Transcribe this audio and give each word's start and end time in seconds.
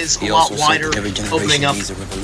eyes 0.00 0.22
a 0.22 0.26
lot 0.26 0.50
wider, 0.52 0.88
opening 1.32 1.64
up 1.64 1.76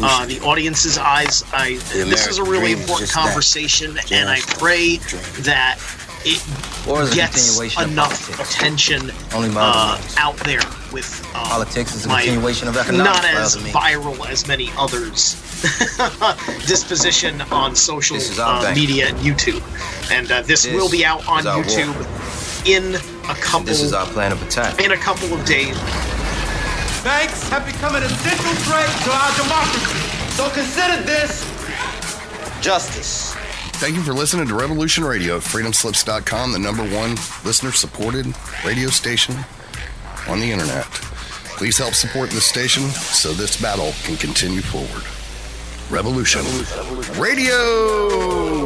uh, 0.02 0.26
the 0.26 0.40
audience's 0.44 0.98
eyes. 0.98 1.44
I, 1.52 1.76
this 1.92 2.26
is 2.26 2.38
a 2.38 2.44
really 2.44 2.72
important 2.72 3.10
conversation, 3.10 3.96
and 4.12 4.28
I 4.28 4.40
pray 4.40 4.96
that 5.42 5.78
it 6.24 7.14
gets 7.14 7.60
enough 7.78 8.40
attention 8.40 9.10
uh, 9.32 10.00
out 10.16 10.36
there 10.38 10.60
with 10.92 11.22
uh, 11.34 11.44
politics 11.48 11.94
is 11.94 12.06
a 12.06 12.08
continuation 12.08 12.68
of 12.68 12.76
economics. 12.76 13.22
Not 13.22 13.24
as 13.24 13.56
viral 13.56 14.28
as 14.28 14.46
many 14.46 14.70
others. 14.76 15.42
disposition 16.66 17.40
on 17.50 17.74
social 17.74 18.18
uh, 18.38 18.72
media 18.74 19.08
and 19.08 19.16
YouTube, 19.18 19.62
and 20.12 20.30
uh, 20.30 20.42
this, 20.42 20.64
this, 20.64 20.74
will 20.74 20.90
be 20.90 21.02
out 21.02 21.26
on 21.26 21.44
YouTube 21.44 21.94
war. 21.94 22.66
in 22.66 22.94
a 23.30 23.34
couple. 23.40 23.64
This 23.64 23.80
is 23.80 23.94
our 23.94 24.06
plan 24.06 24.32
of 24.32 24.42
attack. 24.42 24.78
In 24.84 24.92
a 24.92 24.98
couple 24.98 25.32
of 25.32 25.44
days. 25.46 25.74
Banks 27.06 27.48
have 27.50 27.64
become 27.64 27.94
an 27.94 28.02
essential 28.02 28.52
threat 28.64 28.88
to 29.04 29.10
our 29.12 29.36
democracy. 29.36 29.96
So 30.34 30.50
consider 30.50 31.00
this 31.04 31.44
justice. 32.60 33.32
Thank 33.74 33.94
you 33.94 34.02
for 34.02 34.12
listening 34.12 34.48
to 34.48 34.54
Revolution 34.56 35.04
Radio, 35.04 35.38
freedomslips.com, 35.38 36.50
the 36.50 36.58
number 36.58 36.82
one 36.82 37.10
listener 37.44 37.70
supported 37.70 38.26
radio 38.64 38.88
station 38.88 39.36
on 40.26 40.40
the 40.40 40.50
internet. 40.50 40.86
Please 41.56 41.78
help 41.78 41.94
support 41.94 42.30
this 42.30 42.44
station 42.44 42.82
so 42.88 43.32
this 43.32 43.62
battle 43.62 43.92
can 44.02 44.16
continue 44.16 44.60
forward. 44.60 45.04
Revolution, 45.88 46.42
Revolution. 46.42 47.22
Radio! 47.22 48.65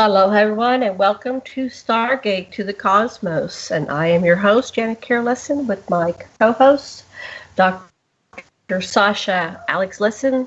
Hello, 0.00 0.30
everyone, 0.30 0.84
and 0.84 0.96
welcome 0.96 1.40
to 1.40 1.66
Stargate 1.66 2.52
to 2.52 2.62
the 2.62 2.72
Cosmos. 2.72 3.72
And 3.72 3.90
I 3.90 4.06
am 4.06 4.24
your 4.24 4.36
host, 4.36 4.74
Janet 4.74 5.00
Lessin, 5.00 5.66
with 5.66 5.90
my 5.90 6.14
co 6.38 6.52
hosts, 6.52 7.02
Dr. 7.56 8.80
Sasha 8.80 9.60
Alex 9.66 9.98
Lessin, 9.98 10.46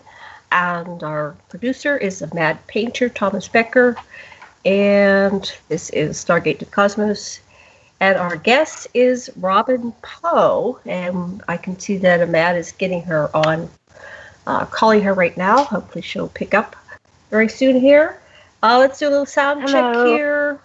and 0.54 1.04
our 1.04 1.36
producer 1.50 1.98
is 1.98 2.20
the 2.20 2.34
Mad 2.34 2.66
Painter, 2.68 3.10
Thomas 3.10 3.50
Becker. 3.50 3.98
And 4.64 5.54
this 5.68 5.90
is 5.90 6.16
Stargate 6.24 6.60
to 6.60 6.66
the 6.66 6.72
Cosmos. 6.72 7.42
And 8.00 8.18
our 8.18 8.38
guest 8.38 8.88
is 8.94 9.30
Robin 9.36 9.92
Poe. 10.02 10.80
And 10.86 11.44
I 11.50 11.58
can 11.58 11.78
see 11.78 11.98
that 11.98 12.30
Matt 12.30 12.56
is 12.56 12.72
getting 12.72 13.02
her 13.02 13.30
on, 13.36 13.70
uh, 14.48 14.66
calling 14.68 15.02
her 15.02 15.14
right 15.14 15.36
now. 15.36 15.66
Hopefully, 15.66 16.04
she'll 16.04 16.30
pick 16.30 16.54
up 16.54 16.78
very 17.30 17.50
soon 17.50 17.78
here. 17.78 18.21
Uh, 18.64 18.78
let's 18.78 19.00
do 19.00 19.08
a 19.08 19.10
little 19.10 19.26
sound 19.26 19.62
Hello. 19.62 19.72
check 19.72 20.06
here. 20.06 20.60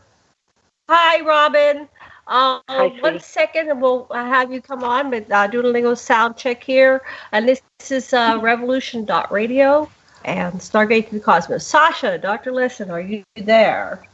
Hi, 0.88 1.20
Robin. 1.22 1.88
Uh, 2.28 2.60
Hi, 2.69 2.88
one 3.00 3.20
second, 3.20 3.70
and 3.70 3.81
we'll 3.81 4.06
have 4.12 4.53
you 4.53 4.60
come 4.60 4.84
on. 4.84 5.10
But 5.10 5.31
uh, 5.31 5.47
doing 5.47 5.66
a 5.66 5.69
little 5.69 5.97
sound 5.97 6.37
check 6.37 6.62
here, 6.62 7.03
and 7.32 7.48
this, 7.48 7.62
this 7.78 7.91
is 7.91 8.12
uh, 8.12 8.38
Revolution 8.41 9.09
Radio 9.31 9.88
and 10.25 10.54
Stargate 10.54 11.09
to 11.09 11.15
the 11.15 11.20
Cosmos. 11.20 11.66
Sasha, 11.66 12.19
Doctor 12.19 12.53
Lessin, 12.53 12.91
are 12.91 13.00
you 13.00 13.22
there? 13.37 14.04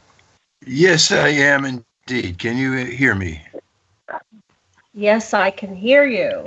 Yes, 0.65 1.11
I 1.11 1.29
am 1.29 1.65
indeed. 1.65 2.37
Can 2.37 2.55
you 2.55 2.73
hear 2.85 3.15
me? 3.15 3.41
Yes, 4.93 5.33
I 5.33 5.49
can 5.49 5.75
hear 5.75 6.05
you. 6.05 6.43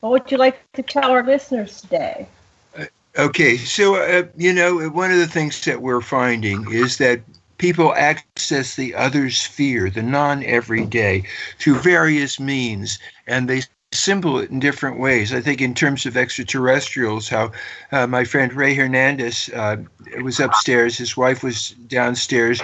What 0.00 0.10
would 0.10 0.32
you 0.32 0.38
like 0.38 0.60
to 0.72 0.82
tell 0.82 1.10
our 1.10 1.22
listeners 1.22 1.82
today? 1.82 2.26
Okay, 3.16 3.56
so 3.56 3.94
uh, 3.94 4.24
you 4.36 4.52
know, 4.52 4.88
one 4.88 5.12
of 5.12 5.18
the 5.18 5.28
things 5.28 5.64
that 5.66 5.80
we're 5.80 6.00
finding 6.00 6.70
is 6.72 6.98
that 6.98 7.20
people 7.58 7.94
access 7.94 8.74
the 8.74 8.92
other 8.94 9.30
sphere, 9.30 9.88
the 9.88 10.02
non 10.02 10.42
everyday, 10.42 11.22
through 11.60 11.78
various 11.78 12.40
means, 12.40 12.98
and 13.28 13.48
they 13.48 13.62
symbol 13.92 14.40
it 14.40 14.50
in 14.50 14.58
different 14.58 14.98
ways. 14.98 15.32
I 15.32 15.40
think, 15.40 15.60
in 15.60 15.74
terms 15.74 16.06
of 16.06 16.16
extraterrestrials, 16.16 17.28
how 17.28 17.52
uh, 17.92 18.08
my 18.08 18.24
friend 18.24 18.52
Ray 18.52 18.74
Hernandez 18.74 19.48
uh, 19.54 19.76
was 20.20 20.40
upstairs, 20.40 20.98
his 20.98 21.16
wife 21.16 21.44
was 21.44 21.70
downstairs 21.86 22.60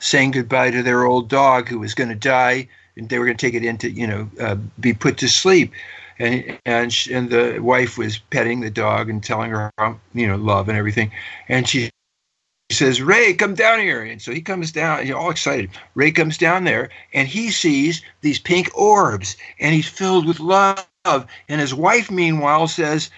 saying 0.00 0.32
goodbye 0.32 0.72
to 0.72 0.82
their 0.82 1.04
old 1.04 1.28
dog 1.28 1.68
who 1.68 1.78
was 1.78 1.94
going 1.94 2.10
to 2.10 2.16
die, 2.16 2.68
and 2.96 3.08
they 3.08 3.20
were 3.20 3.26
going 3.26 3.36
to 3.36 3.46
take 3.46 3.54
it 3.54 3.64
in 3.64 3.78
to, 3.78 3.88
you 3.88 4.08
know, 4.08 4.28
uh, 4.40 4.56
be 4.80 4.92
put 4.92 5.16
to 5.18 5.28
sleep 5.28 5.72
and 6.18 6.58
and 6.64 6.92
she, 6.92 7.12
and 7.12 7.30
the 7.30 7.58
wife 7.60 7.98
was 7.98 8.18
petting 8.18 8.60
the 8.60 8.70
dog 8.70 9.08
and 9.08 9.22
telling 9.22 9.50
her 9.50 9.70
um, 9.78 10.00
you 10.14 10.26
know 10.26 10.36
love 10.36 10.68
and 10.68 10.78
everything. 10.78 11.10
And 11.48 11.68
she 11.68 11.90
says 12.70 13.02
ray 13.02 13.34
come 13.34 13.54
down 13.54 13.80
here. 13.80 14.02
And 14.02 14.20
so 14.20 14.32
he 14.32 14.40
comes 14.40 14.72
down 14.72 15.04
he's 15.04 15.14
all 15.14 15.30
excited. 15.30 15.70
Ray 15.94 16.10
comes 16.10 16.38
down 16.38 16.64
there 16.64 16.90
and 17.12 17.28
he 17.28 17.50
sees 17.50 18.02
these 18.20 18.38
pink 18.38 18.70
orbs 18.74 19.36
and 19.58 19.74
he's 19.74 19.88
filled 19.88 20.26
with 20.26 20.40
love. 20.40 20.86
And 21.04 21.60
his 21.60 21.74
wife 21.74 22.10
meanwhile 22.10 22.68
says 22.68 23.10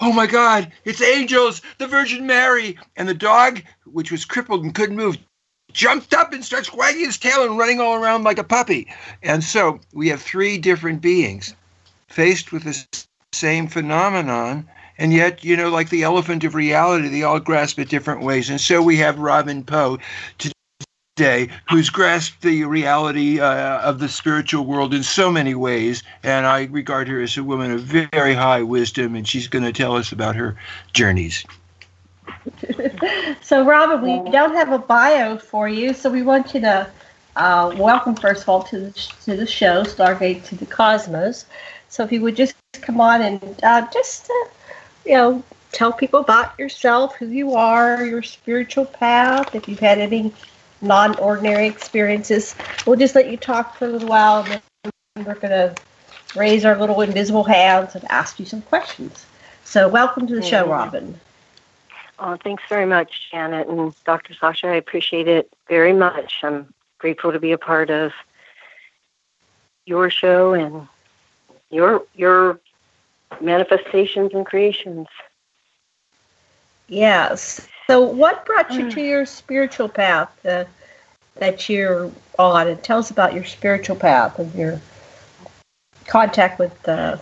oh 0.00 0.12
my 0.12 0.26
god 0.26 0.72
it's 0.84 1.02
angels 1.02 1.62
the 1.78 1.86
virgin 1.86 2.26
mary. 2.26 2.78
And 2.96 3.08
the 3.08 3.14
dog 3.14 3.62
which 3.84 4.10
was 4.10 4.24
crippled 4.24 4.64
and 4.64 4.74
couldn't 4.74 4.96
move 4.96 5.18
jumped 5.72 6.12
up 6.14 6.32
and 6.32 6.44
starts 6.44 6.72
wagging 6.72 7.06
his 7.06 7.18
tail 7.18 7.44
and 7.44 7.58
running 7.58 7.80
all 7.80 7.94
around 7.94 8.24
like 8.24 8.38
a 8.38 8.44
puppy. 8.44 8.92
And 9.22 9.42
so 9.42 9.80
we 9.92 10.08
have 10.08 10.20
three 10.20 10.58
different 10.58 11.00
beings 11.00 11.54
faced 12.12 12.52
with 12.52 12.64
the 12.64 13.04
same 13.32 13.66
phenomenon. 13.66 14.68
And 14.98 15.12
yet, 15.12 15.42
you 15.42 15.56
know, 15.56 15.70
like 15.70 15.88
the 15.88 16.02
elephant 16.02 16.44
of 16.44 16.54
reality, 16.54 17.08
they 17.08 17.22
all 17.22 17.40
grasp 17.40 17.78
it 17.78 17.88
different 17.88 18.22
ways. 18.22 18.50
And 18.50 18.60
so 18.60 18.82
we 18.82 18.98
have 18.98 19.18
Robin 19.18 19.64
Poe 19.64 19.98
today, 21.16 21.48
who's 21.70 21.88
grasped 21.88 22.42
the 22.42 22.64
reality 22.64 23.40
uh, 23.40 23.80
of 23.80 23.98
the 23.98 24.08
spiritual 24.08 24.66
world 24.66 24.92
in 24.92 25.02
so 25.02 25.32
many 25.32 25.54
ways. 25.54 26.02
And 26.22 26.46
I 26.46 26.64
regard 26.64 27.08
her 27.08 27.20
as 27.20 27.36
a 27.36 27.42
woman 27.42 27.70
of 27.72 27.80
very 27.80 28.34
high 28.34 28.62
wisdom, 28.62 29.14
and 29.14 29.26
she's 29.26 29.48
going 29.48 29.64
to 29.64 29.72
tell 29.72 29.96
us 29.96 30.12
about 30.12 30.36
her 30.36 30.56
journeys. 30.92 31.44
so, 33.42 33.64
Robin, 33.64 34.02
we 34.02 34.30
don't 34.30 34.54
have 34.54 34.70
a 34.70 34.78
bio 34.78 35.38
for 35.38 35.68
you, 35.68 35.94
so 35.94 36.10
we 36.10 36.22
want 36.22 36.54
you 36.54 36.60
to 36.60 36.86
uh, 37.36 37.74
welcome, 37.78 38.14
first 38.14 38.42
of 38.42 38.48
all, 38.48 38.62
to 38.64 38.78
the, 38.78 38.90
to 39.24 39.36
the 39.36 39.46
show, 39.46 39.84
Stargate 39.84 40.44
to 40.44 40.54
the 40.54 40.66
Cosmos. 40.66 41.46
So 41.92 42.02
if 42.02 42.10
you 42.10 42.22
would 42.22 42.36
just 42.36 42.54
come 42.80 43.02
on 43.02 43.20
and 43.20 43.60
uh, 43.62 43.86
just, 43.92 44.30
uh, 44.30 44.48
you 45.04 45.12
know, 45.12 45.42
tell 45.72 45.92
people 45.92 46.20
about 46.20 46.58
yourself, 46.58 47.16
who 47.16 47.26
you 47.26 47.52
are, 47.52 48.02
your 48.02 48.22
spiritual 48.22 48.86
path, 48.86 49.54
if 49.54 49.68
you've 49.68 49.78
had 49.78 49.98
any 49.98 50.32
non 50.80 51.14
ordinary 51.18 51.66
experiences. 51.66 52.54
We'll 52.86 52.96
just 52.96 53.14
let 53.14 53.30
you 53.30 53.36
talk 53.36 53.76
for 53.76 53.84
a 53.84 53.88
little 53.88 54.08
while 54.08 54.42
and 54.42 54.62
then 54.84 55.26
we're 55.26 55.34
going 55.34 55.50
to 55.50 55.74
raise 56.34 56.64
our 56.64 56.78
little 56.78 57.02
invisible 57.02 57.44
hands 57.44 57.94
and 57.94 58.10
ask 58.10 58.40
you 58.40 58.46
some 58.46 58.62
questions. 58.62 59.26
So, 59.64 59.86
welcome 59.86 60.26
to 60.28 60.34
the 60.34 60.40
show, 60.40 60.66
Robin. 60.66 61.20
Oh, 62.18 62.38
thanks 62.42 62.62
very 62.70 62.86
much, 62.86 63.30
Janet 63.30 63.68
and 63.68 63.94
Dr. 64.06 64.32
Sasha. 64.32 64.68
I 64.68 64.76
appreciate 64.76 65.28
it 65.28 65.52
very 65.68 65.92
much. 65.92 66.40
I'm 66.42 66.72
grateful 66.96 67.32
to 67.32 67.38
be 67.38 67.52
a 67.52 67.58
part 67.58 67.90
of 67.90 68.12
your 69.84 70.08
show 70.08 70.54
and 70.54 70.88
your 71.72 72.04
your 72.14 72.60
manifestations 73.40 74.32
and 74.34 74.46
creations. 74.46 75.08
Yes. 76.88 77.66
So, 77.86 78.00
what 78.02 78.44
brought 78.44 78.70
you 78.78 78.90
to 78.90 79.00
your 79.00 79.26
spiritual 79.26 79.88
path 79.88 80.30
uh, 80.46 80.64
that 81.36 81.68
you're 81.68 82.10
on? 82.38 82.68
And 82.68 82.82
tell 82.82 82.98
us 82.98 83.10
about 83.10 83.34
your 83.34 83.44
spiritual 83.44 83.96
path 83.96 84.38
and 84.38 84.54
your 84.54 84.80
contact 86.06 86.58
with 86.58 86.88
uh, 86.88 87.16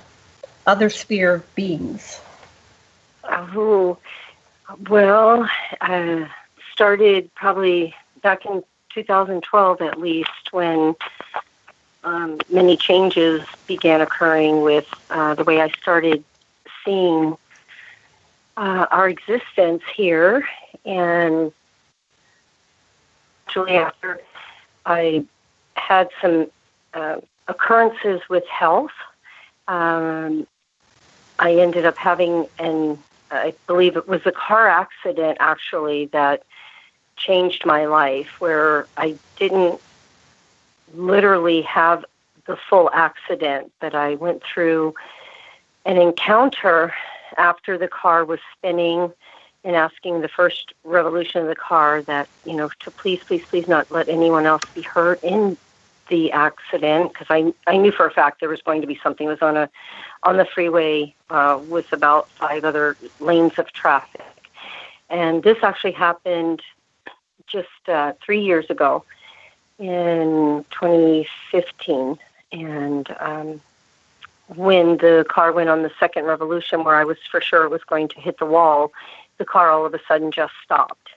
other 0.67 0.91
sphere 0.91 1.43
beings. 1.55 2.21
Oh, 3.25 3.99
well, 4.89 5.49
I 5.81 6.29
started 6.73 7.33
probably 7.35 7.95
back 8.23 8.45
in 8.47 8.63
2012 8.95 9.81
at 9.83 10.01
least 10.01 10.31
when 10.51 10.95
um, 12.05 12.39
many 12.51 12.77
changes 12.77 13.43
began 13.67 14.01
occurring 14.01 14.63
with 14.63 14.89
uh, 15.11 15.35
the 15.35 15.45
way 15.45 15.61
I 15.61 15.71
started 15.71 16.25
seeing 16.85 17.37
uh, 18.57 18.87
our 18.91 19.09
existence 19.09 19.83
here. 19.95 20.49
And 20.85 21.53
actually, 23.47 23.77
after 23.77 24.21
I 24.87 25.25
had 25.75 26.09
some 26.21 26.51
uh, 26.95 27.21
occurrences 27.49 28.21
with 28.29 28.47
health, 28.47 28.93
um, 29.69 30.47
I 31.39 31.55
ended 31.57 31.87
up 31.87 31.97
having 31.97 32.47
an, 32.59 32.99
I 33.31 33.55
believe 33.67 33.97
it 33.97 34.09
was 34.09 34.23
a 34.27 34.33
car 34.33 34.69
accident 34.69 35.39
actually 35.41 36.07
that 36.07 36.43
changed 37.17 37.67
my 37.67 37.87
life 37.87 38.41
where 38.41 38.87
I 38.97 39.17
didn't 39.37 39.81
literally 40.95 41.63
have 41.63 42.05
the 42.47 42.57
full 42.57 42.91
accident, 42.93 43.73
but 43.81 43.95
I 43.95 44.17
went 44.17 44.43
through 44.43 44.95
an 45.85 45.97
encounter 45.97 46.93
after 47.37 47.79
the 47.79 47.89
car 47.89 48.25
was 48.25 48.41
spinning 48.57 49.13
and 49.63 49.77
asking 49.77 50.21
the 50.21 50.29
first 50.29 50.73
revolution 50.85 51.43
of 51.43 51.49
the 51.49 51.55
car 51.55 52.03
that, 52.03 52.29
you 52.45 52.55
know, 52.55 52.71
to 52.81 52.91
please, 52.91 53.21
please, 53.21 53.45
please 53.45 53.69
not 53.69 53.91
let 53.91 54.09
anyone 54.09 54.47
else 54.47 54.63
be 54.75 54.83
hurt 54.83 55.23
in 55.23 55.57
the 56.09 56.33
accident 56.33 57.13
because 57.13 57.29
I, 57.31 57.53
I 57.67 57.77
knew 57.77 57.93
for 57.93 58.07
a 58.07 58.11
fact 58.11 58.41
there 58.41 58.49
was 58.49 58.63
going 58.63 58.81
to 58.81 58.87
be 58.87 58.99
something. 59.03 59.27
It 59.27 59.31
was 59.31 59.43
on 59.43 59.57
a 59.57 59.71
on 60.25 60.37
the 60.37 60.45
freeway 60.45 61.15
uh, 61.31 61.61
with 61.69 61.93
about 61.93 62.29
five 62.31 62.65
other 62.65 62.97
lanes 63.21 63.59
of 63.59 63.73
traffic. 63.73 64.23
And 65.09 65.43
this 65.43 65.59
actually 65.63 65.93
happened 65.93 66.63
just 67.47 67.69
uh, 67.89 68.13
three 68.25 68.43
years 68.43 68.69
ago 68.69 69.05
in 69.81 70.65
2015. 70.71 72.19
And 72.53 73.17
um, 73.19 73.61
when 74.55 74.99
the 74.99 75.25
car 75.29 75.53
went 75.53 75.71
on 75.71 75.83
the 75.83 75.91
second 75.99 76.25
revolution, 76.25 76.85
where 76.85 76.97
I 76.97 77.05
was 77.05 77.19
for 77.31 77.41
sure 77.41 77.65
it 77.65 77.71
was 77.71 77.83
going 77.85 78.09
to 78.09 78.21
hit 78.21 78.39
the 78.39 78.47
wall, 78.47 78.93
the 79.39 79.45
car 79.45 79.71
all 79.71 79.87
of 79.87 79.95
a 79.95 80.01
sudden 80.07 80.31
just 80.31 80.53
stopped. 80.63 81.09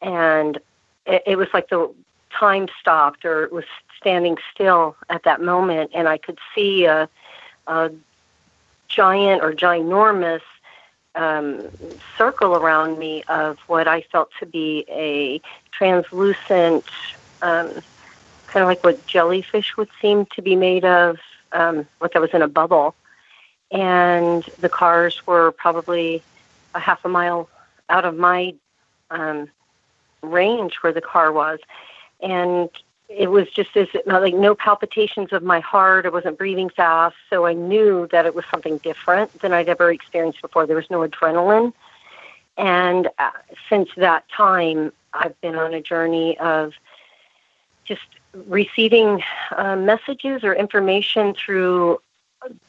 And 0.00 0.58
it, 1.06 1.22
it 1.26 1.36
was 1.36 1.48
like 1.52 1.68
the 1.68 1.92
time 2.30 2.68
stopped 2.80 3.24
or 3.24 3.44
it 3.44 3.52
was 3.52 3.64
standing 4.00 4.38
still 4.52 4.96
at 5.08 5.24
that 5.24 5.42
moment. 5.42 5.90
And 5.94 6.08
I 6.08 6.18
could 6.18 6.38
see 6.54 6.86
a, 6.86 7.08
a 7.66 7.90
giant 8.88 9.42
or 9.42 9.52
ginormous 9.52 10.40
um, 11.14 11.62
circle 12.16 12.54
around 12.54 12.98
me 12.98 13.24
of 13.24 13.58
what 13.66 13.88
I 13.88 14.02
felt 14.02 14.30
to 14.38 14.46
be 14.46 14.84
a 14.88 15.40
translucent, 15.72 16.84
um, 17.42 17.72
kind 18.48 18.62
of 18.62 18.68
like 18.68 18.82
what 18.84 19.06
jellyfish 19.06 19.76
would 19.76 19.88
seem 20.00 20.26
to 20.26 20.42
be 20.42 20.56
made 20.56 20.84
of, 20.84 21.18
um, 21.52 21.86
like 22.00 22.16
I 22.16 22.18
was 22.18 22.30
in 22.32 22.42
a 22.42 22.48
bubble. 22.48 22.94
And 23.70 24.42
the 24.60 24.68
cars 24.68 25.26
were 25.26 25.52
probably 25.52 26.22
a 26.74 26.80
half 26.80 27.04
a 27.04 27.08
mile 27.08 27.48
out 27.88 28.04
of 28.04 28.16
my 28.16 28.54
um, 29.10 29.48
range 30.22 30.76
where 30.80 30.92
the 30.92 31.00
car 31.00 31.32
was. 31.32 31.58
And 32.20 32.70
it 33.08 33.30
was 33.30 33.48
just 33.50 33.76
as 33.76 33.88
like 34.06 34.34
no 34.34 34.54
palpitations 34.54 35.32
of 35.32 35.42
my 35.42 35.60
heart. 35.60 36.04
I 36.04 36.10
wasn't 36.10 36.36
breathing 36.36 36.68
fast, 36.68 37.16
so 37.30 37.46
I 37.46 37.54
knew 37.54 38.06
that 38.12 38.26
it 38.26 38.34
was 38.34 38.44
something 38.50 38.78
different 38.78 39.40
than 39.40 39.52
I'd 39.52 39.68
ever 39.68 39.90
experienced 39.90 40.42
before. 40.42 40.66
There 40.66 40.76
was 40.76 40.90
no 40.90 41.00
adrenaline, 41.00 41.72
and 42.58 43.08
uh, 43.18 43.30
since 43.70 43.88
that 43.96 44.28
time, 44.28 44.92
I've 45.14 45.40
been 45.40 45.56
on 45.56 45.72
a 45.72 45.80
journey 45.80 46.38
of 46.38 46.74
just 47.84 48.02
receiving 48.34 49.22
uh, 49.56 49.76
messages 49.76 50.44
or 50.44 50.54
information 50.54 51.34
through 51.34 52.00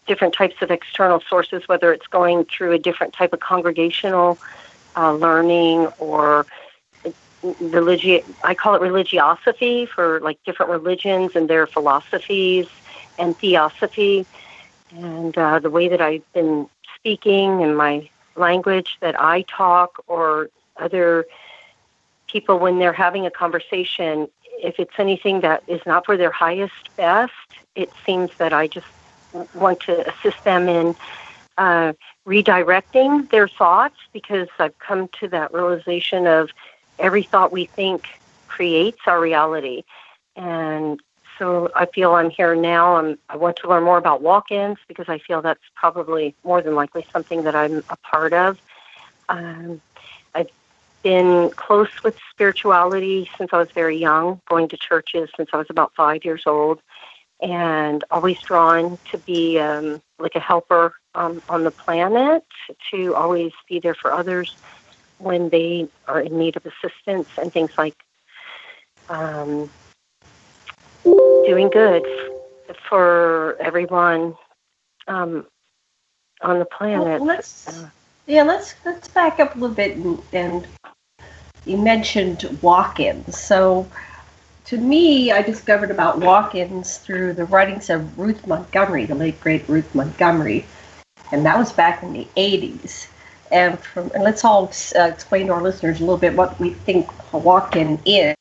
different 0.07 0.33
types 0.33 0.55
of 0.61 0.71
external 0.71 1.21
sources, 1.21 1.67
whether 1.67 1.93
it's 1.93 2.07
going 2.07 2.45
through 2.45 2.71
a 2.71 2.79
different 2.79 3.13
type 3.13 3.33
of 3.33 3.39
congregational 3.39 4.37
uh, 4.95 5.13
learning 5.13 5.87
or 5.99 6.45
religi 7.43 8.23
I 8.43 8.53
call 8.53 8.75
it 8.75 8.81
religiosophy 8.81 9.87
for 9.87 10.19
like 10.21 10.43
different 10.43 10.71
religions 10.71 11.31
and 11.35 11.49
their 11.49 11.67
philosophies 11.67 12.67
and 13.17 13.37
theosophy. 13.37 14.25
And 14.91 15.37
uh, 15.37 15.59
the 15.59 15.69
way 15.69 15.87
that 15.87 16.01
I've 16.01 16.33
been 16.33 16.67
speaking 16.95 17.63
and 17.63 17.77
my 17.77 18.09
language 18.35 18.97
that 19.01 19.19
I 19.19 19.43
talk 19.43 20.03
or 20.07 20.49
other 20.77 21.25
people 22.27 22.59
when 22.59 22.79
they're 22.79 22.93
having 22.93 23.25
a 23.25 23.31
conversation 23.31 24.27
if 24.61 24.79
it's 24.79 24.93
anything 24.97 25.41
that 25.41 25.63
is 25.67 25.81
not 25.85 26.05
for 26.05 26.17
their 26.17 26.31
highest 26.31 26.95
best 26.95 27.33
it 27.75 27.91
seems 28.05 28.31
that 28.37 28.53
I 28.53 28.67
just 28.67 28.87
want 29.53 29.79
to 29.81 30.07
assist 30.09 30.43
them 30.43 30.67
in 30.67 30.95
uh, 31.57 31.93
redirecting 32.27 33.29
their 33.31 33.47
thoughts 33.47 33.95
because 34.13 34.47
I've 34.59 34.77
come 34.79 35.07
to 35.19 35.27
that 35.29 35.53
realization 35.53 36.27
of 36.27 36.49
every 36.97 37.23
thought 37.23 37.51
we 37.51 37.65
think 37.65 38.07
creates 38.47 38.99
our 39.05 39.19
reality. 39.19 39.83
And 40.35 40.99
so 41.37 41.71
I 41.75 41.85
feel 41.85 42.15
I'm 42.15 42.29
here 42.29 42.55
now. 42.55 42.97
I'm, 42.97 43.17
I 43.29 43.37
want 43.37 43.57
to 43.57 43.69
learn 43.69 43.83
more 43.83 43.97
about 43.97 44.21
walk 44.21 44.51
ins 44.51 44.77
because 44.87 45.07
I 45.07 45.19
feel 45.19 45.41
that's 45.41 45.63
probably 45.75 46.35
more 46.43 46.61
than 46.61 46.75
likely 46.75 47.05
something 47.13 47.43
that 47.43 47.55
I'm 47.55 47.83
a 47.89 47.95
part 47.97 48.33
of. 48.33 48.59
Um, 49.29 49.81
been 51.03 51.49
close 51.51 51.89
with 52.03 52.15
spirituality 52.31 53.29
since 53.37 53.51
I 53.53 53.57
was 53.57 53.69
very 53.71 53.97
young, 53.97 54.41
going 54.49 54.67
to 54.69 54.77
churches 54.77 55.29
since 55.35 55.49
I 55.53 55.57
was 55.57 55.67
about 55.69 55.93
five 55.95 56.25
years 56.25 56.43
old, 56.45 56.81
and 57.41 58.03
always 58.11 58.39
drawn 58.41 58.97
to 59.11 59.17
be 59.17 59.59
um, 59.59 60.01
like 60.19 60.35
a 60.35 60.39
helper 60.39 60.93
um, 61.15 61.41
on 61.49 61.63
the 61.63 61.71
planet, 61.71 62.43
to 62.91 63.15
always 63.15 63.51
be 63.67 63.79
there 63.79 63.95
for 63.95 64.11
others 64.11 64.55
when 65.17 65.49
they 65.49 65.87
are 66.07 66.21
in 66.21 66.37
need 66.37 66.57
of 66.57 66.65
assistance 66.65 67.27
and 67.37 67.51
things 67.51 67.71
like 67.77 67.95
um, 69.09 69.69
doing 71.45 71.69
good 71.69 72.05
for 72.87 73.57
everyone 73.59 74.35
um, 75.07 75.45
on 76.41 76.59
the 76.59 76.65
planet. 76.65 77.19
Well, 77.19 77.27
let's 77.27 77.67
uh, 77.67 77.89
yeah, 78.29 78.43
let's 78.43 78.75
let's 78.85 79.07
back 79.07 79.39
up 79.39 79.55
a 79.55 79.59
little 79.59 79.75
bit 79.75 79.97
and, 79.97 80.21
and 80.33 80.67
you 81.65 81.77
mentioned 81.77 82.57
walk-ins. 82.61 83.37
So 83.37 83.87
to 84.65 84.77
me, 84.77 85.31
I 85.31 85.41
discovered 85.41 85.91
about 85.91 86.19
walk-ins 86.19 86.97
through 86.99 87.33
the 87.33 87.45
writings 87.45 87.89
of 87.89 88.17
Ruth 88.19 88.45
Montgomery, 88.45 89.05
the 89.05 89.15
late 89.15 89.41
great 89.41 89.67
Ruth 89.67 89.93
Montgomery, 89.95 90.65
and 91.31 91.45
that 91.45 91.57
was 91.57 91.73
back 91.73 92.03
in 92.03 92.13
the 92.13 92.27
80s 92.35 93.07
and 93.51 93.79
from 93.79 94.11
and 94.13 94.23
let's 94.23 94.45
all 94.45 94.71
uh, 94.95 95.01
explain 95.05 95.47
to 95.47 95.53
our 95.53 95.61
listeners 95.61 95.99
a 95.99 96.03
little 96.03 96.17
bit 96.17 96.35
what 96.35 96.59
we 96.59 96.71
think 96.71 97.09
a 97.33 97.37
walk-in 97.37 97.99
is. 98.05 98.35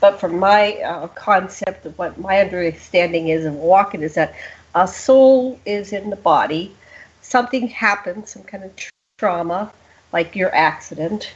But 0.00 0.18
from 0.20 0.38
my 0.38 0.74
uh, 0.78 1.06
concept 1.08 1.86
of 1.86 1.96
what 1.96 2.18
my 2.18 2.40
understanding 2.40 3.28
is 3.28 3.44
of 3.44 3.54
walk-in 3.54 4.02
is 4.02 4.14
that 4.14 4.34
a 4.74 4.86
soul 4.88 5.58
is 5.64 5.92
in 5.92 6.10
the 6.10 6.16
body, 6.16 6.74
something 7.22 7.68
happens, 7.68 8.30
some 8.30 8.42
kind 8.42 8.64
of 8.64 8.72
trauma, 9.18 9.72
like 10.12 10.36
your 10.36 10.54
accident. 10.54 11.32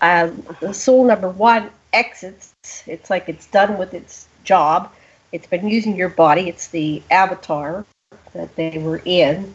Uh, 0.00 0.30
the 0.60 0.72
soul 0.72 1.04
number 1.04 1.28
one 1.28 1.70
exits. 1.92 2.54
It's 2.86 3.10
like 3.10 3.28
it's 3.28 3.46
done 3.46 3.78
with 3.78 3.94
its 3.94 4.28
job. 4.44 4.92
It's 5.32 5.46
been 5.46 5.68
using 5.68 5.96
your 5.96 6.08
body. 6.08 6.48
It's 6.48 6.68
the 6.68 7.02
avatar 7.10 7.84
that 8.32 8.54
they 8.56 8.78
were 8.78 9.02
in 9.04 9.54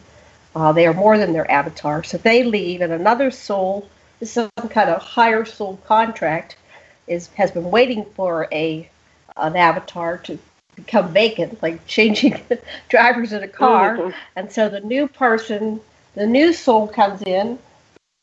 uh, 0.54 0.72
they 0.72 0.86
are 0.86 0.94
more 0.94 1.18
than 1.18 1.32
their 1.32 1.50
avatar. 1.50 2.04
So 2.04 2.18
they 2.18 2.44
leave, 2.44 2.80
and 2.80 2.92
another 2.92 3.30
soul, 3.30 3.88
some 4.22 4.50
kind 4.70 4.88
of 4.90 5.02
higher 5.02 5.44
soul 5.44 5.78
contract, 5.86 6.56
is 7.06 7.28
has 7.34 7.50
been 7.50 7.70
waiting 7.70 8.04
for 8.14 8.48
a 8.52 8.88
an 9.36 9.56
avatar 9.56 10.18
to 10.18 10.38
become 10.76 11.12
vacant, 11.12 11.60
like 11.62 11.84
changing 11.86 12.40
drivers 12.88 13.32
in 13.32 13.42
a 13.42 13.48
car. 13.48 13.96
Mm-hmm. 13.96 14.10
And 14.36 14.52
so 14.52 14.68
the 14.68 14.80
new 14.80 15.08
person, 15.08 15.80
the 16.14 16.26
new 16.26 16.52
soul 16.52 16.86
comes 16.86 17.22
in 17.22 17.58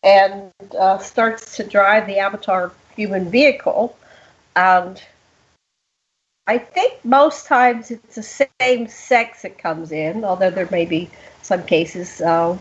and 0.04 0.52
uh, 0.80 0.98
starts 0.98 1.56
to 1.58 1.64
drive 1.64 2.08
the 2.08 2.18
avatar 2.18 2.72
human 2.96 3.30
vehicle. 3.30 3.98
And 4.56 5.02
I 6.48 6.58
think 6.58 7.04
most 7.06 7.46
times 7.46 7.92
it's 7.92 8.16
the 8.16 8.48
same 8.60 8.88
sex 8.88 9.44
that 9.44 9.58
comes 9.58 9.92
in, 9.92 10.24
although 10.24 10.50
there 10.50 10.68
may 10.72 10.86
be 10.86 11.10
some 11.42 11.64
cases. 11.64 12.22
Uh, 12.22 12.58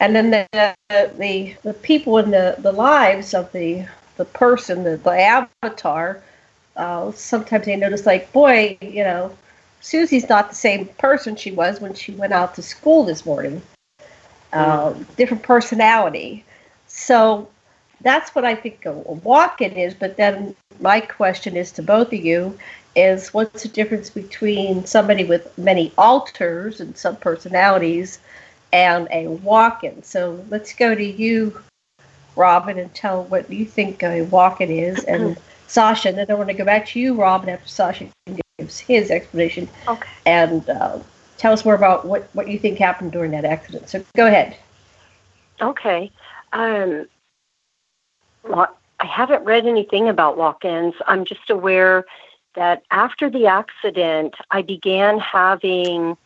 and 0.00 0.14
then 0.14 0.30
the, 0.30 0.74
the 0.90 1.54
the 1.62 1.74
people 1.74 2.18
in 2.18 2.30
the, 2.30 2.56
the 2.58 2.72
lives 2.72 3.32
of 3.32 3.50
the 3.52 3.86
the 4.16 4.24
person, 4.24 4.84
the, 4.84 4.96
the 4.98 5.10
avatar, 5.10 6.22
uh, 6.76 7.10
sometimes 7.12 7.66
they 7.66 7.76
notice 7.76 8.06
like, 8.06 8.32
boy, 8.32 8.76
you 8.80 9.02
know, 9.02 9.36
Susie's 9.80 10.28
not 10.28 10.48
the 10.50 10.54
same 10.54 10.86
person 10.98 11.36
she 11.36 11.50
was 11.50 11.80
when 11.80 11.94
she 11.94 12.12
went 12.12 12.32
out 12.32 12.54
to 12.54 12.62
school 12.62 13.04
this 13.04 13.26
morning. 13.26 13.60
Uh, 14.52 14.94
different 15.16 15.42
personality. 15.42 16.44
So 16.96 17.48
that's 18.02 18.34
what 18.36 18.44
I 18.44 18.54
think 18.54 18.86
a 18.86 18.92
walk-in 18.92 19.72
is. 19.72 19.94
But 19.94 20.16
then 20.16 20.54
my 20.80 21.00
question 21.00 21.56
is 21.56 21.72
to 21.72 21.82
both 21.82 22.12
of 22.12 22.24
you: 22.24 22.56
is 22.94 23.34
what's 23.34 23.64
the 23.64 23.68
difference 23.68 24.10
between 24.10 24.86
somebody 24.86 25.24
with 25.24 25.56
many 25.58 25.92
alters 25.98 26.80
and 26.80 26.96
some 26.96 27.16
personalities 27.16 28.20
and 28.72 29.08
a 29.10 29.26
walk-in. 29.26 30.04
So 30.04 30.44
let's 30.50 30.72
go 30.72 30.94
to 30.94 31.04
you, 31.04 31.60
Robin, 32.36 32.78
and 32.78 32.94
tell 32.94 33.24
what 33.24 33.50
you 33.50 33.66
think 33.66 34.02
a 34.04 34.22
walk-in 34.22 34.70
is, 34.70 35.02
and 35.04 35.36
Sasha. 35.66 36.10
And 36.10 36.18
then 36.18 36.30
I 36.30 36.34
want 36.34 36.48
to 36.50 36.54
go 36.54 36.64
back 36.64 36.86
to 36.86 37.00
you, 37.00 37.14
Robin, 37.14 37.48
after 37.48 37.68
Sasha 37.68 38.06
gives 38.58 38.78
his 38.78 39.10
explanation. 39.10 39.68
Okay. 39.88 40.08
And 40.26 40.68
uh, 40.70 41.00
tell 41.38 41.52
us 41.52 41.64
more 41.64 41.74
about 41.74 42.06
what, 42.06 42.28
what 42.34 42.48
you 42.48 42.58
think 42.58 42.78
happened 42.78 43.10
during 43.10 43.32
that 43.32 43.44
accident. 43.44 43.88
So 43.88 44.04
go 44.16 44.26
ahead. 44.28 44.56
Okay. 45.60 46.12
Um, 46.54 47.08
I 48.50 49.06
haven't 49.06 49.44
read 49.44 49.66
anything 49.66 50.08
about 50.08 50.36
walk 50.38 50.64
ins. 50.64 50.94
I'm 51.06 51.24
just 51.24 51.50
aware 51.50 52.04
that 52.54 52.84
after 52.90 53.28
the 53.28 53.46
accident, 53.46 54.34
I 54.50 54.62
began 54.62 55.18
having 55.18 56.16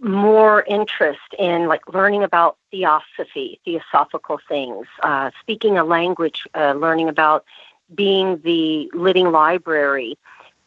more 0.00 0.62
interest 0.62 1.34
in 1.38 1.66
like 1.66 1.82
learning 1.92 2.22
about 2.22 2.56
theosophy, 2.70 3.60
theosophical 3.64 4.40
things, 4.48 4.86
uh, 5.02 5.30
speaking 5.40 5.76
a 5.76 5.84
language, 5.84 6.46
uh, 6.54 6.72
learning 6.72 7.08
about 7.08 7.44
being 7.94 8.40
the 8.44 8.90
living 8.94 9.30
library, 9.32 10.16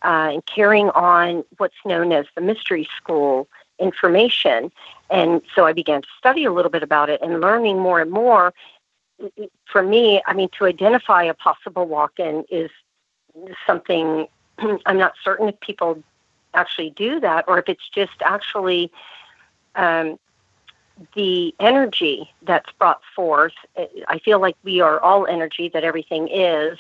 uh, 0.04 0.30
and 0.34 0.46
carrying 0.46 0.90
on 0.92 1.44
what's 1.58 1.76
known 1.86 2.12
as 2.12 2.26
the 2.36 2.42
mystery 2.42 2.88
school 2.98 3.48
information. 3.80 4.72
And 5.10 5.42
so 5.56 5.66
I 5.66 5.74
began 5.74 6.02
to 6.02 6.08
study 6.18 6.46
a 6.46 6.52
little 6.52 6.72
bit 6.72 6.84
about 6.84 7.10
it 7.10 7.22
and 7.22 7.42
learning 7.42 7.80
more 7.80 8.00
and 8.00 8.12
more. 8.12 8.54
For 9.66 9.84
me, 9.84 10.22
I 10.26 10.34
mean, 10.34 10.50
to 10.58 10.66
identify 10.66 11.24
a 11.24 11.34
possible 11.34 11.86
walk 11.86 12.20
in 12.20 12.46
is 12.50 12.70
something 13.66 14.28
I'm 14.86 14.98
not 14.98 15.14
certain 15.24 15.50
if 15.50 15.60
people 15.60 16.02
actually 16.54 16.92
do 16.92 17.20
that 17.20 17.46
or 17.48 17.60
if 17.60 17.70
it's 17.70 17.88
just 17.90 18.22
actually 18.22 18.92
um, 19.76 20.20
the 21.16 21.56
energy 21.60 22.32
that's 22.44 22.72
brought 22.74 23.02
forth. 23.16 23.54
I 24.08 24.20
feel 24.20 24.40
like 24.40 24.56
we 24.64 24.82
are 24.82 25.00
all 25.00 25.26
energy, 25.26 25.70
that 25.70 25.84
everything 25.84 26.28
is, 26.28 26.78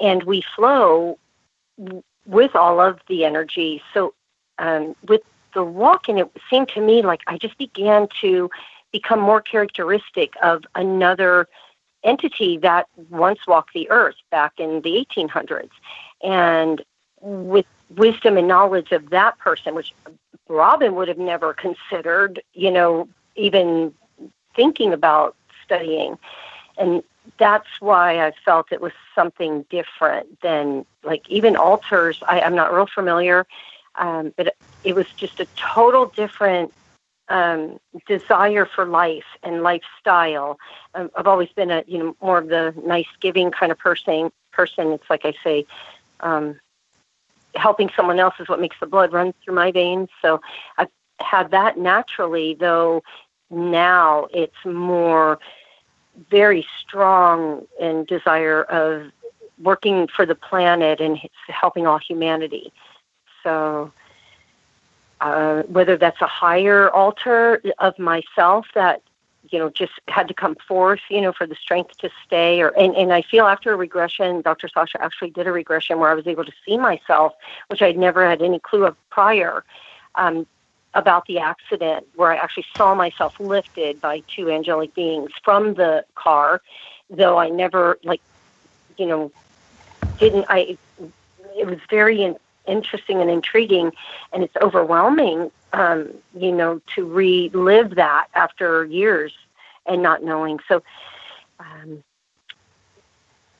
and 0.00 0.22
we 0.24 0.42
flow 0.54 1.18
with 2.26 2.54
all 2.56 2.80
of 2.80 3.00
the 3.08 3.24
energy. 3.24 3.82
So, 3.94 4.14
um, 4.58 4.96
with 5.06 5.22
the 5.54 5.64
walk 5.64 6.08
in, 6.08 6.18
it 6.18 6.30
seemed 6.50 6.68
to 6.70 6.80
me 6.80 7.02
like 7.02 7.20
I 7.26 7.38
just 7.38 7.56
began 7.58 8.08
to 8.20 8.50
become 8.92 9.20
more 9.20 9.40
characteristic 9.40 10.34
of 10.42 10.64
another 10.74 11.48
entity 12.06 12.56
that 12.58 12.86
once 13.10 13.40
walked 13.46 13.74
the 13.74 13.90
earth 13.90 14.16
back 14.30 14.54
in 14.58 14.80
the 14.82 15.06
1800s. 15.14 15.70
And 16.22 16.82
with 17.20 17.66
wisdom 17.96 18.36
and 18.36 18.48
knowledge 18.48 18.92
of 18.92 19.10
that 19.10 19.38
person, 19.38 19.74
which 19.74 19.92
Robin 20.48 20.94
would 20.94 21.08
have 21.08 21.18
never 21.18 21.52
considered, 21.52 22.42
you 22.54 22.70
know, 22.70 23.08
even 23.34 23.92
thinking 24.54 24.92
about 24.92 25.34
studying. 25.64 26.18
And 26.78 27.02
that's 27.38 27.80
why 27.80 28.24
I 28.24 28.32
felt 28.44 28.70
it 28.70 28.80
was 28.80 28.92
something 29.14 29.64
different 29.68 30.40
than 30.40 30.86
like 31.02 31.28
even 31.28 31.56
alters. 31.56 32.22
I, 32.26 32.40
I'm 32.40 32.54
not 32.54 32.72
real 32.72 32.86
familiar, 32.86 33.46
um, 33.96 34.32
but 34.36 34.54
it 34.84 34.94
was 34.94 35.06
just 35.16 35.40
a 35.40 35.46
total 35.56 36.06
different 36.06 36.72
um, 37.28 37.78
desire 38.06 38.66
for 38.66 38.84
life 38.86 39.24
and 39.42 39.62
lifestyle. 39.62 40.58
Um, 40.94 41.10
I've 41.16 41.26
always 41.26 41.48
been 41.50 41.70
a 41.70 41.84
you 41.86 41.98
know 41.98 42.16
more 42.20 42.38
of 42.38 42.48
the 42.48 42.74
nice 42.84 43.06
giving 43.20 43.50
kind 43.50 43.72
of 43.72 43.78
person. 43.78 44.30
Person, 44.52 44.92
it's 44.92 45.10
like 45.10 45.24
I 45.24 45.34
say, 45.44 45.66
um, 46.20 46.58
helping 47.54 47.90
someone 47.94 48.18
else 48.18 48.34
is 48.38 48.48
what 48.48 48.60
makes 48.60 48.76
the 48.80 48.86
blood 48.86 49.12
run 49.12 49.34
through 49.44 49.54
my 49.54 49.70
veins. 49.70 50.08
So 50.22 50.40
I've 50.78 50.88
had 51.20 51.50
that 51.50 51.78
naturally, 51.78 52.54
though 52.54 53.02
now 53.50 54.28
it's 54.32 54.64
more 54.64 55.38
very 56.30 56.66
strong 56.80 57.66
in 57.78 58.04
desire 58.04 58.62
of 58.64 59.10
working 59.62 60.08
for 60.08 60.26
the 60.26 60.34
planet 60.34 61.00
and 61.00 61.18
helping 61.48 61.86
all 61.86 61.98
humanity. 61.98 62.72
So 63.42 63.92
uh, 65.20 65.62
whether 65.62 65.96
that's 65.96 66.20
a 66.20 66.26
higher 66.26 66.90
alter 66.90 67.62
of 67.78 67.98
myself 67.98 68.66
that 68.74 69.02
you 69.50 69.58
know 69.58 69.70
just 69.70 69.92
had 70.08 70.28
to 70.28 70.34
come 70.34 70.56
forth 70.68 71.00
you 71.08 71.20
know 71.20 71.32
for 71.32 71.46
the 71.46 71.54
strength 71.54 71.96
to 71.98 72.10
stay 72.24 72.60
or 72.60 72.68
and, 72.70 72.94
and 72.96 73.12
i 73.12 73.22
feel 73.22 73.46
after 73.46 73.72
a 73.72 73.76
regression 73.76 74.40
dr 74.42 74.68
sasha 74.68 75.02
actually 75.02 75.30
did 75.30 75.46
a 75.46 75.52
regression 75.52 75.98
where 75.98 76.10
i 76.10 76.14
was 76.14 76.26
able 76.26 76.44
to 76.44 76.52
see 76.64 76.76
myself 76.76 77.32
which 77.68 77.82
i'd 77.82 77.96
never 77.96 78.28
had 78.28 78.42
any 78.42 78.58
clue 78.58 78.84
of 78.84 78.96
prior 79.10 79.64
um, 80.16 80.46
about 80.94 81.24
the 81.26 81.38
accident 81.38 82.06
where 82.16 82.32
i 82.32 82.36
actually 82.36 82.66
saw 82.76 82.94
myself 82.94 83.34
lifted 83.38 84.00
by 84.00 84.22
two 84.34 84.50
angelic 84.50 84.94
beings 84.94 85.30
from 85.44 85.74
the 85.74 86.04
car 86.14 86.60
though 87.10 87.38
i 87.38 87.48
never 87.48 87.98
like 88.04 88.20
you 88.96 89.06
know 89.06 89.30
didn't 90.18 90.44
i 90.48 90.76
it 91.56 91.66
was 91.66 91.78
very 91.88 92.22
in, 92.22 92.36
interesting 92.66 93.20
and 93.20 93.30
intriguing 93.30 93.92
and 94.32 94.42
it's 94.42 94.56
overwhelming 94.56 95.50
um, 95.76 96.08
you 96.34 96.52
know, 96.52 96.80
to 96.94 97.06
relive 97.06 97.96
that 97.96 98.28
after 98.34 98.84
years 98.86 99.32
and 99.84 100.02
not 100.02 100.22
knowing. 100.22 100.58
So 100.68 100.82
um, 101.60 102.02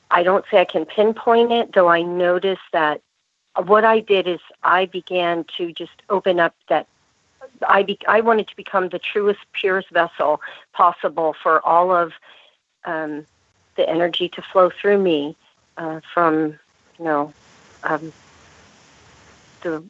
I 0.09 0.23
don't 0.23 0.45
say 0.49 0.59
I 0.59 0.65
can 0.65 0.85
pinpoint 0.85 1.51
it, 1.51 1.73
though 1.73 1.89
I 1.89 2.01
noticed 2.01 2.61
that 2.73 3.01
what 3.65 3.85
I 3.85 3.99
did 3.99 4.27
is 4.27 4.39
I 4.63 4.85
began 4.85 5.45
to 5.57 5.71
just 5.73 5.91
open 6.09 6.39
up 6.39 6.55
that 6.69 6.87
I 7.67 7.83
be, 7.83 7.97
I 8.07 8.21
wanted 8.21 8.47
to 8.49 8.55
become 8.55 8.89
the 8.89 8.99
truest, 8.99 9.39
purest 9.53 9.89
vessel 9.89 10.41
possible 10.73 11.35
for 11.41 11.65
all 11.65 11.91
of 11.91 12.13
um, 12.85 13.25
the 13.75 13.87
energy 13.87 14.29
to 14.29 14.41
flow 14.41 14.69
through 14.69 14.99
me 14.99 15.35
uh, 15.77 16.01
from 16.13 16.59
you 16.97 17.05
know 17.05 17.33
um, 17.83 18.11
the 19.71 19.83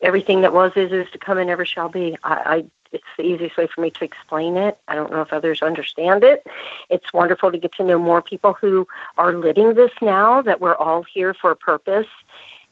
everything 0.00 0.42
that 0.42 0.52
was 0.52 0.72
is 0.76 0.92
is 0.92 1.10
to 1.10 1.18
come 1.18 1.38
and 1.38 1.50
ever 1.50 1.64
shall 1.64 1.88
be. 1.88 2.16
I, 2.22 2.34
I 2.34 2.64
it's 2.92 3.04
the 3.16 3.24
easiest 3.24 3.56
way 3.56 3.66
for 3.66 3.80
me 3.80 3.90
to 3.90 4.04
explain 4.04 4.56
it. 4.56 4.78
I 4.86 4.94
don't 4.94 5.10
know 5.10 5.20
if 5.20 5.32
others 5.32 5.62
understand 5.62 6.22
it. 6.22 6.46
It's 6.88 7.12
wonderful 7.12 7.50
to 7.50 7.58
get 7.58 7.72
to 7.74 7.84
know 7.84 7.98
more 7.98 8.22
people 8.22 8.52
who 8.52 8.86
are 9.18 9.34
living 9.34 9.74
this 9.74 9.90
now, 10.00 10.40
that 10.42 10.60
we're 10.60 10.76
all 10.76 11.02
here 11.02 11.34
for 11.34 11.50
a 11.50 11.56
purpose, 11.56 12.06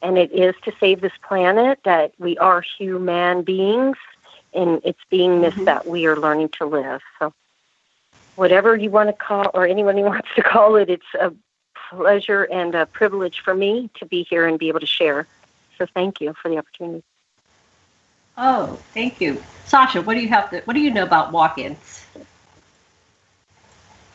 and 0.01 0.17
it 0.17 0.31
is 0.31 0.55
to 0.63 0.71
save 0.79 1.01
this 1.01 1.11
planet, 1.27 1.79
that 1.83 2.13
we 2.19 2.37
are 2.37 2.61
human 2.61 3.43
beings, 3.43 3.97
and 4.53 4.81
it's 4.85 4.99
beingness 5.11 5.51
mm-hmm. 5.51 5.65
that 5.65 5.85
we 5.85 6.05
are 6.05 6.15
learning 6.15 6.49
to 6.59 6.65
live. 6.65 7.01
So, 7.19 7.33
whatever 8.35 8.77
you 8.77 8.89
want 8.89 9.09
to 9.09 9.13
call, 9.13 9.51
or 9.53 9.67
anyone 9.67 9.97
who 9.97 10.03
wants 10.05 10.29
to 10.37 10.41
call 10.41 10.77
it, 10.77 10.89
it's 10.89 11.13
a 11.19 11.33
pleasure 11.89 12.43
and 12.43 12.73
a 12.75 12.85
privilege 12.85 13.41
for 13.41 13.53
me 13.53 13.89
to 13.95 14.05
be 14.05 14.23
here 14.23 14.47
and 14.47 14.57
be 14.57 14.69
able 14.69 14.79
to 14.79 14.85
share. 14.85 15.27
So 15.83 15.87
thank 15.93 16.21
you 16.21 16.33
for 16.41 16.47
the 16.47 16.57
opportunity. 16.57 17.03
Oh, 18.37 18.79
thank 18.93 19.19
you. 19.19 19.43
Sasha, 19.65 20.01
what 20.01 20.13
do 20.13 20.21
you 20.21 20.29
have 20.29 20.49
to, 20.51 20.61
what 20.61 20.75
do 20.75 20.79
you 20.79 20.91
know 20.91 21.03
about 21.03 21.33
walk-ins? 21.33 22.05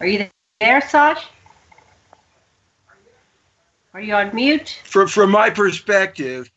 Are 0.01 0.07
you 0.07 0.27
there, 0.61 0.81
Sasha? 0.81 1.29
Are 3.93 4.01
you 4.01 4.15
on 4.15 4.35
mute? 4.35 4.81
From, 4.85 5.09
from 5.09 5.31
my 5.31 5.51
perspective, 5.51 6.51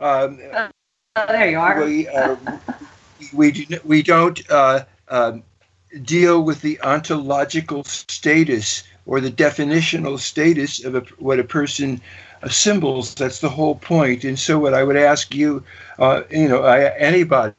um, 0.00 0.38
oh, 0.52 0.68
there 1.14 1.50
you 1.50 1.58
are. 1.58 1.82
We, 1.82 2.06
uh, 2.08 2.36
we, 3.32 3.52
do, 3.52 3.80
we 3.84 4.02
don't 4.02 4.38
uh, 4.50 4.84
um, 5.08 5.44
deal 6.02 6.42
with 6.42 6.60
the 6.60 6.78
ontological 6.82 7.84
status 7.84 8.82
or 9.06 9.22
the 9.22 9.30
definitional 9.30 10.18
status 10.18 10.84
of 10.84 10.94
a, 10.94 11.00
what 11.18 11.38
a 11.38 11.44
person 11.44 12.02
symbols. 12.48 13.14
That's 13.14 13.40
the 13.40 13.48
whole 13.48 13.74
point. 13.74 14.24
And 14.24 14.38
so, 14.38 14.58
what 14.58 14.74
I 14.74 14.84
would 14.84 14.96
ask 14.96 15.34
you, 15.34 15.62
uh, 15.98 16.22
you 16.30 16.48
know, 16.48 16.62
I, 16.62 16.96
anybody 16.98 17.54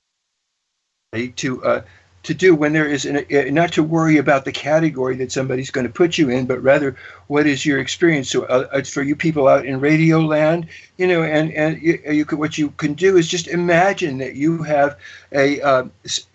to 1.36 1.64
uh, 1.64 1.82
to 2.22 2.34
do 2.34 2.54
when 2.54 2.74
there 2.74 2.88
is 2.88 3.06
an, 3.06 3.18
uh, 3.18 3.52
not 3.52 3.72
to 3.74 3.82
worry 3.82 4.18
about 4.18 4.46
the 4.46 4.52
category 4.52 5.16
that 5.16 5.32
somebody's 5.32 5.72
going 5.72 5.88
to 5.88 5.94
put 5.94 6.18
you 6.18 6.30
in, 6.30 6.46
but 6.46 6.62
rather 6.62 6.96
what 7.28 7.48
is 7.48 7.66
your 7.66 7.80
experience. 7.80 8.30
So, 8.30 8.44
uh, 8.44 8.68
uh 8.72 8.84
for 8.84 9.02
you 9.02 9.16
people 9.16 9.48
out 9.48 9.66
in 9.66 9.80
radio 9.80 10.20
land, 10.20 10.68
you 10.98 11.08
know, 11.08 11.24
and 11.24 11.52
and 11.54 11.82
you, 11.82 12.00
you 12.06 12.26
could, 12.26 12.40
what 12.40 12.58
you 12.58 12.70
can 12.72 12.94
do 12.94 13.18
is 13.18 13.28
just 13.28 13.48
imagine 13.48 14.18
that 14.20 14.36
you 14.36 14.62
have 14.64 14.98
a 15.32 15.62
uh, 15.62 15.86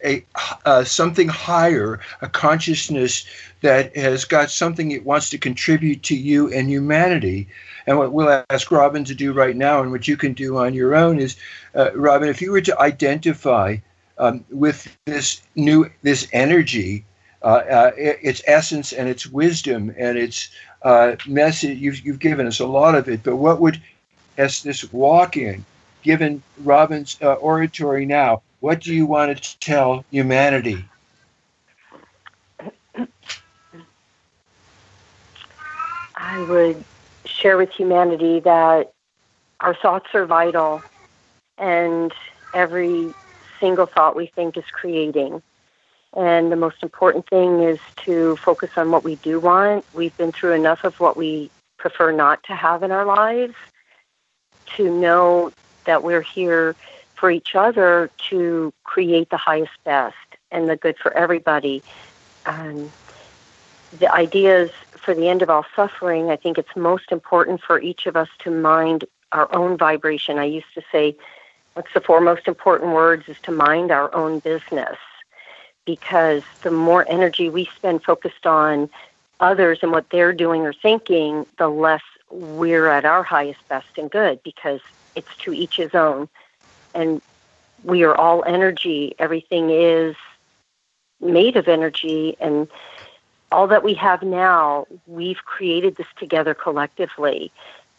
a 0.05 0.25
uh, 0.65 0.85
something 0.85 1.29
higher, 1.29 2.01
a 2.23 2.29
consciousness 2.29 3.27
that 3.61 3.95
has 3.97 4.25
got 4.25 4.51
something 4.51 4.91
it 4.91 5.05
wants 5.05 5.31
to 5.31 5.39
contribute 5.39 6.03
to 6.05 6.17
you 6.17 6.53
and 6.53 6.69
humanity. 6.69 7.49
And 7.87 7.99
what 7.99 8.13
we'll 8.13 8.45
ask 8.51 8.71
Robin 8.71 9.05
to 9.05 9.15
do 9.15 9.33
right 9.33 9.57
now, 9.57 9.83
and 9.83 9.91
what 9.91 10.09
you 10.09 10.17
can 10.17 10.33
do 10.33 10.57
on 10.59 10.75
your 10.75 10.95
own, 10.95 11.19
is, 11.19 11.37
uh, 11.75 11.91
Robin, 11.95 12.29
if 12.29 12.41
you 12.41 12.51
were 12.51 12.63
to 12.63 12.81
identify 12.81 13.77
um, 14.19 14.45
with 14.51 14.97
this 15.05 15.43
new 15.55 15.91
this 16.03 16.29
energy, 16.33 17.05
uh, 17.43 17.47
uh, 17.47 17.91
its 17.97 18.43
essence 18.47 18.93
and 18.93 19.09
its 19.09 19.27
wisdom 19.27 19.95
and 19.99 20.17
its 20.17 20.49
uh, 20.83 21.17
message, 21.27 21.79
you've, 21.79 22.01
you've 22.05 22.19
given 22.19 22.47
us 22.47 22.61
a 22.61 22.67
lot 22.67 22.95
of 22.95 23.09
it. 23.09 23.23
But 23.23 23.37
what 23.37 23.61
would 23.61 23.83
as 24.39 24.63
this 24.63 24.93
walk 24.93 25.37
in 25.37 25.65
given 26.03 26.43
Robin's 26.63 27.17
uh, 27.23 27.35
oratory 27.35 28.07
now, 28.07 28.43
what 28.61 28.81
do 28.81 28.95
you 28.95 29.07
want 29.07 29.43
to 29.43 29.59
tell 29.59 30.05
humanity? 30.11 30.85
I 36.17 36.43
would 36.49 36.85
share 37.25 37.57
with 37.57 37.71
humanity 37.71 38.41
that 38.41 38.93
our 39.61 39.75
thoughts 39.75 40.15
are 40.15 40.27
vital 40.27 40.83
and 41.59 42.13
every 42.53 43.15
single 43.61 43.87
thought 43.87 44.17
we 44.17 44.27
think 44.27 44.57
is 44.57 44.65
creating. 44.73 45.43
And 46.17 46.53
the 46.53 46.57
most 46.57 46.83
important 46.83 47.29
thing 47.29 47.61
is 47.61 47.79
to 48.05 48.37
focus 48.37 48.71
on 48.77 48.91
what 48.91 49.05
we 49.05 49.17
do 49.17 49.41
want. 49.41 49.85
We've 49.95 50.17
been 50.17 50.33
through 50.33 50.53
enough 50.53 50.85
of 50.85 51.01
what 51.01 51.17
we 51.17 51.51
prefer 51.77 52.13
not 52.13 52.43
to 52.45 52.55
have 52.55 52.83
in 52.83 52.93
our 52.93 53.05
lives 53.05 53.55
to 54.77 54.91
know 54.91 55.53
that 55.85 56.03
we're 56.03 56.23
here 56.23 56.77
for 57.15 57.31
each 57.31 57.55
other 57.55 58.11
to 58.31 58.73
create 58.85 59.31
the 59.31 59.37
highest 59.37 59.73
best 59.85 60.17
and 60.51 60.69
the 60.69 60.77
good 60.77 60.97
for 60.99 61.13
everybody. 61.17 61.83
Um, 62.47 62.91
the 63.99 64.13
ideas 64.13 64.71
for 65.05 65.15
the 65.15 65.29
end 65.29 65.43
of 65.43 65.51
all 65.51 65.67
suffering, 65.77 66.31
I 66.31 66.37
think 66.37 66.59
it's 66.59 66.75
most 66.75 67.13
important 67.13 67.61
for 67.61 67.81
each 67.81 68.07
of 68.07 68.17
us 68.17 68.29
to 68.41 68.51
mind 68.51 69.05
our 69.33 69.55
own 69.55 69.77
vibration. 69.77 70.39
I 70.39 70.45
used 70.45 70.73
to 70.75 70.83
say, 70.91 71.17
what's 71.75 71.93
the 71.93 72.01
four 72.01 72.21
most 72.21 72.49
important 72.49 72.93
words 72.93 73.29
is 73.29 73.37
to 73.43 73.53
mind 73.53 73.91
our 73.91 74.15
own 74.15 74.39
business. 74.39 74.97
Because 75.85 76.43
the 76.63 76.71
more 76.71 77.05
energy 77.09 77.51
we 77.51 77.67
spend 77.67 78.03
focused 78.03 78.47
on 78.47 78.89
others 79.41 79.81
and 79.83 79.93
what 79.93 80.09
they're 80.09 80.33
doing 80.33 80.63
or 80.63 80.73
thinking, 80.73 81.45
the 81.59 81.69
less 81.69 82.03
we're 82.31 82.87
at 82.87 83.05
our 83.05 83.23
highest, 83.23 83.67
best, 83.69 83.99
and 83.99 84.11
good 84.11 84.43
because 84.43 84.81
it's 85.15 85.37
to 85.39 85.53
each 85.53 85.77
his 85.77 85.95
own. 85.95 86.29
And 86.95 87.21
we 87.83 88.03
are 88.05 88.15
all 88.15 88.43
energy. 88.45 89.15
Everything 89.19 89.69
is 89.71 90.17
made 91.21 91.57
of 91.57 91.69
energy. 91.69 92.37
And 92.41 92.67
all 93.53 93.67
that 93.69 93.83
we 93.83 93.95
have 93.95 94.23
now, 94.23 94.87
we've 95.07 95.45
created 95.45 95.97
this 95.97 96.07
together 96.19 96.55
collectively. 96.55 97.53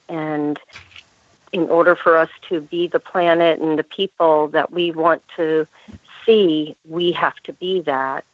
And 0.09 0.59
in 1.51 1.69
order 1.69 1.95
for 1.95 2.17
us 2.17 2.29
to 2.49 2.61
be 2.61 2.87
the 2.87 2.99
planet 2.99 3.59
and 3.59 3.79
the 3.79 3.83
people 3.83 4.49
that 4.49 4.71
we 4.71 4.91
want 4.91 5.23
to 5.37 5.67
see, 6.25 6.75
we 6.85 7.11
have 7.13 7.35
to 7.43 7.53
be 7.53 7.81
that. 7.81 8.25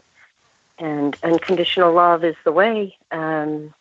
And 0.79 1.15
unconditional 1.21 1.93
love 1.93 2.23
is 2.23 2.35
the 2.43 2.51
way. 2.51 2.97
Um, 3.11 3.73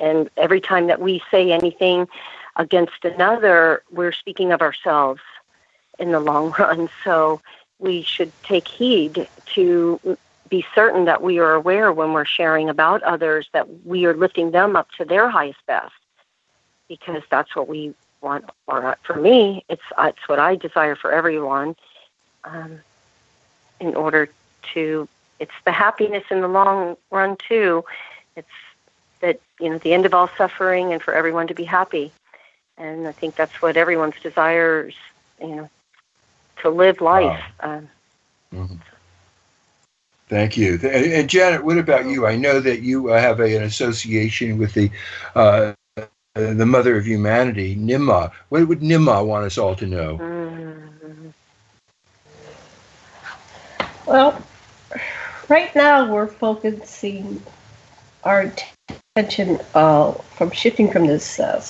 and 0.00 0.28
every 0.36 0.60
time 0.60 0.88
that 0.88 1.00
we 1.00 1.22
say 1.30 1.52
anything 1.52 2.08
against 2.56 3.04
another, 3.04 3.82
we're 3.92 4.12
speaking 4.12 4.50
of 4.50 4.60
ourselves 4.60 5.20
in 5.98 6.10
the 6.10 6.20
long 6.20 6.50
run. 6.58 6.88
So 7.04 7.40
we 7.78 8.02
should 8.02 8.32
take 8.42 8.66
heed 8.66 9.28
to 9.54 10.18
be 10.50 10.66
certain 10.74 11.04
that 11.06 11.22
we 11.22 11.38
are 11.38 11.54
aware 11.54 11.92
when 11.92 12.12
we're 12.12 12.24
sharing 12.24 12.68
about 12.68 13.02
others 13.04 13.48
that 13.52 13.86
we 13.86 14.04
are 14.04 14.14
lifting 14.14 14.50
them 14.50 14.76
up 14.76 14.90
to 14.98 15.04
their 15.04 15.30
highest 15.30 15.64
best 15.66 15.94
because 16.88 17.22
that's 17.30 17.54
what 17.54 17.68
we 17.68 17.94
want 18.20 18.44
or 18.66 18.98
for 19.02 19.16
me 19.16 19.64
it's 19.68 19.82
it's 19.98 20.28
what 20.28 20.38
I 20.38 20.56
desire 20.56 20.96
for 20.96 21.10
everyone 21.10 21.74
um, 22.44 22.80
in 23.78 23.94
order 23.94 24.28
to 24.74 25.08
it's 25.38 25.54
the 25.64 25.72
happiness 25.72 26.24
in 26.30 26.40
the 26.40 26.48
long 26.48 26.96
run 27.10 27.36
too 27.48 27.84
it's 28.36 28.48
that 29.20 29.40
you 29.60 29.70
know 29.70 29.78
the 29.78 29.94
end 29.94 30.04
of 30.04 30.12
all 30.12 30.28
suffering 30.36 30.92
and 30.92 31.00
for 31.00 31.14
everyone 31.14 31.46
to 31.46 31.54
be 31.54 31.64
happy 31.64 32.12
and 32.76 33.06
I 33.06 33.12
think 33.12 33.36
that's 33.36 33.62
what 33.62 33.76
everyone's 33.76 34.20
desires 34.20 34.94
you 35.40 35.54
know 35.54 35.70
to 36.62 36.70
live 36.70 37.00
life 37.00 37.40
wow. 37.62 37.76
um, 37.78 37.88
mm-hmm. 38.52 38.74
Thank 40.30 40.56
you. 40.56 40.78
And 40.84 41.28
Janet, 41.28 41.64
what 41.64 41.76
about 41.76 42.06
you? 42.06 42.24
I 42.24 42.36
know 42.36 42.60
that 42.60 42.82
you 42.82 43.10
uh, 43.10 43.20
have 43.20 43.40
a, 43.40 43.56
an 43.56 43.64
association 43.64 44.58
with 44.58 44.72
the 44.74 44.88
uh, 45.34 45.72
the 46.34 46.64
Mother 46.64 46.96
of 46.96 47.04
Humanity, 47.04 47.74
Ninmah. 47.74 48.30
What 48.48 48.68
would 48.68 48.78
Ninmah 48.78 49.26
want 49.26 49.44
us 49.44 49.58
all 49.58 49.74
to 49.74 49.86
know? 49.86 50.20
Well, 54.06 54.40
right 55.48 55.74
now 55.74 56.08
we're 56.08 56.28
focusing 56.28 57.42
our 58.22 58.52
attention 59.16 59.58
uh, 59.74 60.12
from 60.12 60.52
shifting 60.52 60.92
from 60.92 61.08
this, 61.08 61.40
uh, 61.40 61.60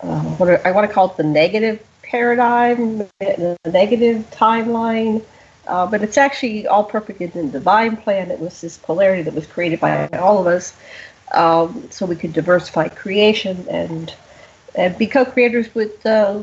uh, 0.00 0.20
what 0.34 0.66
I 0.66 0.72
want 0.72 0.88
to 0.88 0.92
call 0.92 1.12
it 1.12 1.16
the 1.16 1.22
negative 1.22 1.80
paradigm, 2.02 2.98
the 3.20 3.56
negative 3.66 4.28
timeline 4.32 5.22
uh, 5.66 5.86
but 5.86 6.02
it's 6.02 6.16
actually 6.18 6.66
all 6.66 6.84
perfect 6.84 7.20
in 7.20 7.30
the 7.32 7.52
divine 7.52 7.96
plan. 7.96 8.30
It 8.30 8.40
was 8.40 8.60
this 8.60 8.78
polarity 8.78 9.22
that 9.22 9.34
was 9.34 9.46
created 9.46 9.80
by 9.80 10.08
all 10.08 10.38
of 10.38 10.46
us, 10.46 10.74
um, 11.34 11.88
so 11.90 12.06
we 12.06 12.16
could 12.16 12.32
diversify 12.32 12.88
creation 12.88 13.66
and 13.68 14.14
and 14.74 14.96
be 14.98 15.06
co-creators 15.06 15.74
with 15.74 16.04
uh, 16.06 16.42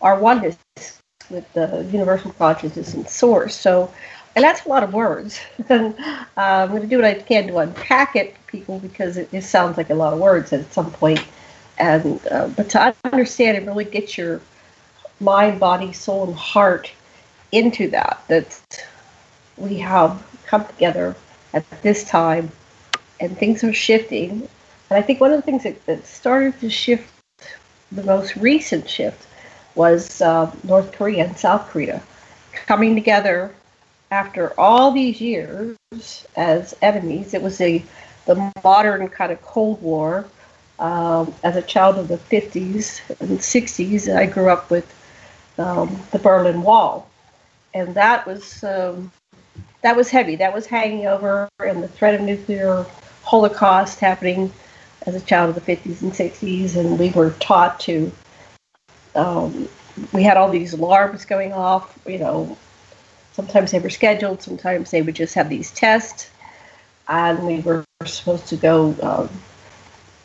our 0.00 0.18
oneness, 0.18 0.56
with 1.30 1.52
the 1.52 1.86
universal 1.92 2.32
consciousness 2.32 2.94
and 2.94 3.08
source. 3.08 3.54
So, 3.54 3.92
and 4.34 4.44
that's 4.44 4.64
a 4.64 4.68
lot 4.68 4.82
of 4.82 4.92
words. 4.92 5.40
and 5.68 5.94
uh, 5.98 6.24
I'm 6.36 6.70
going 6.70 6.82
to 6.82 6.88
do 6.88 6.96
what 6.96 7.04
I 7.04 7.14
can 7.14 7.46
to 7.48 7.58
unpack 7.58 8.16
it 8.16 8.34
for 8.36 8.50
people 8.50 8.78
because 8.78 9.16
it 9.16 9.30
just 9.30 9.50
sounds 9.50 9.76
like 9.76 9.90
a 9.90 9.94
lot 9.94 10.12
of 10.14 10.18
words 10.18 10.52
at 10.52 10.72
some 10.72 10.90
point. 10.92 11.24
And 11.78 12.26
uh, 12.28 12.48
but 12.48 12.70
to 12.70 12.94
understand 13.04 13.56
and 13.56 13.66
really 13.66 13.84
get 13.84 14.16
your 14.18 14.40
mind, 15.20 15.60
body, 15.60 15.92
soul, 15.92 16.26
and 16.26 16.34
heart 16.34 16.90
into 17.52 17.88
that 17.88 18.22
that 18.28 18.60
we 19.56 19.78
have 19.78 20.22
come 20.46 20.64
together 20.66 21.16
at 21.54 21.64
this 21.82 22.04
time 22.04 22.50
and 23.20 23.36
things 23.36 23.64
are 23.64 23.72
shifting. 23.72 24.48
And 24.90 24.98
i 24.98 25.02
think 25.02 25.20
one 25.20 25.32
of 25.32 25.38
the 25.38 25.42
things 25.42 25.64
that, 25.64 25.84
that 25.86 26.06
started 26.06 26.58
to 26.60 26.70
shift 26.70 27.12
the 27.92 28.02
most 28.02 28.36
recent 28.36 28.88
shift 28.88 29.26
was 29.74 30.20
uh, 30.20 30.54
north 30.64 30.92
korea 30.92 31.26
and 31.26 31.36
south 31.36 31.68
korea 31.68 32.02
coming 32.66 32.94
together 32.94 33.54
after 34.10 34.58
all 34.58 34.90
these 34.92 35.20
years 35.20 35.76
as 36.36 36.74
enemies. 36.82 37.34
It 37.34 37.42
was 37.42 37.60
a 37.60 37.82
the 38.26 38.52
modern 38.62 39.08
kind 39.08 39.32
of 39.32 39.40
cold 39.42 39.80
war 39.80 40.26
um, 40.78 41.34
as 41.42 41.56
a 41.56 41.62
child 41.62 41.96
of 41.96 42.08
the 42.08 42.18
50s 42.18 43.00
and 43.20 43.38
60s 43.38 44.14
i 44.14 44.26
grew 44.26 44.50
up 44.50 44.70
with 44.70 44.94
um, 45.56 45.98
the 46.12 46.18
berlin 46.18 46.62
wall 46.62 47.07
and 47.74 47.94
that 47.94 48.26
was 48.26 48.62
um, 48.64 49.12
that 49.82 49.96
was 49.96 50.10
heavy. 50.10 50.36
That 50.36 50.54
was 50.54 50.66
hanging 50.66 51.06
over, 51.06 51.48
and 51.60 51.82
the 51.82 51.88
threat 51.88 52.14
of 52.14 52.20
nuclear 52.20 52.84
holocaust 53.22 54.00
happening 54.00 54.52
as 55.06 55.14
a 55.14 55.20
child 55.20 55.56
of 55.56 55.64
the 55.64 55.76
50s 55.76 56.02
and 56.02 56.12
60s, 56.12 56.76
and 56.76 56.98
we 56.98 57.10
were 57.10 57.30
taught 57.32 57.80
to. 57.80 58.10
Um, 59.14 59.68
we 60.12 60.22
had 60.22 60.36
all 60.36 60.50
these 60.50 60.72
alarms 60.72 61.24
going 61.24 61.52
off. 61.52 61.98
You 62.06 62.18
know, 62.18 62.58
sometimes 63.32 63.70
they 63.70 63.78
were 63.78 63.90
scheduled, 63.90 64.42
sometimes 64.42 64.90
they 64.90 65.02
would 65.02 65.14
just 65.14 65.34
have 65.34 65.48
these 65.48 65.70
tests, 65.70 66.30
and 67.08 67.46
we 67.46 67.60
were 67.60 67.84
supposed 68.04 68.46
to 68.48 68.56
go 68.56 68.94
um, 69.02 69.28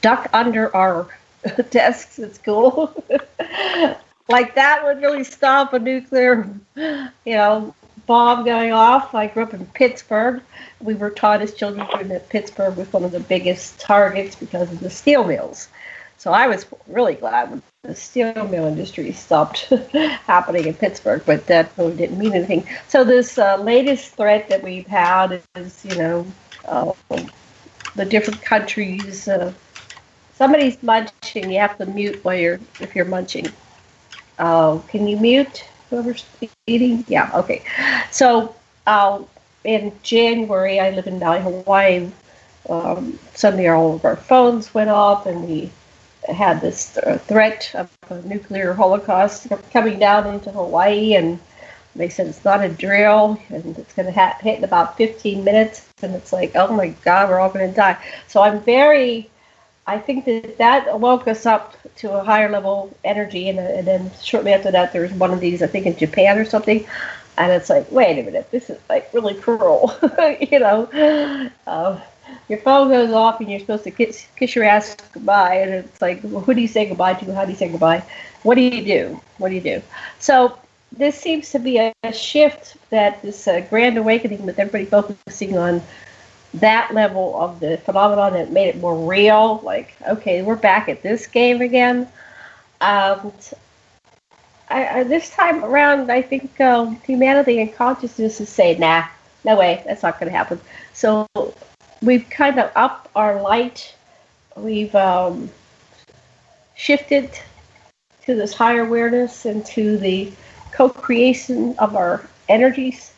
duck 0.02 0.30
under 0.34 0.76
our 0.76 1.08
desks 1.70 2.20
at 2.20 2.36
school. 2.36 3.04
like 4.28 4.56
that 4.56 4.84
would 4.84 5.02
really 5.02 5.24
stop 5.24 5.74
a 5.74 5.80
nuclear, 5.80 6.50
you 6.76 7.10
know, 7.26 7.76
bomb 8.06 8.46
going 8.46 8.72
off. 8.72 9.14
I 9.14 9.28
grew 9.28 9.44
up 9.44 9.54
in 9.54 9.66
Pittsburgh. 9.68 10.42
We 10.82 10.94
were 10.94 11.10
taught 11.10 11.42
as 11.42 11.54
children 11.54 11.88
that 12.10 12.30
Pittsburgh 12.30 12.78
was 12.78 12.92
one 12.92 13.04
of 13.04 13.12
the 13.12 13.20
biggest 13.20 13.80
targets 13.80 14.36
because 14.36 14.72
of 14.72 14.80
the 14.80 14.90
steel 14.90 15.24
mills. 15.24 15.70
So 16.18 16.32
I 16.32 16.48
was 16.48 16.66
really 16.88 17.16
glad 17.16 17.50
when 17.50 17.62
the 17.84 17.96
steel 17.96 18.48
mill 18.48 18.66
industry 18.66 19.12
stopped 19.12 19.66
happening 20.26 20.68
in 20.68 20.74
Pittsburgh, 20.74 21.22
but 21.26 21.46
that 21.48 21.72
really 21.78 21.98
didn't 21.98 22.18
mean 22.18 22.34
anything. 22.34 22.66
So 22.88 23.04
this 23.04 23.38
uh, 23.38 23.58
latest 23.58 24.16
threat 24.16 24.48
that 24.50 24.64
we've 24.64 24.88
had 24.88 25.42
is, 25.56 25.84
you 25.84 25.96
know, 25.96 26.26
uh, 26.66 26.94
the 27.96 28.06
different 28.06 28.42
countries. 28.42 29.28
Uh, 29.28 29.52
somebody's 30.36 30.82
munching. 30.82 31.52
You 31.52 31.60
have 31.60 31.78
to 31.78 31.86
mute 31.86 32.24
while 32.24 32.36
you're 32.36 32.60
if 32.80 32.96
you're 32.96 33.06
munching. 33.06 33.48
Oh, 34.40 34.84
can 34.88 35.08
you 35.08 35.18
mute 35.18 35.66
whoever's 35.90 36.26
eating? 36.68 37.06
Yeah, 37.08 37.30
okay. 37.36 37.64
So 38.12 38.56
uh, 38.88 39.22
in 39.64 39.92
January, 40.02 40.80
I 40.80 40.90
live 40.90 41.08
in 41.08 41.20
Maui, 41.20 41.40
Hawaii. 41.40 42.10
Um, 42.70 43.20
suddenly, 43.34 43.68
all 43.68 43.96
of 43.96 44.06
our 44.06 44.16
phones 44.16 44.74
went 44.74 44.90
off, 44.90 45.26
and 45.26 45.48
we 45.48 45.72
had 46.28 46.62
this 46.62 46.94
th- 46.96 47.20
threat 47.22 47.70
of 47.76 47.90
a 48.10 48.22
nuclear 48.24 48.74
holocaust 48.74 49.48
coming 49.72 50.00
down 50.00 50.28
into 50.34 50.52
Hawaii. 50.52 51.16
And 51.16 51.40
they 51.96 52.10
said 52.10 52.28
it's 52.28 52.44
not 52.44 52.64
a 52.64 52.70
drill, 52.70 53.40
and 53.50 53.78
it's 53.78 53.94
going 53.94 54.08
to 54.08 54.12
ha- 54.12 54.38
hit 54.42 54.58
in 54.58 54.64
about 54.64 54.98
15 54.98 55.44
minutes. 55.44 55.88
And 56.02 56.16
it's 56.16 56.34
like, 56.34 56.54
oh 56.56 56.74
my 56.74 56.88
God, 57.04 57.30
we're 57.30 57.40
all 57.40 57.50
going 57.52 57.70
to 57.70 57.76
die. 57.76 57.98
So 58.28 58.42
I'm 58.42 58.62
very 58.62 59.30
I 59.86 60.00
think 60.00 60.26
that 60.26 60.58
that 60.58 61.00
woke 61.00 61.28
us 61.28 61.46
up 61.46 61.76
to 61.98 62.14
a 62.14 62.24
higher 62.24 62.50
level 62.50 62.96
energy, 63.04 63.50
and, 63.50 63.60
and 63.60 63.86
then 63.86 64.12
shortly 64.24 64.54
after 64.54 64.72
that, 64.72 64.94
there 64.94 65.02
was 65.02 65.12
one 65.12 65.32
of 65.32 65.40
these, 65.40 65.62
I 65.62 65.68
think, 65.68 65.86
in 65.86 65.98
Japan 65.98 66.38
or 66.38 66.46
something, 66.46 66.86
and 67.38 67.52
it's 67.52 67.70
like, 67.70 67.92
wait 67.92 68.20
a 68.20 68.24
minute, 68.24 68.50
this 68.52 68.70
is 68.70 68.80
like 68.90 69.14
really 69.14 69.34
cruel, 69.36 69.94
you 70.40 70.60
know. 70.60 71.50
Uh, 71.68 72.00
your 72.48 72.60
phone 72.60 72.90
goes 72.90 73.12
off 73.12 73.40
and 73.42 73.50
you're 73.50 73.60
supposed 73.60 73.84
to 73.84 73.92
kiss, 73.92 74.26
kiss 74.38 74.56
your 74.56 74.64
ass 74.64 74.96
goodbye, 75.12 75.56
and 75.56 75.72
it's 75.72 76.02
like, 76.02 76.22
well, 76.24 76.42
who 76.42 76.54
do 76.54 76.62
you 76.62 76.68
say 76.68 76.86
goodbye 76.88 77.16
to? 77.16 77.34
How 77.34 77.46
do 77.46 77.52
you 77.52 77.58
say 77.58 77.70
goodbye? 77.70 78.04
What 78.44 78.56
do 78.56 78.62
you 78.62 78.84
do? 78.84 79.22
What 79.38 79.50
do 79.50 79.56
you 79.56 79.62
do? 79.62 79.82
So 80.20 80.58
this 80.92 81.20
seems 81.20 81.52
to 81.52 81.60
be 81.60 81.78
a, 81.78 81.94
a 82.04 82.14
shift 82.14 82.78
that 82.90 83.22
this 83.22 83.48
uh, 83.48 83.66
grand 83.70 83.98
awakening 83.98 84.46
with 84.46 84.60
everybody 84.60 84.86
focusing 84.86 85.58
on 85.58 85.82
that 86.56 86.94
level 86.94 87.40
of 87.40 87.60
the 87.60 87.78
phenomenon 87.78 88.34
that 88.34 88.52
made 88.52 88.68
it 88.68 88.78
more 88.78 89.08
real. 89.08 89.60
Like, 89.64 89.96
okay, 90.08 90.42
we're 90.42 90.56
back 90.56 90.90
at 90.90 91.02
this 91.02 91.28
game 91.28 91.62
again. 91.62 92.08
Um, 92.82 93.34
I, 94.70 95.00
I, 95.00 95.04
this 95.04 95.30
time 95.30 95.64
around, 95.64 96.12
I 96.12 96.22
think 96.22 96.60
um, 96.62 97.00
humanity 97.02 97.60
and 97.60 97.74
consciousness 97.74 98.40
is 98.40 98.50
saying, 98.50 98.80
nah, 98.80 99.06
no 99.44 99.58
way, 99.58 99.84
that's 99.86 100.04
not 100.04 100.20
going 100.20 100.32
to 100.32 100.38
happen. 100.38 100.60
So 100.94 101.28
we've 102.02 102.30
kind 102.30 102.60
of 102.60 102.72
upped 102.76 103.10
our 103.16 103.42
light. 103.42 103.96
We've 104.56 104.94
um, 104.96 105.50
shifted 106.76 107.32
to 108.26 108.36
this 108.36 108.54
higher 108.54 108.82
awareness 108.82 109.46
and 109.46 109.66
to 109.68 109.98
the 109.98 110.32
co-creation 110.72 111.76
of 111.80 111.96
our 111.96 112.28
energies 112.50 113.13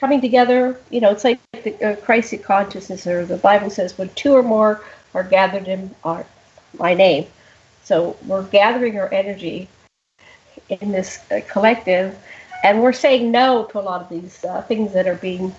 coming 0.00 0.20
together. 0.20 0.80
You 0.90 1.02
know, 1.02 1.10
it's 1.10 1.24
like 1.24 1.38
the 1.52 1.74
uh, 1.84 1.96
Christ 1.96 2.34
consciousness, 2.42 3.06
or 3.06 3.24
the 3.26 3.36
Bible 3.36 3.70
says, 3.70 3.96
when 3.98 4.08
two 4.14 4.32
or 4.32 4.42
more 4.42 4.82
are 5.14 5.22
gathered 5.22 5.68
in 5.68 5.94
our, 6.02 6.26
my 6.78 6.94
name. 6.94 7.26
So 7.84 8.16
we're 8.26 8.44
gathering 8.44 8.98
our 8.98 9.12
energy 9.12 9.68
in 10.68 10.90
this 10.92 11.20
uh, 11.30 11.40
collective, 11.48 12.16
and 12.64 12.82
we're 12.82 12.92
saying 12.92 13.30
no 13.30 13.64
to 13.66 13.78
a 13.78 13.82
lot 13.82 14.00
of 14.00 14.08
these 14.08 14.44
uh, 14.44 14.62
things 14.62 14.92
that 14.94 15.06
are 15.06 15.16
being 15.16 15.54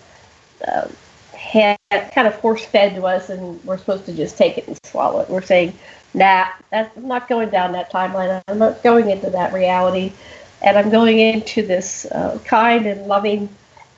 uh, 0.67 0.87
had, 1.33 1.77
kind 2.13 2.27
of 2.27 2.35
force 2.35 2.63
fed 2.63 2.95
to 2.95 3.05
us, 3.05 3.29
and 3.29 3.63
we're 3.63 3.77
supposed 3.77 4.05
to 4.05 4.13
just 4.13 4.37
take 4.37 4.57
it 4.57 4.67
and 4.67 4.77
swallow 4.85 5.19
it. 5.21 5.29
We're 5.29 5.41
saying, 5.41 5.77
nah, 6.13 6.47
I'm 6.71 6.89
not 6.97 7.27
going 7.27 7.49
down 7.49 7.73
that 7.73 7.91
timeline. 7.91 8.41
I'm 8.47 8.59
not 8.59 8.81
going 8.83 9.09
into 9.09 9.29
that 9.31 9.53
reality, 9.53 10.13
and 10.61 10.77
I'm 10.77 10.89
going 10.89 11.19
into 11.19 11.65
this 11.65 12.05
uh, 12.05 12.39
kind 12.45 12.85
and 12.85 13.07
loving 13.07 13.49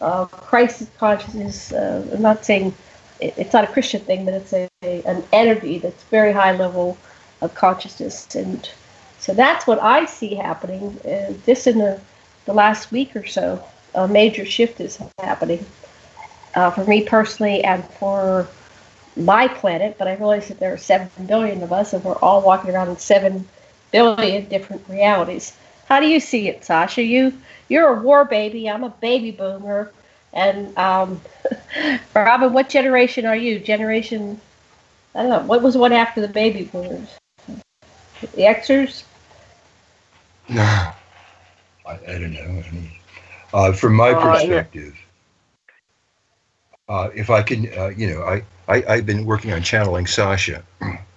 uh, 0.03 0.25
Christ 0.25 0.89
consciousness. 0.97 1.71
Uh, 1.71 2.05
I'm 2.13 2.21
not 2.21 2.45
saying 2.45 2.73
it, 3.19 3.33
it's 3.37 3.53
not 3.53 3.63
a 3.63 3.67
Christian 3.67 4.01
thing, 4.01 4.25
but 4.25 4.33
it's 4.33 4.53
a, 4.53 4.69
a, 4.83 5.01
an 5.03 5.23
energy 5.31 5.79
that's 5.79 6.03
very 6.05 6.31
high 6.31 6.55
level 6.55 6.97
of 7.41 7.53
consciousness, 7.55 8.35
and 8.35 8.69
so 9.19 9.33
that's 9.33 9.65
what 9.65 9.81
I 9.81 10.05
see 10.05 10.35
happening. 10.35 10.99
Uh, 10.99 11.33
just 11.45 11.67
in 11.67 11.77
the 11.77 11.99
the 12.45 12.53
last 12.53 12.91
week 12.91 13.15
or 13.15 13.25
so, 13.25 13.63
a 13.95 14.07
major 14.07 14.45
shift 14.45 14.81
is 14.81 14.99
happening 15.19 15.65
uh, 16.55 16.71
for 16.71 16.83
me 16.85 17.03
personally 17.03 17.63
and 17.63 17.83
for 17.85 18.47
my 19.15 19.47
planet, 19.47 19.95
but 19.97 20.07
I 20.07 20.15
realize 20.15 20.47
that 20.47 20.59
there 20.59 20.73
are 20.73 20.77
7 20.77 21.09
billion 21.25 21.61
of 21.63 21.71
us 21.71 21.93
and 21.93 22.03
we're 22.03 22.17
all 22.17 22.41
walking 22.41 22.71
around 22.71 22.89
in 22.89 22.97
7 22.97 23.47
billion 23.91 24.45
different 24.49 24.87
realities. 24.89 25.55
How 25.87 25.99
do 25.99 26.07
you 26.07 26.19
see 26.19 26.47
it, 26.47 26.65
Sasha? 26.65 27.03
You, 27.03 27.33
you're 27.67 27.97
a 27.97 28.01
war 28.01 28.25
baby. 28.25 28.69
I'm 28.69 28.83
a 28.83 28.89
baby 28.89 29.31
boomer. 29.31 29.91
And 30.33 30.75
um, 30.77 31.21
Robin, 32.15 32.53
what 32.53 32.69
generation 32.69 33.25
are 33.25 33.35
you? 33.35 33.59
Generation, 33.59 34.39
I 35.13 35.21
don't 35.21 35.29
know, 35.29 35.41
what 35.41 35.61
was 35.61 35.77
one 35.77 35.93
after 35.93 36.21
the 36.21 36.27
baby 36.27 36.65
boomers? 36.65 37.09
The 38.21 38.43
Xers? 38.43 39.03
No, 40.49 40.61
I, 40.61 40.93
I 41.85 42.17
don't 42.17 42.33
know. 42.33 42.41
I 42.41 42.71
mean, 42.71 42.89
uh, 43.53 43.71
from 43.73 43.93
my 43.95 44.11
uh, 44.11 44.21
perspective, 44.21 44.97
uh, 46.89 47.09
if 47.15 47.29
I 47.29 47.43
can, 47.43 47.71
uh, 47.77 47.87
you 47.89 48.09
know, 48.09 48.23
I, 48.23 48.43
I, 48.67 48.83
I've 48.87 49.05
been 49.05 49.25
working 49.25 49.53
on 49.53 49.61
channeling 49.61 50.07
Sasha. 50.07 50.63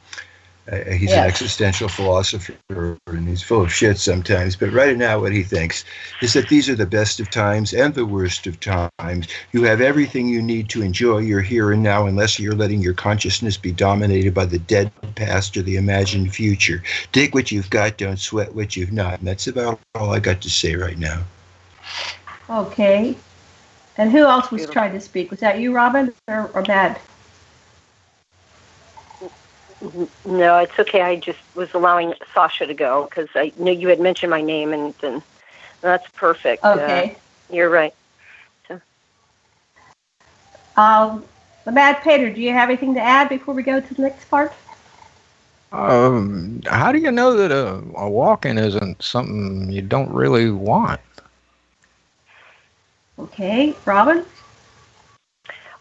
Uh, 0.70 0.90
he's 0.90 1.12
an 1.12 1.20
existential 1.20 1.88
philosopher 1.88 2.56
and 2.70 3.28
he's 3.28 3.42
full 3.42 3.62
of 3.62 3.72
shit 3.72 3.98
sometimes. 3.98 4.56
But 4.56 4.72
right 4.72 4.96
now, 4.96 5.20
what 5.20 5.32
he 5.32 5.44
thinks 5.44 5.84
is 6.22 6.32
that 6.32 6.48
these 6.48 6.68
are 6.68 6.74
the 6.74 6.86
best 6.86 7.20
of 7.20 7.30
times 7.30 7.72
and 7.72 7.94
the 7.94 8.04
worst 8.04 8.46
of 8.48 8.58
times. 8.58 9.28
You 9.52 9.62
have 9.62 9.80
everything 9.80 10.28
you 10.28 10.42
need 10.42 10.68
to 10.70 10.82
enjoy 10.82 11.18
your 11.18 11.40
here 11.40 11.70
and 11.70 11.82
now, 11.82 12.06
unless 12.06 12.40
you're 12.40 12.54
letting 12.54 12.82
your 12.82 12.94
consciousness 12.94 13.56
be 13.56 13.70
dominated 13.70 14.34
by 14.34 14.46
the 14.46 14.58
dead 14.58 14.90
past 15.14 15.56
or 15.56 15.62
the 15.62 15.76
imagined 15.76 16.34
future. 16.34 16.82
Dig 17.12 17.32
what 17.32 17.52
you've 17.52 17.70
got, 17.70 17.96
don't 17.96 18.18
sweat 18.18 18.54
what 18.54 18.76
you've 18.76 18.92
not. 18.92 19.20
And 19.20 19.28
that's 19.28 19.46
about 19.46 19.78
all 19.94 20.12
I 20.12 20.18
got 20.18 20.40
to 20.40 20.50
say 20.50 20.74
right 20.74 20.98
now. 20.98 21.22
Okay. 22.50 23.16
And 23.98 24.10
who 24.10 24.24
else 24.24 24.50
was 24.50 24.62
Beautiful. 24.62 24.72
trying 24.72 24.92
to 24.92 25.00
speak? 25.00 25.30
Was 25.30 25.40
that 25.40 25.60
you, 25.60 25.72
Robin, 25.72 26.12
or, 26.28 26.50
or 26.54 26.62
Matt? 26.66 27.00
No, 30.24 30.58
it's 30.58 30.78
okay. 30.78 31.02
I 31.02 31.16
just 31.16 31.38
was 31.54 31.72
allowing 31.74 32.14
Sasha 32.34 32.66
to 32.66 32.74
go 32.74 33.04
because 33.04 33.28
I 33.34 33.52
knew 33.58 33.72
you 33.72 33.88
had 33.88 34.00
mentioned 34.00 34.30
my 34.30 34.40
name, 34.40 34.72
and, 34.72 34.94
and 35.02 35.22
that's 35.80 36.08
perfect. 36.10 36.64
Uh, 36.64 36.78
okay. 36.78 37.10
Uh, 37.10 37.54
you're 37.54 37.70
right. 37.70 37.94
So. 38.68 38.80
Um, 40.76 41.24
Mad 41.66 42.00
Painter, 42.02 42.30
do 42.30 42.40
you 42.40 42.52
have 42.52 42.68
anything 42.68 42.94
to 42.94 43.00
add 43.00 43.28
before 43.28 43.54
we 43.54 43.62
go 43.62 43.80
to 43.80 43.94
the 43.94 44.02
next 44.02 44.28
part? 44.30 44.52
Um, 45.72 46.62
how 46.66 46.92
do 46.92 46.98
you 46.98 47.10
know 47.10 47.34
that 47.36 47.50
a, 47.50 47.82
a 47.96 48.08
walk-in 48.08 48.56
isn't 48.56 49.02
something 49.02 49.70
you 49.70 49.82
don't 49.82 50.10
really 50.10 50.50
want? 50.50 51.00
Okay, 53.18 53.74
Robin? 53.84 54.24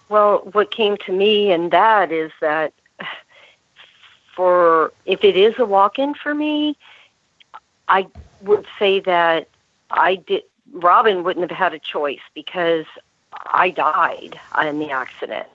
Well, 0.09 0.39
what 0.51 0.71
came 0.71 0.97
to 0.97 1.11
me 1.11 1.51
in 1.51 1.69
that 1.69 2.11
is 2.11 2.31
that 2.41 2.73
for 4.35 4.91
if 5.05 5.23
it 5.23 5.37
is 5.37 5.57
a 5.57 5.65
walk-in 5.65 6.13
for 6.13 6.33
me, 6.33 6.77
I 7.87 8.07
would 8.41 8.65
say 8.77 8.99
that 9.01 9.47
I 9.89 10.15
did. 10.15 10.43
Robin 10.71 11.23
wouldn't 11.23 11.49
have 11.49 11.57
had 11.57 11.73
a 11.73 11.79
choice 11.79 12.21
because 12.33 12.85
I 13.45 13.69
died 13.69 14.39
in 14.63 14.79
the 14.79 14.91
accident. 14.91 15.47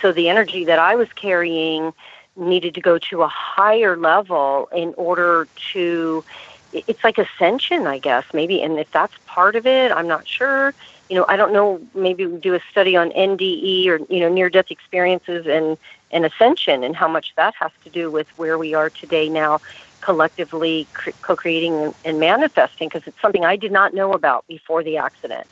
So 0.00 0.12
the 0.12 0.28
energy 0.28 0.64
that 0.64 0.78
I 0.78 0.94
was 0.94 1.12
carrying 1.14 1.92
needed 2.36 2.74
to 2.74 2.80
go 2.80 2.98
to 2.98 3.22
a 3.22 3.28
higher 3.28 3.96
level 3.96 4.68
in 4.74 4.94
order 4.96 5.48
to. 5.72 6.24
It's 6.72 7.02
like 7.02 7.16
ascension, 7.16 7.86
I 7.86 7.98
guess, 7.98 8.24
maybe. 8.34 8.60
And 8.62 8.78
if 8.78 8.90
that's 8.90 9.14
part 9.26 9.56
of 9.56 9.66
it, 9.66 9.90
I'm 9.90 10.06
not 10.06 10.28
sure 10.28 10.74
you 11.08 11.16
know, 11.16 11.24
I 11.28 11.36
don't 11.36 11.52
know, 11.52 11.80
maybe 11.94 12.26
we 12.26 12.38
do 12.38 12.54
a 12.54 12.60
study 12.70 12.96
on 12.96 13.10
NDE 13.10 13.86
or, 13.86 13.98
you 14.12 14.20
know, 14.20 14.28
near 14.28 14.50
death 14.50 14.70
experiences 14.70 15.46
and, 15.46 15.78
and 16.10 16.24
ascension 16.24 16.82
and 16.82 16.96
how 16.96 17.08
much 17.08 17.32
that 17.36 17.54
has 17.58 17.70
to 17.84 17.90
do 17.90 18.10
with 18.10 18.26
where 18.36 18.58
we 18.58 18.74
are 18.74 18.90
today 18.90 19.28
now 19.28 19.60
collectively 20.00 20.88
co 21.22 21.36
creating 21.36 21.94
and 22.04 22.20
manifesting 22.20 22.88
because 22.88 23.06
it's 23.06 23.20
something 23.20 23.44
I 23.44 23.56
did 23.56 23.72
not 23.72 23.94
know 23.94 24.12
about 24.12 24.46
before 24.46 24.82
the 24.82 24.96
accident. 24.96 25.46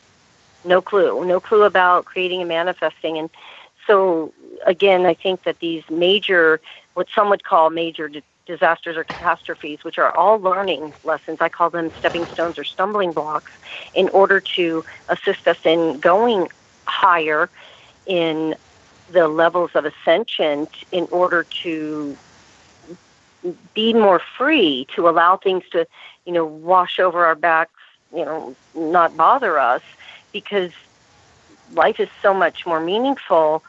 No 0.64 0.80
clue, 0.80 1.24
no 1.24 1.40
clue 1.40 1.62
about 1.62 2.06
creating 2.06 2.40
and 2.40 2.48
manifesting. 2.48 3.18
And 3.18 3.30
so, 3.86 4.32
again, 4.66 5.06
I 5.06 5.14
think 5.14 5.44
that 5.44 5.58
these 5.60 5.84
major, 5.90 6.60
what 6.94 7.08
some 7.14 7.30
would 7.30 7.44
call 7.44 7.70
major 7.70 8.10
disasters 8.46 8.96
or 8.96 9.04
catastrophes, 9.04 9.80
which 9.82 9.98
are 9.98 10.16
all 10.16 10.38
learning 10.38 10.94
lessons. 11.04 11.38
I 11.40 11.48
call 11.48 11.70
them 11.70 11.90
stepping 11.96 12.26
stones 12.26 12.58
or 12.58 12.64
stumbling 12.64 13.12
blocks 13.12 13.50
in 13.94 14.08
order 14.10 14.40
to 14.56 14.84
assist 15.08 15.46
us 15.46 15.58
in 15.64 16.00
going 16.00 16.48
higher 16.86 17.50
in 18.06 18.54
the 19.10 19.28
levels 19.28 19.70
of 19.74 19.84
ascension 19.84 20.66
in 20.92 21.06
order 21.10 21.44
to 21.62 22.16
be 23.74 23.94
more 23.94 24.20
free 24.36 24.86
to 24.94 25.08
allow 25.08 25.36
things 25.36 25.62
to 25.70 25.86
you 26.24 26.32
know 26.32 26.44
wash 26.44 26.98
over 26.98 27.24
our 27.24 27.36
backs 27.36 27.70
you 28.12 28.24
know 28.24 28.56
not 28.74 29.16
bother 29.16 29.58
us 29.58 29.82
because 30.32 30.72
life 31.74 32.00
is 32.00 32.08
so 32.22 32.34
much 32.34 32.66
more 32.66 32.80
meaningful 32.80 33.62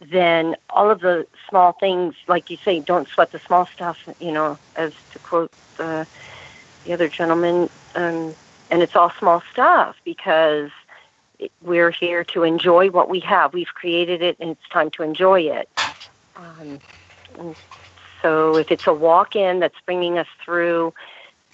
than 0.00 0.56
all 0.70 0.90
of 0.90 1.00
the 1.00 1.26
small 1.48 1.72
things, 1.72 2.14
like 2.28 2.50
you 2.50 2.56
say, 2.64 2.80
don't 2.80 3.08
sweat 3.08 3.32
the 3.32 3.40
small 3.40 3.66
stuff, 3.66 3.98
you 4.20 4.32
know, 4.32 4.58
as 4.76 4.92
to 5.12 5.18
quote 5.20 5.50
the, 5.76 6.06
the 6.84 6.92
other 6.92 7.08
gentleman. 7.08 7.68
Um, 7.94 8.34
and 8.70 8.82
it's 8.82 8.94
all 8.94 9.10
small 9.18 9.42
stuff 9.52 9.96
because 10.04 10.70
we're 11.62 11.90
here 11.90 12.24
to 12.24 12.42
enjoy 12.42 12.90
what 12.90 13.08
we 13.08 13.20
have. 13.20 13.52
We've 13.52 13.74
created 13.74 14.22
it 14.22 14.36
and 14.40 14.50
it's 14.50 14.68
time 14.70 14.90
to 14.92 15.02
enjoy 15.02 15.42
it. 15.42 15.68
Um, 16.36 16.80
so 18.22 18.56
if 18.56 18.70
it's 18.70 18.86
a 18.86 18.92
walk 18.92 19.36
in 19.36 19.60
that's 19.60 19.78
bringing 19.86 20.18
us 20.18 20.26
through, 20.44 20.92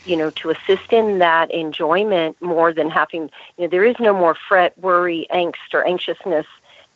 you 0.04 0.16
know, 0.16 0.30
to 0.30 0.50
assist 0.50 0.92
in 0.92 1.18
that 1.18 1.50
enjoyment 1.50 2.40
more 2.40 2.72
than 2.72 2.90
having, 2.90 3.30
you 3.56 3.64
know, 3.64 3.68
there 3.68 3.84
is 3.84 3.96
no 4.00 4.12
more 4.12 4.36
fret, 4.48 4.76
worry, 4.78 5.26
angst, 5.30 5.72
or 5.72 5.86
anxiousness 5.86 6.46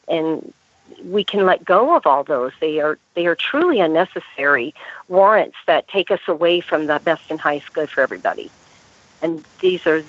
and 0.09 0.53
we 1.05 1.25
can 1.25 1.45
let 1.45 1.65
go 1.65 1.95
of 1.95 2.07
all 2.07 2.25
those. 2.25 2.53
They 2.61 2.81
are 2.81 2.99
they 3.15 3.27
are 3.27 3.35
truly 3.35 3.81
unnecessary 3.81 4.75
warrants 5.09 5.57
that 5.67 5.89
take 5.89 6.11
us 6.11 6.21
away 6.27 6.61
from 6.61 6.87
the 6.87 7.01
best 7.05 7.23
and 7.31 7.41
highest 7.41 7.73
good 7.73 7.91
for 7.91 8.01
everybody. 8.01 8.51
And 9.23 9.45
these 9.61 9.87
are 9.87 10.03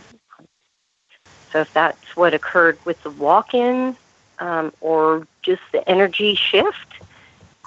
so 1.51 1.61
if 1.61 1.73
that's 1.73 2.15
what 2.15 2.33
occurred 2.33 2.77
with 2.85 3.01
the 3.03 3.09
walk-in 3.11 3.95
um, 4.39 4.71
or 4.81 5.27
just 5.41 5.61
the 5.71 5.87
energy 5.89 6.35
shift, 6.35 6.93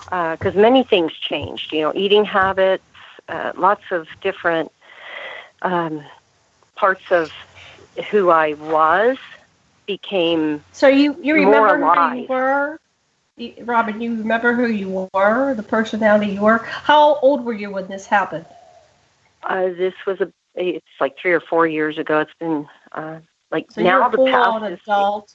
because 0.05 0.55
uh, 0.57 0.61
many 0.61 0.85
things 0.85 1.13
changed. 1.13 1.73
You 1.73 1.81
know, 1.83 1.93
eating 1.95 2.25
habits, 2.25 2.85
uh, 3.29 3.53
lots 3.57 3.83
of 3.91 4.07
different 4.23 4.71
um, 5.63 6.05
parts 6.77 7.03
of 7.11 7.31
who 8.11 8.31
I 8.31 8.55
was 8.55 9.19
became 9.87 10.63
so 10.73 10.87
you 10.87 11.17
you 11.23 11.35
remember 11.35 11.77
who 11.79 12.17
you 12.17 12.27
were? 12.29 12.79
Robin 13.65 14.01
you 14.01 14.17
remember 14.17 14.55
who 14.55 14.67
you 14.67 15.09
were 15.15 15.55
the 15.55 15.63
personality 15.63 16.33
you 16.33 16.43
were? 16.43 16.59
How 16.59 17.17
old 17.17 17.45
were 17.45 17.53
you 17.53 17.71
when 17.71 17.89
this 17.89 18.07
happened? 18.07 18.47
Uh, 19.43 19.71
this 19.71 19.95
was 20.07 20.21
a 20.21 20.33
it's 20.55 20.85
like 21.01 21.17
three 21.19 21.33
or 21.33 21.41
four 21.41 21.67
years 21.67 21.99
ago. 21.99 22.21
It's 22.21 22.35
been 22.39 22.69
uh, 22.93 23.21
like 23.53 23.71
so 23.71 23.83
now 23.83 24.09
the 24.09 24.19
past 24.27 24.73
is 24.73 24.81
adult 24.83 25.35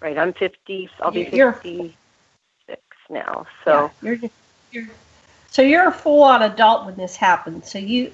right 0.00 0.16
i'm 0.16 0.32
50 0.32 0.88
i'll 1.00 1.10
be 1.10 1.24
56 1.24 1.96
now 3.10 3.46
so 3.64 3.90
yeah, 4.02 4.10
you're, 4.10 4.30
you're 4.72 4.88
so 5.50 5.60
you're 5.60 5.88
a 5.88 5.92
full-on 5.92 6.42
adult 6.42 6.86
when 6.86 6.96
this 6.96 7.16
happened 7.16 7.64
so 7.64 7.78
you 7.78 8.12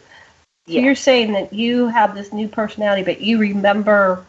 so 0.67 0.75
you're 0.75 0.95
saying 0.95 1.33
that 1.33 1.53
you 1.53 1.87
have 1.89 2.15
this 2.15 2.33
new 2.33 2.49
personality 2.49 3.03
but 3.03 3.21
you 3.21 3.39
remember 3.39 4.25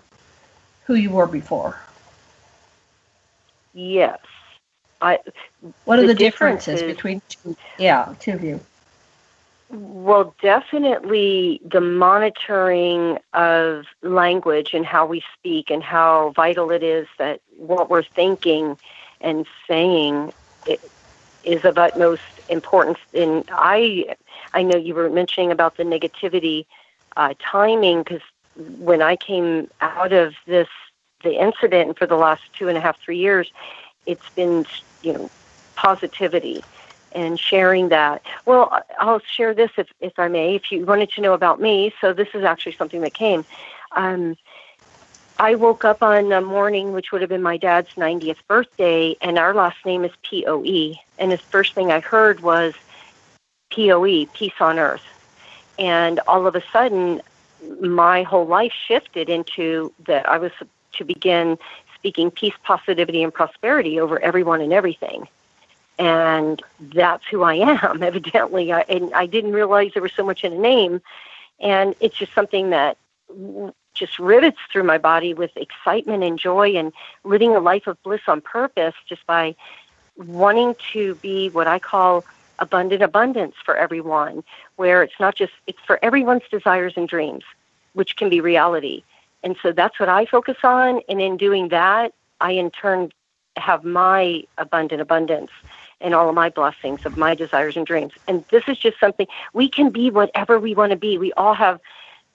who 0.92 0.98
you 0.98 1.10
were 1.10 1.28
before. 1.28 1.80
Yes. 3.74 4.20
I. 5.02 5.20
What 5.86 6.00
are 6.00 6.02
the, 6.02 6.10
the 6.10 6.16
differences, 6.16 6.82
differences 6.82 6.96
between 6.96 7.22
two, 7.30 7.56
yeah 7.78 8.14
two 8.20 8.34
of 8.34 8.44
you? 8.44 8.60
Well, 9.72 10.36
definitely 10.42 11.62
the 11.64 11.80
monitoring 11.80 13.20
of 13.34 13.86
language 14.02 14.74
and 14.74 14.86
how 14.86 15.06
we 15.06 15.24
speak 15.34 15.72
and 15.72 15.82
how 15.82 16.32
vital 16.36 16.72
it 16.72 16.84
is 16.84 17.08
that 17.18 17.40
what 17.56 17.90
we're 17.90 18.04
thinking 18.04 18.78
and 19.22 19.46
saying 19.70 20.34
is 21.46 21.64
of 21.64 21.78
utmost 21.78 22.22
importance. 22.50 23.00
And 23.14 23.46
I, 23.50 24.16
I 24.54 24.64
know 24.64 24.78
you 24.78 24.94
were 24.94 25.10
mentioning 25.10 25.52
about 25.52 25.78
the 25.78 25.84
negativity 25.84 26.66
uh, 27.16 27.34
timing 27.40 28.04
because 28.04 28.22
when 28.80 29.02
I 29.02 29.16
came 29.16 29.70
out 29.80 30.12
of 30.12 30.36
this 30.46 30.68
the 31.24 31.40
incident 31.40 31.98
for 31.98 32.08
the 32.08 32.16
last 32.16 32.42
two 32.54 32.68
and 32.68 32.78
a 32.78 32.82
half 32.82 33.00
three 33.00 33.20
years, 33.20 33.52
it's 34.06 34.30
been 34.32 34.66
you 35.02 35.14
know 35.14 35.30
positivity 35.76 36.62
and 37.14 37.40
sharing 37.40 37.90
that. 37.90 38.22
Well, 38.46 38.84
I'll 39.00 39.20
share 39.20 39.54
this 39.54 39.72
if 39.78 39.88
if 40.00 40.18
I 40.18 40.28
may. 40.28 40.56
If 40.56 40.72
you 40.72 40.86
wanted 40.86 41.12
to 41.12 41.22
know 41.22 41.34
about 41.34 41.62
me, 41.62 41.94
so 42.02 42.14
this 42.14 42.30
is 42.34 42.44
actually 42.44 42.74
something 42.74 43.02
that 43.02 43.14
came. 43.14 43.46
Um, 43.94 44.38
I 45.40 45.56
woke 45.56 45.86
up 45.86 46.04
on 46.04 46.32
a 46.32 46.42
morning, 46.42 46.94
which 46.94 47.12
would 47.12 47.22
have 47.22 47.30
been 47.30 47.42
my 47.42 47.58
dad's 47.58 47.90
90th 47.96 48.38
birthday, 48.48 49.16
and 49.22 49.40
our 49.40 49.54
last 49.54 49.84
name 49.86 50.04
is 50.06 50.12
P 50.22 50.46
O 50.46 50.64
E. 50.64 51.02
And 51.18 51.32
the 51.32 51.38
first 51.38 51.74
thing 51.74 51.92
I 51.92 52.00
heard 52.00 52.42
was 52.42 52.74
P 53.72 53.92
O 53.92 54.06
E, 54.06 54.28
peace 54.34 54.54
on 54.60 54.78
earth. 54.78 55.04
And 55.80 56.20
all 56.28 56.46
of 56.46 56.56
a 56.56 56.64
sudden, 56.72 57.22
my 57.80 58.24
whole 58.24 58.46
life 58.46 58.74
shifted 58.88 59.30
into 59.30 59.92
that 60.06 60.28
I 60.30 60.38
was 60.38 60.52
to 60.94 61.04
begin 61.04 61.58
speaking 61.96 62.32
peace, 62.32 62.54
positivity, 62.64 63.24
and 63.24 63.34
prosperity 63.34 64.00
over 64.00 64.20
everyone 64.20 64.62
and 64.62 64.74
everything. 64.74 65.28
And 66.02 66.64
that's 66.80 67.24
who 67.28 67.44
I 67.44 67.54
am, 67.56 68.02
evidently. 68.04 68.74
I, 68.74 68.82
and 68.90 69.14
I 69.14 69.28
didn't 69.28 69.52
realize 69.52 69.92
there 69.94 70.02
was 70.02 70.14
so 70.14 70.26
much 70.26 70.44
in 70.44 70.52
a 70.52 70.58
name. 70.58 71.00
And 71.60 71.94
it's 72.00 72.18
just 72.18 72.34
something 72.34 72.72
that 72.72 72.98
just 73.94 74.18
rivets 74.18 74.58
through 74.72 74.84
my 74.84 74.98
body 74.98 75.36
with 75.36 75.56
excitement 75.56 76.24
and 76.24 76.40
joy 76.40 76.76
and 76.76 76.92
living 77.24 77.56
a 77.56 77.60
life 77.60 77.86
of 77.86 78.02
bliss 78.02 78.22
on 78.28 78.42
purpose 78.42 78.96
just 79.08 79.28
by 79.28 79.56
wanting 80.18 80.76
to 80.92 81.14
be 81.16 81.50
what 81.50 81.68
I 81.68 81.78
call 81.78 82.26
abundant 82.58 83.04
abundance 83.04 83.54
for 83.64 83.76
everyone, 83.78 84.44
where 84.78 85.04
it's 85.04 85.20
not 85.20 85.36
just, 85.36 85.54
it's 85.68 85.80
for 85.86 86.00
everyone's 86.02 86.48
desires 86.50 86.94
and 86.96 87.08
dreams, 87.08 87.44
which 87.94 88.16
can 88.16 88.28
be 88.28 88.42
reality. 88.42 89.04
And 89.44 89.56
so 89.62 89.72
that's 89.72 90.00
what 90.00 90.10
I 90.10 90.26
focus 90.26 90.58
on. 90.64 91.02
And 91.08 91.22
in 91.22 91.38
doing 91.38 91.68
that, 91.70 92.14
I 92.40 92.54
in 92.54 92.72
turn 92.72 93.12
have 93.56 93.84
my 93.84 94.44
abundant 94.58 95.02
abundance 95.02 95.52
and 96.02 96.14
all 96.14 96.30
of 96.30 96.36
my 96.36 96.50
blessings 96.50 97.00
of 97.06 97.18
my 97.18 97.36
desires 97.36 97.76
and 97.78 97.86
dreams. 97.86 98.14
And 98.28 98.44
this 98.52 98.64
is 98.68 98.78
just 98.78 99.00
something 99.00 99.28
we 99.54 99.70
can 99.70 99.90
be 99.90 100.10
whatever 100.10 100.60
we 100.60 100.76
want 100.76 100.92
to 100.92 100.98
be. 100.98 101.18
We 101.18 101.34
all 101.34 101.54
have 101.54 101.80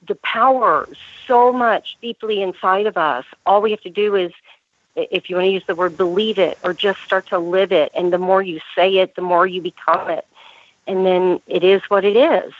the 0.07 0.15
power 0.17 0.89
so 1.27 1.53
much 1.53 1.97
deeply 2.01 2.43
inside 2.43 2.87
of 2.87 2.97
us. 2.97 3.25
All 3.45 3.61
we 3.61 3.71
have 3.73 3.81
to 3.83 3.91
do 3.91 4.15
is, 4.15 4.33
if 4.95 5.29
you 5.29 5.37
want 5.37 5.47
to 5.47 5.51
use 5.51 5.65
the 5.67 5.75
word, 5.75 5.97
believe 5.97 6.39
it 6.39 6.59
or 6.63 6.73
just 6.73 7.01
start 7.05 7.29
to 7.29 7.39
live 7.39 7.73
it. 7.73 7.91
And 7.95 8.13
the 8.13 8.19
more 8.19 8.43
you 8.43 8.61
say 8.75 8.99
it, 8.99 9.15
the 9.15 9.23
more 9.23 9.47
you 9.47 9.61
become 9.61 10.09
it. 10.09 10.27
And 10.87 11.05
then 11.05 11.41
it 11.47 11.65
is 11.65 11.83
what 11.89 12.05
it 12.05 12.17
is. 12.17 12.53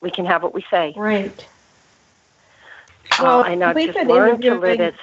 We 0.00 0.10
can 0.10 0.26
have 0.26 0.42
what 0.42 0.52
we 0.52 0.64
say. 0.70 0.92
Right. 0.96 1.46
Well, 3.20 3.40
uh, 3.40 3.44
and 3.44 3.62
I've 3.62 3.76
just 3.76 3.98
learned 3.98 4.42
to 4.42 4.58
live 4.58 4.80
it. 4.80 4.94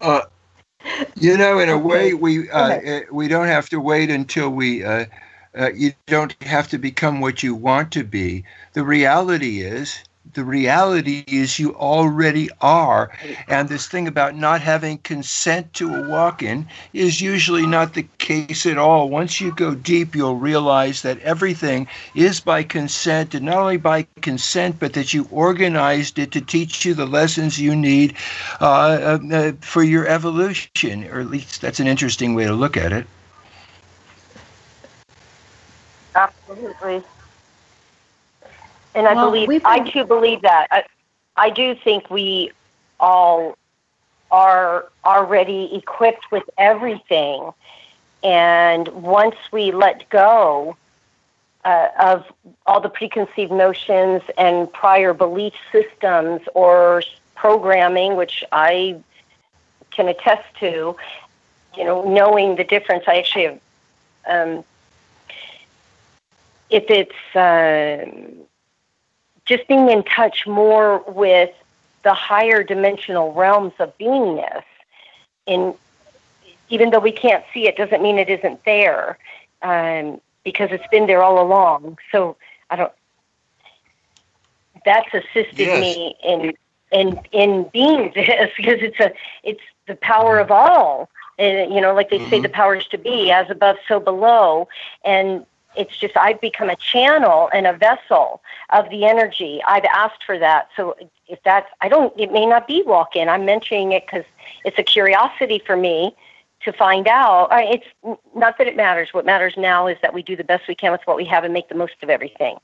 Uh, 0.00 0.22
you 1.16 1.36
know, 1.36 1.58
in 1.58 1.68
a 1.68 1.78
way, 1.78 2.14
we 2.14 2.50
uh, 2.50 2.80
eh, 2.82 3.00
we 3.10 3.28
don't 3.28 3.46
have 3.46 3.68
to 3.70 3.80
wait 3.80 4.10
until 4.10 4.50
we. 4.50 4.84
Uh, 4.84 5.06
uh, 5.58 5.70
you 5.74 5.92
don't 6.06 6.40
have 6.44 6.68
to 6.68 6.78
become 6.78 7.20
what 7.20 7.42
you 7.42 7.54
want 7.56 7.90
to 7.90 8.04
be. 8.04 8.44
The 8.72 8.84
reality 8.84 9.62
is, 9.62 9.98
the 10.34 10.44
reality 10.44 11.24
is 11.26 11.58
you 11.58 11.74
already 11.74 12.48
are. 12.60 13.10
And 13.48 13.68
this 13.68 13.86
thing 13.86 14.06
about 14.06 14.36
not 14.36 14.60
having 14.60 14.98
consent 14.98 15.72
to 15.74 15.94
a 15.94 16.08
walk 16.08 16.42
in 16.42 16.66
is 16.92 17.20
usually 17.20 17.66
not 17.66 17.94
the 17.94 18.06
case 18.18 18.66
at 18.66 18.78
all. 18.78 19.08
Once 19.08 19.40
you 19.40 19.52
go 19.52 19.74
deep, 19.74 20.14
you'll 20.14 20.36
realize 20.36 21.02
that 21.02 21.18
everything 21.20 21.86
is 22.14 22.40
by 22.40 22.62
consent, 22.62 23.34
and 23.34 23.46
not 23.46 23.58
only 23.58 23.76
by 23.76 24.06
consent, 24.20 24.78
but 24.78 24.92
that 24.92 25.12
you 25.12 25.28
organized 25.30 26.18
it 26.18 26.32
to 26.32 26.40
teach 26.40 26.84
you 26.84 26.94
the 26.94 27.06
lessons 27.06 27.60
you 27.60 27.74
need 27.74 28.14
uh, 28.60 28.64
uh, 28.64 29.18
uh 29.32 29.52
for 29.60 29.82
your 29.82 30.06
evolution, 30.06 31.04
or 31.10 31.20
at 31.20 31.30
least 31.30 31.60
that's 31.60 31.80
an 31.80 31.86
interesting 31.86 32.34
way 32.34 32.44
to 32.44 32.54
look 32.54 32.76
at 32.76 32.92
it. 32.92 33.06
Absolutely. 36.14 37.02
And 38.94 39.06
I 39.06 39.14
well, 39.14 39.30
believe, 39.30 39.48
been... 39.48 39.60
I 39.64 39.80
too 39.80 40.04
believe 40.04 40.42
that. 40.42 40.66
I, 40.70 40.84
I 41.36 41.50
do 41.50 41.74
think 41.74 42.10
we 42.10 42.52
all 42.98 43.56
are 44.30 44.86
already 45.04 45.74
equipped 45.74 46.30
with 46.30 46.44
everything. 46.58 47.52
And 48.22 48.88
once 48.88 49.36
we 49.50 49.72
let 49.72 50.08
go 50.10 50.76
uh, 51.64 51.88
of 51.98 52.24
all 52.66 52.80
the 52.80 52.88
preconceived 52.88 53.52
notions 53.52 54.22
and 54.36 54.72
prior 54.72 55.14
belief 55.14 55.54
systems 55.72 56.42
or 56.54 57.02
programming, 57.34 58.16
which 58.16 58.44
I 58.52 59.00
can 59.90 60.08
attest 60.08 60.46
to, 60.60 60.96
you 61.76 61.84
know, 61.84 62.02
knowing 62.04 62.56
the 62.56 62.64
difference, 62.64 63.04
I 63.06 63.18
actually 63.18 63.44
have, 63.44 63.60
um, 64.28 64.64
if 66.68 66.84
it's, 66.88 67.36
uh, 67.36 68.06
just 69.50 69.66
being 69.66 69.90
in 69.90 70.04
touch 70.04 70.46
more 70.46 71.02
with 71.08 71.50
the 72.04 72.14
higher 72.14 72.62
dimensional 72.62 73.32
realms 73.32 73.72
of 73.80 73.96
beingness. 73.98 74.62
In 75.44 75.74
even 76.68 76.90
though 76.90 77.00
we 77.00 77.10
can't 77.10 77.44
see 77.52 77.66
it, 77.66 77.76
doesn't 77.76 78.00
mean 78.00 78.16
it 78.16 78.28
isn't 78.28 78.64
there, 78.64 79.18
um, 79.62 80.20
because 80.44 80.70
it's 80.70 80.86
been 80.92 81.08
there 81.08 81.20
all 81.20 81.42
along. 81.42 81.98
So 82.12 82.36
I 82.70 82.76
don't. 82.76 82.92
That's 84.84 85.12
assisted 85.12 85.58
yes. 85.58 85.80
me 85.80 86.14
in 86.24 86.54
in 86.92 87.20
in 87.32 87.64
being 87.72 88.12
this 88.14 88.50
because 88.56 88.78
it's 88.80 89.00
a 89.00 89.12
it's 89.42 89.62
the 89.88 89.96
power 89.96 90.38
of 90.38 90.50
all. 90.52 91.10
And, 91.38 91.72
you 91.74 91.80
know, 91.80 91.94
like 91.94 92.10
they 92.10 92.18
mm-hmm. 92.18 92.28
say, 92.28 92.40
the 92.40 92.50
powers 92.50 92.86
to 92.88 92.98
be, 92.98 93.30
as 93.30 93.48
above, 93.48 93.76
so 93.88 93.98
below. 93.98 94.68
And 95.06 95.46
it's 95.76 95.96
just 95.96 96.16
I've 96.16 96.40
become 96.40 96.68
a 96.68 96.76
channel 96.76 97.48
and 97.52 97.66
a 97.66 97.72
vessel 97.72 98.42
of 98.70 98.90
the 98.90 99.04
energy. 99.04 99.60
I've 99.66 99.84
asked 99.84 100.24
for 100.24 100.38
that. 100.38 100.68
So 100.76 100.96
if 101.28 101.38
that's, 101.44 101.68
I 101.80 101.88
don't, 101.88 102.18
it 102.18 102.32
may 102.32 102.46
not 102.46 102.66
be 102.66 102.82
walk 102.82 103.14
in. 103.16 103.28
I'm 103.28 103.44
mentioning 103.44 103.92
it 103.92 104.04
because 104.06 104.24
it's 104.64 104.78
a 104.78 104.82
curiosity 104.82 105.60
for 105.64 105.76
me 105.76 106.14
to 106.64 106.72
find 106.72 107.06
out. 107.08 107.48
It's 107.52 107.86
not 108.34 108.58
that 108.58 108.66
it 108.66 108.76
matters. 108.76 109.10
What 109.12 109.24
matters 109.24 109.54
now 109.56 109.86
is 109.86 109.96
that 110.02 110.12
we 110.12 110.22
do 110.22 110.36
the 110.36 110.44
best 110.44 110.68
we 110.68 110.74
can 110.74 110.92
with 110.92 111.02
what 111.04 111.16
we 111.16 111.24
have 111.26 111.44
and 111.44 111.54
make 111.54 111.68
the 111.68 111.74
most 111.74 111.94
of 112.02 112.10
everything. 112.10 112.56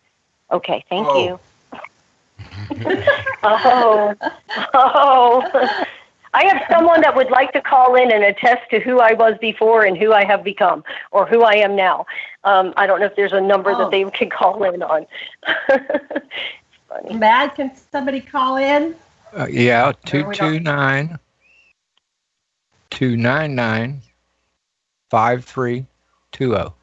Okay, 0.50 0.84
thank 0.88 1.06
oh. 1.08 1.24
you. 1.24 1.40
oh, 3.42 4.14
oh. 4.74 5.84
I 6.36 6.44
have 6.44 6.62
someone 6.70 7.00
that 7.00 7.16
would 7.16 7.30
like 7.30 7.54
to 7.54 7.62
call 7.62 7.94
in 7.94 8.12
and 8.12 8.22
attest 8.22 8.68
to 8.70 8.78
who 8.78 9.00
I 9.00 9.14
was 9.14 9.38
before 9.40 9.86
and 9.86 9.96
who 9.96 10.12
I 10.12 10.22
have 10.26 10.44
become, 10.44 10.84
or 11.10 11.24
who 11.24 11.42
I 11.42 11.54
am 11.54 11.74
now. 11.74 12.04
Um, 12.44 12.74
I 12.76 12.86
don't 12.86 13.00
know 13.00 13.06
if 13.06 13.16
there's 13.16 13.32
a 13.32 13.40
number 13.40 13.70
oh. 13.70 13.78
that 13.78 13.90
they 13.90 14.04
can 14.10 14.28
call 14.28 14.62
in 14.64 14.82
on. 14.82 15.06
funny. 16.88 17.14
Mad, 17.14 17.54
can 17.54 17.74
somebody 17.90 18.20
call 18.20 18.58
in? 18.58 18.94
Uh, 19.32 19.46
yeah, 19.50 19.92
two 20.04 20.30
two 20.32 20.60
nine 20.60 21.18
two 22.90 23.16
nine 23.16 23.54
nine 23.54 24.02
five 25.08 25.42
three 25.42 25.86
two 26.32 26.50
zero. 26.50 26.74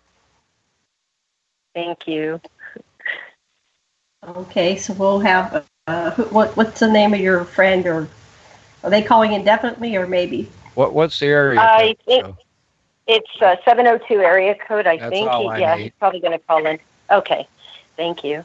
Thank 1.76 2.08
you. 2.08 2.42
Okay, 4.28 4.78
so 4.78 4.94
we'll 4.94 5.20
have 5.20 5.64
uh, 5.86 6.12
what 6.32 6.58
what's 6.58 6.80
the 6.80 6.92
name 6.92 7.14
of 7.14 7.20
your 7.20 7.46
friend 7.46 7.86
or 7.86 8.08
are 8.84 8.90
they 8.90 9.02
calling 9.02 9.34
indefinitely 9.34 9.96
or 9.96 10.08
maybe? 10.08 10.50
What 10.76 10.94
what's 10.94 11.20
the 11.20 11.28
area? 11.28 11.60
I 11.60 11.96
think 12.06 12.36
it's 13.08 13.42
uh, 13.42 13.56
702 13.66 14.22
area 14.22 14.56
code. 14.56 14.88
I 14.88 14.98
That's 14.98 15.10
think. 15.10 15.30
All 15.30 15.50
I 15.50 15.60
yeah, 15.60 15.76
need. 15.76 15.84
he's 15.84 15.92
probably 16.00 16.20
going 16.20 16.34
to 16.34 16.40
call 16.40 16.66
in. 16.66 16.80
Okay, 17.12 17.48
thank 17.98 18.24
you. 18.24 18.44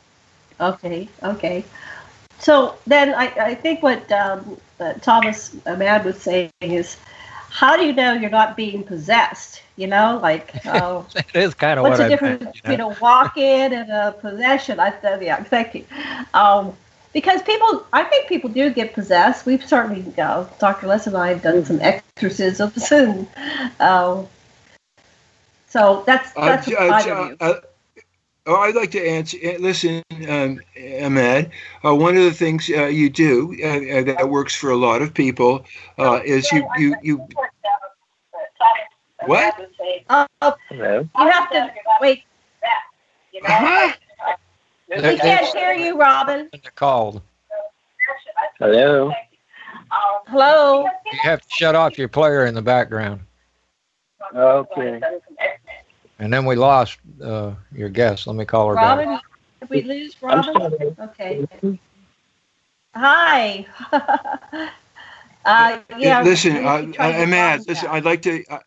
Okay, 0.61 1.09
okay. 1.23 1.65
So 2.39 2.77
then 2.87 3.15
I, 3.15 3.27
I 3.39 3.55
think 3.55 3.83
what 3.83 4.11
um, 4.13 4.61
uh, 4.81 4.95
Thomas 4.95 5.57
Ahmad 5.67 6.05
was 6.05 6.21
saying 6.21 6.51
is, 6.61 6.97
how 7.51 7.77
do 7.77 7.85
you 7.85 7.93
know 7.93 8.13
you're 8.13 8.31
not 8.31 8.57
being 8.57 8.83
possessed? 8.83 9.63
You 9.77 9.87
know, 9.87 10.19
like 10.23 10.55
uh, 10.67 11.03
that 11.15 11.35
is 11.35 11.55
kind 11.55 11.79
of 11.79 11.85
what's 11.85 11.99
what 11.99 12.05
the 12.05 12.09
difference 12.09 12.43
meant, 12.43 12.55
between 12.55 12.79
know? 12.79 12.93
a 12.93 12.99
walk-in 13.01 13.73
and 13.73 13.91
a 13.91 14.13
possession? 14.21 14.81
I 14.81 14.93
said, 15.01 15.23
yeah, 15.23 15.43
thank 15.45 15.75
you. 15.75 15.85
Um, 16.35 16.75
because 17.13 17.43
people, 17.43 17.87
I 17.93 18.05
think 18.05 18.29
people 18.29 18.51
do 18.51 18.71
get 18.71 18.93
possessed. 18.93 19.47
We've 19.47 19.65
certainly, 19.65 20.05
uh, 20.19 20.47
Dr. 20.59 20.87
Les 20.87 21.07
and 21.07 21.17
I 21.17 21.29
have 21.29 21.43
done 21.43 21.65
some 21.65 21.81
exorcisms, 21.81 22.91
and 22.93 23.27
uh, 23.81 24.25
so 25.69 26.03
that's 26.07 26.37
uh, 26.37 26.47
that's 26.47 26.69
uh, 26.69 26.75
uh, 26.79 27.35
uh, 27.41 27.55
Oh, 28.47 28.57
I'd 28.57 28.75
like 28.75 28.91
to 28.93 29.07
answer. 29.07 29.37
Listen, 29.59 30.03
um, 30.27 30.59
Ahmed. 31.03 31.51
Uh, 31.85 31.95
one 31.95 32.17
of 32.17 32.25
the 32.25 32.33
things 32.33 32.71
uh, 32.71 32.87
you 32.87 33.11
do 33.11 33.53
uh, 33.63 34.03
that 34.15 34.31
works 34.31 34.57
for 34.57 34.71
a 34.71 34.77
lot 34.77 35.03
of 35.03 35.13
people 35.13 35.67
is 36.25 36.51
you 36.51 36.67
you 36.79 36.97
you. 37.03 37.29
What? 39.27 39.55
Oh, 40.09 40.55
you 40.73 41.31
have 41.31 41.51
to 41.51 41.71
wait. 42.01 42.23
Huh? 43.45 43.93
We 44.89 45.19
can't 45.19 45.47
hear 45.57 45.73
you, 45.73 45.99
Robin. 45.99 46.51
Called. 46.75 47.23
Hello. 48.59 49.13
Hello. 50.27 50.85
You 51.13 51.19
have 51.23 51.41
to 51.41 51.49
shut 51.51 51.75
off 51.75 51.99
your 51.99 52.09
player 52.09 52.47
in 52.47 52.55
the 52.55 52.63
background. 52.63 53.21
Okay. 54.35 55.01
And 56.19 56.33
then 56.33 56.45
we 56.45 56.57
lost 56.57 56.99
uh, 57.23 57.53
your 57.73 57.89
guest. 57.89 58.27
Let 58.27 58.37
me 58.37 58.45
call 58.45 58.69
her 58.69 58.75
Robin, 58.75 59.07
back. 59.07 59.23
Did 59.61 59.71
we 59.71 59.83
lose 59.83 60.17
Robin? 60.21 60.97
Okay. 60.99 61.47
Hi. 62.95 63.67
uh, 65.45 65.79
yeah. 65.97 66.23
Listen, 66.23 66.57
uh, 66.65 66.87
Ahmad, 66.99 67.67
listen, 67.69 67.89
I'd 67.91 68.05
like 68.05 68.23
to. 68.23 68.45
Uh, 68.47 68.59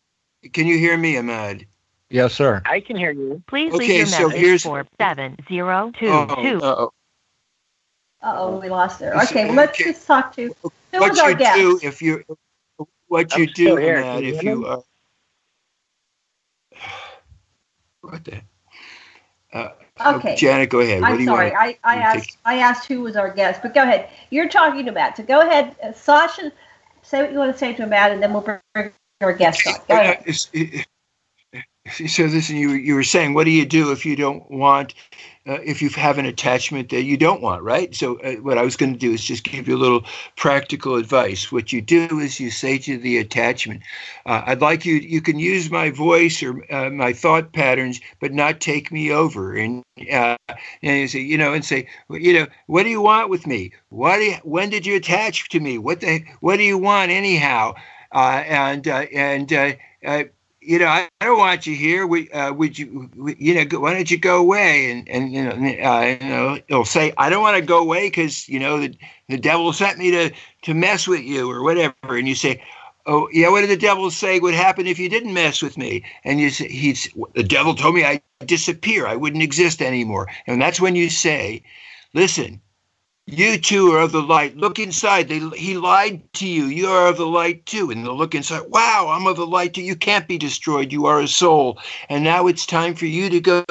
can 0.54 0.68
you 0.68 0.78
hear 0.78 0.98
me, 0.98 1.18
Ahmad? 1.18 1.66
Yes, 2.12 2.34
sir. 2.34 2.62
I 2.66 2.82
can 2.82 2.98
hear 2.98 3.12
you. 3.12 3.42
Please 3.48 3.74
okay, 3.74 3.88
leave 3.88 3.98
your 3.98 4.06
so 4.06 4.28
message 4.28 4.42
here's, 4.42 4.64
for 4.64 4.86
seven 5.00 5.38
zero 5.48 5.92
two 5.98 6.08
oh, 6.10 6.26
two. 6.44 6.62
Uh-oh. 6.62 6.92
Uh-oh, 8.22 8.60
we 8.60 8.70
lost 8.70 9.00
her. 9.00 9.18
Okay, 9.24 9.46
well, 9.46 9.56
let's 9.56 9.78
just 9.78 10.06
talk 10.06 10.36
to 10.36 10.54
who 10.62 10.72
what 10.92 11.12
was 11.12 11.20
our 11.20 11.34
guest. 11.34 11.58
Do 11.58 11.80
if 11.82 12.02
you, 12.02 12.24
what 13.08 13.36
you 13.38 13.48
do, 13.48 13.78
Ahmad, 13.78 14.24
if 14.24 14.44
you. 14.44 14.66
Uh, 14.66 14.82
what 18.02 18.26
the? 18.26 18.42
Uh, 19.54 19.70
okay. 20.06 20.36
Janet, 20.36 20.70
go 20.70 20.82
ahead. 20.82 21.04
I'm 21.04 21.26
sorry. 21.26 21.54
I, 21.54 21.78
I 21.84 21.96
asked 21.96 22.26
take? 22.26 22.38
I 22.46 22.58
asked 22.58 22.88
who 22.88 23.02
was 23.02 23.16
our 23.16 23.32
guest, 23.32 23.62
but 23.62 23.74
go 23.74 23.84
ahead. 23.84 24.10
You're 24.32 24.50
talking 24.50 24.86
to 24.86 24.92
Matt, 24.92 25.16
So 25.16 25.24
go 25.24 25.42
ahead, 25.42 25.76
uh, 25.82 25.94
Sasha. 25.94 26.52
Say 27.04 27.22
what 27.22 27.32
you 27.32 27.38
want 27.38 27.54
to 27.54 27.58
say 27.58 27.74
to 27.74 27.88
Matt, 27.88 28.12
and 28.12 28.22
then 28.22 28.34
we'll 28.34 28.42
bring 28.42 28.92
our 29.22 29.34
guest 29.34 29.66
on. 29.66 29.76
Go 29.88 29.96
ahead. 29.96 30.26
So 31.92 32.26
listen, 32.26 32.56
you 32.56 32.72
you 32.72 32.96
were 32.96 33.04
saying, 33.04 33.34
what 33.34 33.46
do 33.46 33.52
you 33.52 33.66
do 33.66 33.92
if 33.92 34.06
you 34.06 34.16
don't 34.16 34.50
want, 34.50 34.94
uh, 35.48 35.60
if 35.64 35.82
you 35.82 35.90
have 35.90 36.18
an 36.18 36.26
attachment 36.26 36.90
that 36.90 37.04
you 37.04 37.18
don't 37.18 37.42
want, 37.42 37.64
right? 37.64 37.94
So 37.94 38.20
uh, 38.20 38.34
what 38.36 38.58
I 38.58 38.64
was 38.64 38.76
going 38.76 38.94
to 38.94 39.00
do 39.00 39.12
is 39.12 39.24
just 39.24 39.44
give 39.44 39.68
you 39.68 39.76
a 39.76 39.78
little 39.78 40.06
practical 40.36 40.96
advice. 40.96 41.52
What 41.52 41.74
you 41.74 41.82
do 41.82 42.20
is 42.20 42.40
you 42.40 42.50
say 42.52 42.78
to 42.80 42.98
the 42.98 43.18
attachment, 43.18 43.82
uh, 44.26 44.44
"I'd 44.46 44.62
like 44.62 44.86
you. 44.86 44.96
You 44.96 45.22
can 45.22 45.40
use 45.40 45.70
my 45.70 45.92
voice 45.92 46.42
or 46.42 46.64
uh, 46.74 46.90
my 46.90 47.14
thought 47.14 47.54
patterns, 47.54 48.00
but 48.20 48.34
not 48.34 48.60
take 48.62 48.92
me 48.92 49.12
over." 49.12 49.56
And 49.56 49.84
uh, 50.12 50.38
and 50.82 51.00
you 51.00 51.08
say, 51.08 51.20
you 51.20 51.38
know, 51.38 51.54
and 51.54 51.66
say, 51.66 51.88
you 52.10 52.34
know, 52.34 52.48
what 52.68 52.84
do 52.84 52.90
you 52.90 53.02
want 53.02 53.30
with 53.30 53.46
me? 53.48 53.72
What? 53.90 54.18
You, 54.20 54.36
when 54.44 54.70
did 54.70 54.86
you 54.86 54.96
attach 54.96 55.50
to 55.50 55.60
me? 55.60 55.78
What 55.78 56.02
the? 56.02 56.24
What 56.40 56.58
do 56.58 56.64
you 56.64 56.78
want 56.78 57.12
anyhow? 57.12 57.74
Uh, 58.14 58.44
and 58.46 58.88
and 58.88 59.52
you 60.62 60.78
know, 60.78 60.86
I, 60.86 61.10
I 61.20 61.26
don't 61.26 61.40
want 61.40 61.66
you 61.66 61.76
here. 61.76 62.06
We, 62.06 62.30
uh, 62.32 62.54
would 62.54 62.78
you, 62.78 63.10
we, 63.16 63.36
you 63.40 63.54
know, 63.56 63.80
why 63.80 63.94
don't 63.94 64.10
you 64.10 64.18
go 64.18 64.38
away? 64.38 64.92
And, 64.92 65.10
and 65.10 65.34
you 65.34 65.44
know, 65.44 65.52
uh, 65.52 66.18
you 66.22 66.30
know, 66.30 66.60
it'll 66.68 66.86
say, 66.86 67.14
I 67.18 67.30
don't 67.30 67.42
want 67.42 67.58
to 67.58 67.66
go 67.66 67.80
away 67.80 68.08
because, 68.08 68.48
you 68.48 68.60
know, 68.60 68.80
the, 68.80 68.96
the 69.28 69.38
devil 69.38 69.74
sent 69.74 69.98
me 69.98 70.12
to, 70.12 70.32
to 70.64 70.74
mess 70.74 71.08
with 71.08 71.22
you 71.22 71.50
or 71.50 71.64
whatever. 71.64 71.96
And 72.04 72.28
you 72.28 72.36
say, 72.36 72.64
oh, 73.08 73.28
yeah, 73.34 73.50
what 73.50 73.62
did 73.62 73.72
the 73.72 73.78
devil 73.78 74.12
say 74.12 74.40
would 74.40 74.54
happen 74.54 74.86
if 74.86 75.00
you 75.00 75.10
didn't 75.10 75.34
mess 75.34 75.64
with 75.64 75.78
me? 75.78 76.04
And 76.24 76.40
you 76.40 76.52
say, 76.52 76.68
he's, 76.68 77.10
the 77.34 77.44
devil 77.44 77.74
told 77.74 77.96
me 77.96 78.04
I'd 78.04 78.22
disappear. 78.46 79.08
I 79.08 79.16
wouldn't 79.16 79.44
exist 79.44 79.82
anymore. 79.82 80.30
And 80.46 80.62
that's 80.62 80.80
when 80.80 80.96
you 80.96 81.10
say, 81.10 81.64
listen, 82.14 82.62
you 83.32 83.58
too 83.58 83.92
are 83.92 84.02
of 84.02 84.12
the 84.12 84.22
light. 84.22 84.58
Look 84.58 84.78
inside. 84.78 85.30
They, 85.30 85.40
he 85.58 85.78
lied 85.78 86.22
to 86.34 86.48
you. 86.48 86.66
You 86.66 86.88
are 86.88 87.08
of 87.08 87.18
the 87.18 87.26
light 87.26 87.66
too. 87.66 87.90
And 87.90 88.06
they'll 88.06 88.18
look 88.18 88.36
inside. 88.36 88.64
Wow, 88.68 89.08
I'm 89.10 89.26
of 89.26 89.38
the 89.38 89.48
light 89.48 89.74
too. 89.74 89.82
You 89.82 89.96
can't 89.96 90.28
be 90.28 90.38
destroyed. 90.38 90.92
You 90.92 91.06
are 91.06 91.22
a 91.22 91.28
soul. 91.28 91.80
And 92.10 92.24
now 92.24 92.48
it's 92.48 92.66
time 92.66 92.94
for 92.94 93.06
you 93.06 93.30
to 93.30 93.40
go 93.40 93.64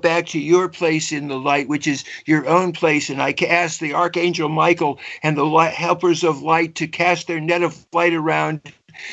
back 0.00 0.26
to 0.26 0.38
your 0.38 0.68
place 0.68 1.10
in 1.10 1.26
the 1.26 1.38
light, 1.38 1.68
which 1.68 1.88
is 1.88 2.04
your 2.26 2.46
own 2.48 2.72
place. 2.72 3.10
And 3.10 3.20
I 3.20 3.34
ask 3.48 3.80
the 3.80 3.94
Archangel 3.94 4.48
Michael 4.48 5.00
and 5.24 5.36
the 5.36 5.48
helpers 5.74 6.22
of 6.22 6.42
light 6.42 6.76
to 6.76 6.86
cast 6.86 7.26
their 7.26 7.40
net 7.40 7.62
of 7.62 7.86
light 7.92 8.14
around 8.14 8.60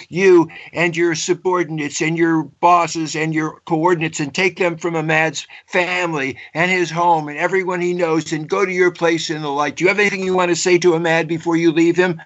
you 0.10 0.50
and 0.74 0.96
your 0.96 1.16
subordinates 1.16 2.02
and 2.02 2.18
your 2.18 2.44
bosses 2.44 3.16
and 3.16 3.34
your 3.34 3.62
coordinates 3.66 4.20
and 4.20 4.34
take 4.34 4.58
them 4.58 4.78
from 4.78 4.96
Ahmad's 4.96 5.48
family 5.68 6.38
and 6.54 6.72
his 6.72 6.90
home 6.90 7.28
and 7.28 7.38
everyone 7.38 7.82
he 7.82 7.94
knows 7.94 8.32
and 8.32 8.50
go 8.50 8.66
to 8.66 8.72
your 8.72 8.92
place 8.92 9.30
in 9.30 9.42
the 9.42 9.50
light. 9.50 9.76
Do 9.76 9.84
you 9.84 9.88
have 9.90 10.00
anything 10.00 10.24
you 10.24 10.36
want 10.36 10.50
to 10.50 10.56
say 10.56 10.78
to 10.80 10.96
Ahmad 10.96 11.28
before 11.28 11.56
you 11.56 11.72
leave 11.72 11.96
him? 11.96 12.22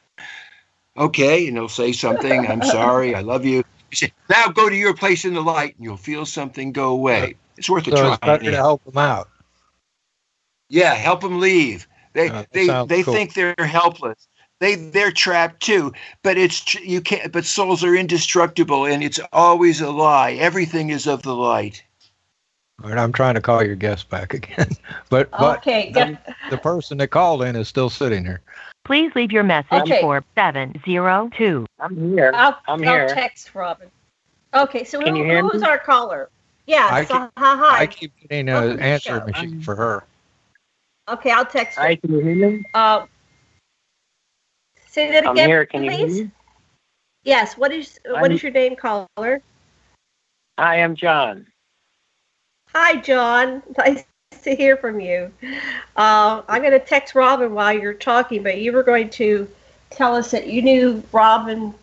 Okay, 0.98 1.48
and 1.48 1.58
he'll 1.58 1.70
say 1.70 1.92
something. 1.92 2.48
I'm 2.48 2.64
sorry. 2.64 3.16
I 3.16 3.22
love 3.22 3.46
you. 3.46 3.64
You 3.92 3.96
say, 3.96 4.12
now 4.30 4.48
go 4.48 4.70
to 4.70 4.76
your 4.76 4.94
place 4.94 5.26
in 5.26 5.34
the 5.34 5.42
light 5.42 5.76
and 5.78 5.84
you'll 5.84 5.98
feel 5.98 6.26
something 6.26 6.72
go 6.72 6.90
away. 6.90 7.36
It's 7.58 7.70
worth 7.70 7.88
a 7.88 7.92
so 7.92 8.16
try. 8.18 8.36
It's 8.36 8.44
to 8.44 8.56
help 8.56 8.86
him 8.86 8.98
out. 8.98 9.30
Yeah, 10.70 10.94
help 10.94 11.24
him 11.24 11.40
leave. 11.40 11.88
They 12.14 12.30
uh, 12.30 12.44
they 12.52 12.68
they 12.86 13.04
cool. 13.04 13.14
think 13.14 13.34
they're 13.34 13.56
helpless 13.58 14.29
they 14.60 14.76
they're 14.76 15.12
trapped 15.12 15.62
too. 15.62 15.94
But 16.24 16.38
it's 16.38 16.76
you 16.76 17.02
can't 17.02 17.32
but 17.32 17.46
souls 17.46 17.84
are 17.84 17.96
indestructible 17.96 18.86
and 18.86 19.04
it's 19.04 19.20
always 19.34 19.82
a 19.82 19.92
lie. 19.92 20.34
Everything 20.34 20.90
is 20.90 21.08
of 21.08 21.24
the 21.24 21.36
light. 21.36 21.84
All 22.82 22.90
right 22.90 22.98
i'm 22.98 23.12
trying 23.12 23.36
to 23.36 23.42
call 23.42 23.64
your 23.64 23.76
guest 23.76 24.10
back 24.10 24.34
again. 24.34 24.70
But 25.10 25.30
okay 25.34 25.92
the, 25.92 26.18
the, 26.50 26.58
person 26.58 26.98
that 27.00 27.08
called 27.08 27.44
in 27.44 27.56
is 27.56 27.68
still 27.68 27.90
sitting 27.90 28.24
here. 28.24 28.42
Please 28.86 29.12
leave 29.16 29.32
your 29.32 29.44
message 29.44 29.82
okay. 29.84 30.02
for 30.02 30.24
702 30.36 31.66
i'm 31.80 32.14
here. 32.14 32.32
I'll, 32.34 32.60
I'm 32.68 32.84
I'll 32.84 32.96
here. 32.96 33.08
text 33.10 33.54
robin. 33.54 33.90
Okay 34.54 34.84
so 34.84 35.02
Can 35.02 35.16
who, 35.16 35.50
who's 35.50 35.64
our 35.64 35.78
caller? 35.78 36.30
Yeah 36.66 36.88
I 36.92 37.06
so, 37.06 37.20
keep, 37.20 37.32
hi. 37.38 37.80
I 37.80 37.88
keep 37.88 38.14
getting 38.22 38.50
an 38.50 38.80
answer 38.80 39.24
machine 39.26 39.62
for 39.62 39.76
her. 39.76 40.04
Okay 41.10 41.32
i'll 41.32 41.46
text 41.46 41.78
her. 41.78 41.84
hi 41.84 41.96
can 41.96 42.14
you 42.14 42.20
hear 42.20 42.36
me? 42.36 42.64
Uh, 42.74 43.06
Say 44.92 45.12
that 45.12 45.26
I'm 45.26 45.34
again, 45.34 45.50
here. 45.50 45.66
Can 45.66 45.86
please. 45.86 46.20
you? 46.20 46.32
Yes. 47.24 47.58
What 47.58 47.72
is 47.72 48.00
what 48.06 48.26
I'm, 48.26 48.32
is 48.32 48.42
your 48.42 48.52
name, 48.52 48.76
caller? 48.76 49.08
Hi, 49.18 49.42
I 50.58 50.76
am 50.78 50.96
John. 50.96 51.46
Hi, 52.74 52.96
John. 52.98 53.62
Nice 53.78 54.04
to 54.44 54.56
hear 54.56 54.78
from 54.78 55.00
you. 55.00 55.32
Uh, 55.96 56.42
I'm 56.48 56.62
going 56.62 56.72
to 56.72 56.80
text 56.80 57.14
Robin 57.14 57.54
while 57.54 57.74
you're 57.74 57.94
talking, 57.94 58.42
but 58.42 58.60
you 58.60 58.72
were 58.72 58.84
going 58.84 59.10
to 59.12 59.50
tell 59.90 60.16
us 60.16 60.32
that 60.32 60.48
you 60.48 60.62
knew 60.62 61.04
Robin 61.12 61.74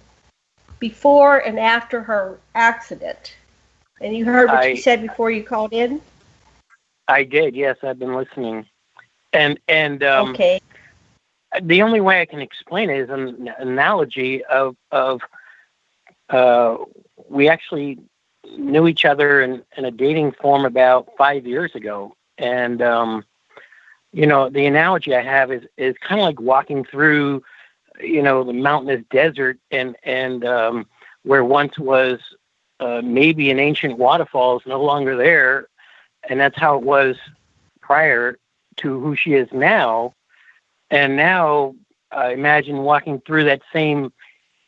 before 0.78 1.38
and 1.38 1.58
after 1.58 2.00
her 2.00 2.38
accident. 2.54 3.36
And 4.00 4.16
you 4.16 4.24
heard 4.24 4.48
what 4.48 4.58
I, 4.58 4.74
she 4.74 4.80
said 4.80 5.02
before 5.02 5.30
you 5.30 5.42
called 5.42 5.72
in? 5.72 6.00
I 7.08 7.24
did, 7.24 7.54
yes. 7.54 7.76
I've 7.82 7.98
been 7.98 8.14
listening. 8.14 8.66
And 9.32 9.58
and 9.68 10.02
um, 10.02 10.30
okay 10.30 10.60
the 11.62 11.82
only 11.82 12.00
way 12.00 12.20
I 12.20 12.26
can 12.26 12.40
explain 12.40 12.90
it 12.90 12.98
is 12.98 13.10
an 13.10 13.50
analogy 13.58 14.44
of 14.44 14.76
of 14.90 15.20
uh, 16.30 16.76
we 17.28 17.48
actually 17.48 17.98
knew 18.56 18.86
each 18.86 19.04
other 19.04 19.42
in, 19.42 19.62
in 19.76 19.84
a 19.84 19.90
dating 19.90 20.32
form 20.32 20.64
about 20.64 21.08
five 21.16 21.46
years 21.46 21.74
ago, 21.74 22.16
and 22.38 22.82
um, 22.82 23.24
you 24.12 24.26
know 24.26 24.48
the 24.48 24.66
analogy 24.66 25.14
I 25.14 25.22
have 25.22 25.50
is 25.50 25.64
is 25.76 25.96
kind 25.98 26.20
of 26.20 26.24
like 26.24 26.40
walking 26.40 26.84
through 26.84 27.42
you 28.00 28.22
know 28.22 28.44
the 28.44 28.52
mountainous 28.52 29.04
desert 29.10 29.58
and 29.70 29.96
and 30.02 30.44
um, 30.44 30.86
where 31.22 31.44
once 31.44 31.78
was 31.78 32.18
uh, 32.80 33.00
maybe 33.02 33.50
an 33.50 33.58
ancient 33.58 33.98
waterfall 33.98 34.58
is 34.58 34.66
no 34.66 34.82
longer 34.82 35.16
there, 35.16 35.68
and 36.28 36.38
that's 36.40 36.58
how 36.58 36.76
it 36.76 36.82
was 36.82 37.16
prior 37.80 38.38
to 38.76 39.00
who 39.00 39.16
she 39.16 39.34
is 39.34 39.48
now. 39.52 40.12
And 40.90 41.16
now, 41.16 41.74
I 42.10 42.32
imagine 42.32 42.78
walking 42.78 43.20
through 43.20 43.44
that 43.44 43.62
same 43.72 44.12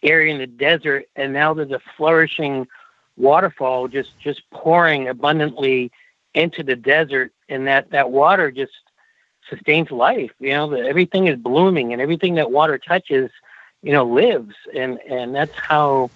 area 0.03 0.33
in 0.33 0.39
the 0.39 0.47
desert, 0.47 1.07
and 1.17 1.33
now 1.33 1.55
there's 1.55 1.71
a 1.71 1.81
flourishing 1.97 2.67
waterfall 3.17 3.89
just 3.89 4.19
just 4.21 4.43
pouring 4.51 5.09
abundantly 5.09 5.91
into 6.35 6.63
the 6.63 6.77
desert, 6.77 7.33
and 7.49 7.67
that 7.67 7.91
that 7.91 8.11
water 8.11 8.51
just 8.51 8.73
sustains 9.49 9.91
life. 9.91 10.33
You 10.41 10.51
know, 10.51 10.71
the, 10.71 10.81
everything 10.81 11.27
is 11.27 11.37
blooming, 11.37 11.93
and 11.93 12.03
everything 12.03 12.35
that 12.35 12.51
water 12.51 12.79
touches, 12.79 13.31
you 13.83 13.93
know, 13.93 14.05
lives, 14.05 14.55
and 14.75 14.99
and 15.09 15.35
that's 15.35 15.57
how 15.57 16.11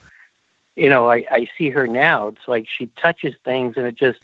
you 0.77 0.89
know, 0.89 1.11
I, 1.11 1.25
I 1.31 1.49
see 1.59 1.71
her 1.71 1.87
now. 1.87 2.29
It's 2.29 2.49
like 2.49 2.67
she 2.69 2.87
touches 2.97 3.35
things 3.45 3.77
and 3.77 3.87
it 3.87 3.95
just 3.95 4.21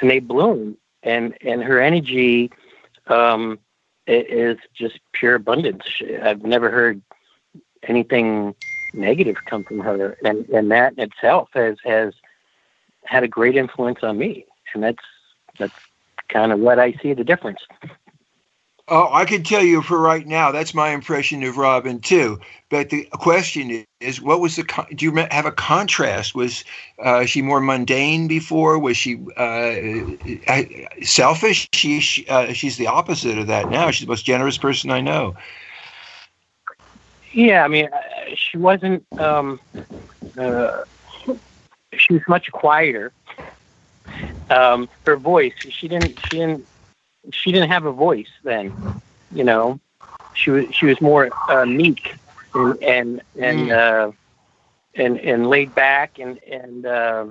and 0.00 0.10
they 0.10 0.18
bloom. 0.18 0.76
And 1.04 1.36
and 1.40 1.62
her 1.62 1.80
energy 1.80 2.52
um, 3.08 3.58
is 4.06 4.58
just 4.74 4.98
pure 5.12 5.34
abundance. 5.36 5.84
I've 6.22 6.42
never 6.42 6.70
heard 6.70 7.02
anything 7.84 8.54
negative 8.94 9.36
come 9.46 9.64
from 9.64 9.80
her, 9.80 10.16
and 10.24 10.48
and 10.48 10.70
that 10.70 10.94
in 10.94 11.00
itself 11.00 11.48
has 11.54 11.76
has 11.84 12.14
had 13.04 13.22
a 13.22 13.28
great 13.28 13.56
influence 13.56 14.00
on 14.02 14.18
me. 14.18 14.46
And 14.74 14.82
that's 14.82 15.04
that's 15.58 15.74
kind 16.28 16.52
of 16.52 16.60
what 16.60 16.78
I 16.78 16.92
see 17.02 17.14
the 17.14 17.24
difference. 17.24 17.60
Oh, 18.88 19.08
I 19.12 19.24
can 19.24 19.44
tell 19.44 19.62
you 19.62 19.80
for 19.80 19.98
right 19.98 20.26
now, 20.26 20.50
that's 20.50 20.74
my 20.74 20.90
impression 20.90 21.44
of 21.44 21.56
Robin 21.56 22.00
too. 22.00 22.40
But 22.68 22.90
the 22.90 23.04
question 23.12 23.86
is, 24.00 24.20
what 24.20 24.40
was 24.40 24.56
the? 24.56 24.64
Do 24.94 25.04
you 25.04 25.14
have 25.14 25.46
a 25.46 25.52
contrast? 25.52 26.34
Was 26.34 26.64
uh, 27.02 27.24
she 27.24 27.42
more 27.42 27.60
mundane 27.60 28.26
before? 28.26 28.78
Was 28.80 28.96
she 28.96 29.24
uh, 29.36 29.76
selfish? 31.02 31.68
She, 31.72 32.00
she 32.00 32.26
uh, 32.26 32.52
she's 32.52 32.76
the 32.76 32.88
opposite 32.88 33.38
of 33.38 33.46
that 33.46 33.70
now. 33.70 33.92
She's 33.92 34.06
the 34.06 34.10
most 34.10 34.24
generous 34.24 34.58
person 34.58 34.90
I 34.90 35.00
know. 35.00 35.36
Yeah, 37.32 37.64
I 37.64 37.68
mean, 37.68 37.86
uh, 37.86 38.34
she 38.34 38.58
wasn't. 38.58 39.06
Um, 39.16 39.60
uh, 40.36 40.82
she 41.94 42.14
was 42.14 42.22
much 42.26 42.50
quieter. 42.50 43.12
Um, 44.50 44.88
her 45.06 45.16
voice, 45.16 45.54
she 45.68 45.86
didn't. 45.86 46.18
She 46.20 46.36
didn't 46.36 46.66
she 47.30 47.52
didn't 47.52 47.70
have 47.70 47.84
a 47.84 47.92
voice 47.92 48.30
then. 48.42 49.00
You 49.32 49.44
know, 49.44 49.80
she 50.34 50.50
was 50.50 50.74
she 50.74 50.86
was 50.86 51.00
more 51.00 51.30
uh, 51.48 51.64
meek 51.64 52.14
and 52.54 52.82
and 52.82 53.22
and 53.38 53.58
mm. 53.68 54.08
uh, 54.08 54.12
and 54.94 55.18
and 55.18 55.48
laid 55.48 55.74
back 55.74 56.18
and 56.18 56.38
and 56.44 56.86
uh, 56.86 57.26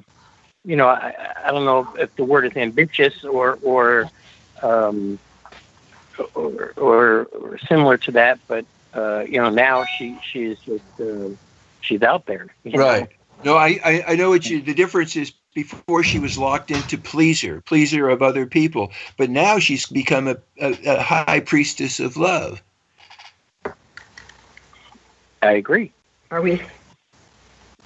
you 0.66 0.76
know 0.76 0.88
I, 0.88 1.34
I 1.46 1.52
don't 1.52 1.66
know 1.66 1.88
if 1.98 2.16
the 2.16 2.24
word 2.24 2.46
is 2.46 2.56
ambitious 2.56 3.24
or 3.24 3.60
or 3.62 4.10
um, 4.62 5.20
or, 6.36 6.74
or, 6.78 7.26
or 7.26 7.58
similar 7.68 7.98
to 7.98 8.12
that, 8.12 8.40
but 8.48 8.66
uh, 8.94 9.26
you 9.28 9.42
know 9.42 9.50
now 9.50 9.86
she 9.86 10.18
she's 10.24 10.60
just 10.60 11.02
uh, 11.02 11.30
she's 11.82 12.02
out 12.02 12.26
there. 12.26 12.48
Right. 12.66 13.04
Know? 13.04 13.08
No, 13.44 13.56
I, 13.56 13.80
I 13.84 14.04
I 14.10 14.16
know 14.16 14.30
what 14.30 14.48
you 14.48 14.62
the 14.62 14.74
difference 14.74 15.16
is 15.16 15.34
before 15.54 16.04
she 16.04 16.20
was 16.20 16.38
locked 16.38 16.72
into 16.72 16.98
pleaser, 16.98 17.62
pleaser 17.62 18.10
of 18.10 18.22
other 18.22 18.46
people. 18.46 18.92
But 19.18 19.30
now 19.30 19.60
she's 19.60 19.86
become 19.86 20.28
a, 20.28 20.38
a, 20.60 20.78
a 20.86 21.02
high 21.02 21.42
priestess 21.42 22.00
of 22.00 22.18
love. 22.18 22.62
I 25.42 25.52
agree. 25.54 25.92
Are 26.30 26.42
we? 26.42 26.62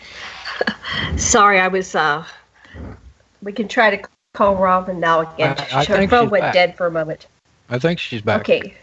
Sorry, 1.17 1.59
I 1.59 1.67
was. 1.67 1.95
uh 1.95 2.25
We 3.41 3.51
can 3.51 3.67
try 3.67 3.95
to 3.95 4.07
call 4.33 4.55
Robin 4.55 4.99
now 4.99 5.21
again. 5.33 5.55
I, 5.57 5.81
I 5.81 5.85
Her 5.85 6.07
phone 6.07 6.29
went 6.29 6.41
back. 6.43 6.53
dead 6.53 6.77
for 6.77 6.87
a 6.87 6.91
moment. 6.91 7.27
I 7.69 7.79
think 7.79 7.99
she's 7.99 8.21
back. 8.21 8.41
Okay. 8.41 8.75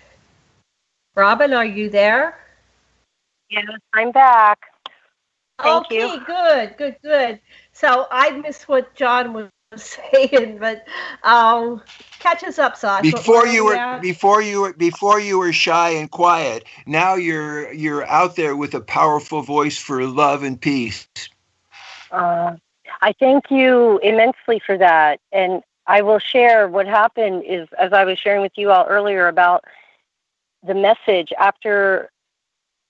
Robin, 1.15 1.53
are 1.53 1.65
you 1.65 1.91
there? 1.91 2.39
Yes, 3.51 3.67
I'm 3.93 4.11
back. 4.11 4.72
Thank 5.63 5.87
okay, 5.87 5.97
you. 5.97 6.25
good, 6.27 6.75
good, 6.77 6.97
good. 7.03 7.41
So 7.73 8.07
I 8.11 8.31
missed 8.31 8.69
what 8.69 8.95
John 8.95 9.33
was 9.33 9.49
saying, 9.77 10.59
but 10.59 10.87
um, 11.23 11.83
catch 12.19 12.43
us 12.45 12.59
up, 12.59 12.77
Sasha. 12.77 13.03
Before 13.03 13.47
you 13.47 13.65
were 13.65 13.75
at? 13.75 14.03
before 14.03 14.43
you 14.43 14.63
were 14.63 14.73
before 14.73 15.21
you 15.21 15.39
were 15.39 15.53
shy 15.53 15.91
and 15.91 16.11
quiet. 16.11 16.65
Now 16.87 17.15
you're 17.15 17.73
you're 17.73 18.07
out 18.07 18.37
there 18.37 18.57
with 18.57 18.75
a 18.75 18.81
powerful 18.81 19.43
voice 19.43 19.79
for 19.79 20.05
love 20.05 20.43
and 20.43 20.61
peace. 20.61 21.09
Uh, 22.11 22.57
I 23.01 23.13
thank 23.19 23.51
you 23.51 23.99
immensely 24.03 24.61
for 24.65 24.77
that, 24.77 25.21
and 25.33 25.63
I 25.87 26.03
will 26.03 26.19
share 26.19 26.69
what 26.69 26.87
happened. 26.87 27.45
Is 27.47 27.69
as 27.79 27.93
I 27.93 28.05
was 28.05 28.19
sharing 28.19 28.43
with 28.43 28.53
you 28.57 28.71
all 28.71 28.87
earlier 28.87 29.29
about 29.29 29.65
the 30.65 30.75
message 30.75 31.33
after 31.39 32.11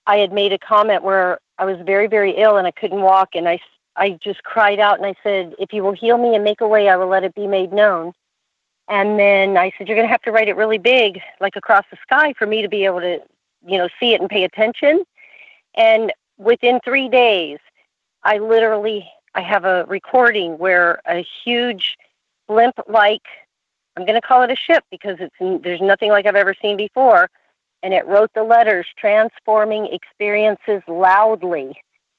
I 0.05 0.17
had 0.17 0.33
made 0.33 0.51
a 0.51 0.59
comment 0.59 1.03
where 1.03 1.39
I 1.57 1.65
was 1.65 1.77
very, 1.85 2.07
very 2.07 2.31
ill 2.31 2.57
and 2.57 2.67
I 2.67 2.71
couldn't 2.71 3.01
walk, 3.01 3.29
and 3.35 3.47
I 3.47 3.59
I 3.95 4.17
just 4.23 4.43
cried 4.43 4.79
out 4.79 4.97
and 4.97 5.05
I 5.05 5.15
said, 5.23 5.55
If 5.59 5.73
you 5.73 5.83
will 5.83 5.93
heal 5.93 6.17
me 6.17 6.35
and 6.35 6.43
make 6.43 6.61
a 6.61 6.67
way, 6.67 6.89
I 6.89 6.95
will 6.95 7.07
let 7.07 7.23
it 7.23 7.35
be 7.35 7.47
made 7.47 7.71
known. 7.71 8.13
And 8.89 9.19
then 9.19 9.57
I 9.57 9.71
said, 9.77 9.87
You're 9.87 9.97
going 9.97 10.07
to 10.07 10.11
have 10.11 10.21
to 10.23 10.31
write 10.31 10.47
it 10.47 10.55
really 10.55 10.77
big, 10.77 11.19
like 11.39 11.55
across 11.55 11.85
the 11.91 11.97
sky, 12.01 12.33
for 12.37 12.47
me 12.47 12.61
to 12.61 12.69
be 12.69 12.85
able 12.85 13.01
to, 13.01 13.19
you 13.65 13.77
know, 13.77 13.87
see 13.99 14.13
it 14.13 14.21
and 14.21 14.29
pay 14.29 14.43
attention. 14.43 15.03
And 15.75 16.11
within 16.37 16.79
three 16.83 17.09
days, 17.09 17.59
I 18.23 18.37
literally 18.39 19.07
I 19.35 19.41
have 19.41 19.65
a 19.65 19.85
recording 19.85 20.57
where 20.57 21.01
a 21.05 21.25
huge 21.43 21.97
blimp 22.47 22.75
like 22.87 23.23
I'm 23.95 24.05
going 24.05 24.19
to 24.19 24.27
call 24.27 24.41
it 24.41 24.51
a 24.51 24.55
ship 24.55 24.83
because 24.89 25.17
it's 25.19 25.63
there's 25.63 25.81
nothing 25.81 26.09
like 26.09 26.25
I've 26.25 26.35
ever 26.35 26.55
seen 26.59 26.77
before 26.77 27.29
and 27.83 27.93
it 27.93 28.07
wrote 28.07 28.31
the 28.33 28.43
letters 28.43 28.87
transforming 28.97 29.87
experiences 29.87 30.81
loudly 30.87 31.75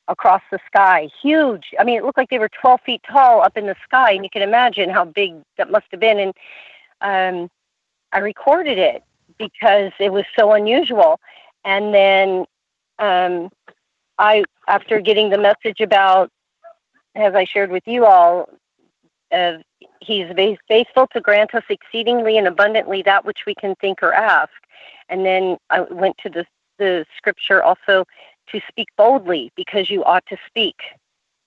across 0.06 0.42
the 0.52 0.58
sky. 0.66 1.08
Huge. 1.22 1.74
I 1.80 1.84
mean, 1.84 1.96
it 1.96 2.04
looked 2.04 2.18
like 2.18 2.28
they 2.28 2.38
were 2.38 2.50
12 2.60 2.80
feet 2.84 3.00
tall 3.10 3.40
up 3.40 3.56
in 3.56 3.66
the 3.66 3.74
sky, 3.82 4.12
and 4.12 4.22
you 4.22 4.30
can 4.30 4.42
imagine 4.42 4.90
how 4.90 5.06
big 5.06 5.34
that 5.56 5.70
must 5.70 5.86
have 5.90 6.00
been. 6.00 6.18
And 6.20 6.34
um, 7.00 7.50
I 8.12 8.18
recorded 8.18 8.78
it 8.78 9.02
because 9.38 9.92
it 9.98 10.12
was 10.12 10.24
so 10.38 10.52
unusual. 10.52 11.18
And 11.64 11.94
then 11.94 12.44
um, 12.98 13.50
I, 14.18 14.44
after 14.68 15.00
getting 15.00 15.30
the 15.30 15.38
message 15.38 15.80
about, 15.80 16.30
as 17.14 17.34
I 17.34 17.46
shared 17.46 17.70
with 17.70 17.84
you 17.86 18.04
all, 18.04 18.50
he's 20.00 20.26
faithful 20.68 21.06
to 21.12 21.20
grant 21.20 21.54
us 21.54 21.64
exceedingly 21.70 22.36
and 22.36 22.46
abundantly 22.46 23.02
that 23.02 23.24
which 23.24 23.40
we 23.46 23.54
can 23.54 23.74
think 23.80 24.02
or 24.02 24.12
ask. 24.12 24.50
And 25.08 25.24
then 25.24 25.56
I 25.70 25.80
went 25.80 26.18
to 26.18 26.30
the, 26.30 26.46
the 26.78 27.06
scripture 27.16 27.62
also 27.62 28.04
to 28.50 28.60
speak 28.68 28.88
boldly 28.96 29.52
because 29.56 29.90
you 29.90 30.04
ought 30.04 30.24
to 30.26 30.36
speak. 30.46 30.76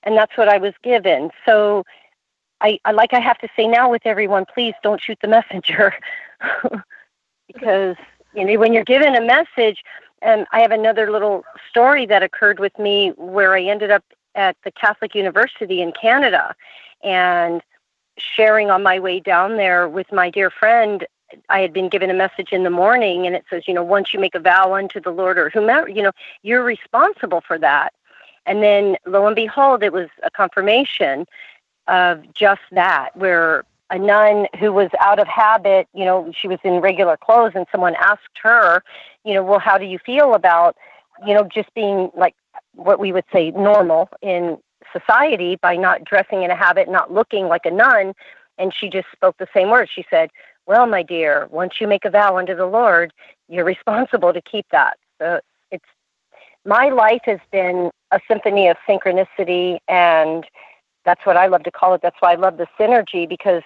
And 0.04 0.18
that's 0.18 0.38
what 0.38 0.50
I 0.50 0.58
was 0.58 0.74
given. 0.84 1.32
So 1.46 1.84
I, 2.62 2.80
I 2.86 2.92
like 2.92 3.14
I 3.14 3.20
have 3.20 3.38
to 3.40 3.50
say 3.56 3.68
now 3.68 3.90
with 3.90 4.04
everyone, 4.06 4.46
please 4.54 4.74
don't 4.84 5.02
shoot 5.02 5.18
the 5.22 5.28
messenger. 5.28 5.94
because 7.48 7.96
you 8.34 8.46
know 8.46 8.60
when 8.60 8.74
you're 8.74 8.84
given 8.84 9.16
a 9.16 9.22
message 9.22 9.84
and 10.22 10.46
I 10.52 10.62
have 10.62 10.72
another 10.72 11.12
little 11.12 11.44
story 11.70 12.06
that 12.08 12.24
occurred 12.24 12.60
with 12.60 12.78
me 12.80 13.10
where 13.18 13.54
I 13.54 13.64
ended 13.64 13.92
up 13.92 14.04
at 14.36 14.56
the 14.64 14.72
Catholic 14.72 15.16
University 15.16 15.82
in 15.82 15.92
Canada 16.00 16.56
and 17.04 17.62
sharing 18.18 18.70
on 18.70 18.82
my 18.82 19.00
way 19.00 19.20
down 19.20 19.58
there 19.58 19.88
with 19.88 20.12
my 20.12 20.30
dear 20.30 20.50
friend 20.50 21.06
I 21.50 21.60
had 21.60 21.74
been 21.74 21.90
given 21.90 22.10
a 22.10 22.14
message 22.14 22.52
in 22.52 22.64
the 22.64 22.70
morning 22.70 23.26
and 23.26 23.36
it 23.36 23.46
says, 23.50 23.68
you 23.68 23.74
know, 23.74 23.84
once 23.84 24.14
you 24.14 24.20
make 24.20 24.36
a 24.36 24.40
vow 24.40 24.74
unto 24.74 25.00
the 25.00 25.10
Lord 25.10 25.38
or 25.38 25.50
whomever, 25.50 25.90
you 25.90 26.02
know, 26.02 26.12
you're 26.42 26.64
responsible 26.64 27.42
for 27.42 27.58
that. 27.60 27.94
And 28.46 28.64
then 28.64 28.96
lo 29.06 29.26
and 29.28 29.36
behold, 29.36 29.84
it 29.84 29.92
was 29.92 30.08
a 30.24 30.32
confirmation 30.32 31.26
of 31.88 32.34
just 32.34 32.62
that, 32.72 33.16
where 33.16 33.66
a 33.90 34.00
nun 34.00 34.48
who 34.60 34.72
was 34.74 34.90
out 35.00 35.20
of 35.20 35.28
habit, 35.28 35.88
you 35.94 36.06
know, 36.06 36.32
she 36.38 36.48
was 36.48 36.60
in 36.64 36.82
regular 36.82 37.18
clothes 37.18 37.54
and 37.56 37.66
someone 37.72 37.96
asked 38.00 38.38
her, 38.42 38.84
you 39.24 39.34
know, 39.34 39.44
well, 39.44 39.60
how 39.60 39.78
do 39.78 39.86
you 39.86 40.00
feel 40.00 40.34
about, 40.34 40.76
you 41.26 41.34
know, 41.34 41.44
just 41.44 41.74
being 41.74 42.10
like 42.16 42.36
what 42.74 43.00
we 43.00 43.12
would 43.12 43.26
say 43.32 43.52
normal 43.52 44.10
in 44.22 44.58
society 44.94 45.58
by 45.58 45.76
not 45.76 46.04
dressing 46.04 46.44
in 46.44 46.52
a 46.52 46.56
habit, 46.56 46.90
not 46.90 47.14
looking 47.14 47.48
like 47.48 47.66
a 47.66 47.72
nun. 47.72 48.14
And 48.58 48.74
she 48.74 48.90
just 48.90 49.08
spoke 49.12 49.38
the 49.38 49.48
same 49.54 49.70
words. 49.70 49.92
She 49.94 50.06
said, 50.10 50.32
well, 50.68 50.86
my 50.86 51.02
dear, 51.02 51.48
once 51.50 51.80
you 51.80 51.88
make 51.88 52.06
a 52.06 52.10
vow 52.10 52.38
unto 52.38 52.56
the 52.56 52.66
Lord, 52.66 53.14
you're 53.48 53.66
responsible 53.66 54.34
to 54.34 54.42
keep 54.42 54.66
that. 54.72 54.98
So 55.20 55.40
it's 55.72 55.86
my 56.66 56.90
life 56.90 57.22
has 57.24 57.40
been 57.52 57.90
a 58.12 58.20
symphony 58.28 58.68
of 58.68 58.78
synchronicity 58.88 59.80
and 59.88 60.46
that's 61.06 61.26
what 61.26 61.38
I 61.38 61.48
love 61.48 61.64
to 61.64 61.72
call 61.72 61.94
it. 61.94 62.02
That's 62.04 62.18
why 62.20 62.34
I 62.34 62.36
love 62.36 62.58
the 62.58 62.68
synergy 62.78 63.28
because 63.28 63.64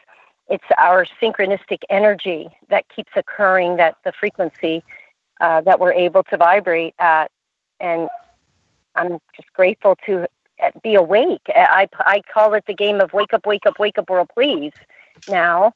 it's 0.47 0.63
our 0.77 1.07
synchronistic 1.19 1.79
energy 1.89 2.49
that 2.69 2.85
keeps 2.95 3.11
occurring, 3.15 3.77
that 3.77 3.95
the 4.05 4.11
frequency 4.11 4.83
uh, 5.39 5.61
that 5.61 5.79
we're 5.79 5.93
able 5.93 6.23
to 6.25 6.37
vibrate 6.37 6.93
at. 6.99 7.31
And 7.79 8.09
I'm 8.95 9.17
just 9.35 9.51
grateful 9.53 9.97
to 10.05 10.27
uh, 10.63 10.69
be 10.83 10.93
awake. 10.93 11.41
I, 11.47 11.87
I 11.99 12.21
call 12.31 12.53
it 12.53 12.65
the 12.67 12.75
game 12.75 13.01
of 13.01 13.11
wake 13.11 13.33
up, 13.33 13.47
wake 13.47 13.65
up, 13.65 13.79
wake 13.79 13.97
up, 13.97 14.07
world, 14.07 14.29
please. 14.35 14.73
Now, 15.27 15.73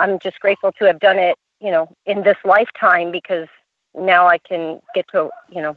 I'm 0.00 0.18
just 0.18 0.40
grateful 0.40 0.72
to 0.72 0.86
have 0.86 0.98
done 0.98 1.18
it, 1.18 1.36
you 1.60 1.70
know, 1.70 1.94
in 2.06 2.22
this 2.22 2.38
lifetime 2.44 3.12
because 3.12 3.48
now 3.94 4.26
I 4.26 4.38
can 4.38 4.80
get 4.94 5.06
to, 5.12 5.30
you 5.50 5.60
know, 5.60 5.76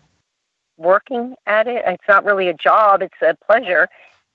working 0.77 1.35
at 1.45 1.67
it. 1.67 1.83
It's 1.85 2.07
not 2.07 2.23
really 2.23 2.47
a 2.47 2.53
job, 2.53 3.01
it's 3.01 3.21
a 3.21 3.35
pleasure 3.45 3.89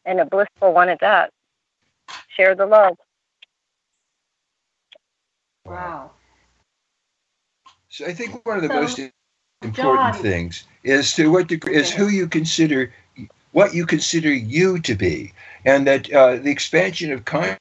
and 0.04 0.20
a 0.20 0.26
blissful 0.26 0.74
one 0.74 0.90
at 0.90 1.00
that. 1.00 1.30
Share 2.28 2.54
the 2.54 2.66
love. 2.66 2.96
Wow. 5.64 6.12
So 7.88 8.04
I 8.06 8.12
think 8.12 8.46
one 8.46 8.56
of 8.58 8.62
the 8.62 8.68
so, 8.68 8.80
most 8.80 8.98
important 9.62 9.74
John, 9.74 10.22
things 10.22 10.64
is 10.84 11.14
to 11.14 11.30
what 11.30 11.48
degree 11.48 11.74
is 11.74 11.90
who 11.90 12.08
you 12.08 12.28
consider 12.28 12.92
what 13.52 13.74
you 13.74 13.86
consider 13.86 14.32
you 14.32 14.78
to 14.80 14.94
be, 14.94 15.32
and 15.64 15.86
that 15.86 16.12
uh, 16.12 16.36
the 16.36 16.50
expansion 16.50 17.10
of 17.10 17.24
consciousness 17.24 17.58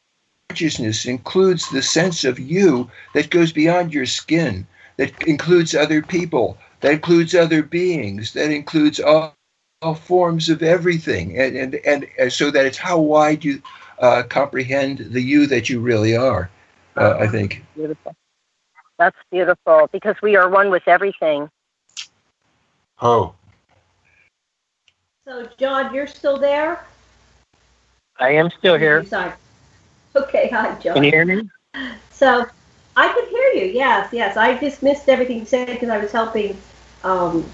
includes 0.50 1.70
the 1.70 1.82
sense 1.82 2.24
of 2.24 2.40
you 2.40 2.90
that 3.14 3.30
goes 3.30 3.52
beyond 3.52 3.94
your 3.94 4.06
skin, 4.06 4.66
that 4.98 5.12
includes 5.24 5.76
other 5.76 6.02
people, 6.02 6.58
that 6.82 6.94
includes 6.94 7.36
other 7.36 7.62
beings, 7.62 8.34
that 8.34 8.52
includes 8.52 9.00
all, 9.00 9.36
all 9.82 9.96
forms 9.96 10.50
of 10.50 10.64
everything, 10.64 11.38
and, 11.38 11.56
and, 11.56 11.76
and, 11.86 12.08
and 12.18 12.34
so 12.34 12.50
that 12.50 12.66
it's 12.66 12.78
how 12.78 13.00
wide 13.00 13.44
you 13.44 13.62
uh, 14.00 14.24
comprehend 14.24 15.00
the 15.00 15.22
you 15.22 15.48
that 15.48 15.70
you 15.70 15.80
really 15.80 16.16
are, 16.16 16.50
uh, 16.96 17.18
I 17.20 17.28
think. 17.28 17.64
Beautiful. 17.76 18.16
That's 18.98 19.18
beautiful 19.32 19.90
because 19.92 20.16
we 20.24 20.36
are 20.36 20.50
one 20.50 20.72
with 20.72 20.88
everything. 20.88 21.50
Oh. 23.00 23.36
So, 25.28 25.48
John, 25.60 25.94
you're 25.94 26.08
still 26.08 26.38
there? 26.40 26.84
I 28.20 28.32
am 28.32 28.50
still 28.58 28.78
here. 28.78 29.06
Sorry. 29.06 29.34
Okay, 30.16 30.50
hi, 30.52 30.74
John. 30.80 30.96
Can 30.96 31.04
you 31.04 31.12
hear 31.12 31.26
me? 31.26 31.50
So, 32.12 32.46
I 32.96 33.14
could 33.14 33.28
hear 33.30 33.66
you. 33.66 33.72
Yes, 33.72 34.10
yes. 34.12 34.36
I 34.38 34.58
just 34.58 34.82
missed 34.82 35.08
everything 35.08 35.40
you 35.40 35.46
said 35.46 35.68
because 35.68 35.90
I 35.90 36.00
was 36.00 36.12
helping 36.12 36.58
um, 37.04 37.46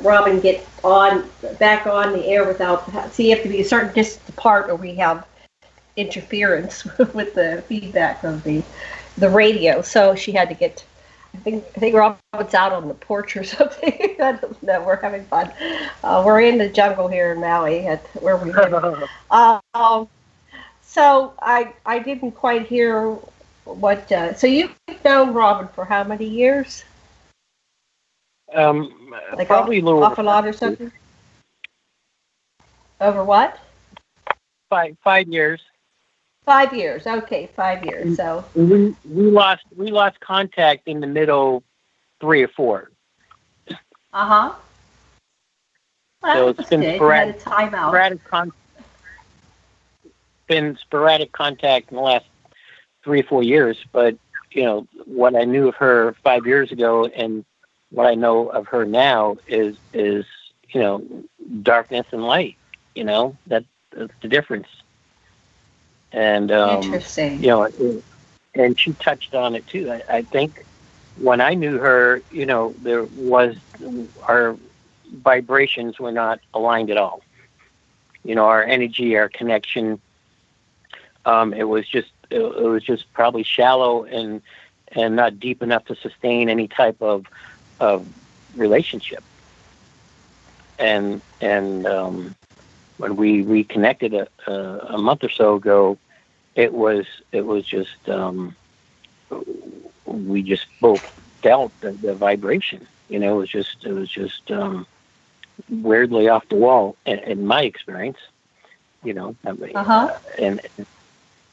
Robin 0.00 0.40
get 0.40 0.66
on 0.82 1.28
back 1.58 1.86
on 1.86 2.12
the 2.12 2.24
air 2.26 2.46
without. 2.46 3.12
See, 3.12 3.28
you 3.28 3.34
have 3.34 3.42
to 3.44 3.50
be 3.50 3.60
a 3.60 3.64
certain 3.64 3.92
distance 3.92 4.26
apart, 4.30 4.70
or 4.70 4.76
we 4.76 4.94
have 4.94 5.26
interference 5.96 6.84
with 7.12 7.34
the 7.34 7.62
feedback 7.68 8.24
of 8.24 8.42
the 8.44 8.62
the 9.18 9.28
radio. 9.28 9.82
So 9.82 10.14
she 10.14 10.32
had 10.32 10.48
to 10.48 10.54
get. 10.54 10.84
I 11.34 11.38
think 11.38 11.64
I 11.76 11.80
think 11.80 11.94
Robin's 11.94 12.54
out 12.54 12.72
on 12.72 12.88
the 12.88 12.94
porch 12.94 13.36
or 13.36 13.44
something. 13.56 14.16
I 14.20 14.32
don't 14.32 14.62
know. 14.62 14.82
We're 14.82 14.96
having 14.96 15.24
fun. 15.26 15.52
Uh, 16.02 16.22
we're 16.24 16.40
in 16.40 16.58
the 16.58 16.68
jungle 16.68 17.08
here 17.08 17.32
in 17.32 17.40
Maui, 17.40 17.86
at 17.86 18.04
where 18.22 18.38
we 18.38 18.52
live. 18.52 18.72
um, 19.30 20.08
so 20.92 21.32
I 21.40 21.72
I 21.86 21.98
didn't 21.98 22.32
quite 22.32 22.66
hear 22.66 23.12
what. 23.64 24.12
Uh, 24.12 24.34
so 24.34 24.46
you've 24.46 24.74
known 25.04 25.32
Robin 25.32 25.66
for 25.68 25.86
how 25.86 26.04
many 26.04 26.26
years? 26.26 26.84
Um, 28.54 29.14
like 29.34 29.48
probably 29.48 29.78
off, 29.78 29.84
a 29.84 29.86
little 29.86 30.24
lot 30.24 30.46
or 30.46 30.52
something. 30.52 30.92
Over 33.00 33.24
what? 33.24 33.58
Five 34.68 34.98
five 35.02 35.28
years. 35.28 35.62
Five 36.44 36.74
years. 36.74 37.06
Okay, 37.06 37.48
five 37.56 37.84
years. 37.86 38.16
So 38.18 38.44
we 38.54 38.94
we 39.08 39.30
lost 39.30 39.64
we 39.74 39.90
lost 39.90 40.20
contact 40.20 40.86
in 40.86 41.00
the 41.00 41.06
middle 41.06 41.62
three 42.20 42.42
or 42.42 42.48
four. 42.48 42.90
Uh 43.68 43.74
huh. 44.12 44.52
Well, 46.22 46.34
so 46.34 46.48
it's 46.48 46.68
been 46.68 46.96
sporadic, 46.96 47.40
sporadic, 47.40 48.22
con- 48.24 48.52
been 50.46 50.76
sporadic 50.76 51.32
contact 51.32 51.90
in 51.90 51.96
the 51.96 52.02
last 52.02 52.26
three 53.04 53.20
or 53.20 53.24
four 53.24 53.42
years. 53.42 53.76
But 53.92 54.16
you 54.50 54.64
know 54.64 54.86
what 55.04 55.34
I 55.34 55.44
knew 55.44 55.68
of 55.68 55.74
her 55.76 56.14
five 56.22 56.46
years 56.46 56.72
ago 56.72 57.06
and 57.06 57.44
what 57.90 58.06
I 58.06 58.14
know 58.14 58.48
of 58.48 58.66
her 58.68 58.84
now 58.84 59.36
is 59.46 59.76
is 59.92 60.24
you 60.70 60.80
know 60.80 61.04
darkness 61.62 62.06
and 62.12 62.24
light. 62.24 62.56
You 62.94 63.04
know 63.04 63.36
that 63.46 63.64
that's 63.90 64.12
the 64.20 64.28
difference. 64.28 64.68
And 66.12 66.52
um, 66.52 66.82
interesting. 66.82 67.42
You 67.42 67.48
know, 67.48 68.02
and 68.54 68.78
she 68.78 68.92
touched 68.94 69.34
on 69.34 69.54
it 69.54 69.66
too. 69.66 69.90
I, 69.90 70.02
I 70.08 70.22
think 70.22 70.64
when 71.16 71.40
I 71.40 71.54
knew 71.54 71.78
her, 71.78 72.22
you 72.30 72.46
know, 72.46 72.74
there 72.82 73.04
was 73.04 73.56
our 74.22 74.56
vibrations 75.12 75.98
were 75.98 76.12
not 76.12 76.40
aligned 76.54 76.90
at 76.90 76.96
all. 76.96 77.22
You 78.24 78.34
know, 78.34 78.44
our 78.44 78.62
energy, 78.62 79.16
our 79.16 79.28
connection. 79.28 80.00
Um, 81.24 81.54
it 81.54 81.64
was 81.64 81.86
just 81.88 82.10
it, 82.30 82.40
it 82.40 82.68
was 82.68 82.82
just 82.82 83.12
probably 83.12 83.42
shallow 83.42 84.04
and 84.04 84.42
and 84.88 85.16
not 85.16 85.40
deep 85.40 85.62
enough 85.62 85.84
to 85.86 85.96
sustain 85.96 86.48
any 86.48 86.68
type 86.68 87.00
of 87.00 87.26
of 87.80 88.06
relationship. 88.56 89.22
And 90.78 91.20
and 91.40 91.86
um, 91.86 92.34
when 92.98 93.16
we 93.16 93.42
reconnected 93.42 94.14
a, 94.14 94.28
a, 94.46 94.52
a, 94.94 94.98
month 94.98 95.24
or 95.24 95.28
so 95.28 95.54
ago, 95.56 95.98
it 96.54 96.72
was 96.72 97.06
it 97.30 97.46
was 97.46 97.64
just 97.64 98.08
um, 98.08 98.54
we 100.06 100.42
just 100.42 100.66
both 100.80 101.02
felt 101.42 101.72
the, 101.80 101.92
the, 101.92 102.14
vibration. 102.14 102.86
You 103.08 103.18
know, 103.18 103.34
it 103.34 103.38
was 103.38 103.50
just 103.50 103.84
it 103.84 103.92
was 103.92 104.08
just 104.08 104.50
um, 104.50 104.86
weirdly 105.68 106.28
off 106.28 106.48
the 106.48 106.56
wall 106.56 106.96
in, 107.06 107.18
in 107.20 107.46
my 107.46 107.62
experience. 107.62 108.18
You 109.04 109.14
know, 109.14 109.36
uh-huh. 109.44 110.16
and 110.38 110.60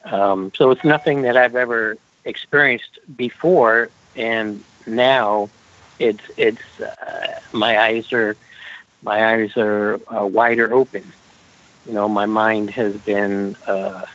um, 0.05 0.51
so 0.55 0.71
it's 0.71 0.83
nothing 0.83 1.23
that 1.23 1.37
I've 1.37 1.55
ever 1.55 1.97
experienced 2.25 2.99
before, 3.15 3.89
and 4.15 4.63
now 4.85 5.49
it's 5.99 6.23
it's 6.37 6.61
uh, 6.79 7.39
my 7.51 7.79
eyes 7.79 8.11
are 8.13 8.35
my 9.03 9.33
eyes 9.33 9.55
are 9.57 9.99
uh, 10.07 10.25
wider 10.25 10.73
open. 10.73 11.03
You 11.85 11.93
know, 11.93 12.07
my 12.07 12.25
mind 12.25 12.69
has 12.71 12.95
been 12.97 13.55
uh, 13.67 14.05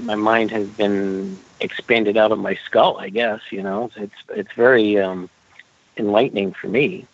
my 0.00 0.14
mind 0.14 0.50
has 0.50 0.66
been 0.68 1.38
expanded 1.60 2.16
out 2.16 2.32
of 2.32 2.38
my 2.38 2.54
skull. 2.54 2.98
I 2.98 3.08
guess 3.10 3.40
you 3.50 3.62
know 3.62 3.90
it's 3.96 4.14
it's 4.30 4.52
very 4.52 4.98
um, 4.98 5.28
enlightening 5.96 6.52
for 6.52 6.68
me. 6.68 7.06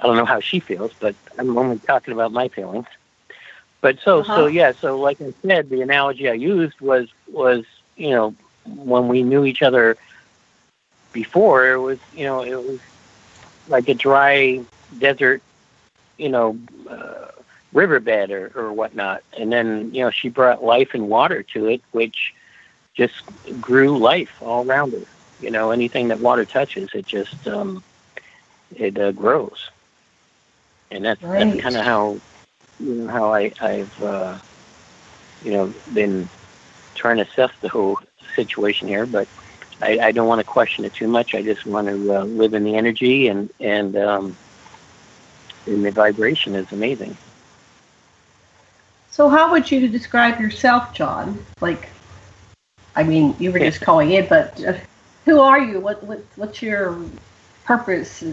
I 0.00 0.06
don't 0.06 0.16
know 0.16 0.24
how 0.24 0.40
she 0.40 0.60
feels, 0.60 0.92
but 1.00 1.14
I'm 1.38 1.56
only 1.58 1.78
talking 1.78 2.14
about 2.14 2.32
my 2.32 2.48
feelings. 2.48 2.86
But 3.80 3.98
so 4.00 4.20
uh-huh. 4.20 4.36
so 4.36 4.46
yeah, 4.46 4.72
so 4.72 4.98
like 4.98 5.20
I 5.20 5.32
said, 5.42 5.70
the 5.70 5.82
analogy 5.82 6.28
I 6.28 6.34
used 6.34 6.80
was 6.80 7.08
was 7.30 7.64
you 7.96 8.10
know 8.10 8.34
when 8.66 9.08
we 9.08 9.22
knew 9.22 9.44
each 9.44 9.62
other 9.62 9.96
before 11.12 11.70
it 11.72 11.78
was 11.78 11.98
you 12.14 12.24
know 12.24 12.42
it 12.42 12.54
was 12.54 12.80
like 13.68 13.88
a 13.88 13.94
dry 13.94 14.60
desert 14.98 15.42
you 16.16 16.28
know 16.28 16.58
uh, 16.88 17.28
riverbed 17.72 18.30
or, 18.30 18.52
or 18.54 18.72
whatnot 18.72 19.22
and 19.38 19.52
then 19.52 19.92
you 19.94 20.02
know 20.02 20.10
she 20.10 20.28
brought 20.28 20.62
life 20.62 20.94
and 20.94 21.08
water 21.08 21.42
to 21.42 21.66
it 21.66 21.82
which 21.92 22.34
just 22.94 23.22
grew 23.60 23.96
life 23.98 24.30
all 24.40 24.66
around 24.66 24.92
her 24.92 25.04
you 25.40 25.50
know 25.50 25.70
anything 25.70 26.08
that 26.08 26.20
water 26.20 26.44
touches 26.44 26.90
it 26.94 27.06
just 27.06 27.46
um 27.46 27.82
it 28.76 28.98
uh, 28.98 29.12
grows 29.12 29.70
and 30.90 31.04
that's 31.04 31.22
right. 31.22 31.44
that's 31.44 31.60
kind 31.60 31.76
of 31.76 31.84
how 31.84 32.18
you 32.80 32.94
know 32.94 33.08
how 33.08 33.32
i 33.32 33.52
i've 33.60 34.02
uh 34.02 34.38
you 35.42 35.52
know 35.52 35.72
been 35.92 36.28
trying 36.94 37.16
to 37.16 37.22
assess 37.22 37.50
the 37.60 37.68
whole 37.68 37.98
situation 38.34 38.88
here 38.88 39.06
but 39.06 39.28
I, 39.80 39.98
I 39.98 40.12
don't 40.12 40.26
want 40.26 40.40
to 40.40 40.44
question 40.44 40.84
it 40.84 40.92
too 40.92 41.06
much. 41.06 41.34
I 41.34 41.42
just 41.42 41.64
want 41.64 41.86
to 41.86 42.16
uh, 42.16 42.24
live 42.24 42.54
in 42.54 42.64
the 42.64 42.74
energy 42.74 43.28
and 43.28 43.48
and 43.60 43.96
um, 43.96 44.36
and 45.66 45.84
the 45.84 45.90
vibration 45.90 46.54
is 46.54 46.72
amazing. 46.72 47.16
So, 49.10 49.28
how 49.28 49.50
would 49.52 49.70
you 49.70 49.88
describe 49.88 50.40
yourself, 50.40 50.94
John? 50.94 51.44
Like, 51.60 51.88
I 52.96 53.02
mean, 53.02 53.34
you 53.38 53.52
were 53.52 53.58
just 53.58 53.80
calling 53.80 54.12
in, 54.12 54.26
but 54.28 54.62
uh, 54.64 54.74
who 55.24 55.40
are 55.40 55.60
you? 55.60 55.80
What, 55.80 56.02
what 56.04 56.22
what's 56.36 56.62
your 56.62 56.98
purpose? 57.64 58.24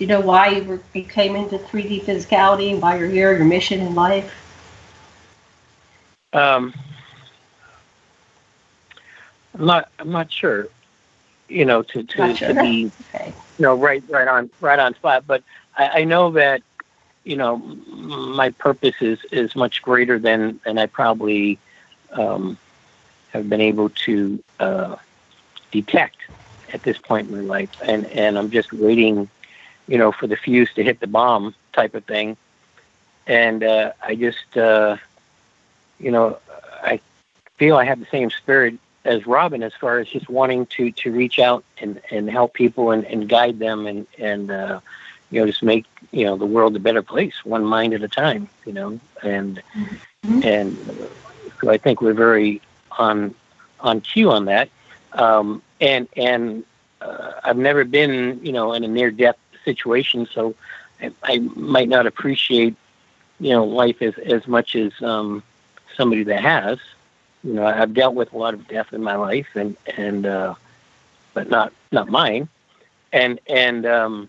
Do 0.00 0.06
you 0.06 0.08
know 0.08 0.20
why 0.22 0.48
you, 0.48 0.64
were, 0.64 0.80
you 0.94 1.04
came 1.04 1.36
into 1.36 1.58
3D 1.58 2.04
physicality 2.04 2.72
and 2.72 2.80
why 2.80 2.96
you're 2.96 3.06
here? 3.06 3.36
Your 3.36 3.44
mission 3.44 3.80
in 3.80 3.94
life? 3.94 4.34
Um, 6.32 6.72
I'm 9.52 9.66
not. 9.66 9.90
I'm 9.98 10.10
not 10.10 10.32
sure. 10.32 10.68
you 11.50 11.64
know, 11.66 11.82
to 11.82 12.02
to, 12.02 12.16
gotcha. 12.16 12.54
to 12.54 12.62
be, 12.62 12.90
okay. 13.14 13.34
you 13.58 13.62
know, 13.62 13.74
right 13.74 14.02
right 14.08 14.28
on 14.28 14.48
right 14.60 14.78
on 14.78 14.94
spot. 14.94 15.24
But 15.26 15.42
I, 15.76 16.00
I 16.00 16.04
know 16.04 16.30
that 16.30 16.62
you 17.24 17.36
know 17.36 17.58
my 17.58 18.50
purpose 18.50 18.94
is 19.02 19.18
is 19.30 19.54
much 19.54 19.82
greater 19.82 20.18
than 20.18 20.60
than 20.64 20.78
I 20.78 20.86
probably 20.86 21.58
um, 22.12 22.56
have 23.32 23.50
been 23.50 23.60
able 23.60 23.90
to 23.90 24.42
uh, 24.60 24.96
detect 25.72 26.16
at 26.72 26.82
this 26.84 26.96
point 26.96 27.28
in 27.28 27.36
my 27.36 27.42
life, 27.42 27.70
and 27.82 28.06
and 28.06 28.38
I'm 28.38 28.50
just 28.50 28.72
waiting, 28.72 29.28
you 29.90 29.98
know, 29.98 30.12
for 30.12 30.28
the 30.28 30.36
fuse 30.36 30.72
to 30.74 30.84
hit 30.84 31.00
the 31.00 31.06
bomb 31.06 31.54
type 31.72 31.94
of 31.94 32.04
thing, 32.04 32.36
and 33.26 33.62
uh, 33.64 33.92
I 34.02 34.14
just, 34.14 34.56
uh, 34.56 34.96
you 35.98 36.10
know, 36.12 36.38
I 36.82 37.00
feel 37.56 37.76
I 37.76 37.84
have 37.84 37.98
the 37.98 38.06
same 38.06 38.30
spirit 38.30 38.74
as 39.04 39.26
Robin 39.26 39.62
as 39.62 39.74
far 39.74 39.98
as 39.98 40.08
just 40.08 40.28
wanting 40.28 40.66
to 40.66 40.92
to 40.92 41.10
reach 41.10 41.38
out 41.38 41.64
and 41.78 42.00
and 42.10 42.30
help 42.30 42.54
people 42.54 42.92
and, 42.92 43.04
and 43.04 43.28
guide 43.28 43.58
them 43.58 43.86
and 43.86 44.06
and 44.18 44.50
uh, 44.50 44.80
you 45.30 45.40
know 45.40 45.46
just 45.46 45.62
make 45.62 45.86
you 46.12 46.24
know 46.24 46.36
the 46.36 46.46
world 46.46 46.76
a 46.76 46.78
better 46.78 47.02
place 47.02 47.44
one 47.44 47.64
mind 47.64 47.94
at 47.94 48.02
a 48.02 48.08
time 48.08 48.48
you 48.64 48.72
know. 48.72 49.00
And 49.22 49.62
mm-hmm. 50.24 50.40
and 50.44 50.76
so 51.60 51.70
I 51.70 51.78
think 51.78 52.00
we're 52.00 52.14
very 52.14 52.60
on 52.98 53.34
on 53.80 54.00
cue 54.00 54.30
on 54.30 54.44
that. 54.46 54.68
Um, 55.12 55.62
and 55.80 56.08
and 56.16 56.64
uh, 57.00 57.32
I've 57.42 57.56
never 57.56 57.84
been 57.84 58.40
you 58.42 58.52
know 58.52 58.72
in 58.72 58.84
a 58.84 58.88
near 58.88 59.10
death 59.10 59.36
situation 59.64 60.26
so 60.32 60.54
I, 61.00 61.12
I 61.22 61.38
might 61.38 61.88
not 61.88 62.06
appreciate 62.06 62.74
you 63.38 63.50
know 63.50 63.64
life 63.64 64.02
as 64.02 64.14
as 64.18 64.46
much 64.46 64.76
as 64.76 64.92
um, 65.02 65.42
somebody 65.96 66.24
that 66.24 66.42
has 66.42 66.78
you 67.42 67.54
know, 67.54 67.66
I've 67.66 67.94
dealt 67.94 68.14
with 68.14 68.32
a 68.32 68.38
lot 68.38 68.54
of 68.54 68.68
death 68.68 68.92
in 68.92 69.02
my 69.02 69.16
life, 69.16 69.48
and 69.54 69.76
and 69.96 70.26
uh, 70.26 70.54
but 71.32 71.48
not 71.48 71.72
not 71.90 72.08
mine, 72.08 72.48
and 73.12 73.40
and 73.46 73.86
um, 73.86 74.28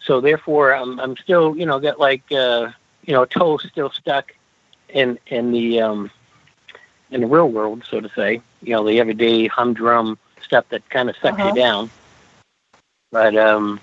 so 0.00 0.20
therefore 0.20 0.72
I'm 0.72 1.00
I'm 1.00 1.16
still 1.16 1.56
you 1.56 1.66
know 1.66 1.80
got 1.80 1.98
like 1.98 2.30
uh, 2.30 2.70
you 3.04 3.12
know 3.12 3.24
toe 3.24 3.56
still 3.58 3.90
stuck 3.90 4.32
in 4.88 5.18
in 5.26 5.50
the 5.50 5.80
um, 5.80 6.10
in 7.10 7.22
the 7.22 7.26
real 7.26 7.48
world, 7.48 7.84
so 7.88 8.00
to 8.00 8.08
say. 8.10 8.40
You 8.62 8.74
know, 8.74 8.84
the 8.84 8.98
everyday 8.98 9.46
humdrum 9.46 10.18
stuff 10.40 10.68
that 10.70 10.88
kind 10.90 11.08
of 11.08 11.16
sucks 11.16 11.38
uh-huh. 11.38 11.48
you 11.48 11.54
down. 11.54 11.90
But 13.10 13.36
um, 13.36 13.80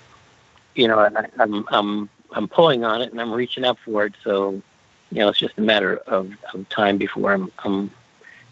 you 0.76 0.88
know, 0.88 0.98
I, 1.00 1.26
I'm 1.38 1.64
I'm 1.70 2.10
I'm 2.32 2.48
pulling 2.48 2.84
on 2.84 3.02
it 3.02 3.12
and 3.12 3.20
I'm 3.20 3.32
reaching 3.32 3.64
up 3.64 3.78
for 3.84 4.06
it. 4.06 4.14
So, 4.22 4.62
you 5.10 5.18
know, 5.20 5.28
it's 5.30 5.38
just 5.38 5.58
a 5.58 5.62
matter 5.62 5.96
of, 6.06 6.30
of 6.54 6.68
time 6.68 6.98
before 6.98 7.32
I'm 7.32 7.50
I'm 7.64 7.90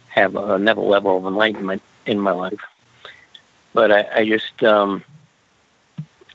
have 0.08 0.36
another 0.36 0.80
level 0.82 1.18
of 1.18 1.26
enlightenment 1.26 1.82
in 2.06 2.18
my 2.20 2.32
life. 2.32 2.60
But 3.74 3.92
I, 3.92 4.20
I 4.20 4.28
just, 4.28 4.62
um, 4.62 5.04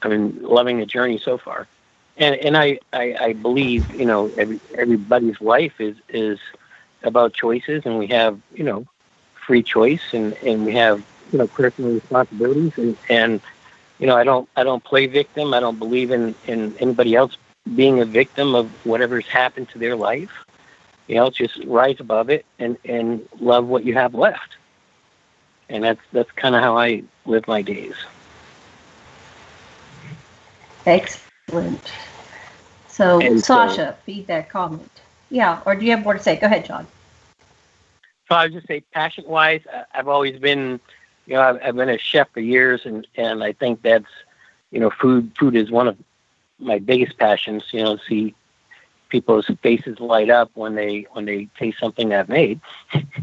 I've 0.01 0.11
been 0.11 0.41
loving 0.43 0.79
the 0.79 0.85
journey 0.85 1.17
so 1.17 1.37
far, 1.37 1.67
and 2.17 2.35
and 2.35 2.57
I, 2.57 2.79
I, 2.93 3.15
I 3.19 3.33
believe 3.33 3.89
you 3.91 4.05
know 4.05 4.31
every 4.37 4.59
everybody's 4.77 5.39
life 5.41 5.73
is 5.79 5.97
is 6.09 6.39
about 7.03 7.33
choices, 7.33 7.83
and 7.85 7.97
we 7.97 8.07
have 8.07 8.39
you 8.53 8.63
know 8.63 8.85
free 9.45 9.63
choice, 9.63 10.01
and 10.13 10.33
and 10.43 10.65
we 10.65 10.73
have 10.75 10.99
you 11.31 11.39
know 11.39 11.47
personal 11.47 11.91
responsibilities, 11.91 12.73
and 12.77 12.97
and 13.09 13.41
you 13.99 14.07
know 14.07 14.17
I 14.17 14.23
don't 14.23 14.49
I 14.55 14.63
don't 14.63 14.83
play 14.83 15.07
victim. 15.07 15.53
I 15.53 15.59
don't 15.59 15.79
believe 15.79 16.11
in 16.11 16.35
in 16.45 16.75
anybody 16.79 17.15
else 17.15 17.37
being 17.75 17.99
a 18.01 18.05
victim 18.05 18.55
of 18.55 18.71
whatever's 18.85 19.27
happened 19.27 19.69
to 19.69 19.79
their 19.79 19.95
life 19.95 20.31
you 21.09 21.15
know, 21.15 21.29
just 21.31 21.57
rise 21.65 21.99
above 21.99 22.29
it 22.29 22.45
and 22.59 22.77
and 22.85 23.27
love 23.39 23.65
what 23.65 23.83
you 23.83 23.95
have 23.95 24.13
left. 24.13 24.57
And 25.67 25.83
that's 25.83 25.99
that's 26.13 26.31
kind 26.33 26.55
of 26.55 26.61
how 26.61 26.77
I 26.77 27.03
live 27.25 27.47
my 27.47 27.63
days. 27.63 27.95
Excellent. 30.85 31.91
So, 32.87 33.19
and 33.19 33.39
uh, 33.39 33.41
Sasha, 33.41 33.75
so, 33.75 33.95
feed 34.05 34.27
that 34.27 34.49
comment. 34.49 35.01
Yeah, 35.31 35.61
or 35.65 35.75
do 35.75 35.83
you 35.83 35.91
have 35.91 36.03
more 36.03 36.13
to 36.13 36.19
say? 36.19 36.35
Go 36.35 36.45
ahead, 36.45 36.65
John. 36.65 36.85
So 38.27 38.35
I 38.35 38.45
would 38.45 38.53
just 38.53 38.67
say, 38.67 38.81
passion-wise, 38.93 39.61
I've 39.93 40.07
always 40.07 40.37
been, 40.37 40.79
you 41.29 41.35
know, 41.35 41.41
I've, 41.41 41.59
I've 41.63 41.75
been 41.75 41.89
a 41.89 41.97
chef 41.99 42.27
for 42.31 42.39
years, 42.39 42.85
and 42.85 43.05
and 43.15 43.43
I 43.43 43.53
think 43.53 43.83
that's, 43.83 44.09
you 44.71 44.79
know, 44.79 44.89
food 44.89 45.31
food 45.37 45.55
is 45.55 45.69
one 45.69 45.87
of 45.87 45.95
my 46.57 46.79
biggest 46.79 47.17
passions. 47.19 47.63
You 47.71 47.83
know, 47.83 47.97
see 47.97 48.33
people's 49.09 49.45
faces 49.61 49.99
light 49.99 50.31
up 50.31 50.49
when 50.55 50.73
they 50.73 51.05
when 51.11 51.25
they 51.25 51.47
taste 51.57 51.79
something 51.79 52.11
I've 52.13 52.29
made. 52.29 52.59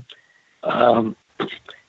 um, 0.62 1.16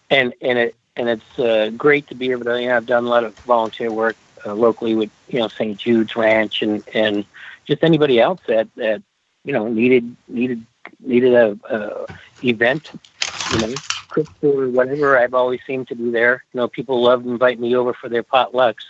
and 0.10 0.34
and 0.42 0.58
it 0.58 0.76
and 0.96 1.08
it's 1.08 1.40
uh, 1.40 1.70
great 1.78 2.08
to 2.08 2.16
be 2.16 2.32
able 2.32 2.46
to. 2.46 2.60
You 2.60 2.70
know, 2.70 2.78
I've 2.78 2.88
done 2.88 3.06
a 3.06 3.10
lot 3.10 3.24
of 3.24 3.36
volunteer 3.40 3.92
work 3.92 4.18
uh, 4.44 4.56
locally 4.56 4.96
with 4.96 5.12
you 5.28 5.38
know 5.38 5.50
St. 5.50 5.78
Jude's 5.78 6.16
Ranch 6.16 6.64
and 6.64 6.84
and 6.96 7.26
just 7.66 7.84
anybody 7.84 8.20
else 8.20 8.42
that 8.48 8.68
that 8.76 9.04
you 9.44 9.54
know 9.54 9.68
needed 9.68 10.16
needed 10.28 10.66
needed 11.00 11.36
a, 11.36 11.60
a 11.70 12.08
event. 12.44 12.92
You 13.54 13.60
know, 13.60 13.76
cook 14.10 14.28
or 14.42 14.70
whatever. 14.70 15.18
I've 15.18 15.34
always 15.34 15.60
seemed 15.66 15.88
to 15.90 15.96
be 15.96 16.10
there. 16.10 16.44
You 16.54 16.60
know, 16.60 16.68
people 16.68 17.02
love 17.02 17.24
to 17.24 17.30
invite 17.30 17.60
me 17.60 17.76
over 17.76 17.94
for 17.94 18.10
their 18.10 18.24
potlucks. 18.24 18.86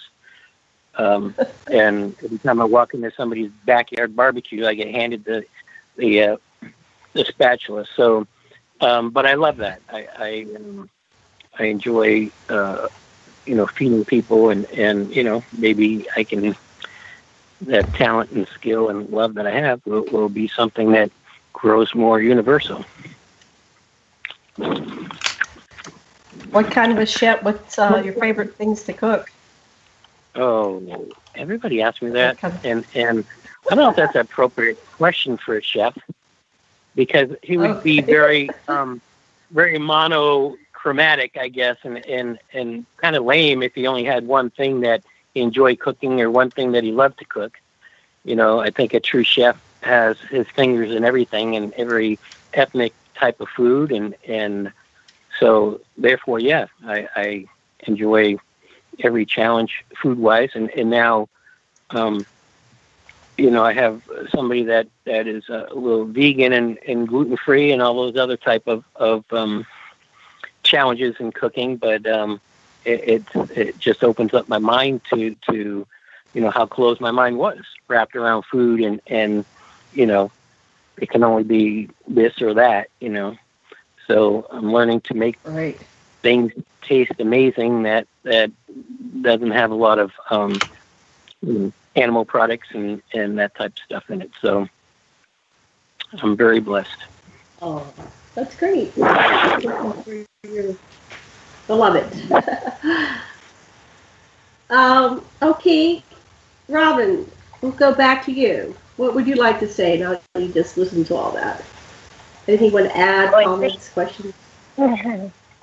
Um, 0.95 1.35
and 1.71 2.15
every 2.23 2.39
time 2.39 2.61
I 2.61 2.65
walk 2.65 2.93
into 2.93 3.11
somebody's 3.15 3.51
backyard 3.65 4.15
barbecue, 4.15 4.65
I 4.65 4.73
get 4.73 4.89
handed 4.89 5.25
the 5.25 5.45
the 5.95 6.23
uh, 6.23 6.37
the 7.13 7.25
spatula. 7.25 7.85
So, 7.95 8.27
um, 8.81 9.09
but 9.09 9.25
I 9.25 9.33
love 9.33 9.57
that. 9.57 9.81
I 9.89 10.07
I, 10.17 10.47
um, 10.55 10.89
I 11.57 11.65
enjoy 11.65 12.31
uh, 12.49 12.87
you 13.45 13.55
know 13.55 13.67
feeding 13.67 14.05
people, 14.05 14.49
and 14.49 14.65
and 14.71 15.13
you 15.15 15.23
know 15.23 15.43
maybe 15.57 16.07
I 16.15 16.23
can 16.23 16.55
that 17.61 17.91
talent 17.93 18.31
and 18.31 18.47
skill 18.49 18.89
and 18.89 19.09
love 19.09 19.33
that 19.35 19.47
I 19.47 19.51
have 19.51 19.81
will, 19.85 20.05
will 20.11 20.29
be 20.29 20.47
something 20.47 20.91
that 20.91 21.11
grows 21.53 21.95
more 21.95 22.21
universal. 22.21 22.85
What 26.51 26.71
kind 26.71 26.91
of 26.91 26.97
a 26.97 27.05
chef? 27.05 27.43
What's 27.43 27.77
uh, 27.77 28.01
your 28.03 28.13
favorite 28.13 28.55
things 28.55 28.83
to 28.83 28.93
cook? 28.93 29.31
Oh, 30.35 31.07
everybody 31.35 31.81
asks 31.81 32.01
me 32.01 32.09
that, 32.11 32.37
and 32.63 32.85
and 32.93 33.25
I 33.69 33.75
don't 33.75 33.83
know 33.83 33.89
if 33.89 33.95
that's 33.95 34.15
an 34.15 34.21
appropriate 34.21 34.83
question 34.93 35.37
for 35.37 35.57
a 35.57 35.61
chef, 35.61 35.97
because 36.95 37.35
he 37.43 37.57
would 37.57 37.83
be 37.83 38.01
very 38.01 38.49
um, 38.67 39.01
very 39.51 39.77
monochromatic, 39.77 41.37
I 41.39 41.47
guess, 41.49 41.77
and 41.83 42.05
and 42.05 42.39
and 42.53 42.85
kind 42.97 43.15
of 43.15 43.23
lame 43.23 43.61
if 43.63 43.75
he 43.75 43.87
only 43.87 44.03
had 44.03 44.27
one 44.27 44.49
thing 44.49 44.81
that 44.81 45.03
he 45.33 45.41
enjoyed 45.41 45.79
cooking 45.79 46.21
or 46.21 46.29
one 46.31 46.49
thing 46.49 46.71
that 46.71 46.83
he 46.83 46.91
loved 46.91 47.19
to 47.19 47.25
cook. 47.25 47.59
You 48.25 48.35
know, 48.35 48.59
I 48.59 48.71
think 48.71 48.93
a 48.93 48.99
true 48.99 49.23
chef 49.23 49.61
has 49.81 50.17
his 50.29 50.47
fingers 50.47 50.91
in 50.91 51.03
everything 51.03 51.55
and 51.55 51.73
every 51.73 52.19
ethnic 52.53 52.93
type 53.17 53.39
of 53.41 53.49
food, 53.49 53.91
and 53.91 54.15
and 54.27 54.71
so 55.39 55.81
therefore, 55.97 56.39
yeah, 56.39 56.67
I, 56.85 57.07
I 57.15 57.45
enjoy 57.81 58.37
every 58.99 59.25
challenge 59.25 59.83
food 60.01 60.17
wise, 60.17 60.51
and 60.53 60.69
and 60.71 60.89
now, 60.89 61.29
um, 61.91 62.25
you 63.37 63.51
know, 63.51 63.63
I 63.63 63.73
have 63.73 64.01
somebody 64.29 64.63
that 64.63 64.87
that 65.05 65.27
is 65.27 65.47
a 65.49 65.67
little 65.73 66.05
vegan 66.05 66.53
and, 66.53 66.77
and 66.87 67.07
gluten 67.07 67.37
free 67.37 67.71
and 67.71 67.81
all 67.81 67.95
those 67.95 68.17
other 68.17 68.37
type 68.37 68.67
of 68.67 68.83
of 68.95 69.25
um, 69.31 69.65
challenges 70.63 71.15
in 71.19 71.31
cooking, 71.31 71.77
but 71.77 72.05
um, 72.07 72.39
it, 72.85 73.23
it 73.35 73.51
it 73.57 73.79
just 73.79 74.03
opens 74.03 74.33
up 74.33 74.47
my 74.47 74.59
mind 74.59 75.01
to 75.13 75.35
to 75.49 75.85
you 76.33 76.41
know 76.41 76.51
how 76.51 76.65
closed 76.65 77.01
my 77.01 77.11
mind 77.11 77.37
was 77.37 77.59
wrapped 77.87 78.15
around 78.15 78.43
food 78.43 78.81
and 78.81 79.01
and 79.07 79.45
you 79.93 80.05
know 80.05 80.31
it 80.97 81.09
can 81.09 81.23
only 81.23 81.43
be 81.43 81.89
this 82.07 82.41
or 82.41 82.53
that 82.53 82.89
you 82.99 83.09
know 83.09 83.35
so 84.07 84.47
i'm 84.51 84.71
learning 84.71 85.01
to 85.01 85.13
make 85.13 85.37
right 85.43 85.81
things 86.21 86.51
taste 86.81 87.11
amazing 87.19 87.83
that 87.83 88.07
that 88.23 88.51
doesn't 89.21 89.51
have 89.51 89.71
a 89.71 89.75
lot 89.75 89.99
of 89.99 90.11
um, 90.29 90.61
animal 91.95 92.25
products 92.25 92.67
and 92.73 93.01
and 93.13 93.37
that 93.39 93.55
type 93.55 93.71
of 93.71 93.77
stuff 93.83 94.09
in 94.09 94.21
it. 94.21 94.31
So 94.41 94.67
I'm 96.21 96.37
very 96.37 96.59
blessed. 96.59 96.97
Oh, 97.61 97.91
that's 98.35 98.55
great. 98.55 98.93
I 98.99 99.57
love 101.69 101.95
it. 101.95 102.31
um, 104.69 105.25
okay, 105.41 106.03
Robin, 106.69 107.29
we'll 107.61 107.71
go 107.73 107.93
back 107.93 108.23
to 108.25 108.31
you. 108.31 108.75
What 108.97 109.13
would 109.13 109.27
you 109.27 109.35
like 109.35 109.59
to 109.59 109.67
say 109.67 109.97
now 109.97 110.19
you 110.37 110.49
just 110.49 110.77
listened 110.77 111.05
to 111.07 111.15
all 111.15 111.31
that? 111.31 111.63
Anything 112.47 112.67
you 112.67 112.73
want 112.73 112.87
to 112.87 112.97
add, 112.97 113.31
comments, 113.31 113.89
questions? 113.89 114.33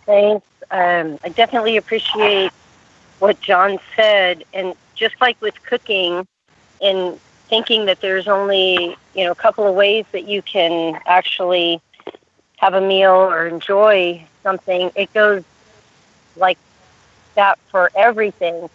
Thanks. 0.07 0.47
Um, 0.70 1.18
I 1.24 1.28
definitely 1.30 1.76
appreciate 1.76 2.53
what 3.18 3.41
John 3.41 3.78
said, 3.97 4.45
and 4.53 4.74
just 4.95 5.20
like 5.20 5.41
with 5.41 5.61
cooking, 5.64 6.26
and 6.80 7.18
thinking 7.49 7.87
that 7.87 8.01
there's 8.01 8.28
only 8.28 8.97
you 9.14 9.24
know 9.24 9.32
a 9.32 9.37
couple 9.37 9.66
of 9.66 9.74
ways 9.74 10.05
that 10.12 10.28
you 10.28 10.43
can 10.43 11.01
actually 11.07 11.80
have 12.59 12.74
a 12.74 12.80
meal 12.80 13.12
or 13.12 13.47
enjoy 13.47 14.24
something, 14.43 14.91
it 14.95 15.12
goes 15.12 15.43
like 16.37 16.59
that 17.35 17.59
for 17.70 17.91
everything. 17.95 18.68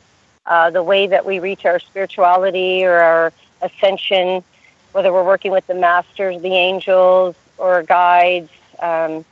Uh, 0.46 0.70
the 0.70 0.82
way 0.82 1.06
that 1.08 1.26
we 1.26 1.40
reach 1.40 1.66
our 1.66 1.80
spirituality 1.80 2.84
or 2.84 2.96
our 2.96 3.34
ascension, 3.62 4.44
whether 4.92 5.12
we're 5.14 5.24
working 5.24 5.52
with 5.52 5.66
the 5.68 5.76
masters, 5.76 6.42
the 6.42 6.54
angels, 6.56 7.36
or 7.58 7.84
guides, 7.84 8.50
um, 8.80 9.26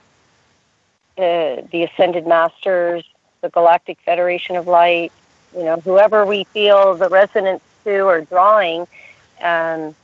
the, 1.16 1.66
the 1.72 1.84
ascended 1.84 2.28
masters, 2.28 3.04
the 3.42 3.50
Galactic 3.50 3.98
Federation 4.06 4.56
of 4.56 4.68
Light, 4.68 5.12
you 5.56 5.64
know, 5.64 5.78
whoever 5.78 6.26
we 6.26 6.44
feel 6.46 6.96
the 6.96 7.10
resonance 7.10 7.64
to 7.84 8.02
or 8.02 8.22
drawing, 8.22 8.88
um, 9.42 9.96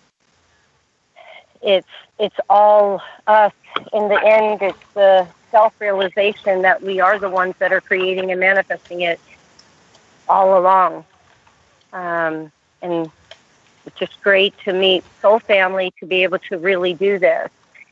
it's 1.62 1.88
it's 2.20 2.36
all 2.50 3.02
us. 3.28 3.54
In 3.92 4.08
the 4.08 4.22
end, 4.24 4.62
it's 4.62 4.78
the 4.94 5.28
self-realization 5.52 6.62
that 6.62 6.82
we 6.82 7.00
are 7.00 7.18
the 7.18 7.30
ones 7.30 7.56
that 7.60 7.72
are 7.72 7.82
creating 7.82 8.32
and 8.32 8.40
manifesting 8.40 9.02
it 9.02 9.20
all 10.28 10.58
along. 10.58 11.06
Um, 11.92 12.52
and 12.82 13.12
it's 13.86 13.98
just 13.98 14.22
great 14.22 14.54
to 14.60 14.74
meet 14.74 15.04
Soul 15.22 15.40
Family 15.40 15.94
to 16.00 16.06
be 16.06 16.24
able 16.24 16.40
to 16.40 16.58
really 16.58 16.94
do 16.94 17.20
this 17.20 17.50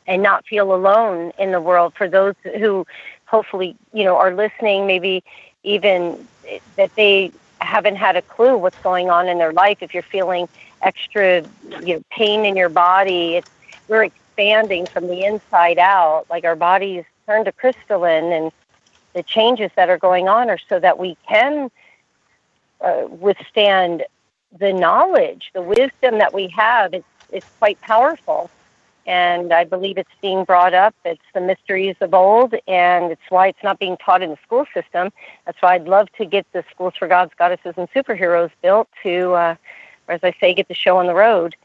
and 0.07 0.23
not 0.23 0.45
feel 0.45 0.73
alone 0.73 1.31
in 1.37 1.51
the 1.51 1.61
world. 1.61 1.93
For 1.95 2.07
those 2.07 2.35
who 2.43 2.85
hopefully, 3.25 3.75
you 3.93 4.03
know, 4.03 4.17
are 4.17 4.33
listening, 4.33 4.87
maybe 4.87 5.23
even 5.63 6.27
that 6.75 6.93
they 6.95 7.31
haven't 7.59 7.95
had 7.95 8.15
a 8.15 8.21
clue 8.21 8.57
what's 8.57 8.77
going 8.79 9.09
on 9.09 9.27
in 9.27 9.37
their 9.37 9.53
life. 9.53 9.77
If 9.81 9.93
you're 9.93 10.03
feeling 10.03 10.49
extra, 10.81 11.43
you 11.83 11.95
know, 11.95 12.03
pain 12.09 12.45
in 12.45 12.55
your 12.55 12.69
body, 12.69 13.35
it's 13.35 13.49
we're 13.87 14.03
expanding 14.03 14.85
from 14.87 15.07
the 15.07 15.23
inside 15.23 15.77
out. 15.77 16.25
Like 16.29 16.43
our 16.43 16.55
bodies 16.55 17.03
turn 17.25 17.45
to 17.45 17.51
crystalline, 17.51 18.31
and 18.31 18.51
the 19.13 19.23
changes 19.23 19.71
that 19.75 19.89
are 19.89 19.97
going 19.97 20.27
on 20.27 20.49
are 20.49 20.57
so 20.69 20.79
that 20.79 20.97
we 20.97 21.17
can 21.27 21.69
uh, 22.81 23.05
withstand 23.07 24.03
the 24.57 24.73
knowledge, 24.73 25.51
the 25.53 25.61
wisdom 25.61 26.19
that 26.19 26.33
we 26.33 26.47
have. 26.49 26.93
It's 26.93 27.05
it's 27.31 27.47
quite 27.59 27.79
powerful 27.81 28.49
and 29.05 29.51
I 29.51 29.63
believe 29.63 29.97
it's 29.97 30.09
being 30.21 30.43
brought 30.43 30.73
up. 30.73 30.93
It's 31.03 31.21
the 31.33 31.41
mysteries 31.41 31.95
of 32.01 32.13
old, 32.13 32.53
and 32.67 33.11
it's 33.11 33.21
why 33.29 33.47
it's 33.47 33.63
not 33.63 33.79
being 33.79 33.97
taught 33.97 34.21
in 34.21 34.29
the 34.29 34.37
school 34.43 34.65
system. 34.73 35.11
That's 35.45 35.61
why 35.61 35.75
I'd 35.75 35.87
love 35.87 36.07
to 36.17 36.25
get 36.25 36.45
the 36.53 36.63
schools 36.71 36.93
for 36.97 37.07
gods, 37.07 37.31
goddesses, 37.37 37.73
and 37.77 37.89
superheroes 37.91 38.51
built 38.61 38.87
to, 39.03 39.33
uh, 39.33 39.55
or 40.07 40.15
as 40.15 40.23
I 40.23 40.33
say, 40.39 40.53
get 40.53 40.67
the 40.67 40.75
show 40.75 40.97
on 40.97 41.07
the 41.07 41.15
road, 41.15 41.55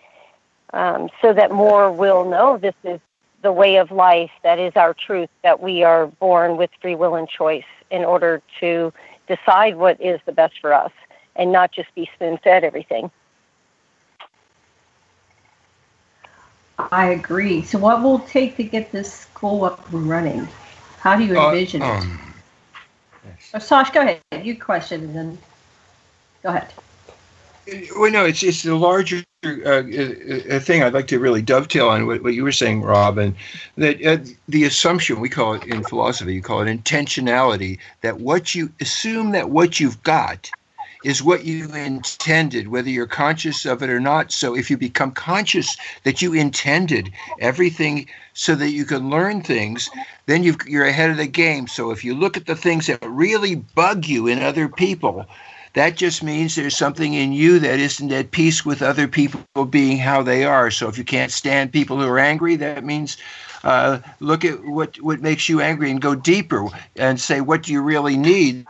um, 0.72 1.10
so 1.20 1.32
that 1.34 1.50
more 1.52 1.92
will 1.92 2.24
know 2.24 2.56
this 2.56 2.74
is 2.84 3.00
the 3.42 3.52
way 3.52 3.76
of 3.76 3.90
life. 3.90 4.30
That 4.42 4.58
is 4.58 4.72
our 4.76 4.94
truth. 4.94 5.28
That 5.42 5.60
we 5.60 5.84
are 5.84 6.06
born 6.06 6.56
with 6.56 6.70
free 6.80 6.94
will 6.94 7.16
and 7.16 7.28
choice 7.28 7.64
in 7.90 8.04
order 8.04 8.40
to 8.60 8.92
decide 9.28 9.76
what 9.76 10.00
is 10.00 10.20
the 10.24 10.32
best 10.32 10.58
for 10.60 10.72
us, 10.72 10.92
and 11.38 11.52
not 11.52 11.72
just 11.72 11.94
be 11.94 12.08
spoon 12.14 12.38
fed 12.42 12.64
everything. 12.64 13.10
I 16.78 17.06
agree. 17.06 17.62
So, 17.62 17.78
what 17.78 18.02
will 18.02 18.18
it 18.18 18.28
take 18.28 18.56
to 18.56 18.62
get 18.64 18.92
this 18.92 19.12
school 19.12 19.64
up 19.64 19.90
and 19.92 20.08
running? 20.08 20.46
How 20.98 21.16
do 21.16 21.24
you 21.24 21.38
uh, 21.38 21.50
envision 21.50 21.82
uh, 21.82 21.86
um, 21.86 22.20
it? 23.24 23.28
Yes. 23.28 23.50
Oh, 23.54 23.58
Sash, 23.58 23.90
go 23.90 24.02
ahead. 24.02 24.20
You 24.46 24.58
question, 24.58 25.02
and 25.04 25.16
then 25.16 25.38
go 26.42 26.50
ahead. 26.50 26.72
Well, 27.98 28.10
no, 28.10 28.24
it's 28.24 28.42
it's 28.42 28.64
a 28.64 28.74
larger 28.74 29.24
uh, 29.44 29.82
a 29.86 30.60
thing. 30.60 30.82
I'd 30.82 30.94
like 30.94 31.08
to 31.08 31.18
really 31.18 31.42
dovetail 31.42 31.88
on 31.88 32.06
what, 32.06 32.22
what 32.22 32.34
you 32.34 32.44
were 32.44 32.52
saying, 32.52 32.82
Robin. 32.82 33.34
That 33.76 34.04
uh, 34.04 34.18
the 34.48 34.64
assumption 34.64 35.18
we 35.20 35.28
call 35.28 35.54
it 35.54 35.64
in 35.64 35.82
philosophy, 35.82 36.34
you 36.34 36.42
call 36.42 36.60
it 36.60 36.84
intentionality. 36.84 37.78
That 38.02 38.20
what 38.20 38.54
you 38.54 38.70
assume 38.80 39.32
that 39.32 39.50
what 39.50 39.80
you've 39.80 40.02
got 40.02 40.50
is 41.04 41.22
what 41.22 41.44
you 41.44 41.72
intended, 41.74 42.68
whether 42.68 42.90
you're 42.90 43.06
conscious 43.06 43.64
of 43.64 43.82
it 43.82 43.90
or 43.90 44.00
not. 44.00 44.32
So 44.32 44.56
if 44.56 44.70
you 44.70 44.76
become 44.76 45.12
conscious 45.12 45.76
that 46.04 46.22
you 46.22 46.32
intended 46.32 47.12
everything 47.40 48.06
so 48.34 48.54
that 48.54 48.70
you 48.70 48.84
can 48.84 49.10
learn 49.10 49.42
things, 49.42 49.90
then 50.26 50.42
you 50.42 50.56
are 50.74 50.84
ahead 50.84 51.10
of 51.10 51.16
the 51.16 51.26
game. 51.26 51.68
So 51.68 51.90
if 51.90 52.04
you 52.04 52.14
look 52.14 52.36
at 52.36 52.46
the 52.46 52.56
things 52.56 52.86
that 52.86 52.98
really 53.02 53.56
bug 53.56 54.06
you 54.06 54.26
in 54.26 54.42
other 54.42 54.68
people, 54.68 55.26
that 55.74 55.96
just 55.96 56.22
means 56.22 56.54
there's 56.54 56.76
something 56.76 57.12
in 57.14 57.32
you 57.32 57.58
that 57.58 57.78
isn't 57.78 58.10
at 58.10 58.30
peace 58.30 58.64
with 58.64 58.80
other 58.80 59.06
people 59.06 59.66
being 59.68 59.98
how 59.98 60.22
they 60.22 60.44
are. 60.44 60.70
So 60.70 60.88
if 60.88 60.96
you 60.96 61.04
can't 61.04 61.30
stand 61.30 61.72
people 61.72 62.00
who 62.00 62.08
are 62.08 62.18
angry, 62.18 62.56
that 62.56 62.82
means 62.82 63.18
uh, 63.62 63.98
look 64.20 64.44
at 64.44 64.64
what 64.64 65.00
what 65.02 65.20
makes 65.20 65.48
you 65.48 65.60
angry 65.60 65.90
and 65.90 66.00
go 66.00 66.14
deeper 66.14 66.68
and 66.94 67.20
say 67.20 67.40
what 67.40 67.64
do 67.64 67.72
you 67.72 67.82
really 67.82 68.16
need 68.16 68.64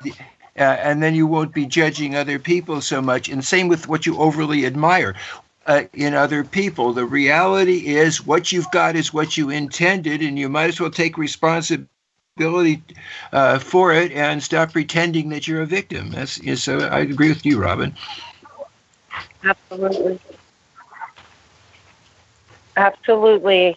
uh, 0.59 0.63
and 0.63 1.03
then 1.03 1.15
you 1.15 1.27
won't 1.27 1.55
be 1.55 1.67
judging 1.67 2.15
other 2.17 2.39
people 2.39 2.81
so 2.81 3.01
much. 3.03 3.29
And 3.29 3.45
same 3.45 3.69
with 3.69 3.89
what 3.89 4.07
you 4.07 4.19
overly 4.19 4.67
admire. 4.67 5.15
Uh, 5.67 5.83
in 5.95 6.15
other 6.15 6.45
people. 6.45 6.93
The 6.93 7.05
reality 7.05 7.89
is 7.97 8.25
what 8.25 8.53
you've 8.53 8.71
got 8.71 8.95
is 8.95 9.13
what 9.13 9.37
you 9.37 9.51
intended, 9.51 10.23
and 10.23 10.39
you 10.39 10.49
might 10.49 10.69
as 10.69 10.81
well 10.81 10.93
take 10.93 11.19
responsibility 11.19 12.85
uh, 13.33 13.59
for 13.59 13.93
it 13.93 14.13
and 14.13 14.41
stop 14.41 14.73
pretending 14.73 15.29
that 15.31 15.49
you're 15.49 15.63
a 15.63 15.67
victim. 15.67 16.11
That's 16.13 16.41
so. 16.63 16.79
I 16.81 17.01
agree 17.01 17.31
with 17.31 17.45
you, 17.45 17.61
Robin. 17.61 17.97
Absolutely. 19.43 20.21
Absolutely. 22.77 23.77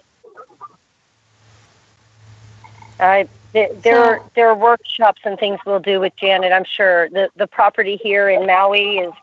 I 2.99 3.27
there, 3.53 3.73
there, 3.75 4.21
there 4.35 4.49
are 4.49 4.55
workshops 4.55 5.21
and 5.23 5.37
things 5.39 5.59
we'll 5.65 5.79
do 5.79 5.99
with 5.99 6.15
Janet. 6.15 6.51
I'm 6.51 6.65
sure 6.65 7.09
the 7.09 7.29
the 7.35 7.47
property 7.47 7.97
here 7.97 8.29
in 8.29 8.45
Maui 8.45 8.99
is 8.99 9.13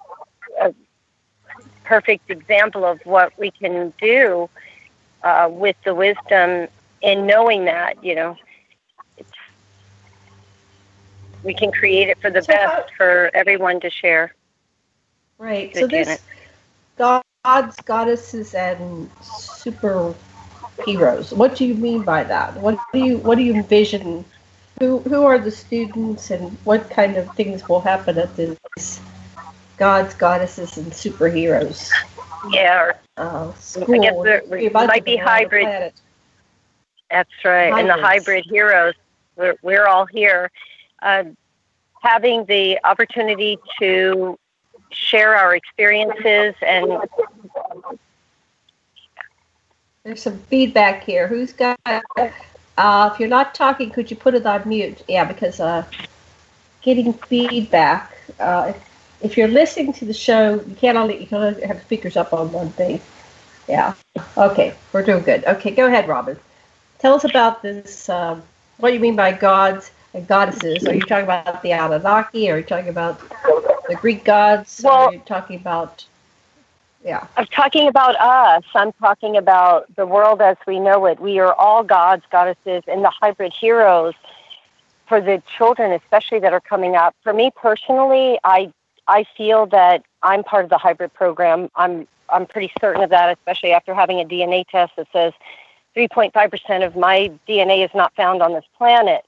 a 0.60 0.74
perfect 1.84 2.30
example 2.30 2.84
of 2.84 3.00
what 3.04 3.32
we 3.38 3.50
can 3.50 3.92
do 4.00 4.48
uh, 5.22 5.48
with 5.50 5.76
the 5.84 5.94
wisdom 5.94 6.68
and 7.02 7.26
knowing 7.26 7.66
that 7.66 8.02
you 8.02 8.14
know 8.14 8.36
we 11.44 11.54
can 11.54 11.70
create 11.70 12.08
it 12.08 12.20
for 12.20 12.30
the 12.30 12.42
so 12.42 12.48
best 12.48 12.90
how, 12.90 12.96
for 12.96 13.30
everyone 13.32 13.78
to 13.80 13.90
share. 13.90 14.34
Right. 15.38 15.72
so 15.74 15.86
Janet. 15.86 16.20
this 16.98 17.20
gods, 17.44 17.76
goddesses, 17.84 18.54
and 18.54 19.08
super 19.22 20.14
heroes. 20.84 21.32
What 21.32 21.56
do 21.56 21.64
you 21.64 21.74
mean 21.74 22.02
by 22.02 22.24
that? 22.24 22.56
What 22.58 22.78
do 22.92 22.98
you 22.98 23.18
what 23.18 23.38
do 23.38 23.44
you 23.44 23.54
envision? 23.54 24.24
Who 24.80 24.98
who 25.00 25.24
are 25.24 25.38
the 25.38 25.50
students 25.50 26.30
and 26.30 26.56
what 26.64 26.90
kind 26.90 27.16
of 27.16 27.34
things 27.34 27.68
will 27.68 27.80
happen 27.80 28.18
at 28.18 28.34
this 28.36 29.00
gods, 29.76 30.14
goddesses, 30.14 30.76
and 30.76 30.92
superheroes? 30.92 31.90
Yeah, 32.50 32.92
uh, 33.16 33.52
school. 33.54 33.94
I 33.94 33.98
guess 33.98 34.42
we 34.50 34.68
might 34.68 35.04
be 35.04 35.16
hybrid. 35.16 35.92
That's 37.10 37.30
right, 37.44 37.72
Hybrids. 37.72 37.80
and 37.80 37.88
the 37.88 38.06
hybrid 38.06 38.44
heroes. 38.44 38.94
We're 39.36 39.56
we're 39.62 39.86
all 39.86 40.06
here, 40.06 40.50
uh, 41.02 41.24
having 42.02 42.44
the 42.46 42.78
opportunity 42.84 43.58
to 43.80 44.38
share 44.90 45.36
our 45.36 45.54
experiences 45.54 46.54
and 46.62 46.98
there's 50.06 50.22
some 50.22 50.38
feedback 50.38 51.02
here. 51.02 51.26
Who's 51.26 51.52
got? 51.52 51.78
Uh, 52.78 53.10
if 53.12 53.18
you're 53.18 53.28
not 53.28 53.54
talking, 53.56 53.90
could 53.90 54.08
you 54.08 54.16
put 54.16 54.34
it 54.34 54.46
on 54.46 54.62
mute? 54.64 55.02
Yeah, 55.08 55.24
because 55.24 55.58
uh, 55.58 55.84
getting 56.80 57.12
feedback. 57.12 58.16
Uh, 58.38 58.72
if, 58.74 58.90
if 59.20 59.36
you're 59.36 59.48
listening 59.48 59.92
to 59.94 60.04
the 60.04 60.14
show, 60.14 60.62
you 60.66 60.76
can't 60.76 60.96
only 60.96 61.20
you 61.20 61.26
can 61.26 61.42
only 61.42 61.66
have 61.66 61.82
speakers 61.82 62.16
up 62.16 62.32
on 62.32 62.52
one 62.52 62.70
thing. 62.70 63.00
Yeah. 63.68 63.94
Okay, 64.36 64.74
we're 64.92 65.02
doing 65.02 65.24
good. 65.24 65.44
Okay, 65.44 65.72
go 65.72 65.86
ahead, 65.86 66.06
Robin. 66.06 66.38
Tell 67.00 67.14
us 67.14 67.24
about 67.24 67.62
this. 67.62 68.08
Um, 68.08 68.44
what 68.78 68.90
do 68.90 68.94
you 68.94 69.00
mean 69.00 69.16
by 69.16 69.32
gods 69.32 69.90
and 70.14 70.24
goddesses? 70.28 70.86
Are 70.86 70.94
you 70.94 71.00
talking 71.00 71.24
about 71.24 71.62
the 71.62 71.72
Anunnaki? 71.72 72.48
Are 72.48 72.58
you 72.58 72.64
talking 72.64 72.90
about 72.90 73.20
the 73.88 73.96
Greek 73.96 74.24
gods? 74.24 74.82
Well, 74.84 75.08
are 75.08 75.12
you 75.12 75.22
talking 75.26 75.56
about 75.56 76.04
yeah. 77.06 77.26
I'm 77.36 77.46
talking 77.46 77.86
about 77.86 78.16
us. 78.16 78.64
I'm 78.74 78.92
talking 78.94 79.36
about 79.36 79.94
the 79.94 80.06
world 80.06 80.42
as 80.42 80.56
we 80.66 80.80
know 80.80 81.06
it. 81.06 81.20
We 81.20 81.38
are 81.38 81.54
all 81.54 81.84
gods, 81.84 82.24
goddesses, 82.30 82.82
and 82.88 83.04
the 83.04 83.10
hybrid 83.10 83.52
heroes 83.52 84.14
for 85.08 85.20
the 85.20 85.40
children, 85.56 85.92
especially 85.92 86.40
that 86.40 86.52
are 86.52 86.60
coming 86.60 86.96
up. 86.96 87.14
For 87.22 87.32
me 87.32 87.52
personally, 87.54 88.38
I 88.42 88.72
I 89.06 89.24
feel 89.36 89.66
that 89.66 90.04
I'm 90.24 90.42
part 90.42 90.64
of 90.64 90.70
the 90.70 90.78
hybrid 90.78 91.14
program. 91.14 91.70
I'm 91.76 92.08
I'm 92.28 92.44
pretty 92.44 92.72
certain 92.80 93.04
of 93.04 93.10
that, 93.10 93.38
especially 93.38 93.70
after 93.70 93.94
having 93.94 94.20
a 94.20 94.24
DNA 94.24 94.66
test 94.66 94.96
that 94.96 95.06
says 95.12 95.32
3.5% 95.96 96.84
of 96.84 96.96
my 96.96 97.30
DNA 97.48 97.84
is 97.84 97.90
not 97.94 98.14
found 98.16 98.42
on 98.42 98.52
this 98.52 98.64
planet. 98.76 99.24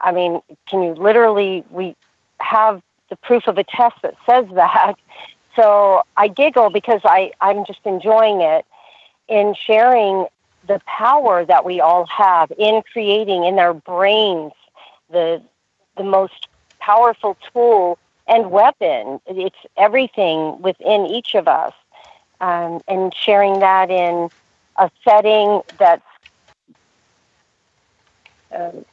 I 0.00 0.10
mean, 0.10 0.42
can 0.66 0.82
you 0.82 0.94
literally 0.94 1.64
we 1.70 1.94
have 2.40 2.82
the 3.10 3.16
proof 3.16 3.46
of 3.46 3.58
a 3.58 3.64
test 3.64 4.02
that 4.02 4.16
says 4.26 4.46
that 4.54 4.96
so 5.56 6.02
I 6.16 6.28
giggle 6.28 6.70
because 6.70 7.00
I, 7.04 7.32
I'm 7.40 7.64
just 7.64 7.80
enjoying 7.84 8.40
it 8.40 8.64
in 9.28 9.54
sharing 9.54 10.26
the 10.66 10.80
power 10.86 11.44
that 11.44 11.64
we 11.64 11.80
all 11.80 12.06
have 12.06 12.52
in 12.58 12.82
creating 12.92 13.44
in 13.44 13.58
our 13.58 13.74
brains 13.74 14.52
the 15.10 15.42
the 15.96 16.04
most 16.04 16.48
powerful 16.80 17.36
tool 17.52 17.98
and 18.26 18.50
weapon. 18.50 19.20
It's 19.26 19.56
everything 19.76 20.60
within 20.62 21.06
each 21.06 21.34
of 21.34 21.48
us. 21.48 21.72
Um, 22.40 22.80
and 22.88 23.14
sharing 23.14 23.60
that 23.60 23.90
in 23.90 24.28
a 24.76 24.90
setting 25.04 25.60
that's 25.78 26.02
um, 28.54 28.84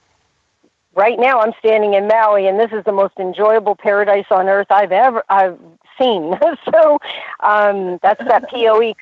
right 0.94 1.18
now 1.20 1.40
I'm 1.40 1.54
standing 1.60 1.94
in 1.96 2.08
Maui, 2.08 2.48
and 2.48 2.60
this 2.60 2.72
is 2.72 2.84
the 2.86 2.92
most 2.92 3.14
enjoyable 3.18 3.76
paradise 3.76 4.26
on 4.30 4.48
earth 4.50 4.68
I've 4.70 4.92
ever 4.92 5.24
I've 5.30 5.58
so 6.72 7.00
um, 7.42 8.00
that's 8.02 8.24
that 8.26 8.50
POE. 8.50 8.94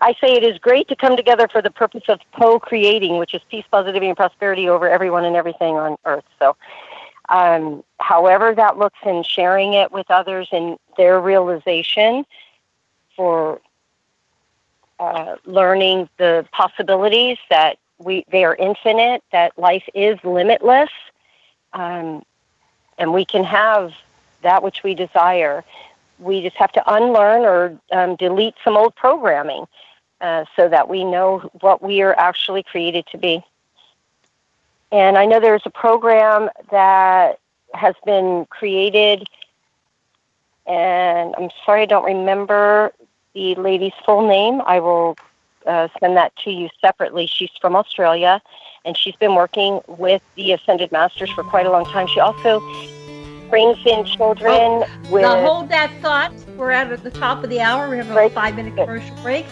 I 0.00 0.14
say 0.20 0.34
it 0.34 0.42
is 0.44 0.58
great 0.58 0.88
to 0.88 0.96
come 0.96 1.16
together 1.16 1.48
for 1.48 1.62
the 1.62 1.70
purpose 1.70 2.04
of 2.08 2.20
co-creating, 2.38 3.18
which 3.18 3.34
is 3.34 3.40
peace, 3.50 3.64
positivity, 3.70 4.08
and 4.08 4.16
prosperity 4.16 4.68
over 4.68 4.88
everyone 4.88 5.24
and 5.24 5.36
everything 5.36 5.76
on 5.76 5.96
earth. 6.04 6.24
So 6.38 6.56
um, 7.28 7.82
however 7.98 8.54
that 8.54 8.78
looks 8.78 8.98
in 9.04 9.22
sharing 9.22 9.74
it 9.74 9.90
with 9.92 10.10
others 10.10 10.48
and 10.52 10.78
their 10.96 11.20
realization 11.20 12.24
for 13.16 13.60
uh, 14.98 15.36
learning 15.44 16.08
the 16.18 16.46
possibilities 16.52 17.38
that 17.50 17.78
we 17.98 18.24
they 18.30 18.44
are 18.44 18.54
infinite, 18.54 19.22
that 19.32 19.58
life 19.58 19.84
is 19.94 20.18
limitless, 20.22 20.90
um, 21.72 22.22
and 22.98 23.12
we 23.12 23.24
can 23.24 23.44
have 23.44 23.92
that 24.42 24.62
which 24.62 24.82
we 24.82 24.94
desire. 24.94 25.64
We 26.18 26.42
just 26.42 26.56
have 26.56 26.72
to 26.72 26.94
unlearn 26.94 27.42
or 27.42 27.78
um, 27.92 28.16
delete 28.16 28.54
some 28.64 28.76
old 28.76 28.94
programming 28.96 29.66
uh, 30.20 30.44
so 30.56 30.68
that 30.68 30.88
we 30.88 31.04
know 31.04 31.50
what 31.60 31.82
we 31.82 32.02
are 32.02 32.14
actually 32.18 32.62
created 32.62 33.06
to 33.12 33.18
be. 33.18 33.44
And 34.92 35.18
I 35.18 35.26
know 35.26 35.40
there's 35.40 35.66
a 35.66 35.70
program 35.70 36.48
that 36.70 37.38
has 37.74 37.94
been 38.04 38.46
created, 38.46 39.26
and 40.66 41.34
I'm 41.36 41.50
sorry 41.64 41.82
I 41.82 41.86
don't 41.86 42.04
remember 42.04 42.92
the 43.34 43.54
lady's 43.56 43.92
full 44.04 44.26
name. 44.26 44.62
I 44.64 44.80
will 44.80 45.16
uh, 45.66 45.88
send 46.00 46.16
that 46.16 46.34
to 46.44 46.50
you 46.50 46.70
separately. 46.80 47.26
She's 47.26 47.50
from 47.60 47.76
Australia, 47.76 48.40
and 48.84 48.96
she's 48.96 49.16
been 49.16 49.34
working 49.34 49.80
with 49.86 50.22
the 50.36 50.52
Ascended 50.52 50.92
Masters 50.92 51.30
for 51.30 51.44
quite 51.44 51.66
a 51.66 51.70
long 51.70 51.84
time. 51.84 52.06
She 52.06 52.20
also 52.20 52.60
brings 53.48 53.78
in 53.86 54.04
children 54.04 54.52
oh, 54.52 54.88
with. 55.10 55.22
Now 55.22 55.40
hold 55.40 55.68
that 55.70 55.92
thought. 56.00 56.32
We're 56.56 56.70
at 56.70 57.02
the 57.02 57.10
top 57.10 57.44
of 57.44 57.50
the 57.50 57.60
hour. 57.60 57.88
We 57.88 57.98
have 57.98 58.10
a 58.10 58.30
five-minute 58.30 58.76
commercial 58.76 59.16
break. 59.16 59.46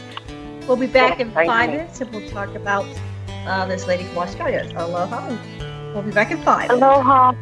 We'll 0.67 0.77
be 0.77 0.87
back 0.87 1.21
in 1.21 1.31
five 1.31 1.71
minutes, 1.71 2.01
and 2.01 2.11
we'll 2.11 2.29
talk 2.31 2.55
about 2.55 2.87
uh, 3.47 3.67
this 3.67 3.87
lady 3.87 4.05
from 4.05 4.19
Australia. 4.19 4.71
Aloha. 4.77 5.37
We'll 5.93 6.03
be 6.03 6.11
back 6.11 6.31
in 6.31 6.43
five. 6.43 6.71
Aloha. 6.71 7.35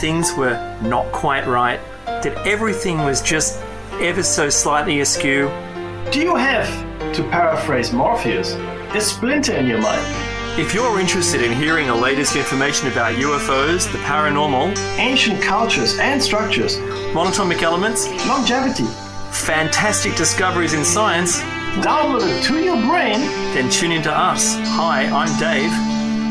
Things 0.00 0.32
were 0.34 0.56
not 0.82 1.10
quite 1.12 1.46
right? 1.46 1.80
that 2.06 2.46
everything 2.46 2.98
was 2.98 3.20
just 3.20 3.60
ever 4.00 4.22
so 4.22 4.48
slightly 4.48 5.00
askew? 5.00 5.48
Do 6.10 6.20
you 6.20 6.36
have, 6.36 6.68
to 7.14 7.22
paraphrase 7.24 7.92
Morpheus, 7.92 8.54
a 8.94 9.00
splinter 9.00 9.54
in 9.54 9.66
your 9.66 9.80
mind? 9.80 10.02
If 10.58 10.72
you're 10.72 10.98
interested 10.98 11.42
in 11.42 11.52
hearing 11.52 11.86
the 11.86 11.94
latest 11.94 12.34
information 12.34 12.90
about 12.90 13.14
UFOs, 13.16 13.90
the 13.92 13.98
paranormal, 13.98 14.76
ancient 14.98 15.42
cultures 15.42 15.98
and 15.98 16.22
structures, 16.22 16.76
monatomic 17.12 17.62
elements, 17.62 18.08
longevity, 18.26 18.86
fantastic 19.30 20.16
discoveries 20.16 20.72
in 20.72 20.84
science, 20.84 21.40
downloaded 21.82 22.42
to 22.44 22.58
your 22.62 22.80
brain, 22.86 23.20
then 23.54 23.70
tune 23.70 23.92
in 23.92 24.02
to 24.02 24.12
us. 24.12 24.56
Hi, 24.60 25.04
I'm 25.04 25.38
Dave. 25.38 25.70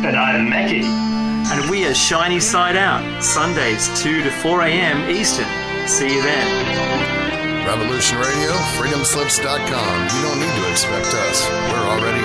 And 0.04 0.16
I'm 0.16 0.50
Mackie. 0.50 1.05
And 1.48 1.70
we 1.70 1.86
are 1.86 1.94
Shiny 1.94 2.40
Side 2.40 2.76
Out, 2.76 3.24
Sundays 3.24 3.88
2 4.02 4.24
to 4.24 4.32
4 4.32 4.64
a.m. 4.64 5.10
Eastern. 5.12 5.46
See 5.88 6.16
you 6.16 6.22
then. 6.24 7.68
Revolution 7.68 8.18
Radio, 8.18 8.52
freedomslips.com. 8.78 10.04
You 10.16 10.22
don't 10.24 10.40
need 10.40 10.56
to 10.64 10.72
expect 10.72 11.14
us. 11.14 11.48
We're 11.70 11.86
already 11.88 12.20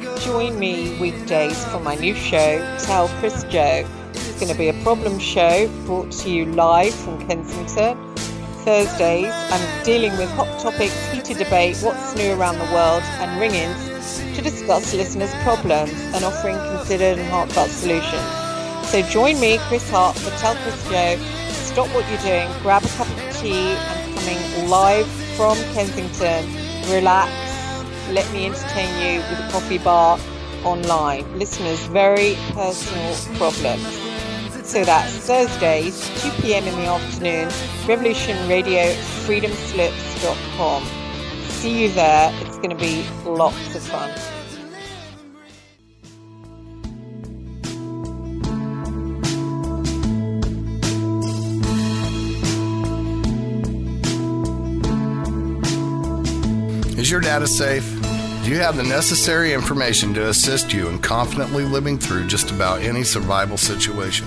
here. 0.00 0.18
Join 0.20 0.58
me 0.60 0.96
weekdays 1.00 1.64
for 1.64 1.80
my 1.80 1.96
new 1.96 2.14
show, 2.14 2.60
Tell 2.78 3.08
Chris 3.18 3.42
Joe. 3.44 3.84
It's 4.10 4.38
going 4.40 4.52
to 4.52 4.58
be 4.58 4.68
a 4.68 4.82
problem 4.84 5.18
show 5.18 5.68
brought 5.86 6.12
to 6.12 6.30
you 6.30 6.46
live 6.46 6.94
from 6.94 7.18
Kensington. 7.26 7.98
Thursdays, 8.64 9.32
I'm 9.32 9.84
dealing 9.84 10.16
with 10.18 10.30
hot 10.30 10.60
topics, 10.60 11.08
heated 11.08 11.38
debate, 11.38 11.78
what's 11.78 12.14
new 12.14 12.32
around 12.32 12.58
the 12.58 12.72
world, 12.72 13.02
and 13.18 13.40
ring 13.40 13.54
ins 13.54 13.93
to 14.34 14.42
discuss 14.42 14.94
listeners' 14.94 15.34
problems 15.42 15.92
and 16.14 16.24
offering 16.24 16.56
considered 16.76 17.18
and 17.18 17.28
heartfelt 17.30 17.70
solutions. 17.70 18.90
So 18.90 19.02
join 19.02 19.40
me, 19.40 19.58
Chris 19.68 19.88
Hart, 19.90 20.16
for 20.16 20.30
Tell 20.38 20.54
Chris 20.56 20.88
Joe 20.90 21.18
stop 21.74 21.92
what 21.92 22.08
you're 22.08 22.20
doing, 22.20 22.48
grab 22.62 22.84
a 22.84 22.88
cup 22.90 23.08
of 23.08 23.36
tea, 23.36 23.74
and 23.74 24.16
coming 24.16 24.68
live 24.68 25.06
from 25.36 25.56
Kensington. 25.74 26.46
Relax, 26.88 27.32
let 28.12 28.30
me 28.32 28.46
entertain 28.46 28.88
you 29.02 29.18
with 29.28 29.40
a 29.40 29.48
coffee 29.50 29.78
bar 29.78 30.16
online. 30.62 31.24
Listeners, 31.36 31.80
very 31.86 32.36
personal 32.52 33.12
problems. 33.36 33.82
So 34.62 34.84
that's 34.84 35.16
Thursdays, 35.26 36.08
2 36.22 36.30
p.m. 36.42 36.62
in 36.62 36.76
the 36.76 36.86
afternoon, 36.86 37.48
Revolution 37.88 38.48
Radio, 38.48 38.92
freedomslips.com. 39.26 41.03
See 41.64 41.84
you 41.84 41.92
there. 41.92 42.30
It's 42.42 42.58
going 42.58 42.68
to 42.68 42.76
be 42.76 43.06
lots 43.24 43.74
of 43.74 43.82
fun. 43.82 44.10
Is 56.98 57.10
your 57.10 57.22
data 57.22 57.46
safe? 57.46 57.90
Do 58.44 58.50
you 58.50 58.58
have 58.58 58.76
the 58.76 58.82
necessary 58.82 59.54
information 59.54 60.12
to 60.12 60.28
assist 60.28 60.70
you 60.70 60.90
in 60.90 60.98
confidently 60.98 61.64
living 61.64 61.96
through 61.96 62.26
just 62.26 62.50
about 62.50 62.82
any 62.82 63.04
survival 63.04 63.56
situation? 63.56 64.26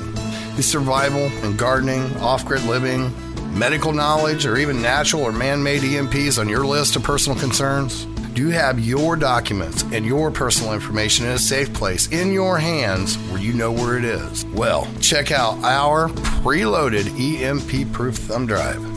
Is 0.57 0.67
survival 0.67 1.29
and 1.43 1.55
gardening, 1.55 2.17
off 2.17 2.43
grid 2.47 2.63
living, 2.63 3.13
medical 3.53 3.93
knowledge, 3.93 4.45
or 4.45 4.57
even 4.57 4.81
natural 4.81 5.23
or 5.23 5.31
man 5.31 5.61
made 5.61 5.81
EMPs 5.81 6.39
on 6.39 6.49
your 6.49 6.65
list 6.65 6.95
of 6.95 7.03
personal 7.03 7.37
concerns? 7.39 8.05
Do 8.33 8.43
you 8.43 8.49
have 8.49 8.79
your 8.79 9.15
documents 9.15 9.81
and 9.91 10.05
your 10.05 10.29
personal 10.29 10.73
information 10.73 11.25
in 11.25 11.31
a 11.31 11.39
safe 11.39 11.73
place 11.73 12.07
in 12.09 12.31
your 12.31 12.59
hands 12.59 13.15
where 13.29 13.41
you 13.41 13.53
know 13.53 13.71
where 13.71 13.97
it 13.97 14.05
is? 14.05 14.45
Well, 14.45 14.87
check 15.01 15.31
out 15.31 15.57
our 15.63 16.09
preloaded 16.09 17.07
EMP 17.19 17.91
proof 17.93 18.15
thumb 18.15 18.45
drive. 18.45 18.96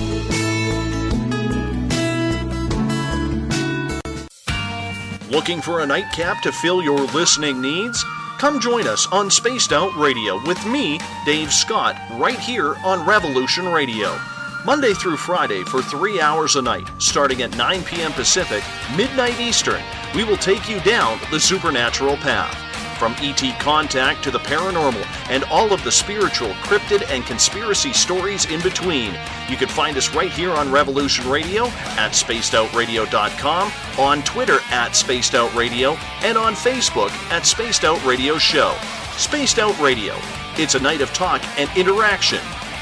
Looking 5.31 5.61
for 5.61 5.79
a 5.79 5.85
nightcap 5.85 6.41
to 6.41 6.51
fill 6.51 6.83
your 6.83 6.99
listening 6.99 7.61
needs? 7.61 8.03
Come 8.37 8.59
join 8.59 8.85
us 8.85 9.07
on 9.13 9.31
Spaced 9.31 9.71
Out 9.71 9.95
Radio 9.95 10.45
with 10.45 10.63
me, 10.65 10.99
Dave 11.25 11.53
Scott, 11.53 11.95
right 12.19 12.37
here 12.37 12.75
on 12.83 13.07
Revolution 13.07 13.71
Radio. 13.71 14.19
Monday 14.65 14.93
through 14.93 15.15
Friday 15.15 15.63
for 15.63 15.81
three 15.81 16.19
hours 16.19 16.57
a 16.57 16.61
night, 16.61 16.89
starting 16.97 17.43
at 17.43 17.55
9 17.55 17.81
p.m. 17.85 18.11
Pacific, 18.11 18.61
midnight 18.97 19.39
Eastern, 19.39 19.81
we 20.13 20.25
will 20.25 20.35
take 20.35 20.67
you 20.67 20.81
down 20.81 21.17
the 21.31 21.39
supernatural 21.39 22.17
path. 22.17 22.70
From 23.01 23.15
ET 23.17 23.41
contact 23.59 24.23
to 24.25 24.29
the 24.29 24.37
paranormal 24.37 25.03
and 25.31 25.43
all 25.45 25.73
of 25.73 25.83
the 25.83 25.91
spiritual, 25.91 26.49
cryptid, 26.61 27.09
and 27.09 27.25
conspiracy 27.25 27.93
stories 27.93 28.45
in 28.45 28.61
between. 28.61 29.15
You 29.49 29.57
can 29.57 29.69
find 29.69 29.97
us 29.97 30.13
right 30.13 30.31
here 30.31 30.51
on 30.51 30.71
Revolution 30.71 31.27
Radio 31.27 31.65
at 31.97 32.11
spacedoutradio.com, 32.11 33.71
on 33.97 34.21
Twitter 34.21 34.59
at 34.69 34.91
spacedoutradio, 34.91 35.97
and 36.21 36.37
on 36.37 36.53
Facebook 36.53 37.09
at 37.31 37.47
Spaced 37.47 37.85
Out 37.85 38.05
Radio 38.05 38.37
Show. 38.37 38.77
Spaced 39.17 39.57
Out 39.57 39.79
Radio. 39.79 40.15
It's 40.57 40.75
a 40.75 40.79
night 40.79 41.01
of 41.01 41.11
talk 41.11 41.41
and 41.57 41.75
interaction. 41.75 42.39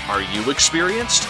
Are 0.10 0.22
you 0.22 0.52
experienced? 0.52 1.30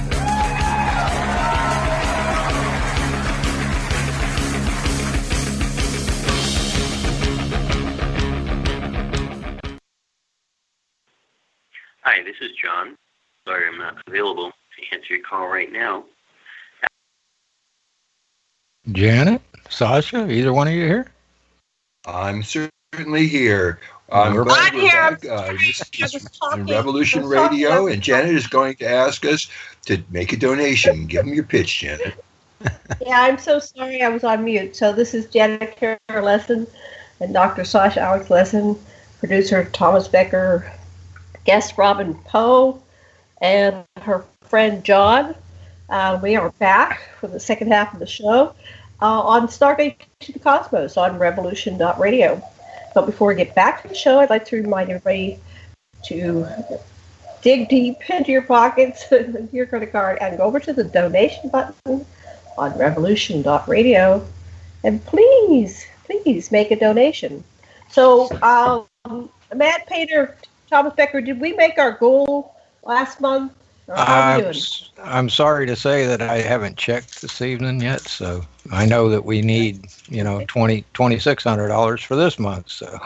Hi, 12.03 12.23
this 12.23 12.37
is 12.41 12.49
John. 12.57 12.95
Sorry 13.47 13.67
I'm 13.67 13.77
not 13.77 13.97
available 14.07 14.49
to 14.49 14.95
answer 14.95 15.13
your 15.13 15.23
call 15.23 15.47
right 15.47 15.71
now. 15.71 16.03
Janet, 18.91 19.39
Sasha, 19.69 20.27
either 20.27 20.51
one 20.51 20.67
of 20.67 20.73
you 20.73 20.87
here? 20.87 21.11
I'm 22.07 22.41
certainly 22.41 23.27
here. 23.27 23.79
I'm 24.11 24.33
we're 24.33 24.45
glad 24.45 24.73
I'm 24.73 24.79
we're 24.79 24.89
here. 24.89 25.11
back. 25.11 25.25
Uh, 25.25 25.53
this 25.53 26.15
is 26.15 26.27
Revolution 26.57 27.23
Radio, 27.23 27.85
and 27.85 28.01
Janet 28.01 28.33
is 28.33 28.47
going 28.47 28.75
to 28.77 28.89
ask 28.89 29.23
us 29.23 29.47
to 29.85 30.03
make 30.09 30.33
a 30.33 30.37
donation. 30.37 31.05
Give 31.05 31.23
them 31.23 31.35
your 31.35 31.43
pitch, 31.43 31.81
Janet. 31.81 32.15
yeah, 32.99 33.21
I'm 33.21 33.37
so 33.37 33.59
sorry 33.59 34.01
I 34.01 34.09
was 34.09 34.23
on 34.23 34.43
mute. 34.43 34.75
So 34.75 34.91
this 34.91 35.13
is 35.13 35.27
Janet 35.27 35.77
Kira 35.77 35.97
Lessin 36.09 36.67
and 37.19 37.31
Dr. 37.31 37.63
Sasha 37.63 38.01
Alex 38.01 38.29
Lessin, 38.29 38.75
producer 39.19 39.65
Thomas 39.65 40.07
Becker, 40.07 40.71
guest 41.45 41.77
Robin 41.77 42.15
Poe, 42.15 42.81
and 43.41 43.83
her 44.01 44.25
friend 44.41 44.83
John. 44.83 45.35
Uh, 45.89 46.19
we 46.21 46.35
are 46.35 46.51
back 46.51 47.01
for 47.19 47.27
the 47.27 47.39
second 47.39 47.71
half 47.71 47.93
of 47.93 47.99
the 47.99 48.07
show 48.07 48.53
uh, 49.01 49.21
on 49.21 49.47
Stargate 49.47 49.97
to 50.21 50.31
the 50.31 50.39
Cosmos 50.39 50.95
on 50.97 51.17
Revolution.radio. 51.17 52.41
But 52.93 53.05
before 53.05 53.29
we 53.29 53.35
get 53.35 53.55
back 53.55 53.81
to 53.81 53.87
the 53.87 53.95
show, 53.95 54.19
I'd 54.19 54.29
like 54.29 54.45
to 54.45 54.57
remind 54.57 54.89
everybody 54.89 55.39
to 56.05 56.47
dig 57.41 57.69
deep 57.69 57.97
into 58.09 58.31
your 58.31 58.41
pockets, 58.43 59.05
your 59.51 59.65
credit 59.65 59.91
card, 59.91 60.19
and 60.21 60.37
go 60.37 60.43
over 60.43 60.59
to 60.59 60.73
the 60.73 60.83
donation 60.83 61.49
button 61.49 62.05
on 62.57 62.77
Revolution.radio. 62.77 64.25
And 64.83 65.03
please, 65.05 65.85
please 66.05 66.51
make 66.51 66.71
a 66.71 66.75
donation. 66.75 67.43
So, 67.89 68.29
um, 68.41 69.29
Mad 69.53 69.85
Painter 69.87 70.37
Thomas 70.71 70.93
Becker, 70.93 71.19
did 71.19 71.39
we 71.39 71.51
make 71.53 71.77
our 71.77 71.91
goal 71.91 72.55
last 72.83 73.19
month? 73.19 73.51
I'm, 73.93 74.53
I'm 75.03 75.29
sorry 75.29 75.67
to 75.67 75.75
say 75.75 76.07
that 76.07 76.21
I 76.21 76.37
haven't 76.37 76.77
checked 76.77 77.21
this 77.21 77.41
evening 77.41 77.81
yet, 77.81 77.99
so 77.99 78.41
I 78.71 78.85
know 78.85 79.09
that 79.09 79.25
we 79.25 79.41
need, 79.41 79.87
you 80.07 80.23
know, 80.23 80.45
twenty 80.47 80.85
twenty 80.93 81.19
six 81.19 81.43
hundred 81.43 81.67
dollars 81.67 82.01
for 82.01 82.15
this 82.15 82.39
month. 82.39 82.69
So 82.69 82.97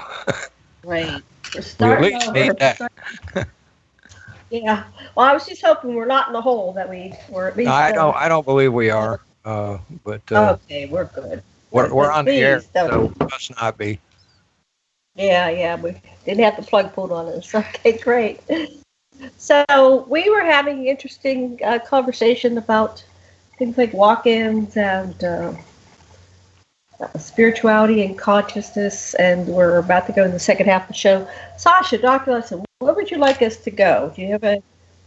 right, 0.84 1.24
we 1.80 1.92
at 1.92 2.02
least 2.02 2.34
need 2.34 2.58
that. 2.60 2.80
yeah. 4.52 4.84
Well, 5.16 5.26
I 5.26 5.34
was 5.34 5.48
just 5.48 5.66
hoping 5.66 5.96
we're 5.96 6.06
not 6.06 6.28
in 6.28 6.34
the 6.34 6.42
hole 6.42 6.72
that 6.74 6.88
we 6.88 7.14
were 7.30 7.48
at 7.48 7.58
least. 7.58 7.72
I 7.72 7.92
don't. 7.92 8.16
I 8.16 8.30
don't 8.30 8.46
believe 8.46 8.72
we 8.72 8.92
are. 8.92 9.22
Uh, 9.44 9.80
but 10.04 10.22
uh, 10.32 10.58
okay, 10.66 10.86
we're 10.86 11.06
good. 11.06 11.42
We're, 11.72 11.92
we're 11.92 12.12
on 12.12 12.26
the 12.26 12.34
air, 12.34 12.62
so 12.62 13.12
must 13.20 13.60
not 13.60 13.78
be. 13.80 14.00
Yeah, 15.16 15.50
yeah, 15.50 15.76
we 15.76 15.96
didn't 16.26 16.44
have 16.44 16.58
the 16.58 16.64
plug 16.64 16.94
pulled 16.94 17.12
on 17.12 17.28
us. 17.28 17.54
Okay, 17.56 17.98
great. 17.98 18.42
So 19.38 20.06
we 20.10 20.30
were 20.30 20.44
having 20.44 20.80
an 20.80 20.86
interesting 20.88 21.60
uh, 21.64 21.80
conversation 21.80 22.58
about 22.58 23.04
things 23.58 23.78
like 23.78 23.94
walk-ins 23.94 24.76
and 24.76 25.24
uh, 25.24 25.54
spirituality 27.18 28.04
and 28.04 28.18
consciousness, 28.18 29.14
and 29.16 29.48
we're 29.48 29.78
about 29.78 30.06
to 30.08 30.14
go 30.14 30.26
in 30.26 30.32
the 30.32 30.40
second 30.40 30.68
half 30.68 30.84
of 30.84 30.88
the 30.90 30.94
show. 30.94 31.28
Sasha, 31.58 31.98
Dr. 31.98 32.32
Lessin, 32.32 32.66
where 32.80 32.94
would 32.94 33.10
you 33.10 33.18
like 33.18 33.42
us 33.42 33.56
to 33.58 33.72
go? 33.72 34.12
Do 34.16 34.22
you 34.22 34.32
have 34.34 34.44
a 34.44 34.62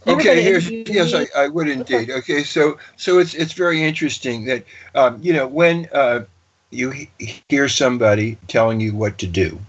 Okay, 0.07 0.41
here's 0.41 0.69
yes, 0.69 1.13
I, 1.13 1.27
I 1.35 1.47
would 1.47 1.67
indeed. 1.67 2.09
Okay, 2.19 2.43
so 2.43 2.79
so 2.95 3.19
it's 3.19 3.33
it's 3.33 3.53
very 3.53 3.83
interesting 3.83 4.45
that 4.45 4.63
um, 4.95 5.19
you 5.21 5.33
know 5.33 5.47
when 5.47 5.87
uh, 5.93 6.25
you 6.71 6.89
he- 6.91 7.41
hear 7.49 7.67
somebody 7.67 8.37
telling 8.47 8.79
you 8.79 8.95
what 8.95 9.17
to 9.19 9.27
do, 9.27 9.59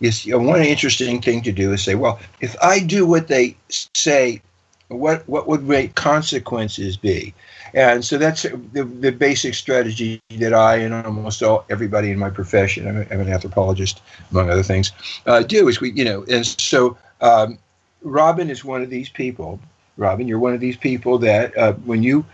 is 0.00 0.26
you 0.26 0.32
know, 0.32 0.38
one 0.38 0.62
interesting 0.62 1.20
thing 1.20 1.42
to 1.42 1.52
do 1.52 1.72
is 1.72 1.82
say, 1.82 1.94
well, 1.94 2.18
if 2.40 2.56
I 2.62 2.80
do 2.80 3.06
what 3.06 3.28
they 3.28 3.56
say, 3.94 4.40
what 4.88 5.28
what 5.28 5.46
would 5.46 5.66
great 5.66 5.94
consequences 5.94 6.96
be? 6.96 7.34
And 7.74 8.02
so 8.04 8.16
that's 8.16 8.42
the, 8.42 8.84
the 8.84 9.12
basic 9.12 9.54
strategy 9.54 10.20
that 10.38 10.54
I 10.54 10.76
and 10.76 10.94
almost 10.94 11.42
all 11.42 11.66
everybody 11.68 12.10
in 12.10 12.18
my 12.18 12.30
profession, 12.30 12.88
I'm, 12.88 13.06
I'm 13.10 13.20
an 13.20 13.28
anthropologist 13.28 14.00
among 14.30 14.50
other 14.50 14.62
things, 14.62 14.92
uh, 15.26 15.42
do 15.42 15.68
is 15.68 15.80
we 15.80 15.92
you 15.92 16.04
know, 16.04 16.24
and 16.30 16.46
so 16.46 16.96
um, 17.20 17.58
Robin 18.02 18.48
is 18.50 18.64
one 18.64 18.82
of 18.82 18.90
these 18.90 19.08
people. 19.08 19.60
Robin, 19.98 20.28
you're 20.28 20.38
one 20.38 20.54
of 20.54 20.60
these 20.60 20.76
people 20.76 21.18
that 21.18 21.56
uh, 21.58 21.72
when 21.84 22.02
you 22.02 22.24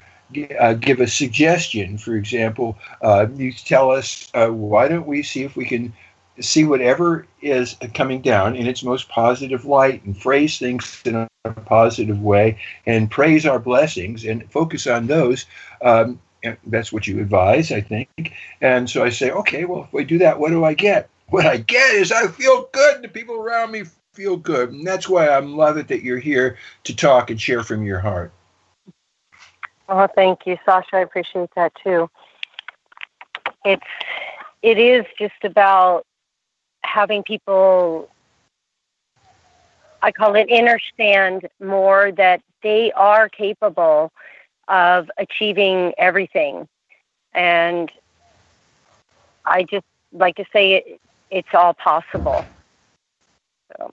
uh, 0.61 0.75
give 0.75 1.01
a 1.01 1.07
suggestion, 1.07 1.99
for 1.99 2.15
example, 2.15 2.77
uh, 3.03 3.27
you 3.35 3.53
tell 3.53 3.91
us, 3.91 4.31
uh, 4.35 4.49
why 4.49 4.89
don't 4.89 5.07
we 5.07 5.23
see 5.23 5.43
if 5.43 5.57
we 5.57 5.65
can 5.65 5.93
see 6.41 6.65
whatever 6.65 7.27
is 7.41 7.77
coming 7.95 8.21
down 8.21 8.57
in 8.57 8.67
its 8.67 8.83
most 8.83 9.09
positive 9.09 9.65
light 9.65 10.05
and 10.05 10.21
phrase 10.21 10.59
things 10.59 11.03
in 11.05 11.15
a 11.15 11.29
positive 11.67 12.21
way 12.21 12.59
and 12.87 13.11
praise 13.11 13.47
our 13.47 13.59
blessings 13.59 14.25
and 14.25 14.51
focus 14.51 14.87
on 14.87 15.07
those. 15.07 15.47
Um, 15.83 16.21
that's 16.67 16.93
what 16.93 17.07
you 17.07 17.21
advise, 17.21 17.73
I 17.73 17.81
think. 17.81 18.33
And 18.61 18.89
so 18.89 19.05
I 19.05 19.09
say, 19.09 19.31
okay, 19.31 19.65
well, 19.65 19.85
if 19.85 19.93
we 19.93 20.05
do 20.05 20.19
that, 20.19 20.39
what 20.39 20.51
do 20.51 20.65
I 20.65 20.75
get? 20.75 21.09
What 21.29 21.47
I 21.47 21.59
get 21.59 21.95
is 21.95 22.13
I 22.13 22.29
feel 22.29 22.69
good. 22.73 23.03
The 23.03 23.09
people 23.09 23.37
around 23.37 23.71
me 23.71 23.85
feel 24.13 24.37
good. 24.37 24.71
And 24.71 24.87
that's 24.87 25.09
why 25.09 25.29
I 25.29 25.39
love 25.41 25.77
it 25.77 25.89
that 25.89 26.03
you're 26.03 26.19
here 26.19 26.59
to 26.85 26.95
talk 26.95 27.31
and 27.31 27.41
share 27.41 27.63
from 27.63 27.83
your 27.83 27.99
heart. 27.99 28.33
Oh, 29.89 30.07
thank 30.15 30.47
you, 30.47 30.57
Sasha. 30.65 30.97
I 30.97 31.01
appreciate 31.01 31.51
that 31.57 31.73
too. 31.83 32.09
It's 33.65 33.83
it 34.63 34.79
is 34.79 35.05
just 35.19 35.45
about 35.45 36.07
having 36.85 37.23
people 37.23 38.09
I 40.05 40.13
call 40.13 40.37
it 40.37 40.53
understand 40.53 41.49
more 41.61 42.13
that 42.13 42.43
they 42.63 42.93
are 42.93 43.31
capable 43.31 44.13
of 44.69 45.11
achieving 45.17 45.95
everything. 45.97 46.69
And 47.33 47.91
I 49.47 49.63
just 49.63 49.87
like 50.13 50.37
to 50.37 50.45
say 50.53 50.75
it, 50.75 51.01
it's 51.31 51.49
all 51.55 51.73
possible. 51.73 52.45
So. 53.79 53.91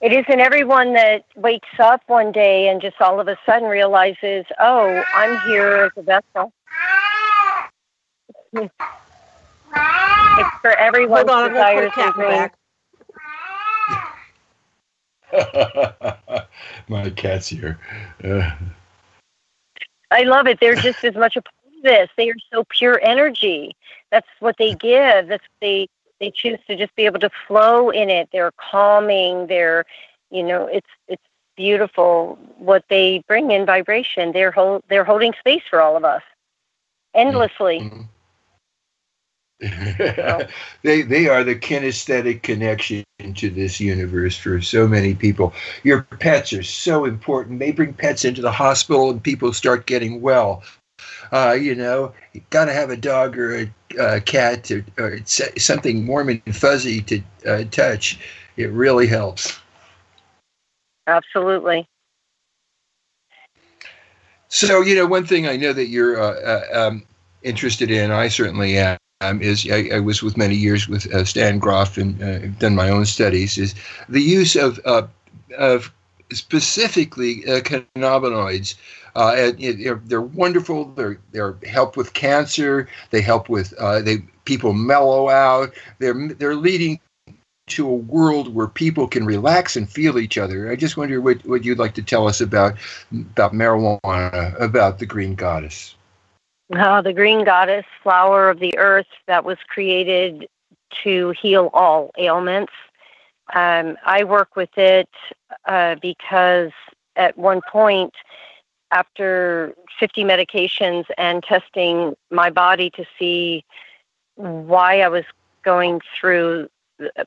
it 0.00 0.12
isn't 0.12 0.40
everyone 0.40 0.94
that 0.94 1.26
wakes 1.36 1.68
up 1.78 2.00
one 2.06 2.32
day 2.32 2.68
and 2.68 2.80
just 2.80 2.98
all 3.02 3.20
of 3.20 3.28
a 3.28 3.36
sudden 3.44 3.68
realizes, 3.68 4.46
oh, 4.58 5.02
I'm 5.14 5.38
here 5.46 5.84
as 5.84 5.92
a 5.98 6.02
vessel. 6.02 6.52
it's 10.38 10.56
for 10.60 10.72
everyone's 10.72 11.28
Hold 11.30 11.44
on, 11.44 11.50
desires 11.50 11.92
and 11.96 12.14
dreams. 12.14 12.50
My 16.88 17.10
cat's 17.10 17.48
here. 17.48 17.78
Uh. 18.22 18.50
I 20.10 20.22
love 20.22 20.46
it. 20.46 20.60
They're 20.60 20.76
just 20.76 21.04
as 21.04 21.14
much 21.14 21.36
a 21.36 21.42
part 21.42 21.76
of 21.76 21.82
this. 21.82 22.08
They 22.16 22.30
are 22.30 22.36
so 22.52 22.64
pure 22.68 23.00
energy. 23.02 23.74
That's 24.10 24.28
what 24.40 24.56
they 24.58 24.74
give. 24.74 25.28
That's 25.28 25.42
what 25.42 25.60
they 25.60 25.88
they 26.20 26.30
choose 26.30 26.58
to 26.66 26.76
just 26.76 26.94
be 26.96 27.04
able 27.04 27.20
to 27.20 27.30
flow 27.46 27.90
in 27.90 28.08
it. 28.08 28.28
They're 28.32 28.52
calming. 28.52 29.46
They're, 29.48 29.84
you 30.30 30.42
know, 30.42 30.66
it's 30.66 30.86
it's 31.08 31.22
beautiful 31.56 32.38
what 32.58 32.84
they 32.88 33.22
bring 33.26 33.50
in 33.50 33.66
vibration. 33.66 34.32
They're 34.32 34.52
hold, 34.52 34.84
they're 34.88 35.04
holding 35.04 35.34
space 35.38 35.62
for 35.68 35.80
all 35.80 35.96
of 35.96 36.04
us 36.04 36.22
endlessly. 37.14 37.80
Mm-hmm. 37.80 38.02
they 40.82 41.02
they 41.02 41.28
are 41.28 41.42
the 41.42 41.54
kinesthetic 41.54 42.42
connection 42.42 43.04
to 43.34 43.48
this 43.48 43.80
universe 43.80 44.36
for 44.36 44.60
so 44.60 44.86
many 44.86 45.14
people. 45.14 45.54
Your 45.82 46.02
pets 46.02 46.52
are 46.52 46.62
so 46.62 47.06
important. 47.06 47.58
They 47.58 47.72
bring 47.72 47.94
pets 47.94 48.26
into 48.26 48.42
the 48.42 48.52
hospital 48.52 49.10
and 49.10 49.22
people 49.22 49.54
start 49.54 49.86
getting 49.86 50.20
well. 50.20 50.62
Uh, 51.32 51.56
you 51.58 51.74
know, 51.74 52.12
you 52.34 52.42
got 52.50 52.66
to 52.66 52.72
have 52.72 52.90
a 52.90 52.96
dog 52.96 53.38
or 53.38 53.56
a, 53.56 53.72
a 53.98 54.20
cat 54.20 54.70
or, 54.70 54.84
or, 54.98 55.18
something 55.24 56.06
warm 56.06 56.28
and 56.28 56.56
fuzzy 56.56 57.00
to 57.02 57.22
uh, 57.46 57.64
touch. 57.70 58.18
It 58.56 58.70
really 58.70 59.06
helps. 59.06 59.58
Absolutely. 61.06 61.88
So, 64.48 64.80
you 64.82 64.94
know, 64.94 65.06
one 65.06 65.26
thing 65.26 65.48
I 65.48 65.56
know 65.56 65.72
that 65.72 65.88
you're 65.88 66.20
uh, 66.20 66.62
uh 66.72 66.88
um, 66.88 67.02
interested 67.42 67.90
in, 67.90 68.10
I 68.10 68.28
certainly 68.28 68.78
am, 68.78 68.96
um, 69.20 69.40
is 69.40 69.68
I, 69.70 69.88
I, 69.94 70.00
was 70.00 70.22
with 70.22 70.36
many 70.36 70.54
years 70.54 70.88
with 70.88 71.12
uh, 71.12 71.24
Stan 71.24 71.58
Grof 71.58 71.96
and 71.96 72.22
uh, 72.22 72.38
done 72.58 72.74
my 72.74 72.90
own 72.90 73.06
studies, 73.06 73.56
is 73.56 73.74
the 74.08 74.20
use 74.20 74.56
of, 74.56 74.78
of 74.80 75.92
specifically 76.32 77.42
cannabinoids 77.46 78.74
uh, 79.16 79.50
they're, 79.58 80.02
they're 80.04 80.20
wonderful. 80.20 80.84
They're 80.84 81.18
they're 81.32 81.56
help 81.66 81.96
with 81.96 82.12
cancer. 82.12 82.86
They 83.10 83.22
help 83.22 83.48
with 83.48 83.72
uh, 83.78 84.02
they 84.02 84.18
people 84.44 84.74
mellow 84.74 85.30
out. 85.30 85.72
They're 85.98 86.28
they're 86.28 86.54
leading 86.54 87.00
to 87.68 87.88
a 87.88 87.94
world 87.94 88.54
where 88.54 88.68
people 88.68 89.08
can 89.08 89.24
relax 89.24 89.74
and 89.74 89.90
feel 89.90 90.18
each 90.18 90.36
other. 90.36 90.70
I 90.70 90.76
just 90.76 90.96
wonder 90.98 91.20
what, 91.20 91.44
what 91.46 91.64
you'd 91.64 91.78
like 91.78 91.94
to 91.94 92.02
tell 92.02 92.28
us 92.28 92.42
about 92.42 92.76
about 93.10 93.54
marijuana, 93.54 94.60
about 94.60 94.98
the 94.98 95.06
green 95.06 95.34
goddess. 95.34 95.95
Oh, 96.74 97.00
the 97.00 97.12
green 97.12 97.44
goddess, 97.44 97.84
flower 98.02 98.50
of 98.50 98.58
the 98.58 98.76
earth 98.76 99.06
that 99.26 99.44
was 99.44 99.58
created 99.68 100.48
to 101.04 101.30
heal 101.40 101.70
all 101.72 102.10
ailments. 102.18 102.72
Um, 103.54 103.96
I 104.04 104.24
work 104.24 104.56
with 104.56 104.76
it 104.76 105.08
uh, 105.66 105.94
because 106.02 106.72
at 107.14 107.38
one 107.38 107.60
point 107.70 108.12
after 108.90 109.74
50 109.98 110.24
medications 110.24 111.04
and 111.16 111.42
testing 111.42 112.16
my 112.30 112.50
body 112.50 112.90
to 112.90 113.04
see 113.18 113.64
why 114.34 115.00
I 115.00 115.08
was 115.08 115.24
going 115.64 116.00
through 116.18 116.68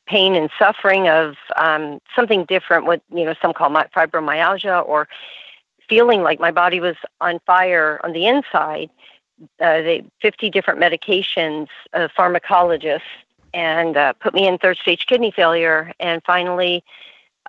pain 0.05 0.35
and 0.35 0.49
suffering 0.57 1.07
of 1.07 1.35
um, 1.55 1.99
something 2.15 2.45
different, 2.45 2.85
what 2.85 3.01
you 3.13 3.23
know 3.23 3.35
some 3.41 3.53
call 3.53 3.69
fibromyalgia, 3.69 4.85
or 4.87 5.07
feeling 5.87 6.21
like 6.23 6.39
my 6.39 6.51
body 6.51 6.79
was 6.79 6.95
on 7.21 7.39
fire 7.45 7.99
on 8.03 8.13
the 8.13 8.27
inside. 8.27 8.89
Uh, 9.59 9.81
they 9.81 10.03
50 10.21 10.49
different 10.49 10.79
medications, 10.79 11.67
uh, 11.93 12.07
pharmacologists, 12.17 13.01
and 13.53 13.97
uh, 13.97 14.13
put 14.13 14.33
me 14.33 14.47
in 14.47 14.57
third 14.57 14.77
stage 14.77 15.05
kidney 15.05 15.31
failure. 15.31 15.93
And 15.99 16.21
finally, 16.23 16.83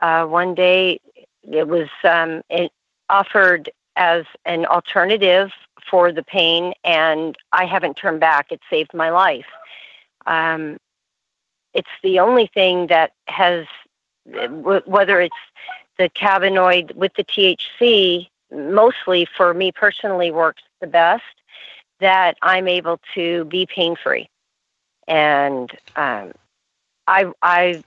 uh, 0.00 0.24
one 0.24 0.54
day, 0.54 1.00
it 1.42 1.68
was 1.68 1.88
um, 2.04 2.42
it 2.48 2.70
offered 3.08 3.70
as 3.96 4.24
an 4.44 4.66
alternative 4.66 5.50
for 5.90 6.12
the 6.12 6.22
pain, 6.22 6.72
and 6.84 7.36
I 7.52 7.64
haven't 7.64 7.94
turned 7.94 8.20
back. 8.20 8.52
It 8.52 8.60
saved 8.70 8.94
my 8.94 9.10
life. 9.10 9.46
Um, 10.26 10.78
it's 11.74 11.88
the 12.02 12.18
only 12.20 12.46
thing 12.52 12.88
that 12.88 13.12
has, 13.26 13.66
whether 14.26 15.20
it's 15.20 15.34
the 15.98 16.08
cannabinoid 16.10 16.94
with 16.94 17.12
the 17.14 17.24
THC, 17.24 18.28
mostly 18.52 19.26
for 19.36 19.54
me 19.54 19.72
personally 19.72 20.30
works 20.30 20.62
the 20.80 20.86
best, 20.86 21.24
that 22.00 22.36
I'm 22.42 22.68
able 22.68 23.00
to 23.14 23.44
be 23.46 23.66
pain 23.66 23.96
free. 23.96 24.28
And 25.06 25.70
um, 25.96 26.32
I, 27.06 27.30
I 27.42 27.82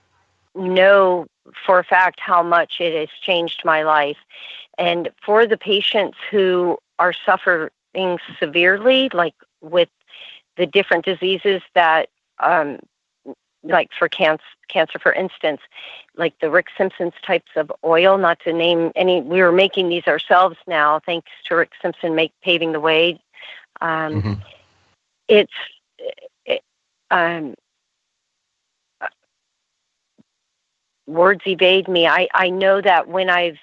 know 0.54 1.26
for 1.66 1.78
a 1.78 1.84
fact 1.84 2.20
how 2.20 2.42
much 2.42 2.80
it 2.80 2.98
has 2.98 3.08
changed 3.20 3.62
my 3.64 3.82
life. 3.82 4.18
And 4.78 5.10
for 5.24 5.46
the 5.46 5.56
patients 5.56 6.18
who 6.30 6.78
are 6.98 7.12
suffering 7.12 7.70
severely, 8.38 9.08
like 9.12 9.34
with 9.60 9.88
the 10.56 10.66
different 10.66 11.04
diseases 11.04 11.62
that, 11.74 12.08
um, 12.40 12.78
like 13.62 13.90
for 13.98 14.08
cancer, 14.08 14.44
cancer, 14.68 14.98
for 14.98 15.12
instance, 15.12 15.60
like 16.16 16.38
the 16.40 16.50
Rick 16.50 16.66
Simpson's 16.76 17.14
types 17.24 17.50
of 17.56 17.72
oil, 17.84 18.18
not 18.18 18.38
to 18.40 18.52
name 18.52 18.92
any, 18.94 19.20
we 19.22 19.40
were 19.40 19.52
making 19.52 19.88
these 19.88 20.06
ourselves 20.06 20.56
now, 20.66 21.00
thanks 21.06 21.30
to 21.46 21.56
Rick 21.56 21.72
Simpson 21.80 22.14
make 22.14 22.32
paving 22.42 22.72
the 22.72 22.80
way. 22.80 23.20
Um, 23.80 24.22
mm-hmm. 24.22 24.32
It's, 25.28 25.52
it, 26.46 26.62
um, 27.10 27.54
words 31.06 31.42
evade 31.46 31.88
me. 31.88 32.06
I, 32.06 32.28
I 32.34 32.50
know 32.50 32.80
that 32.80 33.08
when 33.08 33.30
I've 33.30 33.58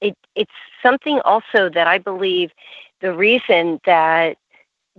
it 0.00 0.16
it's 0.34 0.52
something 0.82 1.20
also 1.24 1.68
that 1.70 1.86
I 1.86 1.98
believe 1.98 2.52
the 3.00 3.12
reason 3.12 3.80
that 3.86 4.36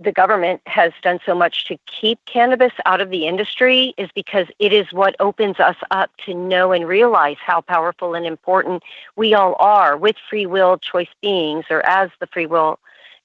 the 0.00 0.12
government 0.12 0.60
has 0.66 0.92
done 1.02 1.18
so 1.26 1.34
much 1.34 1.64
to 1.66 1.76
keep 1.86 2.20
cannabis 2.24 2.72
out 2.86 3.00
of 3.00 3.10
the 3.10 3.26
industry 3.26 3.94
is 3.96 4.08
because 4.14 4.46
it 4.60 4.72
is 4.72 4.92
what 4.92 5.16
opens 5.18 5.58
us 5.58 5.76
up 5.90 6.10
to 6.24 6.34
know 6.34 6.70
and 6.70 6.86
realize 6.86 7.36
how 7.40 7.60
powerful 7.60 8.14
and 8.14 8.24
important 8.24 8.82
we 9.16 9.34
all 9.34 9.56
are 9.58 9.96
with 9.96 10.14
free 10.30 10.46
will 10.46 10.78
choice 10.78 11.08
beings 11.20 11.64
or 11.68 11.84
as 11.84 12.10
the 12.20 12.28
free 12.28 12.46
will 12.46 12.78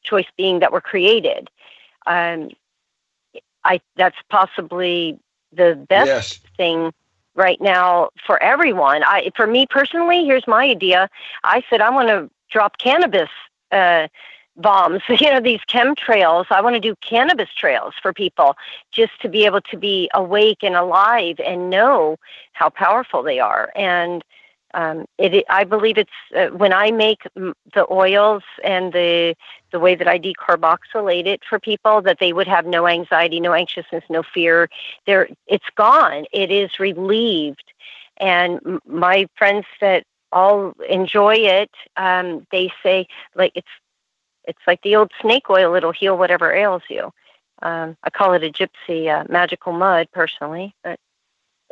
choice 0.04 0.28
being 0.38 0.60
that 0.60 0.72
were 0.72 0.82
created. 0.82 1.50
Um, 2.06 2.50
I 3.64 3.80
that's 3.96 4.18
possibly 4.30 5.20
the 5.52 5.76
best 5.88 6.08
yes. 6.08 6.40
thing 6.58 6.94
right 7.36 7.62
now 7.62 8.10
for 8.26 8.42
everyone. 8.42 9.04
I, 9.04 9.32
for 9.36 9.48
me 9.48 9.66
personally, 9.70 10.26
here's 10.26 10.48
my 10.48 10.66
idea. 10.66 11.10
I 11.44 11.64
said 11.70 11.82
I 11.82 11.90
want 11.90 12.10
to 12.10 12.30
drop 12.52 12.78
cannabis 12.78 13.30
uh, 13.72 14.08
bombs. 14.56 15.02
You 15.10 15.32
know 15.32 15.40
these 15.40 15.62
chemtrails. 15.70 16.46
I 16.52 16.62
want 16.62 16.76
to 16.76 16.80
do 16.80 16.96
cannabis 17.02 17.50
trails 17.56 17.94
for 18.02 18.14
people, 18.14 18.56
just 18.92 19.20
to 19.22 19.30
be 19.30 19.46
able 19.46 19.62
to 19.62 19.78
be 19.78 20.10
awake 20.14 20.60
and 20.62 20.76
alive 20.76 21.40
and 21.40 21.70
know 21.70 22.18
how 22.54 22.70
powerful 22.70 23.24
they 23.24 23.40
are. 23.40 23.72
And 23.76 24.24
um, 24.74 25.06
it, 25.18 25.46
I 25.50 25.64
believe 25.64 25.98
it's 25.98 26.12
uh, 26.36 26.48
when 26.48 26.74
I 26.74 26.92
make 26.92 27.22
the 27.36 27.86
oils 27.92 28.44
and 28.64 28.92
the 28.92 29.36
the 29.72 29.80
way 29.80 29.96
that 29.96 30.08
I 30.08 30.20
decarboxylate 30.20 31.26
it 31.26 31.42
for 31.48 31.60
people 31.60 32.02
that 32.04 32.20
they 32.20 32.34
would 32.34 32.48
have 32.48 32.66
no 32.66 32.88
anxiety, 32.88 33.40
no 33.40 33.54
anxiousness, 33.54 34.04
no 34.10 34.24
fear. 34.24 34.70
There, 35.06 35.30
it's 35.48 35.70
gone. 35.76 36.26
It 36.32 36.52
is 36.52 36.80
relieved. 36.80 37.74
And 38.18 38.80
my 38.86 39.28
friends 39.36 39.66
that 39.82 40.06
all 40.32 40.74
enjoy 40.90 41.36
it, 41.36 41.72
um, 41.98 42.46
they 42.52 42.72
say 42.82 43.08
like 43.36 43.52
it's 43.56 43.68
it's 44.46 44.62
like 44.68 44.82
the 44.82 44.96
old 44.96 45.12
snake 45.22 45.50
oil. 45.50 45.76
It'll 45.76 45.92
heal 45.92 46.18
whatever 46.18 46.54
ails 46.54 46.84
you. 46.90 47.12
Um, 47.62 47.96
I 48.04 48.10
call 48.10 48.34
it 48.34 48.44
a 48.44 48.52
gypsy 48.52 49.08
uh, 49.08 49.26
magical 49.30 49.72
mud 49.72 50.10
personally, 50.12 50.76
but 50.84 51.00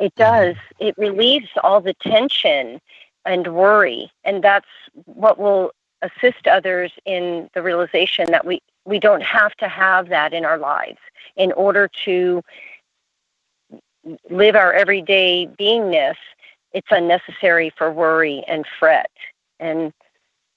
it 0.02 0.16
does. 0.16 0.56
It 0.80 0.96
relieves 0.98 1.48
all 1.64 1.80
the 1.80 1.94
tension 1.94 2.82
and 3.24 3.54
worry, 3.54 4.12
and 4.24 4.44
that's 4.44 4.68
what 5.06 5.38
will 5.38 5.72
assist 6.02 6.48
others 6.48 6.92
in 7.06 7.50
the 7.54 7.62
realization 7.62 8.32
that 8.32 8.46
we 8.46 8.62
we 8.86 9.00
don't 9.00 9.22
have 9.22 9.54
to 9.58 9.68
have 9.68 10.10
that 10.10 10.34
in 10.34 10.44
our 10.44 10.58
lives 10.58 10.98
in 11.36 11.52
order 11.52 11.88
to 12.06 12.42
live 14.32 14.56
our 14.56 14.74
everyday 14.74 15.48
beingness. 15.60 16.16
It's 16.74 16.88
unnecessary 16.90 17.72
for 17.78 17.92
worry 17.92 18.44
and 18.48 18.66
fret, 18.80 19.12
and 19.60 19.94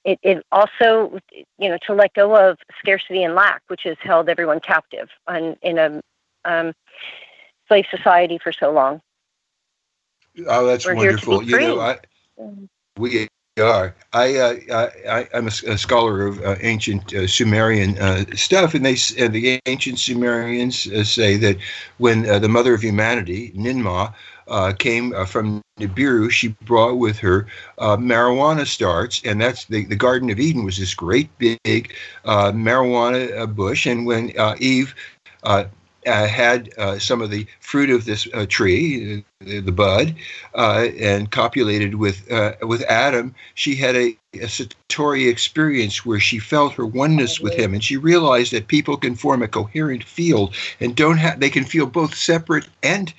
it, 0.05 0.19
it 0.23 0.47
also, 0.53 1.19
you 1.59 1.69
know, 1.69 1.79
to 1.87 1.93
let 1.95 2.15
go 2.15 2.35
of 2.35 2.59
scarcity 2.79 3.23
and 3.25 3.35
lack, 3.35 3.62
which 3.69 3.83
has 3.83 3.97
held 4.01 4.29
everyone 4.31 4.61
captive 4.61 5.11
on, 5.27 5.57
in 5.61 5.79
a 5.79 6.01
um, 6.47 6.73
slave 7.69 7.87
society 7.91 8.39
for 8.39 8.53
so 8.53 8.71
long. 8.71 9.03
Oh, 10.47 10.66
that's 10.66 10.86
We're 10.86 10.94
wonderful. 10.94 11.43
You 11.43 11.59
know, 11.59 11.81
I, 11.81 11.98
we 12.97 13.28
are. 13.61 13.94
I, 14.12 14.36
uh, 14.36 14.90
I 15.09 15.28
am 15.32 15.47
a, 15.47 15.73
a, 15.73 15.78
scholar 15.78 16.27
of 16.27 16.40
uh, 16.40 16.56
ancient 16.61 17.15
uh, 17.15 17.28
Sumerian 17.28 17.97
uh, 17.98 18.24
stuff, 18.35 18.74
and 18.74 18.85
they 18.85 18.97
and 19.16 19.32
the 19.32 19.61
ancient 19.66 20.01
Sumerians 20.01 20.89
uh, 20.89 21.05
say 21.05 21.36
that 21.36 21.56
when 21.98 22.28
uh, 22.28 22.40
the 22.40 22.48
mother 22.48 22.74
of 22.74 22.82
humanity, 22.82 23.52
Ninmah, 23.52 24.12
came 24.78 25.15
from 25.27 25.62
Nibiru, 25.78 26.31
she 26.31 26.48
brought 26.62 26.98
with 26.98 27.19
her 27.19 27.47
marijuana 27.78 28.66
starts, 28.66 29.23
and 29.24 29.40
that's 29.40 29.66
the, 29.66 29.85
the 29.85 29.97
Garden 29.97 30.31
of 30.31 30.40
Eden 30.40 30.65
was 30.65 30.77
this 30.77 30.94
great 30.94 31.31
big 31.39 31.94
marijuana 32.27 33.55
bush, 33.55 33.86
and 33.86 34.05
when 34.05 34.32
Eve 34.59 34.94
uh, 36.06 36.27
had 36.27 36.70
uh, 36.77 36.98
some 36.98 37.23
of 37.23 37.31
the 37.31 37.47
fruit 37.61 37.90
of 37.90 38.05
this 38.05 38.28
uh, 38.35 38.44
tree, 38.47 39.24
the, 39.45 39.73
bud, 39.73 40.15
uh, 40.55 40.89
and 40.99 41.31
copulated 41.31 41.97
with 41.97 42.31
uh, 42.31 42.55
with 42.62 42.83
Adam, 42.83 43.35
she 43.55 43.75
had 43.75 43.95
a, 43.95 44.16
a 44.35 44.47
satori 44.47 45.29
experience 45.29 46.05
where 46.05 46.21
she 46.21 46.39
felt 46.39 46.73
her 46.75 46.87
oneness 46.87 47.41
with 47.41 47.55
him, 47.55 47.75
and 47.75 47.85
she 47.85 47.97
realized 47.97 48.53
that 48.53 48.69
people 48.69 48.97
can 48.97 49.15
form 49.15 49.43
a 49.43 49.49
coherent 49.49 50.05
field 50.05 50.55
and 50.81 50.97
don't 50.97 51.19
have 51.19 51.41
they 51.41 51.51
can 51.51 51.65
feel 51.65 51.87
both 51.87 52.15
separate 52.15 52.69
and 52.83 53.12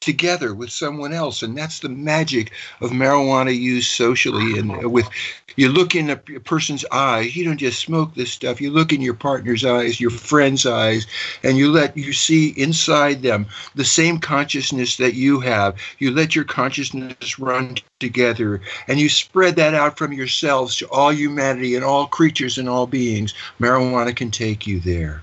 together 0.00 0.54
with 0.54 0.70
someone 0.70 1.12
else. 1.12 1.42
And 1.42 1.56
that's 1.56 1.80
the 1.80 1.88
magic 1.88 2.52
of 2.80 2.90
marijuana 2.90 3.56
used 3.58 3.90
socially. 3.90 4.58
And 4.58 4.84
uh, 4.84 4.88
with 4.88 5.08
you 5.56 5.68
look 5.68 5.94
in 5.94 6.10
a 6.10 6.16
person's 6.16 6.84
eyes 6.92 7.34
you 7.34 7.44
don't 7.44 7.58
just 7.58 7.80
smoke 7.80 8.14
this 8.14 8.32
stuff. 8.32 8.60
You 8.60 8.70
look 8.70 8.92
in 8.92 9.00
your 9.00 9.14
partner's 9.14 9.64
eyes 9.64 10.00
your 10.00 10.10
friend's 10.10 10.66
eyes 10.66 11.06
and 11.42 11.58
you 11.58 11.70
let 11.70 11.96
you 11.96 12.12
see 12.12 12.50
inside 12.56 13.22
them 13.22 13.46
the 13.74 13.84
same 13.84 14.18
consciousness 14.18 14.96
that 14.96 15.14
you 15.14 15.40
have. 15.40 15.76
You 15.98 16.12
let 16.12 16.34
your 16.34 16.44
consciousness 16.44 17.38
run 17.38 17.76
together 17.98 18.60
and 18.86 18.98
you 18.98 19.08
spread 19.08 19.56
that 19.56 19.74
out 19.74 19.98
from 19.98 20.12
yourselves 20.12 20.76
to 20.76 20.88
all 20.90 21.12
humanity 21.12 21.74
and 21.74 21.84
all 21.84 22.06
creatures 22.06 22.58
and 22.58 22.68
all 22.68 22.86
beings. 22.86 23.34
Marijuana 23.60 24.14
can 24.14 24.30
take 24.30 24.66
you 24.66 24.80
there 24.80 25.22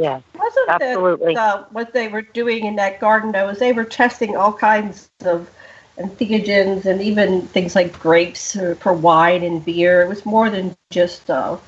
yeah, 0.00 0.20
wasn't 0.34 0.68
absolutely. 0.68 1.34
The, 1.34 1.40
uh, 1.40 1.64
what 1.70 1.92
they 1.92 2.08
were 2.08 2.22
doing 2.22 2.64
in 2.64 2.76
that 2.76 3.00
garden 3.00 3.32
though 3.32 3.46
was 3.46 3.58
they 3.58 3.72
were 3.72 3.84
testing 3.84 4.34
all 4.34 4.52
kinds 4.52 5.10
of 5.24 5.50
entheogens 5.98 6.86
and 6.86 7.02
even 7.02 7.42
things 7.48 7.74
like 7.74 7.98
grapes 7.98 8.56
for 8.78 8.92
wine 8.94 9.42
and 9.42 9.62
beer. 9.62 10.02
It 10.02 10.08
was 10.08 10.24
more 10.24 10.48
than 10.48 10.74
just 10.90 11.28
uh, 11.28 11.58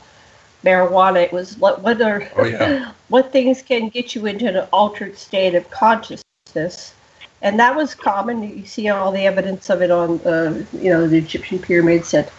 marijuana. 0.64 1.22
It 1.22 1.32
was 1.32 1.58
what 1.58 1.82
whether 1.82 2.30
oh, 2.36 2.44
yeah. 2.44 2.92
what 3.08 3.32
things 3.32 3.60
can 3.60 3.90
get 3.90 4.14
you 4.14 4.24
into 4.24 4.48
an 4.48 4.66
altered 4.72 5.18
state 5.18 5.54
of 5.54 5.68
consciousness, 5.70 6.94
and 7.42 7.60
that 7.60 7.76
was 7.76 7.94
common. 7.94 8.42
You 8.42 8.64
see 8.64 8.88
all 8.88 9.12
the 9.12 9.26
evidence 9.26 9.68
of 9.68 9.82
it 9.82 9.90
on 9.90 10.20
uh, 10.20 10.64
you 10.72 10.90
know 10.90 11.06
the 11.06 11.18
Egyptian 11.18 11.58
pyramids 11.58 12.12
that 12.12 12.32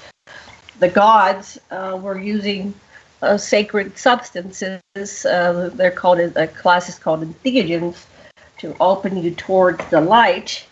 the 0.80 0.90
gods 0.90 1.60
uh, 1.70 2.00
were 2.02 2.20
using 2.20 2.74
uh, 3.24 3.38
sacred 3.38 3.98
substances. 3.98 4.82
Uh, 5.26 5.72
they're 5.74 5.92
called 5.92 6.20
a 6.20 6.48
class 6.48 6.90
is 6.90 7.00
called 7.00 7.22
entheogens 7.22 8.06
to 8.60 8.76
open 8.80 9.18
you 9.18 9.32
towards 9.32 9.84
the 9.90 10.02
light. 10.02 10.66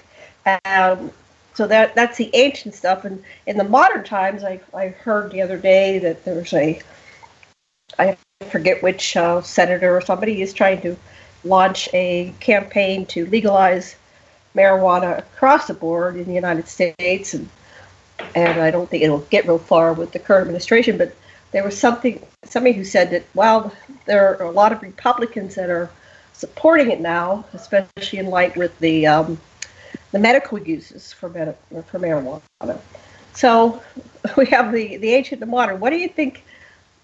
Um, 0.66 1.12
so 1.54 1.68
that 1.68 1.96
that's 1.96 2.18
the 2.18 2.30
ancient 2.34 2.76
stuff. 2.76 3.06
And 3.06 3.24
in 3.48 3.58
the 3.58 3.64
modern 3.64 4.04
times, 4.04 4.44
I 4.44 4.60
I 4.74 4.90
heard 4.90 5.32
the 5.32 5.42
other 5.42 5.58
day 5.58 6.00
that 6.00 6.26
there's 6.26 6.54
a 6.54 6.82
I 7.98 8.18
forget 8.50 8.84
which 8.84 9.16
uh, 9.16 9.42
senator 9.42 9.96
or 9.96 10.02
somebody 10.02 10.42
is 10.42 10.54
trying 10.54 10.82
to 10.82 10.98
launch 11.44 11.90
a 11.94 12.34
campaign 12.40 13.06
to 13.08 13.26
legalize 13.28 13.96
marijuana 14.56 15.20
across 15.20 15.68
the 15.68 15.74
board 15.74 16.16
in 16.16 16.26
the 16.26 16.34
United 16.34 16.68
States, 16.68 17.34
and 17.34 17.50
and 18.36 18.62
I 18.62 18.72
don't 18.72 18.90
think 18.90 19.04
it'll 19.04 19.20
get 19.20 19.46
real 19.46 19.58
far 19.58 19.94
with 19.94 20.12
the 20.12 20.20
current 20.20 20.44
administration, 20.44 20.98
but 20.98 21.16
there 21.52 21.64
was 21.64 21.78
something 21.78 22.22
somebody 22.46 22.74
who 22.74 22.84
said 22.84 23.12
that 23.12 23.24
while 23.34 23.74
there 24.06 24.28
are 24.28 24.44
a 24.46 24.52
lot 24.52 24.72
of 24.72 24.82
Republicans 24.82 25.56
that 25.56 25.70
are 25.70 25.90
supporting 26.34 26.92
it 26.92 27.00
now, 27.00 27.46
especially 27.54 28.20
in 28.20 28.28
light 28.28 28.56
with 28.58 28.78
the 28.80 29.06
um, 29.08 29.40
the 30.12 30.20
medical 30.20 30.60
uses 30.60 31.14
for 31.14 31.30
med- 31.30 31.58
for 31.86 32.00
marijuana. 32.00 32.80
So 33.34 33.82
we 34.38 34.46
have 34.48 34.72
the 34.72 34.98
the 34.98 35.14
ancient 35.14 35.42
and 35.42 35.50
the 35.50 35.52
modern. 35.52 35.80
What 35.80 35.92
do 35.92 35.98
you 35.98 36.10
think 36.10 36.44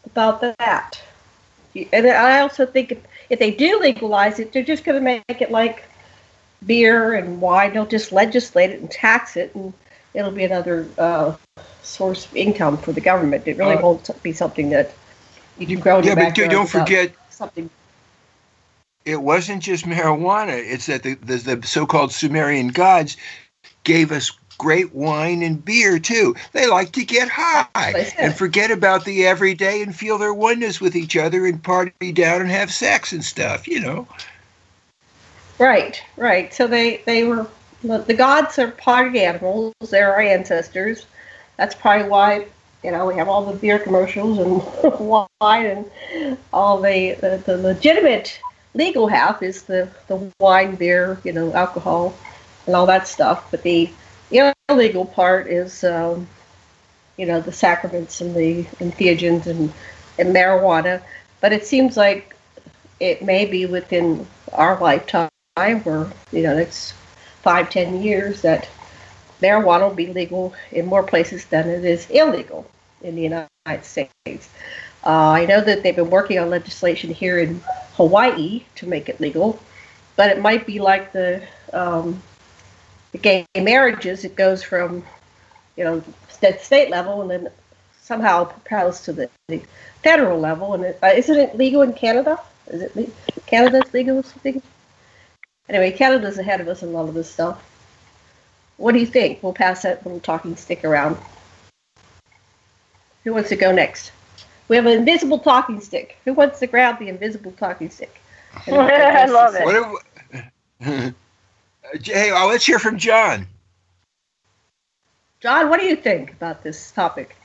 about 0.05 0.41
that? 0.41 1.01
And 1.93 2.07
I 2.07 2.39
also 2.39 2.65
think 2.65 2.91
if, 2.93 2.99
if 3.29 3.39
they 3.39 3.51
do 3.51 3.79
legalize 3.79 4.39
it, 4.39 4.51
they're 4.51 4.63
just 4.63 4.83
going 4.83 4.97
to 4.97 5.03
make 5.03 5.41
it 5.41 5.51
like 5.51 5.83
beer 6.65 7.13
and 7.13 7.39
wine. 7.39 7.73
They'll 7.73 7.85
just 7.85 8.11
legislate 8.11 8.71
it 8.71 8.79
and 8.79 8.89
tax 8.89 9.37
it, 9.37 9.53
and 9.53 9.73
it'll 10.17 10.31
be 10.31 10.43
another 10.43 10.87
uh, 10.97 11.35
source 11.83 12.25
of 12.25 12.35
income 12.35 12.77
for 12.77 12.91
the 12.91 13.01
government. 13.01 13.47
It 13.47 13.57
really 13.57 13.75
uh, 13.75 13.81
won't 13.81 14.23
be 14.23 14.33
something 14.33 14.71
that 14.71 14.93
you 15.59 15.67
can 15.67 15.79
grow. 15.79 15.99
Yeah, 15.99 16.15
but 16.15 16.33
don't 16.33 16.69
forget 16.69 17.13
something. 17.29 17.69
It 19.05 19.21
wasn't 19.21 19.61
just 19.61 19.85
marijuana. 19.85 20.57
It's 20.57 20.87
that 20.87 21.03
the, 21.03 21.13
the, 21.13 21.37
the 21.37 21.67
so-called 21.67 22.11
Sumerian 22.11 22.69
gods 22.69 23.15
gave 23.83 24.11
us 24.11 24.31
great 24.57 24.93
wine 24.93 25.43
and 25.43 25.63
beer 25.63 25.99
too. 25.99 26.35
They 26.51 26.67
like 26.67 26.91
to 26.93 27.05
get 27.05 27.29
high 27.29 27.67
and 28.17 28.35
forget 28.35 28.71
about 28.71 29.05
the 29.05 29.27
everyday 29.27 29.83
and 29.83 29.95
feel 29.95 30.17
their 30.17 30.33
oneness 30.33 30.81
with 30.81 30.95
each 30.95 31.15
other 31.15 31.45
and 31.45 31.63
party 31.63 32.11
down 32.11 32.41
and 32.41 32.49
have 32.49 32.73
sex 32.73 33.13
and 33.13 33.23
stuff. 33.23 33.67
You 33.67 33.79
know. 33.79 34.07
Right, 35.59 36.01
right. 36.17 36.53
So 36.53 36.67
they 36.67 36.97
they 37.05 37.23
were 37.23 37.47
the 37.83 38.13
gods 38.13 38.57
are 38.59 38.71
party 38.71 39.21
animals. 39.23 39.73
They're 39.89 40.13
our 40.13 40.21
ancestors 40.21 41.05
that's 41.57 41.75
probably 41.75 42.07
why 42.07 42.45
you 42.83 42.91
know 42.91 43.05
we 43.07 43.15
have 43.15 43.27
all 43.27 43.43
the 43.45 43.57
beer 43.57 43.79
commercials 43.79 44.37
and 44.37 44.99
wine 45.41 45.65
and 45.65 46.37
all 46.53 46.79
the, 46.79 47.13
the, 47.15 47.41
the 47.45 47.57
legitimate 47.57 48.39
legal 48.73 49.07
half 49.07 49.41
is 49.43 49.63
the 49.63 49.89
the 50.07 50.31
wine, 50.39 50.75
beer, 50.75 51.19
you 51.23 51.33
know, 51.33 51.51
alcohol, 51.53 52.15
and 52.65 52.75
all 52.75 52.85
that 52.85 53.07
stuff. 53.07 53.49
But 53.51 53.63
the 53.63 53.89
illegal 54.69 55.05
part 55.05 55.47
is, 55.47 55.83
um, 55.83 56.27
you 57.17 57.25
know, 57.25 57.41
the 57.41 57.51
sacraments 57.51 58.21
and 58.21 58.35
the 58.35 58.63
entheogens 58.79 59.47
and 59.47 59.73
and 60.19 60.33
marijuana. 60.33 61.01
But 61.41 61.53
it 61.53 61.65
seems 61.65 61.97
like 61.97 62.35
it 62.99 63.23
may 63.23 63.45
be 63.45 63.65
within 63.65 64.25
our 64.53 64.79
lifetime, 64.79 65.29
or 65.57 66.11
you 66.31 66.43
know, 66.43 66.55
next 66.55 66.93
five, 67.47 67.69
ten 67.69 68.01
years 68.01 68.41
that 68.41 68.67
marijuana 69.41 69.87
will 69.87 69.95
be 69.95 70.07
legal 70.07 70.53
in 70.73 70.85
more 70.85 71.01
places 71.01 71.45
than 71.45 71.69
it 71.69 71.85
is 71.85 72.09
illegal 72.09 72.69
in 73.01 73.15
the 73.15 73.21
United 73.21 73.85
States. 73.85 74.49
Uh, 75.05 75.31
I 75.31 75.45
know 75.45 75.61
that 75.61 75.81
they've 75.81 75.95
been 75.95 76.09
working 76.09 76.39
on 76.39 76.49
legislation 76.49 77.09
here 77.09 77.39
in 77.39 77.61
Hawaii 77.93 78.65
to 78.75 78.85
make 78.85 79.07
it 79.07 79.21
legal, 79.21 79.57
but 80.17 80.29
it 80.29 80.41
might 80.41 80.67
be 80.67 80.79
like 80.79 81.13
the 81.13 81.41
um, 81.71 82.21
the 83.13 83.17
gay 83.17 83.45
marriages. 83.55 84.25
It 84.25 84.35
goes 84.35 84.61
from 84.61 85.05
you 85.77 85.85
know 85.85 86.03
state 86.27 86.59
state 86.59 86.89
level 86.89 87.21
and 87.21 87.31
then 87.31 87.49
somehow 88.01 88.43
propels 88.43 89.05
to 89.05 89.13
the, 89.13 89.29
the 89.47 89.61
federal 90.03 90.37
level. 90.37 90.73
And 90.73 90.83
it, 90.83 90.99
uh, 91.01 91.13
isn't 91.15 91.37
it 91.37 91.55
legal 91.55 91.81
in 91.81 91.93
Canada? 91.93 92.37
Is 92.67 92.81
it 92.81 92.93
le- 92.93 93.41
Canada's 93.45 93.93
legal? 93.93 94.21
Something? 94.21 94.61
Anyway, 95.69 95.91
Canada's 95.91 96.37
ahead 96.37 96.61
of 96.61 96.67
us 96.67 96.81
in 96.81 96.89
a 96.89 96.91
lot 96.91 97.09
of 97.09 97.13
this 97.13 97.29
stuff. 97.29 97.63
What 98.77 98.93
do 98.93 98.99
you 98.99 99.05
think? 99.05 99.43
We'll 99.43 99.53
pass 99.53 99.81
that 99.81 100.05
little 100.05 100.19
talking 100.19 100.55
stick 100.55 100.85
around. 100.85 101.17
Who 103.23 103.33
wants 103.33 103.49
to 103.49 103.55
go 103.55 103.71
next? 103.71 104.11
We 104.67 104.75
have 104.75 104.85
an 104.85 104.93
invisible 104.93 105.39
talking 105.39 105.81
stick. 105.81 106.17
Who 106.25 106.33
wants 106.33 106.59
to 106.59 106.67
grab 106.67 106.99
the 106.99 107.09
invisible 107.09 107.51
talking 107.53 107.89
stick? 107.89 108.21
I 108.67 109.25
love 109.25 109.55
uh, 109.55 109.59
it. 109.59 110.53
If, 110.79 111.13
hey, 112.03 112.31
well, 112.31 112.47
let's 112.47 112.65
hear 112.65 112.79
from 112.79 112.97
John. 112.97 113.47
John, 115.39 115.69
what 115.69 115.79
do 115.79 115.85
you 115.85 115.95
think 115.95 116.31
about 116.31 116.63
this 116.63 116.91
topic? 116.91 117.35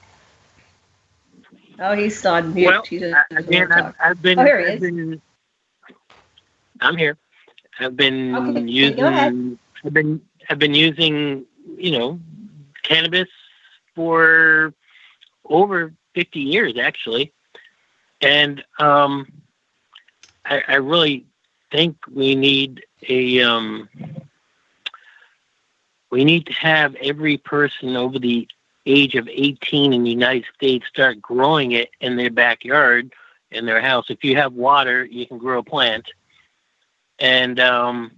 Oh, 1.79 1.95
he's 1.95 2.25
on 2.25 2.55
mute. 2.55 2.67
Well, 2.67 2.83
he's 2.83 3.03
again, 3.31 3.73
I've, 3.73 3.95
I've, 4.03 4.23
been. 4.23 4.39
Oh, 4.39 4.45
here 4.45 4.61
he 4.61 4.67
I've 4.67 4.75
is. 4.75 4.81
Been, 4.81 5.23
I'm 6.81 6.97
here. 6.97 7.17
I've 7.79 7.97
been 7.97 8.35
okay, 8.35 8.61
using. 8.63 9.59
I've 9.85 9.93
been 9.93 10.21
have 10.49 10.59
been 10.59 10.75
using, 10.75 11.45
you 11.77 11.99
know, 11.99 12.21
cannabis 12.83 13.29
for 13.95 14.75
over 15.45 15.93
50 16.15 16.41
years, 16.41 16.79
actually. 16.79 17.33
And 18.21 18.63
um, 18.79 19.31
I, 20.45 20.63
I 20.69 20.75
really 20.77 21.27
think 21.71 21.97
we 22.13 22.35
need 22.35 22.85
a 23.09 23.43
um, 23.43 23.89
we 26.11 26.25
need 26.25 26.47
to 26.47 26.53
have 26.53 26.95
every 26.97 27.39
person 27.39 27.97
over 27.97 28.19
the 28.19 28.47
age 28.87 29.15
of 29.15 29.29
18 29.29 29.93
in 29.93 30.05
the 30.05 30.11
United 30.11 30.45
States 30.55 30.87
start 30.89 31.23
growing 31.23 31.73
it 31.73 31.91
in 32.01 32.17
their 32.17 32.31
backyard, 32.31 33.13
in 33.51 33.65
their 33.65 33.81
house. 33.81 34.07
If 34.11 34.25
you 34.25 34.37
have 34.37 34.53
water, 34.53 35.05
you 35.05 35.27
can 35.27 35.39
grow 35.39 35.61
a 35.61 35.63
plant. 35.63 36.07
And 37.19 37.61
um, 37.61 38.13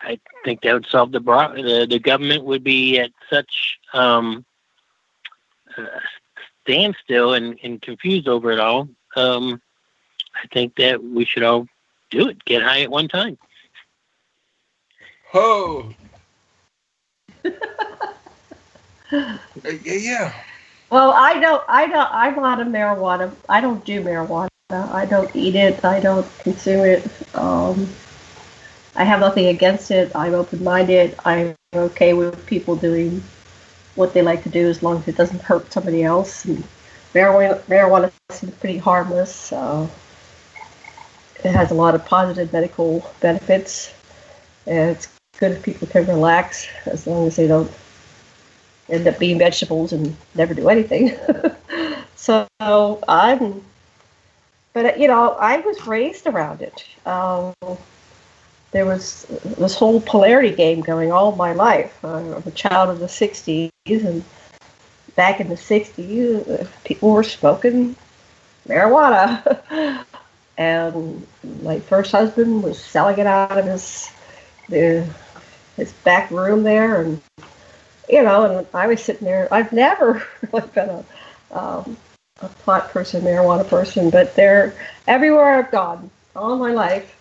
I 0.00 0.18
think 0.44 0.62
that 0.62 0.74
would 0.74 0.86
solve 0.86 1.12
the 1.12 1.20
problem. 1.20 1.64
The, 1.64 1.86
the 1.86 1.98
government 1.98 2.44
would 2.44 2.64
be 2.64 2.98
at 2.98 3.10
such 3.30 3.78
um, 3.92 4.44
uh, 5.76 5.86
standstill 6.62 7.34
and, 7.34 7.58
and 7.62 7.80
confused 7.80 8.28
over 8.28 8.50
it 8.52 8.60
all. 8.60 8.88
Um, 9.16 9.60
I 10.42 10.46
think 10.48 10.76
that 10.76 11.02
we 11.02 11.24
should 11.24 11.42
all 11.42 11.66
do 12.10 12.28
it. 12.28 12.44
Get 12.44 12.62
high 12.62 12.82
at 12.82 12.90
one 12.90 13.08
time. 13.08 13.38
Oh. 15.34 15.92
uh, 17.44 19.38
yeah. 19.82 20.32
Well, 20.90 21.10
I 21.12 21.38
don't. 21.38 21.62
I 21.68 21.86
don't. 21.86 22.08
I'm 22.10 22.36
not 22.36 22.60
a 22.60 22.64
marijuana. 22.64 23.32
I 23.48 23.60
don't 23.60 23.84
do 23.84 24.02
marijuana. 24.02 24.48
I 24.70 25.04
don't 25.04 25.34
eat 25.34 25.54
it. 25.54 25.84
I 25.84 26.00
don't 26.00 26.26
consume 26.40 26.84
it. 26.84 27.06
Um, 27.34 27.88
I 28.98 29.04
have 29.04 29.20
nothing 29.20 29.46
against 29.46 29.92
it. 29.92 30.10
I'm 30.16 30.34
open-minded. 30.34 31.14
I'm 31.24 31.54
okay 31.72 32.14
with 32.14 32.44
people 32.46 32.74
doing 32.74 33.22
what 33.94 34.12
they 34.12 34.22
like 34.22 34.42
to 34.42 34.48
do 34.48 34.68
as 34.68 34.82
long 34.82 34.98
as 34.98 35.06
it 35.06 35.16
doesn't 35.16 35.40
hurt 35.40 35.72
somebody 35.72 36.02
else. 36.02 36.44
And 36.44 36.64
marijuana, 37.14 37.60
marijuana 37.62 38.10
seems 38.30 38.54
pretty 38.56 38.78
harmless. 38.78 39.52
Uh, 39.52 39.86
it 41.44 41.52
has 41.52 41.70
a 41.70 41.74
lot 41.74 41.94
of 41.94 42.04
positive 42.06 42.52
medical 42.52 43.08
benefits. 43.20 43.94
And 44.66 44.90
it's 44.90 45.08
good 45.38 45.52
if 45.52 45.62
people 45.62 45.86
can 45.86 46.04
relax 46.08 46.66
as 46.84 47.06
long 47.06 47.28
as 47.28 47.36
they 47.36 47.46
don't 47.46 47.70
end 48.88 49.06
up 49.06 49.16
being 49.20 49.38
vegetables 49.38 49.92
and 49.92 50.16
never 50.34 50.54
do 50.54 50.68
anything. 50.68 51.16
so 52.16 52.48
I'm, 53.06 53.62
but 54.72 54.98
you 54.98 55.06
know, 55.06 55.34
I 55.34 55.58
was 55.58 55.86
raised 55.86 56.26
around 56.26 56.62
it. 56.62 56.84
Um, 57.06 57.54
there 58.70 58.84
was 58.84 59.24
this 59.58 59.74
whole 59.74 60.00
polarity 60.00 60.54
game 60.54 60.80
going 60.80 61.10
all 61.10 61.34
my 61.34 61.52
life. 61.52 61.98
Uh, 62.04 62.36
I'm 62.36 62.42
a 62.46 62.50
child 62.50 62.90
of 62.90 62.98
the 62.98 63.06
60s, 63.06 63.70
and 63.86 64.22
back 65.16 65.40
in 65.40 65.48
the 65.48 65.54
60s, 65.54 66.48
uh, 66.48 66.66
people 66.84 67.10
were 67.10 67.22
smoking 67.22 67.96
marijuana. 68.68 70.04
and 70.58 71.26
my 71.62 71.80
first 71.80 72.12
husband 72.12 72.62
was 72.62 72.82
selling 72.82 73.18
it 73.18 73.26
out 73.26 73.56
of 73.56 73.64
his 73.64 74.10
the, 74.68 75.08
his 75.76 75.92
back 76.04 76.30
room 76.30 76.62
there, 76.62 77.00
and 77.00 77.22
you 78.08 78.22
know, 78.22 78.58
and 78.58 78.66
I 78.74 78.86
was 78.86 79.02
sitting 79.02 79.26
there. 79.26 79.48
I've 79.52 79.72
never 79.72 80.22
really 80.52 80.68
been 80.68 80.90
a 80.90 81.04
um, 81.50 81.96
a 82.40 82.48
pot 82.48 82.90
person, 82.90 83.22
marijuana 83.22 83.66
person, 83.66 84.10
but 84.10 84.36
they're 84.36 84.74
everywhere 85.06 85.54
I've 85.54 85.70
gone 85.70 86.10
all 86.36 86.56
my 86.56 86.72
life 86.72 87.17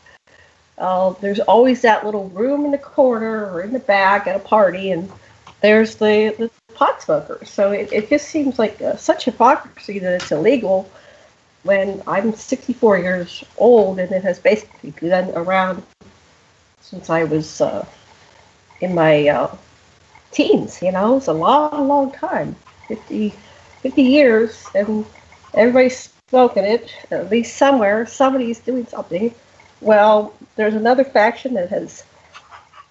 uh, 0.77 1.13
there's 1.21 1.39
always 1.39 1.81
that 1.81 2.05
little 2.05 2.29
room 2.29 2.65
in 2.65 2.71
the 2.71 2.77
corner 2.77 3.51
or 3.51 3.61
in 3.61 3.73
the 3.73 3.79
back 3.79 4.27
at 4.27 4.35
a 4.35 4.39
party, 4.39 4.91
and 4.91 5.11
there's 5.61 5.95
the, 5.95 6.35
the 6.37 6.51
pot 6.73 7.01
smoker. 7.01 7.43
So 7.45 7.71
it, 7.71 7.91
it 7.91 8.09
just 8.09 8.27
seems 8.29 8.59
like 8.59 8.81
uh, 8.81 8.95
such 8.95 9.25
hypocrisy 9.25 9.99
that 9.99 10.21
it's 10.21 10.31
illegal 10.31 10.89
when 11.63 12.01
I'm 12.07 12.33
64 12.33 12.99
years 12.99 13.43
old 13.57 13.99
and 13.99 14.11
it 14.11 14.23
has 14.23 14.39
basically 14.39 14.91
been 14.91 15.31
around 15.31 15.83
since 16.81 17.09
I 17.09 17.25
was 17.25 17.59
uh, 17.59 17.85
in 18.79 18.93
my 18.93 19.27
uh, 19.27 19.55
teens. 20.31 20.81
You 20.81 20.91
know, 20.91 21.17
it's 21.17 21.27
a 21.27 21.33
long, 21.33 21.87
long 21.87 22.11
time 22.11 22.55
50, 22.87 23.33
50 23.81 24.01
years, 24.01 24.65
and 24.75 25.05
everybody's 25.53 26.13
smoking 26.29 26.63
it, 26.63 26.93
at 27.11 27.29
least 27.29 27.57
somewhere. 27.57 28.05
Somebody's 28.05 28.59
doing 28.59 28.85
something. 28.85 29.33
Well, 29.81 30.33
there's 30.57 30.73
another 30.73 31.03
faction 31.03 31.53
that 31.53 31.69
has 31.69 32.03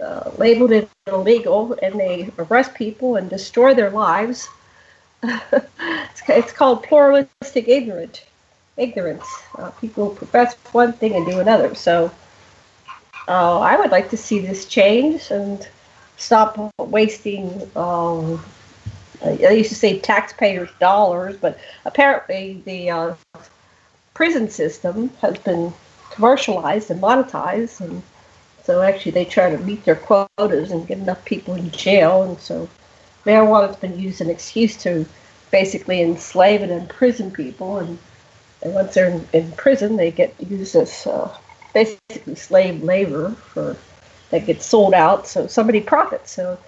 uh, 0.01 0.31
labeled 0.39 0.73
it 0.73 0.89
illegal 1.07 1.77
and 1.83 1.99
they 1.99 2.31
arrest 2.39 2.75
people 2.75 3.17
and 3.17 3.29
destroy 3.29 3.75
their 3.75 3.91
lives. 3.91 4.49
it's, 5.23 6.23
it's, 6.29 6.53
called 6.53 6.83
pluralistic 6.85 7.69
ignorant, 7.69 8.25
ignorance. 8.77 9.27
Uh, 9.59 9.71
people 9.71 10.11
profess 10.11 10.55
one 10.73 10.93
thing 10.93 11.15
and 11.15 11.27
do 11.27 11.41
another. 11.41 11.75
So 11.75 12.11
uh, 13.29 13.61
I 13.61 13.77
would 13.77 13.91
like 13.91 14.11
to 14.11 14.17
see 14.17 14.39
this 14.39 14.67
change 14.67 15.31
and 15.31 15.67
stop 16.17 16.73
wasting. 16.79 17.69
Um, 17.77 18.45
I 19.25 19.51
used 19.51 19.71
to 19.71 19.75
say 19.75 19.99
taxpayers' 19.99 20.71
dollars, 20.79 21.37
but 21.37 21.59
apparently 21.85 22.63
the 22.65 22.91
uh, 22.91 23.15
prison 24.15 24.51
system 24.51 25.11
has 25.21 25.39
been 25.39 25.73
commercialized 26.17 26.91
and 26.91 27.01
monetized, 27.01 27.81
and 27.81 28.03
so 28.65 28.83
actually 28.83 29.13
they 29.13 29.25
try 29.25 29.49
to 29.51 29.59
meet 29.59 29.85
their 29.85 29.95
quotas 29.95 30.73
and 30.73 30.89
get 30.89 30.99
enough 30.99 31.25
people 31.25 31.55
in 31.55 31.71
jail, 31.71 32.23
and 32.23 32.41
so 32.41 32.69
marijuana's 33.25 33.77
been 33.77 33.99
used 33.99 34.21
as 34.21 34.27
an 34.27 34.31
excuse 34.31 34.77
to 34.83 35.07
basically 35.53 36.01
enslave 36.03 36.63
and 36.63 36.73
imprison 36.73 37.31
people, 37.31 37.79
and, 37.79 37.99
and 38.63 38.75
once 38.75 38.95
they're 38.95 39.11
in, 39.11 39.29
in 39.33 39.53
prison, 39.53 39.97
they 39.97 40.11
get 40.11 40.35
used 40.51 40.75
as 40.75 41.07
uh, 41.07 41.31
basically 41.73 42.35
slave 42.35 42.83
labor 42.83 43.31
for 43.31 43.77
that 44.31 44.47
gets 44.47 44.67
sold 44.67 44.95
out, 44.95 45.27
so 45.27 45.47
somebody 45.47 45.81
profits. 45.81 46.33
So 46.33 46.59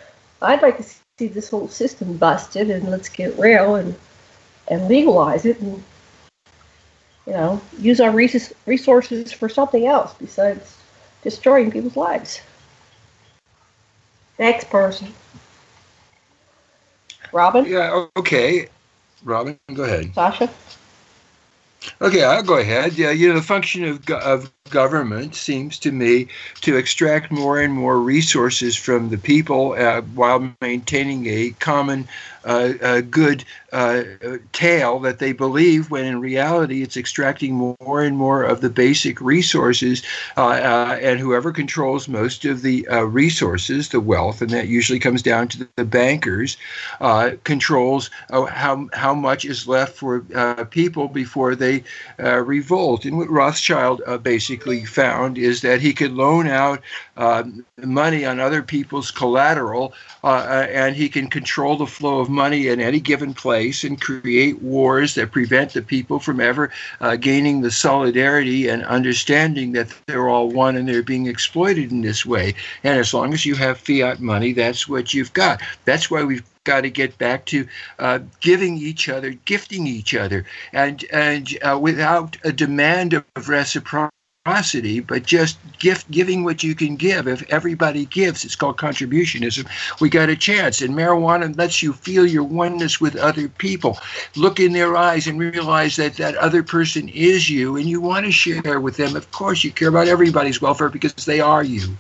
I'd 0.41 0.63
like 0.63 0.77
to 0.77 0.85
see 1.19 1.27
this 1.27 1.51
whole 1.51 1.69
system 1.69 2.17
busted, 2.17 2.71
and 2.71 2.89
let's 2.91 3.09
get 3.09 3.37
real 3.39 3.75
and 3.75 3.97
and 4.71 4.87
legalize 4.87 5.47
it 5.47 5.59
and 5.61 5.83
you 7.29 7.35
know, 7.35 7.61
use 7.79 8.01
our 8.01 8.11
resources 8.11 9.33
for 9.33 9.51
something 9.51 9.87
else 9.87 10.15
besides 10.15 10.79
destroying 11.23 11.71
people's 11.71 11.97
lives. 11.97 12.41
Next 14.39 14.71
person. 14.71 15.13
Robin? 17.31 17.67
Yeah, 17.67 18.07
okay. 18.17 18.69
Robin, 19.23 19.59
go 19.75 19.85
ahead. 19.85 20.15
Sasha? 20.15 20.49
Okay, 22.01 22.25
I'll 22.25 22.43
go 22.43 22.57
ahead. 22.57 22.95
Yeah, 22.95 23.11
you 23.11 23.29
know, 23.29 23.35
the 23.35 23.43
function 23.43 23.85
of, 23.85 24.09
of 24.11 24.51
government 24.71 25.35
seems 25.35 25.79
to 25.81 25.93
me 25.93 26.29
to 26.61 26.77
extract 26.77 27.31
more 27.31 27.61
and 27.61 27.73
more 27.73 27.99
resources 28.01 28.77
from 28.77 29.11
the 29.11 29.19
people 29.19 29.73
uh, 29.73 30.03
while 30.03 30.53
maintaining 30.61 31.27
a 31.27 31.51
common 31.59 32.09
uh, 32.49 32.73
a 32.81 33.03
good 33.03 33.45
uh, 33.73 34.03
tale 34.53 34.99
that 35.01 35.19
they 35.19 35.33
believe, 35.33 35.91
when 35.91 36.07
in 36.07 36.19
reality 36.19 36.83
it's 36.83 36.97
extracting 36.97 37.55
more 37.55 38.03
and 38.03 38.17
more 38.17 38.43
of 38.43 38.63
the 38.63 38.71
basic 38.71 39.21
resources. 39.21 40.03
Uh, 40.37 40.47
uh, 40.47 40.99
and 41.03 41.21
whoever 41.21 41.53
controls 41.53 42.09
most 42.09 42.47
of 42.47 42.63
the 42.63 42.89
uh, 42.89 43.03
resources, 43.03 43.91
the 43.91 44.01
wealth, 44.01 44.41
and 44.41 44.51
that 44.51 44.67
usually 44.67 44.99
comes 44.99 45.21
down 45.21 45.47
to 45.49 45.69
the 45.77 45.85
bankers, 45.85 46.57
controls 47.45 48.09
how 48.31 48.89
how 48.95 49.15
much 49.15 49.45
is 49.45 49.69
left 49.69 49.97
for 49.97 50.21
people 50.71 51.09
before 51.09 51.55
they 51.55 51.85
revolt. 52.19 53.05
And 53.05 53.19
what 53.19 53.29
Rothschild 53.29 54.01
basically 54.23 54.58
found 54.85 55.39
is 55.39 55.61
that 55.63 55.81
he 55.81 55.93
could 55.93 56.13
loan 56.13 56.47
out 56.47 56.83
money 57.85 58.25
on 58.25 58.41
other 58.41 58.63
people's 58.63 59.11
collateral, 59.11 59.93
and 60.23 60.97
he 60.97 61.09
can 61.09 61.29
control 61.29 61.77
the 61.77 61.87
flow 61.87 62.21
of 62.21 62.29
money 62.29 62.69
in 62.69 62.81
any 62.81 63.01
given 63.01 63.35
place 63.35 63.85
and 63.85 64.01
create 64.01 64.61
wars 64.63 65.15
that 65.15 65.33
prevent 65.33 65.73
the 65.73 65.83
people 65.83 66.19
from 66.19 66.41
ever 66.41 66.71
uh, 67.01 67.17
gaining 67.17 67.61
the 67.61 67.71
solidarity 67.71 68.69
and 68.69 68.85
understanding 68.85 69.73
that 69.73 69.93
they're 70.07 70.29
all 70.29 70.49
one 70.49 70.77
and 70.77 70.89
they're 70.89 71.03
being 71.03 71.27
exploited 71.27 71.91
in 71.91 72.03
this 72.03 72.25
way. 72.27 72.55
And 72.85 72.99
as 72.99 73.15
long 73.15 73.33
as 73.33 73.47
you 73.47 73.55
have 73.57 73.79
fiat 73.79 74.21
money, 74.21 74.53
that's 74.53 74.89
what 74.89 75.15
you've 75.15 75.33
got. 75.33 75.61
That's 75.85 76.11
why 76.11 76.25
we've 76.25 76.45
got 76.65 76.83
to 76.83 76.91
get 76.91 77.17
back 77.17 77.47
to 77.47 77.67
uh, 77.99 78.19
giving 78.41 78.77
each 78.77 79.09
other, 79.09 79.31
gifting 79.47 79.87
each 79.87 80.15
other, 80.15 80.45
and 80.73 81.05
and 81.13 81.57
uh, 81.63 81.79
without 81.81 82.37
a 82.45 82.53
demand 82.53 83.15
of 83.15 83.49
reciprocity 83.49 84.18
generosity, 84.49 85.01
but 85.01 85.25
just 85.25 85.59
gift 85.79 86.11
giving 86.11 86.45
what 86.45 86.63
you 86.63 86.75
can 86.75 86.97
give. 86.97 87.29
If 87.29 87.43
everybody 87.51 88.07
gives, 88.07 88.45
it's 88.45 88.57
called 88.57 88.79
contributionism. 88.79 89.69
We 90.01 90.09
got 90.09 90.29
a 90.29 90.37
chance. 90.37 90.81
And 90.81 90.95
marijuana 90.95 91.57
lets 91.57 91.83
you 91.83 91.93
feel 91.93 92.27
your 92.27 92.45
oneness 92.45 93.01
with 93.01 93.17
other 93.17 93.49
people. 93.49 93.99
Look 94.37 94.61
in 94.61 94.73
their 94.73 94.97
eyes 94.97 95.27
and 95.27 95.39
realize 95.39 95.97
that 95.97 96.15
that 96.17 96.37
other 96.37 96.63
person 96.63 97.09
is 97.09 97.51
you, 97.51 97.77
and 97.77 97.87
you 97.87 98.01
want 98.01 98.27
to 98.27 98.33
share 98.33 98.81
with 98.81 98.97
them. 98.97 99.17
Of 99.17 99.31
course, 99.31 99.65
you 99.65 99.71
care 99.71 99.89
about 99.89 100.09
everybody's 100.09 100.61
welfare 100.61 100.89
because 100.89 101.15
they 101.25 101.41
are 101.41 101.65
you. 101.65 101.97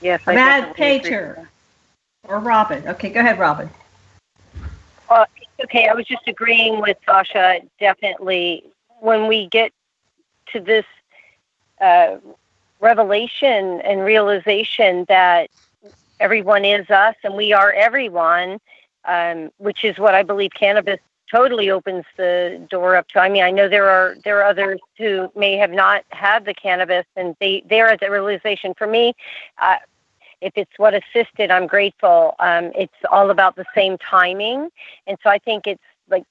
Yes, 0.00 0.20
I 0.26 0.34
Mad 0.34 0.74
Painter 0.74 1.48
or 2.28 2.40
Robin. 2.40 2.86
Okay, 2.88 3.10
go 3.10 3.20
ahead, 3.20 3.38
Robin. 3.38 3.70
Okay. 5.64 5.88
I 5.88 5.94
was 5.94 6.06
just 6.06 6.26
agreeing 6.26 6.80
with 6.80 6.96
Sasha. 7.06 7.60
Definitely, 7.78 8.64
when 9.00 9.28
we 9.28 9.46
get 9.48 9.72
to 10.52 10.60
this 10.60 10.84
uh, 11.80 12.16
revelation 12.80 13.80
and 13.82 14.02
realization 14.04 15.04
that 15.08 15.50
everyone 16.20 16.64
is 16.64 16.88
us 16.90 17.16
and 17.24 17.34
we 17.34 17.52
are 17.52 17.72
everyone, 17.72 18.58
um, 19.04 19.50
which 19.58 19.84
is 19.84 19.98
what 19.98 20.14
I 20.14 20.22
believe 20.22 20.50
cannabis 20.54 21.00
totally 21.30 21.70
opens 21.70 22.04
the 22.16 22.64
door 22.70 22.94
up 22.96 23.08
to. 23.08 23.18
I 23.20 23.28
mean, 23.28 23.42
I 23.42 23.50
know 23.50 23.68
there 23.68 23.88
are 23.88 24.16
there 24.24 24.38
are 24.40 24.44
others 24.44 24.80
who 24.98 25.30
may 25.34 25.56
have 25.56 25.70
not 25.70 26.04
had 26.10 26.44
the 26.44 26.54
cannabis, 26.54 27.06
and 27.16 27.34
they 27.40 27.62
they're 27.68 27.88
at 27.88 28.00
the 28.00 28.10
realization. 28.10 28.74
For 28.76 28.86
me, 28.86 29.14
uh, 29.58 29.76
if 30.42 30.52
it's 30.56 30.72
what 30.76 30.94
assisted, 30.94 31.50
I'm 31.50 31.66
grateful. 31.66 32.34
Um, 32.38 32.72
it's 32.74 32.92
all 33.10 33.30
about 33.30 33.56
the 33.56 33.64
same 33.74 33.96
timing, 33.98 34.68
and 35.06 35.16
so 35.22 35.30
I 35.30 35.38
think 35.38 35.66
it's 35.66 35.82
like 36.10 36.24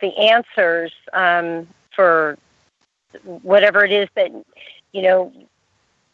the 0.00 0.16
answers 0.18 0.92
um, 1.12 1.68
for 1.94 2.36
whatever 3.24 3.84
it 3.84 3.92
is 3.92 4.08
that 4.14 4.30
you 4.92 5.02
know 5.02 5.32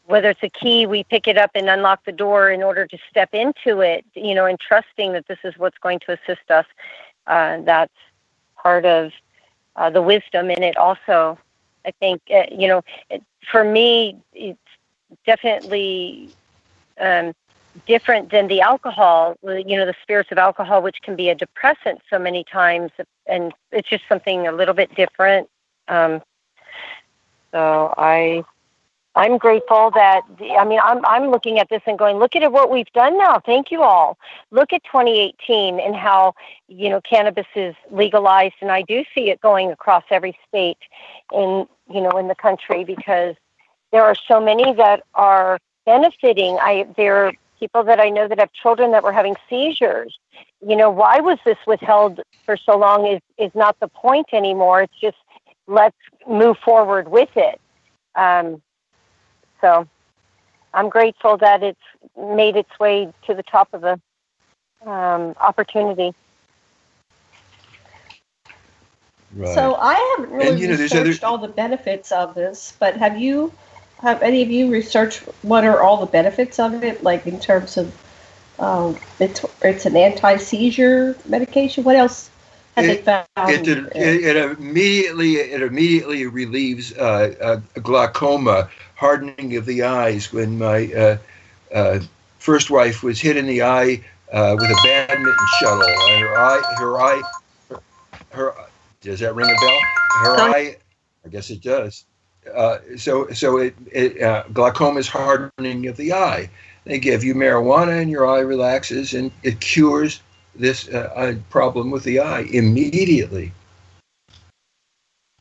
whether 0.09 0.31
it's 0.31 0.43
a 0.43 0.49
key, 0.49 0.87
we 0.87 1.05
pick 1.05 1.29
it 1.29 1.37
up 1.37 1.51
and 1.55 1.69
unlock 1.69 2.03
the 2.07 2.13
door 2.13 2.51
in 2.51 2.63
order 2.63 2.87
to 2.87 2.99
step 3.11 3.29
into 3.35 3.81
it, 3.81 4.07
you 4.15 4.35
know, 4.35 4.47
and 4.47 4.59
trusting 4.59 5.13
that 5.13 5.27
this 5.29 5.39
is 5.45 5.53
what's 5.59 5.77
going 5.79 6.01
to 6.01 6.13
assist 6.13 6.51
us. 6.51 6.65
Uh, 7.27 7.61
that's 7.61 7.93
part 8.57 8.87
of 8.87 9.13
uh, 9.77 9.91
the 9.91 10.01
wisdom 10.01 10.51
in 10.51 10.63
it. 10.63 10.79
Also, 10.79 11.39
I 11.85 11.91
think, 12.01 12.23
uh, 12.35 12.45
you 12.51 12.69
know, 12.69 12.83
it, 13.11 13.23
for 13.53 13.63
me, 13.65 14.17
it's 14.33 14.59
definitely 15.27 16.31
um, 17.01 17.33
different 17.87 18.31
than 18.31 18.49
the 18.49 18.61
alcohol, 18.61 19.37
you 19.43 19.77
know, 19.77 19.87
the 19.87 19.95
spirits 20.03 20.31
of 20.33 20.39
alcohol, 20.39 20.83
which 20.83 20.99
can 21.03 21.17
be 21.17 21.29
a 21.29 21.35
depressant 21.35 22.01
so 22.11 22.19
many 22.19 22.45
times. 22.45 22.91
And 23.27 23.53
it's 23.73 23.89
just 23.89 24.05
something 24.09 24.47
a 24.47 24.53
little 24.53 24.75
bit 24.75 24.95
different. 24.95 25.49
Um, 25.89 26.23
so 27.53 27.95
I 27.97 28.45
I'm 29.15 29.37
grateful 29.37 29.91
that 29.93 30.23
I 30.59 30.65
mean 30.65 30.81
I'm 30.83 31.05
I'm 31.05 31.31
looking 31.31 31.59
at 31.59 31.69
this 31.69 31.83
and 31.87 31.99
going, 31.99 32.19
look 32.19 32.37
at 32.37 32.53
what 32.53 32.71
we've 32.71 32.93
done 32.93 33.19
now. 33.19 33.41
Thank 33.45 33.71
you 33.71 33.83
all. 33.83 34.17
Look 34.51 34.73
at 34.73 34.85
2018 34.85 35.81
and 35.81 35.97
how 35.97 36.35
you 36.69 36.89
know 36.89 37.01
cannabis 37.01 37.47
is 37.57 37.75
legalized, 37.91 38.55
and 38.61 38.71
I 38.71 38.83
do 38.83 39.05
see 39.15 39.31
it 39.31 39.41
going 39.41 39.73
across 39.73 40.05
every 40.11 40.39
state 40.47 40.79
in 41.33 41.67
you 41.91 42.01
know 42.01 42.11
in 42.11 42.29
the 42.29 42.35
country 42.35 42.85
because 42.85 43.35
there 43.91 44.05
are 44.05 44.15
so 44.15 44.41
many 44.41 44.73
that 44.75 45.03
are 45.15 45.59
benefiting. 45.93 46.59
I 46.61 46.87
there 46.97 47.17
are 47.25 47.33
people 47.61 47.83
that 47.85 47.99
I 48.07 48.09
know 48.17 48.29
that 48.29 48.39
have 48.39 48.53
children 48.53 48.93
that 48.95 49.03
were 49.03 49.17
having 49.21 49.37
seizures. 49.49 50.13
You 50.71 50.77
know, 50.81 50.91
why 50.91 51.21
was 51.29 51.39
this 51.49 51.61
withheld 51.67 52.21
for 52.45 52.57
so 52.57 52.77
long? 52.77 53.07
Is 53.15 53.23
is 53.39 53.53
not 53.55 53.75
the 53.81 53.89
point 53.89 54.29
anymore. 54.33 54.83
It's 54.83 55.01
just 55.01 55.21
let's 55.67 56.03
move 56.41 56.57
forward 56.59 57.09
with 57.09 57.33
it. 57.37 57.59
Um, 58.15 58.47
so 59.63 59.71
I'm 60.75 60.89
grateful 60.89 61.37
that 61.39 61.63
it's 61.63 61.87
made 62.43 62.57
its 62.63 62.75
way 62.79 63.13
to 63.27 63.35
the 63.35 63.47
top 63.55 63.69
of 63.73 63.81
the 63.81 63.97
um, 64.89 65.23
opportunity. 65.49 66.11
Right. 69.35 69.55
So 69.55 69.75
I 69.75 69.95
haven't 70.11 70.33
really 70.35 70.49
and, 70.49 70.61
you 70.61 70.69
know, 70.69 70.77
researched 70.77 71.25
other... 71.25 71.33
all 71.33 71.39
the 71.39 71.55
benefits 71.65 72.13
of 72.13 72.35
this, 72.35 72.75
but 72.79 72.97
have 72.97 73.19
you? 73.19 73.53
Have 74.01 74.23
any 74.23 74.43
of 74.43 74.51
you 74.51 74.71
researched 74.71 75.21
what 75.43 75.65
are 75.65 75.83
all 75.83 75.99
the 75.99 76.07
benefits 76.07 76.59
of 76.59 76.83
it? 76.85 77.03
Like 77.03 77.27
in 77.27 77.41
terms 77.41 77.77
of, 77.77 77.93
um, 78.59 78.97
it's 79.19 79.45
it's 79.63 79.87
an 79.87 79.97
anti 79.97 80.37
seizure 80.37 81.17
medication. 81.27 81.85
What 81.85 81.97
else 81.97 82.31
it, 82.77 82.85
it, 82.85 83.05
found? 83.05 83.27
it, 83.37 83.69
it, 83.97 84.37
immediately 84.37 85.35
it 85.35 85.63
immediately 85.63 86.27
relieves 86.27 86.93
uh, 86.97 87.35
uh, 87.41 87.81
glaucoma, 87.81 88.71
hardening 88.95 89.57
of 89.57 89.67
the 89.67 89.83
eyes. 89.83 90.33
When 90.33 90.59
my 90.59 90.93
uh, 90.93 91.19
uh 91.75 92.01
first 92.39 92.71
wife 92.71 93.03
was 93.03 93.21
hit 93.21 93.37
in 93.37 93.47
the 93.47 93.63
eye 93.63 94.03
uh, 94.33 94.57
with 94.59 94.71
a 94.71 94.81
badminton 94.85 95.35
shuttle, 95.61 95.83
and 95.83 96.23
her 96.23 96.39
eye, 96.39 96.63
her 96.79 97.01
eye, 97.01 97.23
her, 97.69 97.83
her 98.31 98.55
does 99.01 99.21
that 99.21 99.35
ring 99.35 99.49
a 99.51 99.61
bell? 99.61 99.81
Her 100.23 100.41
eye, 100.41 100.77
I 101.25 101.29
guess 101.29 101.51
it 101.51 101.63
does. 101.63 102.05
Uh, 102.55 102.79
so 102.97 103.29
so 103.31 103.59
it, 103.59 103.75
it 103.93 104.53
glaucoma 104.53 105.01
is 105.01 105.09
hardening 105.09 105.87
of 105.87 105.97
the 105.97 106.13
eye. 106.13 106.51
They 106.85 106.99
give 106.99 107.23
you 107.23 107.35
marijuana 107.35 108.01
and 108.01 108.11
your 108.11 108.27
eye 108.27 108.41
relaxes 108.41 109.15
and 109.15 109.31
it 109.43 109.61
cures 109.61 110.21
this 110.55 110.89
uh, 110.89 111.37
problem 111.51 111.91
with 111.91 112.05
the 112.05 112.21
eye 112.21 112.47
immediately. 112.51 113.53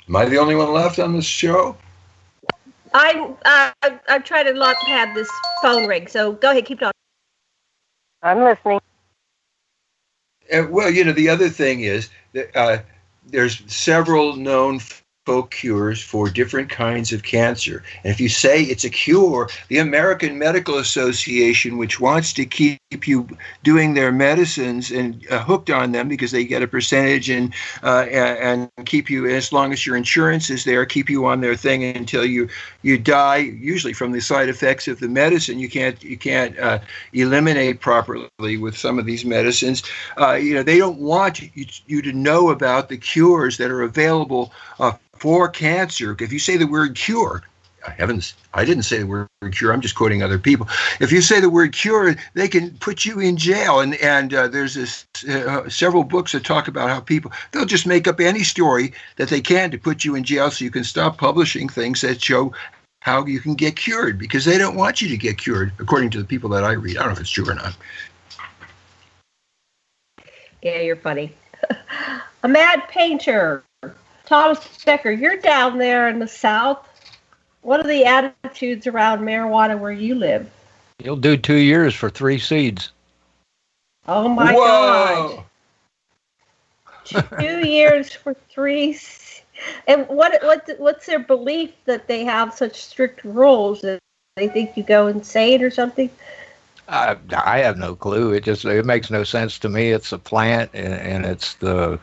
Am 0.08 0.16
I 0.16 0.26
the 0.26 0.38
only 0.38 0.56
one 0.56 0.72
left 0.72 1.00
on 1.00 1.14
this 1.14 1.26
show? 1.26 1.76
I'm 2.94 3.36
uh, 3.46 3.72
I'm 4.08 4.24
trying 4.24 4.46
to 4.46 4.54
not 4.54 4.76
have 4.88 5.14
this 5.14 5.30
phone 5.62 5.88
ring. 5.88 6.08
So 6.08 6.34
go 6.34 6.52
ahead, 6.52 6.66
keep 6.66 6.80
talking. 6.80 6.94
I'm 8.24 8.44
listening. 8.44 8.80
Uh, 10.52 10.66
well, 10.70 10.90
you 10.90 11.04
know, 11.04 11.12
the 11.12 11.30
other 11.30 11.50
thing 11.50 11.82
is 11.82 12.10
that 12.34 12.56
uh, 12.56 12.78
there's 13.28 13.62
several 13.72 14.36
known 14.36 14.80
cures 15.52 16.02
for 16.02 16.30
different 16.30 16.70
kinds 16.70 17.12
of 17.12 17.24
cancer. 17.24 17.84
And 18.04 18.12
if 18.12 18.20
you 18.20 18.30
say 18.30 18.64
it's 18.64 18.84
a 18.84 18.90
cure, 18.90 19.50
the 19.68 19.80
American 19.80 20.38
Medical 20.38 20.78
Association, 20.78 21.78
which 21.78 22.00
wants 22.00 22.34
to 22.34 22.46
keep 22.46 22.80
you 23.06 23.28
doing 23.64 23.94
their 23.94 24.12
medicines 24.12 24.92
and 24.92 25.26
uh, 25.30 25.44
hooked 25.44 25.70
on 25.70 25.92
them 25.92 26.08
because 26.08 26.32
they 26.32 26.46
get 26.46 26.64
a 26.64 26.68
percentage 26.68 27.30
and, 27.30 27.54
uh, 27.84 28.06
and 28.10 28.70
keep 28.86 29.10
you 29.10 29.28
as 29.28 29.52
long 29.52 29.74
as 29.74 29.86
your 29.86 29.96
insurance 29.96 30.50
is 30.50 30.64
there, 30.64 30.86
keep 30.86 31.10
you 31.10 31.26
on 31.26 31.42
their 31.42 31.56
thing 31.56 31.84
until 31.84 32.26
you 32.26 32.48
you 32.82 32.98
die. 32.98 33.38
Usually 33.38 33.94
from 33.94 34.14
the 34.14 34.22
side 34.22 34.50
effects 34.50 34.88
of 34.88 35.00
the 35.00 35.10
medicine, 35.10 35.60
you 35.60 35.70
can't 35.70 36.02
you 36.04 36.18
can't 36.18 36.58
uh, 36.58 36.80
eliminate 37.14 37.82
properly 37.82 38.58
with 38.58 38.78
some 38.78 38.98
of 38.98 39.06
these 39.06 39.26
medicines. 39.26 39.84
Uh, 40.18 40.34
you 40.34 40.54
know 40.54 40.64
they 40.64 40.78
don't 40.78 41.00
want 41.00 41.42
you, 41.42 41.66
you 41.88 42.02
to 42.02 42.14
know 42.14 42.50
about 42.50 42.90
the 42.90 42.98
cures 42.98 43.58
that 43.58 43.72
are 43.72 43.84
available 43.84 44.52
uh, 44.80 44.94
for 45.20 45.50
cancer, 45.50 46.16
if 46.20 46.32
you 46.32 46.40
say 46.40 46.58
the 46.58 46.68
word 46.68 46.96
cure, 46.96 47.44
heavens, 47.98 48.34
I 48.54 48.66
didn't 48.66 48.84
say 48.84 49.00
the 49.00 49.08
word 49.08 49.28
cure. 49.52 49.72
I'm 49.72 49.82
just 49.82 49.96
quoting 49.96 50.22
other 50.22 50.40
people. 50.40 50.68
If 51.00 51.12
you 51.12 51.22
say 51.22 51.40
the 51.40 51.50
word 51.50 51.74
cure, 51.74 52.16
they 52.34 52.48
can 52.48 52.72
put 52.80 53.06
you 53.06 53.20
in 53.20 53.38
jail. 53.38 53.80
And 53.80 53.96
and 53.96 54.34
uh, 54.34 54.48
there's 54.48 54.74
this 54.74 55.06
uh, 55.30 55.70
several 55.70 56.04
books 56.04 56.32
that 56.34 56.44
talk 56.44 56.68
about 56.68 56.90
how 56.90 57.00
people 57.00 57.32
they'll 57.52 57.66
just 57.66 57.88
make 57.88 58.08
up 58.08 58.20
any 58.20 58.44
story 58.44 58.94
that 59.18 59.30
they 59.30 59.42
can 59.42 59.72
to 59.72 59.78
put 59.78 60.04
you 60.04 60.16
in 60.16 60.24
jail, 60.24 60.52
so 60.52 60.66
you 60.66 60.72
can 60.72 60.84
stop 60.84 61.18
publishing 61.18 61.70
things 61.70 62.02
that 62.02 62.22
show 62.22 62.54
how 63.02 63.26
you 63.26 63.40
can 63.40 63.56
get 63.56 63.76
cured 63.76 64.20
because 64.20 64.44
they 64.44 64.58
don't 64.58 64.76
want 64.76 65.02
you 65.02 65.08
to 65.08 65.18
get 65.18 65.38
cured, 65.38 65.72
according 65.80 66.10
to 66.10 66.18
the 66.18 66.26
people 66.26 66.50
that 66.50 66.64
I 66.64 66.74
read. 66.74 66.98
I 66.98 67.02
don't 67.02 67.10
know 67.10 67.14
if 67.14 67.22
it's 67.22 67.30
true 67.30 67.50
or 67.50 67.56
not. 67.56 67.76
Yeah, 70.62 70.82
you're 70.82 70.96
funny. 70.96 71.34
A 72.44 72.48
mad 72.48 72.84
painter 72.90 73.64
Thomas 74.28 74.84
Becker, 74.84 75.12
you're 75.12 75.38
down 75.38 75.78
there 75.78 76.10
in 76.10 76.20
the 76.20 76.28
South. 76.28 76.86
What 77.62 77.80
are 77.80 77.88
the 77.88 78.06
attitudes 78.06 78.86
around 78.86 79.22
marijuana 79.22 79.80
where 79.80 79.92
you 79.92 80.16
live? 80.16 80.50
You'll 81.00 81.16
do 81.16 81.38
two 81.38 81.56
years 81.56 81.96
for 81.96 82.10
three 82.10 82.38
seeds. 82.38 82.92
Oh 84.06 84.28
my 84.28 84.54
Whoa. 84.54 85.44
God! 87.06 87.28
two 87.40 87.60
years 87.66 88.12
for 88.12 88.34
three. 88.50 88.98
And 89.88 90.08
what 90.08 90.44
what 90.44 90.70
what's 90.78 91.06
their 91.06 91.20
belief 91.20 91.72
that 91.86 92.08
they 92.08 92.26
have 92.26 92.54
such 92.54 92.82
strict 92.84 93.24
rules 93.24 93.82
that 93.82 94.00
they 94.36 94.50
think 94.50 94.76
you 94.76 94.84
go 94.84 95.08
insane 95.08 95.64
or 95.64 95.70
something? 95.70 96.10
I 96.90 97.16
I 97.32 97.60
have 97.60 97.78
no 97.78 97.96
clue. 97.96 98.34
It 98.34 98.44
just 98.44 98.66
it 98.66 98.86
makes 98.86 99.10
no 99.10 99.24
sense 99.24 99.58
to 99.60 99.70
me. 99.70 99.92
It's 99.92 100.12
a 100.12 100.18
plant 100.18 100.72
and, 100.74 100.94
and 100.94 101.26
it's 101.26 101.56
the 101.56 102.00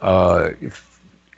uh, 0.00 0.50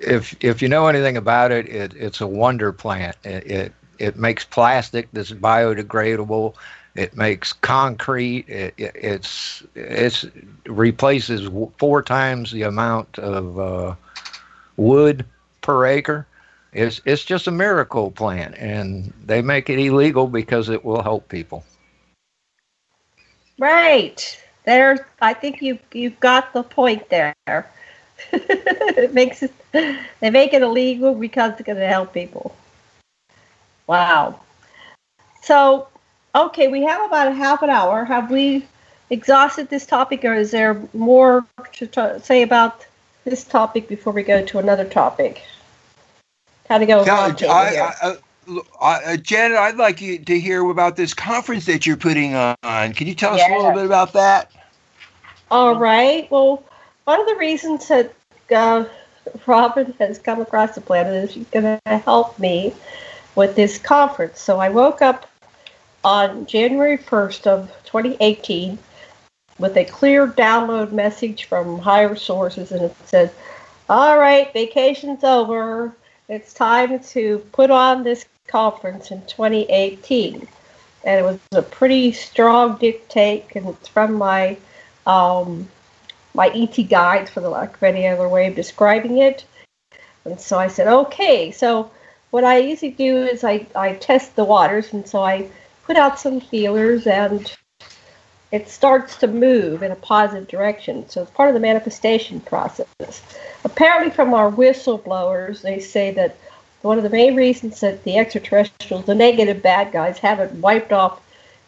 if 0.00 0.34
if 0.42 0.62
you 0.62 0.68
know 0.68 0.86
anything 0.86 1.16
about 1.16 1.52
it, 1.52 1.68
it 1.68 1.94
it's 1.94 2.20
a 2.20 2.26
wonder 2.26 2.72
plant. 2.72 3.16
It, 3.24 3.50
it 3.50 3.72
it 3.98 4.16
makes 4.16 4.44
plastic 4.44 5.08
that's 5.12 5.30
biodegradable. 5.30 6.54
It 6.94 7.16
makes 7.16 7.52
concrete. 7.52 8.48
It, 8.48 8.74
it 8.76 8.92
it's 8.94 9.62
it's 9.74 10.26
replaces 10.66 11.48
four 11.78 12.02
times 12.02 12.50
the 12.50 12.62
amount 12.62 13.18
of 13.18 13.58
uh, 13.58 13.94
wood 14.76 15.24
per 15.60 15.86
acre. 15.86 16.26
It's 16.72 17.00
it's 17.04 17.24
just 17.24 17.46
a 17.46 17.52
miracle 17.52 18.10
plant, 18.10 18.56
and 18.56 19.12
they 19.26 19.42
make 19.42 19.68
it 19.68 19.78
illegal 19.78 20.26
because 20.26 20.68
it 20.68 20.84
will 20.84 21.02
help 21.02 21.28
people. 21.28 21.64
Right 23.58 24.40
there, 24.64 25.06
I 25.20 25.34
think 25.34 25.60
you 25.60 25.78
you've 25.92 26.18
got 26.20 26.52
the 26.52 26.62
point 26.62 27.08
there. 27.10 27.34
it 28.32 29.14
makes 29.14 29.42
it 29.42 29.52
they 29.72 30.30
make 30.30 30.52
it 30.52 30.62
illegal 30.62 31.14
because 31.14 31.52
it's 31.52 31.62
going 31.62 31.78
to 31.78 31.86
help 31.86 32.12
people. 32.12 32.54
Wow. 33.86 34.40
So, 35.42 35.88
okay, 36.34 36.68
we 36.68 36.82
have 36.82 37.04
about 37.04 37.28
a 37.28 37.32
half 37.32 37.62
an 37.62 37.70
hour. 37.70 38.04
Have 38.04 38.30
we 38.30 38.66
exhausted 39.10 39.68
this 39.68 39.86
topic, 39.86 40.24
or 40.24 40.34
is 40.34 40.50
there 40.50 40.80
more 40.92 41.46
to 41.74 41.86
t- 41.86 42.18
say 42.22 42.42
about 42.42 42.86
this 43.24 43.44
topic 43.44 43.88
before 43.88 44.12
we 44.12 44.22
go 44.22 44.44
to 44.44 44.58
another 44.58 44.84
topic? 44.84 45.42
How 46.68 46.78
to 46.78 46.86
go? 46.86 47.04
Now, 47.04 47.34
I, 47.48 47.94
I, 48.00 48.16
uh, 48.80 49.16
Janet, 49.16 49.58
I'd 49.58 49.76
like 49.76 50.00
you 50.00 50.18
to 50.18 50.40
hear 50.40 50.68
about 50.68 50.96
this 50.96 51.14
conference 51.14 51.66
that 51.66 51.86
you're 51.86 51.96
putting 51.96 52.34
on. 52.34 52.56
Can 52.62 53.06
you 53.06 53.14
tell 53.14 53.34
us 53.34 53.42
a 53.48 53.56
little 53.56 53.72
bit 53.72 53.84
about 53.84 54.12
that? 54.14 54.50
All 55.50 55.74
right. 55.76 56.30
Well, 56.30 56.62
one 57.10 57.20
of 57.20 57.26
the 57.26 57.34
reasons 57.34 57.88
that 57.88 58.14
uh, 58.54 58.84
Robin 59.44 59.92
has 59.98 60.20
come 60.20 60.40
across 60.40 60.76
the 60.76 60.80
planet 60.80 61.24
is 61.24 61.32
she's 61.32 61.48
going 61.48 61.64
to 61.84 61.98
help 61.98 62.38
me 62.38 62.72
with 63.34 63.56
this 63.56 63.78
conference. 63.78 64.40
So 64.40 64.60
I 64.60 64.68
woke 64.68 65.02
up 65.02 65.28
on 66.04 66.46
January 66.46 66.98
1st 66.98 67.48
of 67.48 67.66
2018 67.84 68.78
with 69.58 69.76
a 69.76 69.84
clear 69.86 70.28
download 70.28 70.92
message 70.92 71.46
from 71.46 71.80
higher 71.80 72.14
sources 72.14 72.70
and 72.70 72.82
it 72.82 72.96
said, 73.06 73.32
all 73.88 74.16
right, 74.16 74.52
vacation's 74.52 75.24
over. 75.24 75.92
It's 76.28 76.54
time 76.54 77.00
to 77.00 77.38
put 77.50 77.72
on 77.72 78.04
this 78.04 78.24
conference 78.46 79.10
in 79.10 79.20
2018. 79.22 80.46
And 81.02 81.18
it 81.18 81.24
was 81.24 81.40
a 81.50 81.62
pretty 81.62 82.12
strong 82.12 82.76
dictate, 82.76 83.46
and 83.56 83.66
it's 83.66 83.88
from 83.88 84.14
my 84.14 84.56
um, 85.06 85.68
my 86.34 86.48
ET 86.48 86.76
guides, 86.88 87.30
for 87.30 87.40
the 87.40 87.50
lack 87.50 87.74
of 87.74 87.82
any 87.82 88.06
other 88.06 88.28
way 88.28 88.46
of 88.46 88.54
describing 88.54 89.18
it. 89.18 89.44
And 90.24 90.40
so 90.40 90.58
I 90.58 90.68
said, 90.68 90.86
okay. 90.86 91.50
So 91.50 91.90
what 92.30 92.44
I 92.44 92.58
usually 92.58 92.92
do 92.92 93.24
is 93.24 93.44
I, 93.44 93.66
I 93.74 93.94
test 93.94 94.36
the 94.36 94.44
waters, 94.44 94.92
and 94.92 95.06
so 95.06 95.22
I 95.22 95.48
put 95.84 95.96
out 95.96 96.20
some 96.20 96.40
feelers, 96.40 97.06
and 97.06 97.52
it 98.52 98.68
starts 98.68 99.16
to 99.16 99.26
move 99.26 99.82
in 99.82 99.92
a 99.92 99.96
positive 99.96 100.48
direction. 100.48 101.08
So 101.08 101.22
it's 101.22 101.30
part 101.30 101.48
of 101.48 101.54
the 101.54 101.60
manifestation 101.60 102.40
process. 102.40 103.22
Apparently, 103.64 104.10
from 104.10 104.34
our 104.34 104.50
whistleblowers, 104.50 105.62
they 105.62 105.80
say 105.80 106.10
that 106.12 106.36
one 106.82 106.96
of 106.96 107.04
the 107.04 107.10
main 107.10 107.34
reasons 107.36 107.80
that 107.80 108.02
the 108.04 108.16
extraterrestrials, 108.18 109.04
the 109.04 109.14
negative 109.14 109.62
bad 109.62 109.92
guys, 109.92 110.18
haven't 110.18 110.60
wiped 110.60 110.92
off 110.92 111.20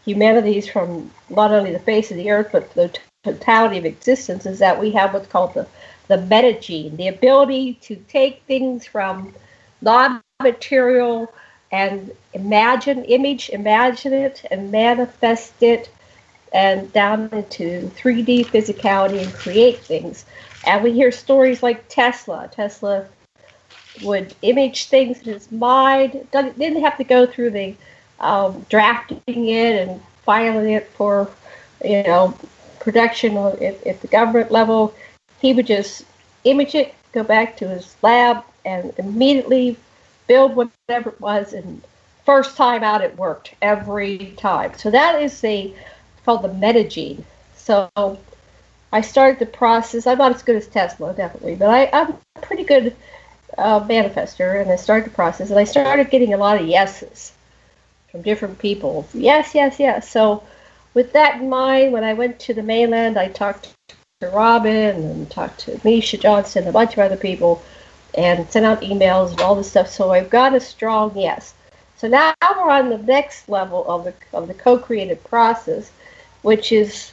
humanities 0.05 0.68
from 0.68 1.10
not 1.28 1.52
only 1.52 1.72
the 1.72 1.78
face 1.78 2.10
of 2.10 2.16
the 2.16 2.30
earth 2.30 2.48
but 2.51 2.72
the 2.74 2.93
totality 3.24 3.78
of 3.78 3.85
existence 3.85 4.47
is 4.47 4.59
that 4.59 4.81
we 4.81 4.90
have 4.93 5.15
what's 5.15 5.28
called 5.28 5.55
the, 5.55 5.66
the 6.09 6.16
metagene, 6.16 6.97
the 6.97 7.09
ability 7.09 7.74
to 7.74 7.97
take 8.09 8.43
things 8.47 8.86
from 8.86 9.32
non-material 9.81 11.32
and 11.70 12.12
imagine, 12.35 13.05
image, 13.05 13.51
imagine 13.51 14.12
it, 14.12 14.44
and 14.51 14.70
manifest 14.70 15.62
it, 15.62 15.90
and 16.53 16.93
down 16.93 17.28
into 17.32 17.90
3D 17.97 18.44
physicality 18.44 19.23
and 19.23 19.32
create 19.32 19.78
things. 19.78 20.27
And 20.66 20.82
we 20.85 20.93
hear 20.93 21.11
stories 21.11 21.62
like 21.62 21.89
Tesla. 21.89 22.49
Tesla 22.53 23.07
would 24.03 24.35
image 24.43 24.86
things 24.89 25.23
in 25.23 25.32
his 25.32 25.51
mind. 25.51 26.27
Didn't 26.32 26.82
have 26.82 26.99
to 26.99 27.05
go 27.05 27.27
through 27.27 27.51
the 27.51 27.74
um, 28.20 28.65
drafting 28.69 29.20
it 29.49 29.89
and 29.89 30.01
filing 30.24 30.70
it 30.70 30.89
for, 30.94 31.31
you 31.85 32.03
know, 32.03 32.36
production 32.82 33.36
or 33.36 33.52
at, 33.62 33.86
at 33.86 34.00
the 34.00 34.09
government 34.09 34.50
level. 34.50 34.94
He 35.40 35.52
would 35.52 35.66
just 35.66 36.04
image 36.44 36.74
it, 36.74 36.94
go 37.12 37.22
back 37.22 37.56
to 37.59 37.68
his 37.68 37.96
lab, 38.02 38.44
and 38.64 38.92
immediately 38.98 39.76
build 40.26 40.54
whatever 40.54 41.10
it 41.10 41.20
was. 41.20 41.52
And 41.52 41.82
first 42.24 42.56
time 42.56 42.82
out, 42.82 43.00
it 43.00 43.16
worked 43.16 43.54
every 43.62 44.34
time. 44.36 44.72
So 44.76 44.90
that 44.90 45.22
is 45.22 45.40
the 45.40 45.74
called 46.24 46.42
the 46.42 46.48
metagene. 46.48 47.24
So 47.56 47.90
I 48.92 49.00
started 49.00 49.38
the 49.38 49.46
process. 49.46 50.06
I'm 50.06 50.18
not 50.18 50.34
as 50.34 50.42
good 50.42 50.56
as 50.56 50.66
Tesla, 50.66 51.14
definitely, 51.14 51.56
but 51.56 51.70
I, 51.70 51.90
I'm 51.92 52.10
a 52.10 52.40
pretty 52.40 52.64
good 52.64 52.94
uh, 53.59 53.80
manifester, 53.80 54.60
and 54.60 54.70
I 54.70 54.76
started 54.76 55.06
the 55.06 55.14
process, 55.14 55.50
and 55.50 55.59
I 55.59 55.64
started 55.64 56.10
getting 56.10 56.34
a 56.34 56.36
lot 56.36 56.60
of 56.60 56.66
yeses 56.66 57.32
from 58.10 58.22
different 58.22 58.59
people. 58.59 59.09
Yes, 59.14 59.54
yes, 59.54 59.80
yes. 59.80 60.09
So 60.09 60.44
with 60.94 61.12
that 61.12 61.40
in 61.40 61.48
mind, 61.48 61.93
when 61.93 62.05
I 62.05 62.14
went 62.14 62.39
to 62.40 62.55
the 62.55 62.62
mainland, 62.62 63.19
I 63.19 63.28
talked 63.28 63.74
to 64.20 64.28
Robin 64.28 64.97
and 64.97 65.31
talked 65.31 65.60
to 65.60 65.81
Misha 65.85 66.16
Johnson, 66.16 66.69
a 66.69 66.73
bunch 66.73 66.93
of 66.93 67.01
other 67.01 67.16
people, 67.16 67.62
and 68.14 68.48
sent 68.51 68.66
out 68.66 68.82
emails 68.82 69.31
and 69.31 69.40
all 69.40 69.55
this 69.55 69.70
stuff. 69.70 69.89
So 69.89 70.10
I've 70.10 70.31
got 70.31 70.55
a 70.55 70.60
strong 70.60 71.16
yes. 71.16 71.55
So 71.97 72.09
now 72.09 72.35
we're 72.43 72.70
on 72.70 72.90
the 72.90 72.98
next 72.98 73.48
level 73.48 73.89
of 73.89 74.05
the 74.05 74.14
of 74.32 74.48
the 74.48 74.55
co-creative 74.55 75.23
process, 75.24 75.90
which 76.43 76.73
is 76.73 77.12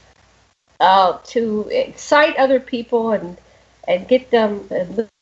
uh, 0.80 1.18
to 1.26 1.68
excite 1.72 2.36
other 2.38 2.60
people 2.60 3.12
and 3.12 3.38
and 3.88 4.08
get 4.08 4.30
them 4.32 4.68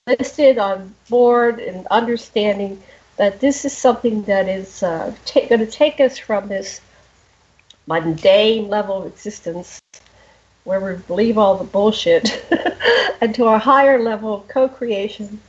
listed 0.07 0.57
on 0.57 0.95
board 1.09 1.59
and 1.59 1.85
understanding 1.88 2.81
that 3.17 3.39
this 3.39 3.65
is 3.65 3.75
something 3.75 4.23
that 4.23 4.47
is 4.47 4.84
uh, 4.84 5.13
going 5.34 5.59
to 5.59 5.65
take 5.65 5.99
us 5.99 6.17
from 6.17 6.47
this 6.47 6.81
mundane 7.88 8.68
level 8.68 8.97
of 9.01 9.07
existence 9.07 9.80
where 10.65 10.80
we 10.80 11.01
believe 11.03 11.38
all 11.38 11.55
the 11.57 11.64
bullshit 11.64 12.43
and 13.22 13.34
to 13.34 13.45
a 13.45 13.57
higher 13.57 14.03
level 14.03 14.35
of 14.35 14.47
co-creation 14.47 15.39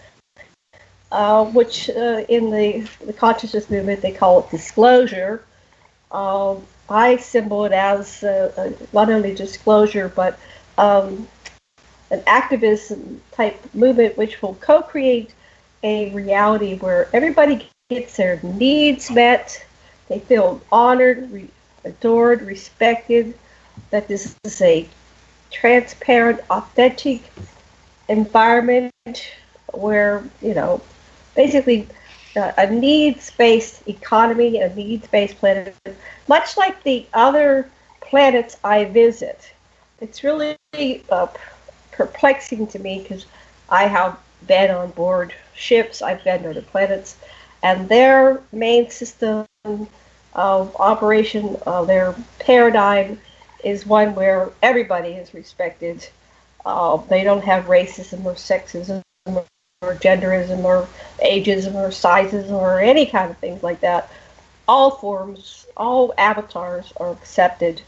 uh, 1.11 1.45
which 1.47 1.91
uh, 1.91 2.25
in 2.29 2.51
the, 2.51 2.89
the 3.05 3.13
consciousness 3.13 3.71
movement 3.71 4.01
they 4.01 4.13
call 4.13 4.41
it 4.41 4.51
disclosure. 4.51 5.43
Uh, 6.11 6.57
i 6.89 7.17
symbol 7.17 7.67
it 7.67 7.73
as 7.73 8.25
uh, 8.25 8.73
not 8.95 9.11
only 9.11 9.35
disclosure 9.35 10.11
but 10.15 10.39
um, 10.79 11.29
an 12.11 12.23
activism 12.27 13.21
type 13.33 13.59
movement 13.75 14.17
which 14.17 14.41
will 14.41 14.55
co-create 14.55 15.35
a 15.83 16.11
reality 16.15 16.79
where 16.79 17.11
everybody 17.13 17.69
gets 17.91 18.17
their 18.17 18.41
needs 18.43 19.11
met 19.11 19.63
they 20.09 20.19
feel 20.19 20.63
honored 20.73 21.31
re- 21.31 21.51
adored, 21.85 22.43
respected, 22.43 23.35
that 23.91 24.09
this 24.09 24.37
is 24.45 24.61
a 24.63 24.87
transparent, 25.51 26.41
authentic 26.51 27.23
environment 28.09 28.93
where, 29.73 30.25
you 30.43 30.55
know, 30.55 30.81
basically 31.35 31.87
uh, 32.37 32.53
a 32.59 32.71
needs-based 32.71 33.87
economy, 33.89 34.61
a 34.61 34.75
needs-based 34.75 35.37
planet, 35.39 35.75
much 36.29 36.57
like 36.57 36.83
the 36.83 37.07
other 37.15 37.71
planets 38.01 38.57
I 38.65 38.85
visit. 38.85 39.53
It's 40.01 40.23
really 40.23 40.57
uh, 41.11 41.29
perplexing 41.93 42.67
to 42.69 42.79
me 42.79 43.03
because 43.03 43.27
I 43.69 43.85
have 43.85 44.19
been 44.47 44.71
on 44.71 44.91
board 44.91 45.35
ships, 45.55 46.01
I've 46.03 46.23
been 46.25 46.47
on 46.47 46.55
the 46.55 46.63
planets, 46.63 47.17
and 47.63 47.89
their 47.89 48.41
main 48.53 48.91
system 48.91 49.47
of 50.39 50.77
operation 50.77 51.57
of 51.67 51.89
their 51.89 52.15
paradigm 52.39 53.21
is 53.65 53.85
one 53.85 54.15
where 54.15 54.51
everybody 54.63 55.11
is 55.11 55.35
respected. 55.35 56.09
Uh, 56.65 56.97
they 57.09 57.25
don't 57.25 57.43
have 57.43 57.65
racism 57.65 58.25
or 58.25 58.35
sexism 58.35 59.03
or 59.27 59.45
genderism 59.97 60.63
or 60.63 60.87
ageism 61.21 61.75
or 61.75 61.91
sizes 61.91 62.53
or 62.53 62.79
any 62.79 63.05
kind 63.05 63.33
of 63.33 63.39
things 63.39 63.65
like 63.65 63.81
that. 63.81 64.09
All 64.69 64.93
forms, 64.93 65.67
all 65.77 66.15
avatars 66.17 66.93
are 66.99 67.11
accepted, 67.11 67.83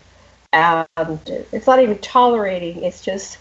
and 0.53 0.89
it's 0.99 1.69
not 1.69 1.81
even 1.81 1.99
tolerating. 1.99 2.83
It's 2.83 3.05
just 3.05 3.39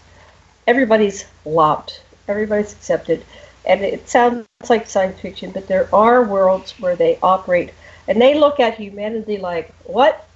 everybody's 0.68 1.26
loved, 1.44 1.98
everybody's 2.28 2.72
accepted, 2.74 3.24
and 3.64 3.80
it 3.80 4.08
sounds 4.08 4.46
like 4.68 4.86
science 4.86 5.18
fiction, 5.18 5.50
but 5.50 5.66
there 5.66 5.92
are 5.92 6.22
worlds 6.22 6.78
where 6.78 6.94
they 6.94 7.18
operate 7.24 7.70
and 8.08 8.20
they 8.20 8.34
look 8.34 8.60
at 8.60 8.74
humanity 8.76 9.38
like, 9.38 9.72
what? 9.84 10.26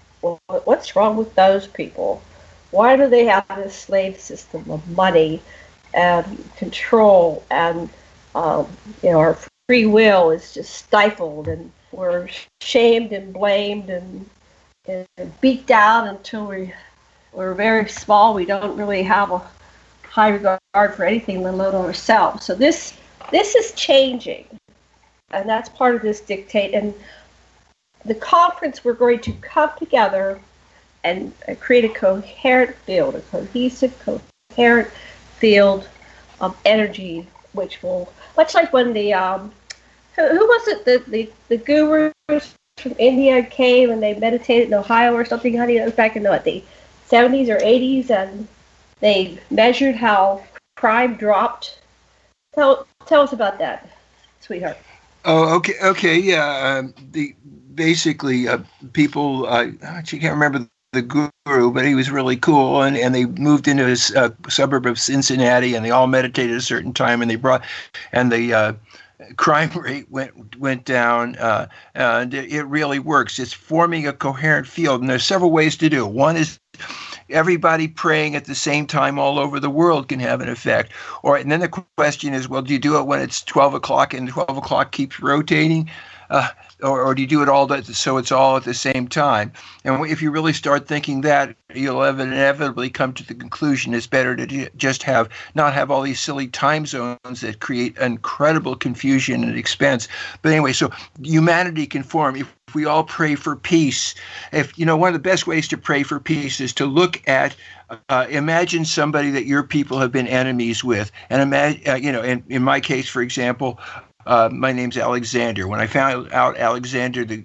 What's 0.64 0.96
wrong 0.96 1.16
with 1.16 1.34
those 1.34 1.66
people? 1.66 2.22
Why 2.70 2.96
do 2.96 3.08
they 3.08 3.26
have 3.26 3.46
this 3.56 3.74
slave 3.76 4.18
system 4.18 4.64
of 4.70 4.88
money 4.96 5.42
and 5.92 6.42
control 6.56 7.44
and 7.50 7.88
um, 8.34 8.66
you 9.02 9.10
know 9.10 9.18
our 9.18 9.38
free 9.68 9.86
will 9.86 10.30
is 10.30 10.54
just 10.54 10.74
stifled 10.74 11.46
and 11.46 11.70
we're 11.92 12.28
shamed 12.60 13.12
and 13.12 13.32
blamed 13.32 13.90
and, 13.90 14.28
and 14.88 15.06
beat 15.40 15.66
down 15.66 16.08
until 16.08 16.46
we 16.46 16.72
we're 17.32 17.54
very 17.54 17.88
small. 17.88 18.34
We 18.34 18.44
don't 18.44 18.76
really 18.76 19.02
have 19.02 19.32
a 19.32 19.42
high 20.08 20.28
regard 20.28 20.94
for 20.94 21.04
anything, 21.04 21.42
let 21.42 21.54
alone 21.54 21.74
ourselves. 21.74 22.44
So 22.44 22.54
this 22.54 22.94
this 23.30 23.54
is 23.54 23.72
changing, 23.72 24.46
and 25.32 25.48
that's 25.48 25.68
part 25.68 25.96
of 25.96 26.02
this 26.02 26.20
dictate. 26.20 26.74
And 26.74 26.94
the 28.04 28.14
conference, 28.14 28.84
we're 28.84 28.92
going 28.92 29.20
to 29.20 29.32
come 29.34 29.70
together 29.78 30.40
and 31.02 31.32
create 31.60 31.84
a 31.84 31.88
coherent 31.88 32.74
field, 32.76 33.14
a 33.14 33.20
cohesive, 33.20 34.20
coherent 34.54 34.88
field 35.38 35.88
of 36.40 36.56
energy, 36.64 37.26
which 37.52 37.82
will, 37.82 38.12
much 38.36 38.54
like 38.54 38.72
when 38.72 38.92
the, 38.92 39.12
um, 39.12 39.52
who, 40.16 40.26
who 40.28 40.46
was 40.46 40.68
it, 40.68 40.84
the, 40.84 41.02
the, 41.08 41.30
the 41.48 41.56
gurus 41.56 42.54
from 42.78 42.94
India 42.98 43.42
came 43.42 43.90
and 43.90 44.02
they 44.02 44.14
meditated 44.14 44.68
in 44.68 44.74
Ohio 44.74 45.14
or 45.14 45.24
something, 45.24 45.56
honey, 45.56 45.78
that 45.78 45.84
was 45.84 45.94
back 45.94 46.16
in 46.16 46.22
the, 46.22 46.30
what, 46.30 46.44
the 46.44 46.62
70s 47.08 47.48
or 47.48 47.58
80s, 47.58 48.10
and 48.10 48.48
they 49.00 49.38
measured 49.50 49.94
how 49.94 50.42
crime 50.76 51.16
dropped. 51.16 51.78
Tell, 52.54 52.86
tell 53.06 53.22
us 53.22 53.32
about 53.32 53.58
that, 53.58 53.88
sweetheart. 54.40 54.78
Oh, 55.24 55.56
okay, 55.56 55.74
okay, 55.82 56.18
yeah. 56.18 56.78
Um, 56.78 56.94
the 57.12 57.34
basically 57.74 58.48
uh, 58.48 58.58
people 58.92 59.46
uh, 59.46 59.66
I 59.82 60.02
can't 60.02 60.34
remember 60.34 60.68
the 60.92 61.02
guru, 61.02 61.72
but 61.72 61.84
he 61.84 61.94
was 61.94 62.10
really 62.10 62.36
cool. 62.36 62.82
And, 62.82 62.96
and 62.96 63.14
they 63.14 63.26
moved 63.26 63.68
into 63.68 63.84
a 63.84 64.18
uh, 64.18 64.30
suburb 64.48 64.86
of 64.86 64.98
Cincinnati, 64.98 65.74
and 65.74 65.84
they 65.84 65.90
all 65.90 66.06
meditated 66.06 66.56
a 66.56 66.60
certain 66.60 66.94
time, 66.94 67.20
and 67.20 67.30
they 67.30 67.36
brought 67.36 67.62
and 68.12 68.32
the 68.32 68.54
uh, 68.54 68.72
crime 69.36 69.70
rate 69.76 70.10
went 70.10 70.56
went 70.58 70.84
down, 70.84 71.36
uh, 71.36 71.66
and 71.94 72.32
it 72.32 72.64
really 72.64 72.98
works. 72.98 73.38
It's 73.38 73.52
forming 73.52 74.06
a 74.06 74.12
coherent 74.12 74.66
field, 74.66 75.00
and 75.00 75.10
there's 75.10 75.24
several 75.24 75.50
ways 75.50 75.76
to 75.78 75.90
do. 75.90 76.06
it. 76.06 76.12
One 76.12 76.36
is 76.36 76.58
everybody 77.30 77.88
praying 77.88 78.36
at 78.36 78.44
the 78.44 78.54
same 78.54 78.86
time 78.86 79.18
all 79.18 79.38
over 79.38 79.58
the 79.58 79.70
world 79.70 80.08
can 80.08 80.20
have 80.20 80.40
an 80.40 80.48
effect. 80.48 80.92
Or 81.22 81.36
and 81.36 81.50
then 81.50 81.60
the 81.60 81.82
question 81.96 82.34
is, 82.34 82.48
well, 82.48 82.62
do 82.62 82.72
you 82.72 82.78
do 82.78 82.98
it 82.98 83.06
when 83.06 83.20
it's 83.20 83.42
12 83.42 83.74
o'clock 83.74 84.14
and 84.14 84.28
12 84.28 84.56
o'clock 84.56 84.92
keeps 84.92 85.20
rotating? 85.20 85.90
Uh, 86.34 86.48
or, 86.82 87.00
or 87.00 87.14
do 87.14 87.22
you 87.22 87.28
do 87.28 87.42
it 87.42 87.48
all 87.48 87.64
that 87.64 87.86
so 87.86 88.16
it's 88.16 88.32
all 88.32 88.56
at 88.56 88.64
the 88.64 88.74
same 88.74 89.06
time? 89.06 89.52
And 89.84 90.04
if 90.10 90.20
you 90.20 90.32
really 90.32 90.52
start 90.52 90.88
thinking 90.88 91.20
that, 91.20 91.54
you'll 91.72 92.02
inevitably 92.02 92.90
come 92.90 93.12
to 93.12 93.24
the 93.24 93.36
conclusion 93.36 93.94
it's 93.94 94.08
better 94.08 94.34
to 94.34 94.68
just 94.70 95.04
have 95.04 95.28
not 95.54 95.74
have 95.74 95.92
all 95.92 96.02
these 96.02 96.18
silly 96.18 96.48
time 96.48 96.86
zones 96.86 97.40
that 97.42 97.60
create 97.60 97.96
incredible 97.98 98.74
confusion 98.74 99.44
and 99.44 99.56
expense. 99.56 100.08
But 100.42 100.50
anyway, 100.50 100.72
so 100.72 100.90
humanity 101.22 101.86
can 101.86 102.02
form 102.02 102.34
if 102.34 102.52
we 102.74 102.84
all 102.84 103.04
pray 103.04 103.36
for 103.36 103.54
peace. 103.54 104.16
If 104.50 104.76
you 104.76 104.84
know, 104.84 104.96
one 104.96 105.10
of 105.10 105.14
the 105.14 105.30
best 105.30 105.46
ways 105.46 105.68
to 105.68 105.78
pray 105.78 106.02
for 106.02 106.18
peace 106.18 106.60
is 106.60 106.72
to 106.74 106.84
look 106.84 107.22
at 107.28 107.54
uh, 108.08 108.26
imagine 108.28 108.84
somebody 108.84 109.30
that 109.30 109.46
your 109.46 109.62
people 109.62 109.98
have 110.00 110.10
been 110.10 110.26
enemies 110.26 110.82
with, 110.82 111.12
and 111.30 111.40
imagine, 111.40 111.88
uh, 111.88 111.94
you 111.94 112.10
know, 112.10 112.22
in, 112.22 112.42
in 112.48 112.62
my 112.62 112.80
case, 112.80 113.08
for 113.08 113.22
example, 113.22 113.78
uh, 114.26 114.48
my 114.52 114.72
name's 114.72 114.96
Alexander. 114.96 115.66
When 115.68 115.80
I 115.80 115.86
found 115.86 116.32
out 116.32 116.56
Alexander 116.56 117.24
the, 117.24 117.44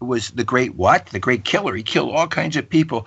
was 0.00 0.30
the 0.30 0.44
great 0.44 0.74
what? 0.74 1.06
The 1.06 1.18
great 1.18 1.44
killer. 1.44 1.74
He 1.74 1.82
killed 1.82 2.14
all 2.14 2.28
kinds 2.28 2.56
of 2.56 2.68
people. 2.68 3.06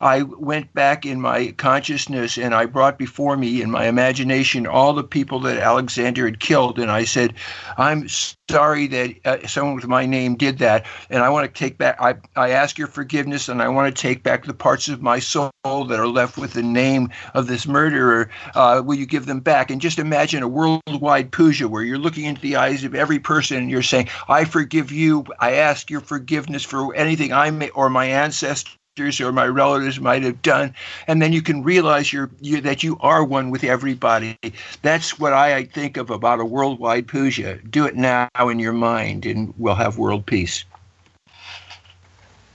I 0.00 0.22
went 0.22 0.72
back 0.72 1.04
in 1.04 1.20
my 1.20 1.52
consciousness 1.52 2.38
and 2.38 2.54
I 2.54 2.64
brought 2.64 2.98
before 2.98 3.36
me 3.36 3.60
in 3.60 3.70
my 3.70 3.86
imagination 3.86 4.66
all 4.66 4.94
the 4.94 5.04
people 5.04 5.40
that 5.40 5.58
Alexander 5.58 6.24
had 6.24 6.40
killed. 6.40 6.78
And 6.78 6.90
I 6.90 7.04
said, 7.04 7.34
I'm 7.76 8.08
sorry 8.50 8.86
that 8.86 9.14
uh, 9.26 9.46
someone 9.46 9.74
with 9.74 9.86
my 9.86 10.06
name 10.06 10.36
did 10.36 10.58
that. 10.58 10.86
And 11.10 11.22
I 11.22 11.28
want 11.28 11.52
to 11.52 11.58
take 11.58 11.76
back, 11.76 12.00
I, 12.00 12.14
I 12.34 12.50
ask 12.50 12.78
your 12.78 12.86
forgiveness 12.86 13.50
and 13.50 13.60
I 13.60 13.68
want 13.68 13.94
to 13.94 14.02
take 14.02 14.22
back 14.22 14.46
the 14.46 14.54
parts 14.54 14.88
of 14.88 15.02
my 15.02 15.18
soul 15.18 15.50
that 15.64 16.00
are 16.00 16.08
left 16.08 16.38
with 16.38 16.54
the 16.54 16.62
name 16.62 17.10
of 17.34 17.46
this 17.46 17.66
murderer. 17.66 18.30
Uh, 18.54 18.80
will 18.82 18.96
you 18.96 19.06
give 19.06 19.26
them 19.26 19.40
back? 19.40 19.70
And 19.70 19.82
just 19.82 19.98
imagine 19.98 20.42
a 20.42 20.48
worldwide 20.48 21.30
puja 21.30 21.68
where 21.68 21.82
you're 21.82 21.98
looking 21.98 22.24
into 22.24 22.40
the 22.40 22.56
eyes 22.56 22.84
of 22.84 22.94
every 22.94 23.18
person 23.18 23.58
and 23.58 23.70
you're 23.70 23.82
saying, 23.82 24.08
I 24.28 24.46
forgive 24.46 24.90
you. 24.90 25.26
I 25.40 25.56
ask 25.56 25.90
your 25.90 26.00
forgiveness 26.00 26.64
for 26.64 26.94
anything 26.94 27.34
I 27.34 27.50
may 27.50 27.68
or 27.70 27.90
my 27.90 28.06
ancestors 28.06 28.78
or 28.98 29.32
my 29.32 29.46
relatives 29.46 30.00
might 30.00 30.22
have 30.22 30.42
done. 30.42 30.74
And 31.06 31.22
then 31.22 31.32
you 31.32 31.42
can 31.42 31.62
realize 31.62 32.12
you're, 32.12 32.30
you 32.40 32.60
that 32.62 32.82
you 32.82 32.98
are 33.00 33.24
one 33.24 33.50
with 33.50 33.62
everybody. 33.62 34.36
That's 34.82 35.18
what 35.18 35.32
i 35.32 35.64
think 35.64 35.96
of 35.96 36.10
about 36.10 36.40
a 36.40 36.44
worldwide 36.44 37.06
puja. 37.06 37.58
Do 37.58 37.86
it 37.86 37.96
now 37.96 38.28
in 38.36 38.58
your 38.58 38.72
mind 38.72 39.26
and 39.26 39.54
we'll 39.56 39.76
have 39.76 39.96
world 39.96 40.26
peace. 40.26 40.64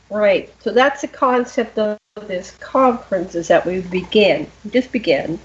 Right. 0.09 0.53
So 0.61 0.71
that's 0.71 1.01
the 1.01 1.07
concept 1.07 1.79
of 1.79 1.97
this 2.27 2.51
conference 2.57 3.33
is 3.35 3.47
that 3.47 3.65
we 3.65 3.81
begin 3.81 4.45
just 4.71 4.91
begin. 4.91 5.39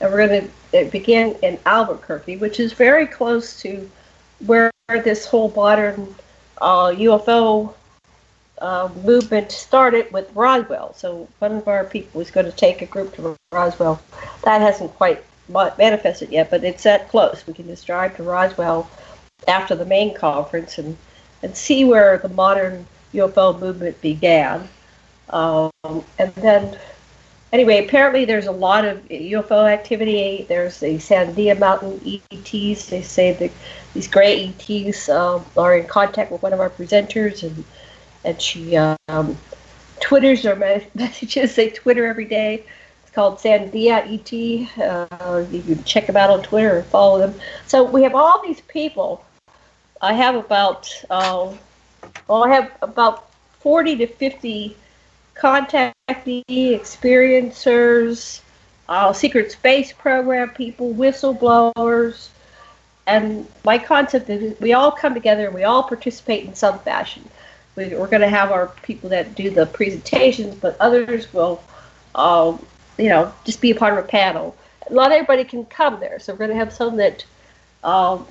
And 0.00 0.12
we're 0.12 0.26
going 0.26 0.50
to 0.72 0.84
begin 0.90 1.36
in 1.42 1.58
albuquerque 1.66 2.36
which 2.38 2.58
is 2.58 2.72
very 2.72 3.06
close 3.06 3.60
to 3.62 3.88
where 4.44 4.70
this 4.88 5.24
whole 5.24 5.52
modern 5.54 6.14
uh, 6.60 6.88
ufo 6.88 7.74
uh, 8.62 8.88
movement 9.04 9.50
started 9.50 10.10
with 10.12 10.30
Roswell. 10.34 10.94
So 10.94 11.28
one 11.40 11.52
of 11.52 11.66
our 11.66 11.84
people 11.84 12.20
was 12.20 12.30
going 12.30 12.46
to 12.46 12.52
take 12.52 12.80
a 12.80 12.86
group 12.86 13.14
to 13.16 13.36
Roswell. 13.50 14.00
That 14.44 14.60
hasn't 14.60 14.94
quite 14.94 15.22
manifested 15.48 16.30
yet, 16.30 16.48
but 16.48 16.62
it's 16.62 16.84
that 16.84 17.08
close. 17.08 17.44
We 17.44 17.54
can 17.54 17.66
just 17.66 17.84
drive 17.86 18.16
to 18.16 18.22
Roswell 18.22 18.88
after 19.48 19.74
the 19.74 19.84
main 19.84 20.14
conference 20.14 20.78
and, 20.78 20.96
and 21.42 21.56
see 21.56 21.84
where 21.84 22.18
the 22.18 22.28
modern 22.28 22.86
UFO 23.12 23.58
movement 23.58 24.00
began. 24.00 24.68
Um, 25.30 25.72
and 26.18 26.32
then, 26.36 26.78
anyway, 27.52 27.84
apparently 27.84 28.24
there's 28.24 28.46
a 28.46 28.52
lot 28.52 28.84
of 28.84 29.02
UFO 29.08 29.68
activity. 29.68 30.46
There's 30.48 30.78
the 30.78 30.98
Sandia 30.98 31.58
Mountain 31.58 32.00
ETs. 32.06 32.86
They 32.86 33.02
say 33.02 33.32
that 33.32 33.50
these 33.92 34.06
gray 34.06 34.54
ETs 34.56 35.08
um, 35.08 35.44
are 35.56 35.76
in 35.76 35.86
contact 35.86 36.30
with 36.30 36.42
one 36.42 36.52
of 36.52 36.60
our 36.60 36.70
presenters 36.70 37.42
and 37.42 37.64
and 38.24 38.40
she 38.40 38.76
um, 38.76 39.36
twitters 40.00 40.42
her 40.42 40.56
messages. 40.94 41.54
They 41.54 41.70
Twitter 41.70 42.06
every 42.06 42.24
day. 42.24 42.64
It's 43.02 43.10
called 43.12 43.38
Sandia 43.38 44.02
ET. 44.06 44.32
Uh, 44.80 45.44
you 45.50 45.62
can 45.62 45.84
check 45.84 46.06
them 46.06 46.16
out 46.16 46.30
on 46.30 46.42
Twitter 46.42 46.78
and 46.78 46.86
follow 46.86 47.18
them. 47.18 47.34
So 47.66 47.84
we 47.84 48.02
have 48.02 48.14
all 48.14 48.42
these 48.42 48.60
people. 48.62 49.24
I 50.00 50.12
have 50.14 50.34
about 50.34 50.92
uh, 51.10 51.54
well, 52.28 52.44
I 52.44 52.50
have 52.50 52.72
about 52.82 53.30
forty 53.60 53.96
to 53.96 54.06
fifty 54.06 54.76
contactee 55.36 56.44
experiencers, 56.48 58.40
uh, 58.88 59.12
secret 59.12 59.52
space 59.52 59.92
program 59.92 60.50
people, 60.50 60.92
whistleblowers. 60.92 62.28
And 63.06 63.46
my 63.64 63.78
concept 63.78 64.30
is 64.30 64.58
we 64.60 64.72
all 64.74 64.92
come 64.92 65.14
together 65.14 65.46
and 65.46 65.54
we 65.54 65.64
all 65.64 65.82
participate 65.82 66.44
in 66.44 66.54
some 66.54 66.78
fashion 66.80 67.28
we, 67.76 67.94
are 67.94 68.06
going 68.06 68.20
to 68.20 68.28
have 68.28 68.50
our 68.50 68.68
people 68.82 69.08
that 69.10 69.34
do 69.34 69.50
the 69.50 69.66
presentations, 69.66 70.54
but 70.54 70.76
others 70.80 71.32
will, 71.32 71.62
um, 72.14 72.64
you 72.98 73.08
know, 73.08 73.32
just 73.44 73.60
be 73.60 73.70
a 73.70 73.74
part 73.74 73.98
of 73.98 74.04
a 74.04 74.08
panel. 74.08 74.56
Not 74.90 75.12
everybody 75.12 75.44
can 75.44 75.64
come 75.66 76.00
there, 76.00 76.18
so 76.18 76.32
we're 76.32 76.38
going 76.38 76.50
to 76.50 76.56
have 76.56 76.72
some 76.72 76.96
that 76.96 77.24
um, 77.84 78.26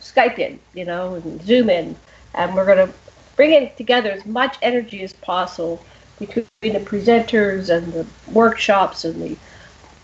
Skype 0.00 0.38
in, 0.38 0.60
you 0.74 0.84
know, 0.84 1.14
and 1.14 1.42
Zoom 1.42 1.70
in, 1.70 1.96
and 2.34 2.54
we're 2.54 2.66
going 2.66 2.88
to 2.88 2.94
bring 3.36 3.52
it 3.52 3.76
together 3.76 4.10
as 4.10 4.24
much 4.26 4.56
energy 4.62 5.02
as 5.02 5.12
possible 5.12 5.84
between 6.18 6.46
the 6.62 6.80
presenters 6.80 7.74
and 7.74 7.92
the 7.92 8.06
workshops 8.30 9.04
and 9.04 9.20
the 9.20 9.36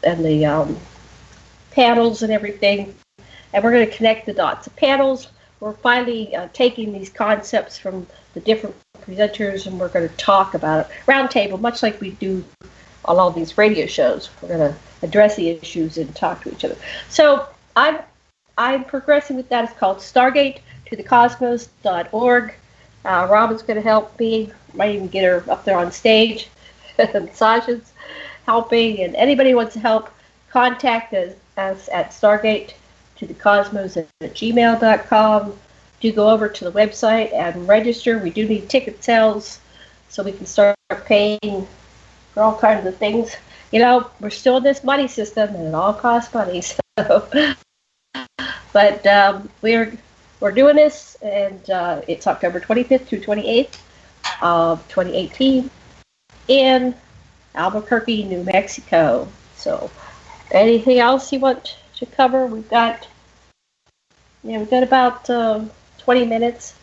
and 0.02 0.24
the 0.24 0.46
um, 0.46 0.76
panels 1.70 2.22
and 2.22 2.32
everything, 2.32 2.94
and 3.52 3.62
we're 3.62 3.70
going 3.70 3.86
to 3.86 3.96
connect 3.96 4.26
the 4.26 4.32
dots. 4.32 4.64
The 4.64 4.70
panels, 4.70 5.28
we're 5.60 5.74
finally 5.74 6.34
uh, 6.34 6.48
taking 6.52 6.92
these 6.92 7.10
concepts 7.10 7.78
from 7.78 8.06
the 8.34 8.40
different 8.40 8.74
presenters 9.02 9.66
and 9.66 9.78
we're 9.78 9.88
going 9.88 10.08
to 10.08 10.16
talk 10.16 10.54
about 10.54 10.86
it. 10.86 10.96
Roundtable, 11.06 11.60
much 11.60 11.82
like 11.82 12.00
we 12.00 12.12
do 12.12 12.44
on 13.04 13.18
all 13.18 13.30
these 13.30 13.56
radio 13.56 13.86
shows. 13.86 14.30
We're 14.40 14.48
going 14.48 14.72
to 14.72 14.78
address 15.02 15.36
the 15.36 15.50
issues 15.50 15.98
and 15.98 16.14
talk 16.14 16.42
to 16.44 16.52
each 16.52 16.64
other. 16.64 16.76
So 17.08 17.46
I'm 17.76 17.98
I'm 18.58 18.84
progressing 18.84 19.36
with 19.36 19.48
that. 19.48 19.64
It's 19.64 19.78
called 19.78 19.98
Stargate 19.98 20.58
to 20.86 20.96
the 20.96 21.02
Cosmos.org. 21.02 22.54
Uh, 23.04 23.26
Robin's 23.30 23.62
going 23.62 23.76
to 23.76 23.82
help 23.82 24.18
me. 24.18 24.52
Might 24.74 24.94
even 24.94 25.08
get 25.08 25.24
her 25.24 25.50
up 25.50 25.64
there 25.64 25.78
on 25.78 25.92
stage. 25.92 26.48
And 26.98 27.34
Sasha's 27.34 27.94
helping, 28.44 29.00
and 29.00 29.16
anybody 29.16 29.54
wants 29.54 29.72
to 29.72 29.80
help, 29.80 30.10
contact 30.50 31.14
us, 31.14 31.32
us 31.56 31.88
at 31.90 32.10
Stargate 32.10 32.74
to 33.20 33.26
the 33.26 33.34
Cosmos 33.34 33.98
at 33.98 34.08
gmail.com 34.20 35.52
do 36.00 36.12
go 36.12 36.30
over 36.30 36.48
to 36.48 36.64
the 36.64 36.72
website 36.72 37.32
and 37.34 37.68
register. 37.68 38.18
We 38.18 38.30
do 38.30 38.48
need 38.48 38.70
ticket 38.70 39.04
sales 39.04 39.60
so 40.08 40.22
we 40.22 40.32
can 40.32 40.46
start 40.46 40.74
paying 41.04 41.68
for 42.32 42.42
all 42.42 42.56
kinds 42.56 42.86
of 42.86 42.96
things. 42.96 43.36
You 43.70 43.80
know, 43.80 44.10
we're 44.18 44.30
still 44.30 44.56
in 44.56 44.62
this 44.62 44.82
money 44.82 45.06
system 45.06 45.54
and 45.54 45.68
it 45.68 45.74
all 45.74 45.94
costs 45.94 46.34
money. 46.34 46.62
So, 46.98 47.26
but 48.74 49.06
um, 49.06 49.48
we're 49.62 49.96
we're 50.40 50.52
doing 50.52 50.76
this, 50.76 51.16
and 51.22 51.70
uh, 51.70 52.02
it's 52.06 52.26
October 52.26 52.60
25th 52.60 53.06
through 53.06 53.20
28th 53.20 53.78
of 54.42 54.86
2018 54.88 55.70
in 56.48 56.94
Albuquerque, 57.54 58.24
New 58.24 58.44
Mexico. 58.44 59.28
So, 59.56 59.90
anything 60.50 60.98
else 60.98 61.32
you 61.32 61.40
want 61.40 61.78
to 62.00 62.06
cover? 62.06 62.46
We've 62.46 62.68
got 62.68 63.06
yeah, 64.42 64.58
we've 64.58 64.70
got 64.70 64.82
about. 64.82 65.30
Um, 65.30 65.70
20 66.00 66.26
minutes. 66.26 66.74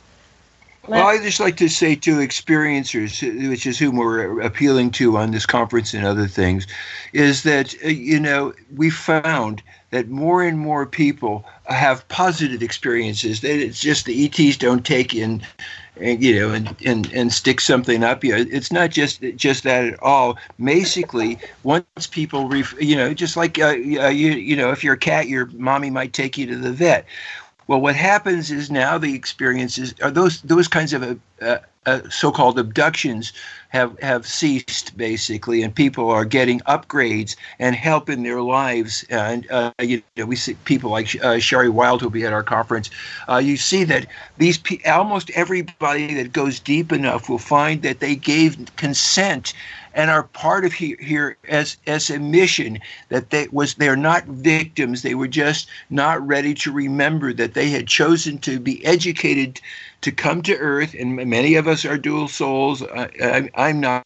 Well, 0.88 1.06
I 1.06 1.18
just 1.18 1.41
like 1.41 1.57
to 1.57 1.68
say 1.68 1.95
to 1.95 2.15
experiencers, 2.19 3.49
which 3.49 3.68
is 3.68 3.77
whom 3.77 3.98
we're 3.98 4.39
appealing 4.39 4.91
to 4.91 5.18
on 5.18 5.31
this 5.31 5.45
conference 5.45 5.94
and 5.94 6.06
other 6.06 6.27
things, 6.27 6.65
is 7.11 7.44
that 7.44 7.76
uh, 7.84 7.89
you 7.89 8.22
know 8.22 8.53
we 8.73 8.89
found 8.89 9.61
that 9.91 10.07
more 10.07 10.44
and 10.44 10.57
more 10.57 10.85
people 10.85 11.44
have 11.65 12.07
positive 12.07 12.64
experiences. 12.64 13.41
That 13.41 13.60
it's 13.60 13.81
just 13.81 14.06
the 14.06 14.26
ETs 14.26 14.56
don't 14.56 14.85
take 14.85 15.14
in, 15.14 15.44
and 16.02 16.22
you 16.24 16.40
know, 16.40 16.52
and, 16.52 16.76
and 16.86 17.11
and 17.14 17.34
stick 17.34 17.61
something 17.61 18.03
up 18.03 18.24
you. 18.24 18.36
It's 18.36 18.72
not 18.72 18.91
just 18.91 19.22
just 19.36 19.64
that 19.64 19.86
at 19.86 20.02
all. 20.03 20.38
Basically, 20.64 21.40
once 21.64 22.07
people, 22.10 22.48
ref, 22.48 22.74
you 22.82 22.95
know, 22.95 23.14
just 23.14 23.38
like 23.38 23.60
uh, 23.60 23.69
you 23.69 24.32
you 24.32 24.56
know, 24.56 24.72
if 24.72 24.84
you're 24.84 24.95
a 24.95 24.99
cat, 24.99 25.28
your 25.28 25.48
mommy 25.53 25.90
might 25.90 26.14
take 26.14 26.38
you 26.38 26.45
to 26.48 26.56
the 26.56 26.72
vet 26.72 27.06
well, 27.68 27.81
what 27.81 27.95
happens 27.95 28.49
is 28.49 28.72
now 28.72 28.98
the 28.98 29.14
experiences 29.14 29.94
are 30.02 30.11
those 30.11 30.41
those 30.41 30.68
kinds 30.68 30.94
of 30.94 31.19
uh, 31.41 31.57
uh, 31.85 32.02
so-called 32.10 32.60
abductions 32.60 33.34
have 33.69 33.98
have 33.99 34.26
ceased 34.26 34.95
basically, 34.98 35.64
and 35.64 35.73
people 35.76 36.10
are 36.10 36.26
getting 36.26 36.60
upgrades 36.61 37.35
and 37.60 37.76
help 37.76 38.10
in 38.10 38.23
their 38.23 38.41
lives. 38.41 39.06
And 39.10 39.49
uh, 39.52 39.72
you 39.81 40.02
know, 40.15 40.26
we 40.26 40.35
see 40.35 40.53
people 40.65 40.91
like 40.91 41.22
uh, 41.23 41.39
Sherry 41.39 41.69
Wilde 41.69 42.02
who'll 42.02 42.10
be 42.10 42.26
at 42.26 42.34
our 42.34 42.44
conference. 42.44 42.89
Uh, 43.27 43.38
you 43.38 43.57
see 43.57 43.84
that 43.85 44.07
these 44.38 44.60
almost 44.85 45.30
everybody 45.31 46.14
that 46.15 46.31
goes 46.34 46.60
deep 46.60 46.91
enough 46.91 47.30
will 47.30 47.38
find 47.38 47.81
that 47.81 47.99
they 47.99 48.15
gave 48.15 48.57
consent 48.77 49.53
and 49.98 50.11
are 50.11 50.24
part 50.24 50.64
of 50.64 50.72
here, 50.72 50.95
here 51.02 51.38
as 51.49 51.78
as 51.88 52.11
a 52.11 52.19
mission 52.19 52.80
that 53.10 53.32
they 53.32 53.48
was 53.52 53.74
they're 53.74 53.98
not 53.98 54.26
victims. 54.26 55.02
They 55.02 55.15
were 55.15 55.28
just 55.28 55.68
not 55.90 56.26
ready 56.26 56.53
to 56.53 56.72
remember 56.72 57.34
that 57.34 57.56
they 57.56 57.69
had 57.69 57.88
chosen 57.88 58.38
to 58.40 58.60
be 58.60 58.86
educated 58.86 59.60
to 60.02 60.11
come 60.11 60.44
to 60.44 60.56
earth 60.56 60.95
and 60.98 61.15
many 61.15 61.56
of 61.56 61.68
us 61.68 61.84
are 61.84 61.98
dual 61.98 62.28
souls. 62.28 62.84
I, 62.84 63.49
am 63.56 63.80
not 63.80 64.06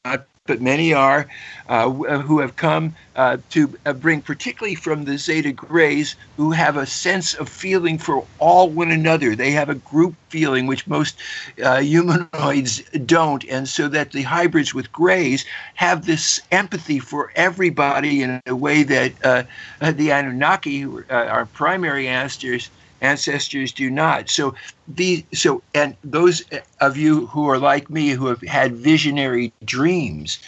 but 0.51 0.61
many 0.61 0.93
are 0.93 1.29
uh, 1.69 1.89
uh, 1.89 2.19
who 2.19 2.39
have 2.39 2.57
come 2.57 2.93
uh, 3.15 3.37
to 3.51 3.73
uh, 3.85 3.93
bring, 3.93 4.21
particularly 4.21 4.75
from 4.75 5.05
the 5.05 5.17
Zeta 5.17 5.53
Greys, 5.53 6.17
who 6.35 6.51
have 6.51 6.75
a 6.75 6.85
sense 6.85 7.33
of 7.35 7.47
feeling 7.47 7.97
for 7.97 8.25
all 8.37 8.69
one 8.69 8.91
another. 8.91 9.33
They 9.33 9.51
have 9.51 9.69
a 9.69 9.75
group 9.75 10.13
feeling, 10.27 10.67
which 10.67 10.85
most 10.87 11.15
uh, 11.63 11.79
humanoids 11.79 12.81
don't. 13.05 13.45
And 13.45 13.65
so 13.69 13.87
that 13.87 14.11
the 14.11 14.23
hybrids 14.23 14.73
with 14.73 14.91
Greys 14.91 15.45
have 15.75 16.05
this 16.05 16.41
empathy 16.51 16.99
for 16.99 17.31
everybody 17.37 18.21
in 18.21 18.41
a 18.45 18.55
way 18.55 18.83
that 18.83 19.13
uh, 19.23 19.43
the 19.79 20.11
Anunnaki, 20.11 20.85
our 21.09 21.45
primary 21.45 22.09
ancestors, 22.09 22.69
ancestors 23.01 23.71
do 23.71 23.89
not. 23.89 24.29
So 24.29 24.55
the 24.87 25.25
so 25.33 25.61
and 25.73 25.95
those 26.03 26.43
of 26.79 26.97
you 26.97 27.27
who 27.27 27.49
are 27.49 27.57
like 27.57 27.89
me 27.89 28.09
who 28.09 28.27
have 28.27 28.41
had 28.41 28.75
visionary 28.75 29.51
dreams 29.65 30.39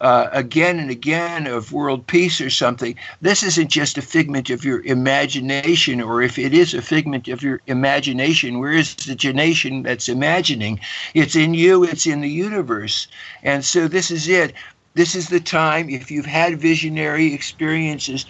uh, 0.00 0.28
again 0.32 0.78
and 0.78 0.90
again 0.90 1.46
of 1.46 1.72
world 1.72 2.06
peace 2.06 2.40
or 2.40 2.50
something, 2.50 2.94
this 3.20 3.42
isn't 3.42 3.68
just 3.68 3.98
a 3.98 4.02
figment 4.02 4.50
of 4.50 4.64
your 4.64 4.82
imagination, 4.84 6.00
or 6.00 6.22
if 6.22 6.38
it 6.38 6.54
is 6.54 6.74
a 6.74 6.82
figment 6.82 7.28
of 7.28 7.42
your 7.42 7.60
imagination, 7.66 8.58
where 8.58 8.72
is 8.72 8.94
the 8.94 9.14
generation 9.14 9.82
that's 9.82 10.08
imagining? 10.08 10.80
It's 11.14 11.36
in 11.36 11.54
you, 11.54 11.84
it's 11.84 12.06
in 12.06 12.20
the 12.20 12.28
universe. 12.28 13.08
And 13.42 13.64
so 13.64 13.88
this 13.88 14.10
is 14.10 14.28
it. 14.28 14.54
This 14.94 15.14
is 15.14 15.28
the 15.28 15.40
time, 15.40 15.88
if 15.90 16.10
you've 16.10 16.26
had 16.26 16.60
visionary 16.60 17.32
experiences, 17.32 18.26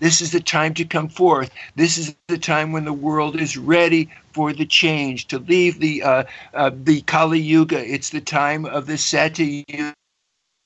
this 0.00 0.20
is 0.20 0.32
the 0.32 0.40
time 0.40 0.74
to 0.74 0.84
come 0.84 1.08
forth. 1.08 1.50
This 1.76 1.98
is 1.98 2.14
the 2.28 2.38
time 2.38 2.72
when 2.72 2.84
the 2.84 2.92
world 2.92 3.40
is 3.40 3.56
ready 3.56 4.10
for 4.32 4.52
the 4.52 4.66
change 4.66 5.26
to 5.28 5.38
leave 5.38 5.80
the 5.80 6.02
uh, 6.02 6.24
uh, 6.54 6.70
the 6.74 7.02
Kali 7.02 7.40
Yuga. 7.40 7.84
It's 7.84 8.10
the 8.10 8.20
time 8.20 8.64
of 8.64 8.86
the 8.86 8.98
Satya 8.98 9.64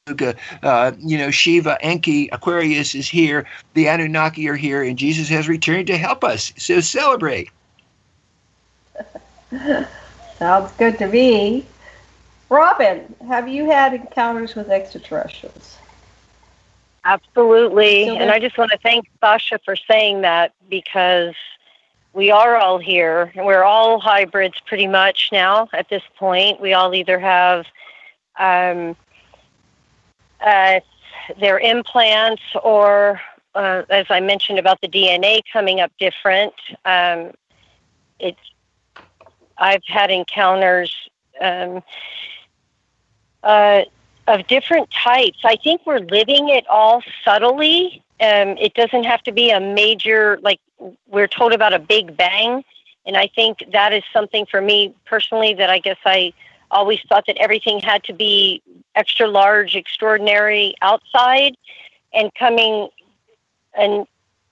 Yuga. 0.08 0.36
Uh, 0.62 0.92
you 0.98 1.18
know, 1.18 1.30
Shiva, 1.30 1.78
Enki, 1.80 2.28
Aquarius 2.28 2.94
is 2.94 3.08
here. 3.08 3.46
The 3.74 3.88
Anunnaki 3.88 4.48
are 4.48 4.56
here, 4.56 4.82
and 4.82 4.98
Jesus 4.98 5.28
has 5.28 5.48
returned 5.48 5.86
to 5.88 5.96
help 5.96 6.24
us. 6.24 6.52
So 6.56 6.80
celebrate. 6.80 7.50
Sounds 10.38 10.72
good 10.72 10.98
to 10.98 11.06
me. 11.06 11.66
Robin, 12.48 13.14
have 13.26 13.48
you 13.48 13.64
had 13.64 13.94
encounters 13.94 14.54
with 14.54 14.68
extraterrestrials? 14.68 15.78
Absolutely. 17.04 18.08
and 18.16 18.30
I 18.30 18.38
just 18.38 18.56
want 18.56 18.70
to 18.70 18.78
thank 18.78 19.10
Sasha 19.20 19.58
for 19.64 19.74
saying 19.74 20.22
that 20.22 20.54
because 20.68 21.34
we 22.12 22.30
are 22.30 22.56
all 22.56 22.78
here. 22.78 23.32
We're 23.34 23.64
all 23.64 23.98
hybrids 23.98 24.60
pretty 24.66 24.86
much 24.86 25.30
now 25.32 25.68
at 25.72 25.88
this 25.88 26.02
point. 26.18 26.60
We 26.60 26.74
all 26.74 26.94
either 26.94 27.18
have 27.18 27.66
um, 28.38 28.96
uh, 30.40 30.80
their 31.40 31.58
implants 31.58 32.42
or, 32.62 33.20
uh, 33.54 33.82
as 33.90 34.06
I 34.10 34.20
mentioned 34.20 34.58
about 34.58 34.80
the 34.80 34.88
DNA 34.88 35.40
coming 35.52 35.80
up 35.80 35.90
different. 35.98 36.54
Um, 36.84 37.32
it's 38.18 38.38
I've 39.58 39.84
had 39.86 40.10
encounters. 40.10 40.94
Um, 41.40 41.82
uh, 43.42 43.82
of 44.26 44.46
different 44.46 44.90
types. 44.90 45.38
I 45.44 45.56
think 45.56 45.82
we're 45.86 46.00
living 46.00 46.48
it 46.48 46.66
all 46.68 47.02
subtly. 47.24 48.02
Um, 48.20 48.56
it 48.58 48.74
doesn't 48.74 49.04
have 49.04 49.22
to 49.24 49.32
be 49.32 49.50
a 49.50 49.60
major, 49.60 50.38
like 50.42 50.60
we're 51.08 51.28
told 51.28 51.52
about 51.52 51.72
a 51.72 51.78
big 51.78 52.16
bang. 52.16 52.64
And 53.04 53.16
I 53.16 53.26
think 53.26 53.64
that 53.72 53.92
is 53.92 54.04
something 54.12 54.46
for 54.46 54.60
me 54.60 54.94
personally 55.06 55.54
that 55.54 55.70
I 55.70 55.80
guess 55.80 55.98
I 56.04 56.32
always 56.70 57.00
thought 57.08 57.26
that 57.26 57.36
everything 57.38 57.80
had 57.80 58.04
to 58.04 58.12
be 58.12 58.62
extra 58.94 59.26
large, 59.26 59.74
extraordinary 59.74 60.74
outside. 60.80 61.56
And 62.14 62.32
coming 62.34 62.88
and 63.74 64.06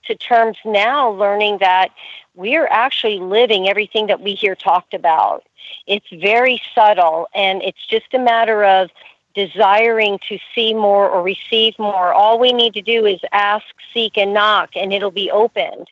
to 0.05 0.15
terms 0.15 0.57
now, 0.65 1.11
learning 1.11 1.59
that 1.59 1.89
we're 2.35 2.67
actually 2.67 3.19
living 3.19 3.69
everything 3.69 4.07
that 4.07 4.21
we 4.21 4.33
hear 4.33 4.55
talked 4.55 4.93
about. 4.93 5.43
It's 5.87 6.07
very 6.11 6.61
subtle, 6.73 7.27
and 7.33 7.61
it's 7.61 7.85
just 7.85 8.13
a 8.13 8.19
matter 8.19 8.63
of 8.63 8.89
desiring 9.33 10.19
to 10.29 10.37
see 10.53 10.73
more 10.73 11.09
or 11.09 11.21
receive 11.21 11.77
more, 11.79 12.13
all 12.13 12.39
we 12.39 12.53
need 12.53 12.73
to 12.73 12.81
do 12.81 13.05
is 13.05 13.19
ask, 13.31 13.65
seek, 13.93 14.17
and 14.17 14.33
knock, 14.33 14.71
and 14.75 14.93
it'll 14.93 15.11
be 15.11 15.31
opened. 15.31 15.89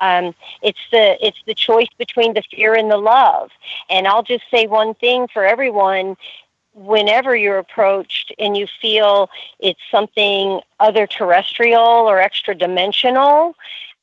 Um, 0.00 0.34
it's 0.62 0.80
the 0.90 1.24
it's 1.24 1.42
the 1.46 1.54
choice 1.54 1.88
between 1.98 2.34
the 2.34 2.42
fear 2.50 2.74
and 2.74 2.90
the 2.90 2.96
love. 2.96 3.50
And 3.90 4.06
I'll 4.06 4.22
just 4.22 4.44
say 4.50 4.66
one 4.66 4.94
thing 4.94 5.28
for 5.28 5.44
everyone: 5.44 6.16
whenever 6.74 7.36
you're 7.36 7.58
approached 7.58 8.32
and 8.38 8.56
you 8.56 8.66
feel 8.80 9.30
it's 9.58 9.80
something 9.90 10.60
other 10.78 11.06
terrestrial 11.06 11.80
or 11.80 12.18
extra 12.18 12.54
dimensional, 12.54 13.54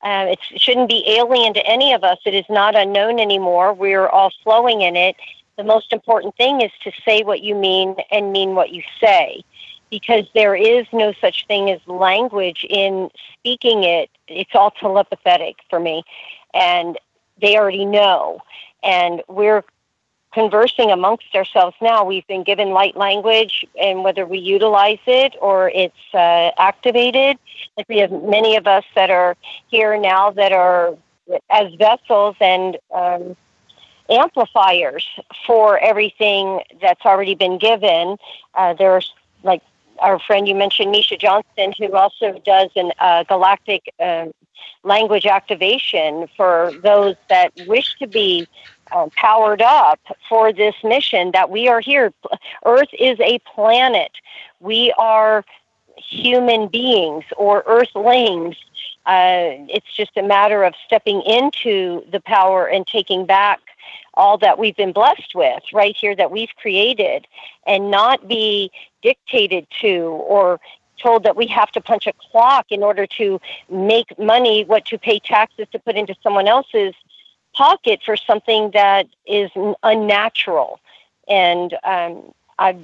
uh, 0.02 0.26
it 0.28 0.38
shouldn't 0.60 0.88
be 0.88 1.04
alien 1.08 1.54
to 1.54 1.66
any 1.66 1.92
of 1.92 2.04
us. 2.04 2.18
It 2.24 2.34
is 2.34 2.44
not 2.48 2.76
unknown 2.76 3.18
anymore. 3.18 3.72
We're 3.72 4.06
all 4.06 4.30
flowing 4.44 4.82
in 4.82 4.94
it 4.96 5.16
the 5.58 5.64
most 5.64 5.92
important 5.92 6.36
thing 6.36 6.62
is 6.62 6.70
to 6.84 6.92
say 7.04 7.22
what 7.24 7.42
you 7.42 7.54
mean 7.54 7.96
and 8.10 8.32
mean 8.32 8.54
what 8.54 8.70
you 8.70 8.82
say 9.00 9.42
because 9.90 10.24
there 10.34 10.54
is 10.54 10.86
no 10.92 11.12
such 11.20 11.46
thing 11.46 11.68
as 11.70 11.80
language 11.86 12.64
in 12.70 13.10
speaking 13.34 13.82
it. 13.82 14.08
It's 14.28 14.54
all 14.54 14.70
telepathic 14.70 15.56
for 15.68 15.80
me. 15.80 16.04
And 16.54 16.96
they 17.40 17.56
already 17.56 17.84
know. 17.84 18.40
And 18.82 19.22
we're 19.28 19.64
conversing 20.32 20.90
amongst 20.90 21.34
ourselves 21.34 21.74
now. 21.80 22.04
We've 22.04 22.26
been 22.26 22.44
given 22.44 22.70
light 22.70 22.96
language, 22.96 23.66
and 23.80 24.04
whether 24.04 24.26
we 24.26 24.38
utilize 24.38 24.98
it 25.06 25.34
or 25.40 25.70
it's 25.70 25.94
uh, 26.14 26.50
activated, 26.58 27.38
like 27.76 27.88
we 27.88 27.98
have 27.98 28.12
many 28.12 28.56
of 28.56 28.66
us 28.66 28.84
that 28.94 29.10
are 29.10 29.36
here 29.68 29.98
now 29.98 30.30
that 30.32 30.52
are 30.52 30.96
as 31.50 31.74
vessels 31.74 32.36
and 32.40 32.76
um, 32.94 33.36
amplifiers 34.10 35.06
for 35.46 35.78
everything 35.78 36.60
that's 36.80 37.04
already 37.04 37.34
been 37.34 37.58
given. 37.58 38.16
Uh, 38.54 38.74
there's 38.74 39.12
like 39.42 39.62
our 40.00 40.18
friend 40.18 40.46
you 40.48 40.54
mentioned, 40.54 40.90
Misha 40.90 41.16
Johnson, 41.16 41.72
who 41.78 41.92
also 41.92 42.40
does 42.44 42.70
a 42.76 42.90
uh, 43.02 43.24
galactic 43.24 43.92
uh, 44.00 44.26
language 44.84 45.26
activation 45.26 46.28
for 46.36 46.72
those 46.82 47.16
that 47.28 47.52
wish 47.66 47.96
to 47.98 48.06
be 48.06 48.46
uh, 48.92 49.08
powered 49.16 49.62
up 49.62 50.00
for 50.28 50.52
this 50.52 50.74
mission 50.82 51.32
that 51.32 51.50
we 51.50 51.68
are 51.68 51.80
here. 51.80 52.12
Earth 52.64 52.88
is 52.98 53.18
a 53.20 53.38
planet. 53.40 54.12
We 54.60 54.92
are 54.98 55.44
human 55.96 56.68
beings 56.68 57.24
or 57.36 57.64
earthlings. 57.66 58.56
Uh, 59.04 59.56
it's 59.68 59.92
just 59.94 60.16
a 60.16 60.22
matter 60.22 60.64
of 60.64 60.74
stepping 60.86 61.22
into 61.22 62.04
the 62.10 62.20
power 62.20 62.66
and 62.66 62.86
taking 62.86 63.26
back 63.26 63.60
all 64.14 64.38
that 64.38 64.58
we've 64.58 64.76
been 64.76 64.92
blessed 64.92 65.34
with 65.34 65.62
right 65.72 65.96
here 65.96 66.14
that 66.16 66.30
we've 66.30 66.54
created 66.60 67.26
and 67.66 67.90
not 67.90 68.26
be 68.28 68.70
dictated 69.02 69.66
to 69.80 70.06
or 70.26 70.60
told 70.98 71.22
that 71.22 71.36
we 71.36 71.46
have 71.46 71.70
to 71.70 71.80
punch 71.80 72.06
a 72.06 72.12
clock 72.30 72.66
in 72.70 72.82
order 72.82 73.06
to 73.06 73.40
make 73.70 74.18
money, 74.18 74.64
what 74.64 74.84
to 74.86 74.98
pay 74.98 75.18
taxes 75.18 75.66
to 75.72 75.78
put 75.78 75.96
into 75.96 76.14
someone 76.22 76.48
else's 76.48 76.94
pocket 77.54 78.00
for 78.04 78.16
something 78.16 78.70
that 78.72 79.06
is 79.26 79.50
unnatural. 79.82 80.80
And 81.28 81.74
um, 81.84 82.32
I 82.58 82.76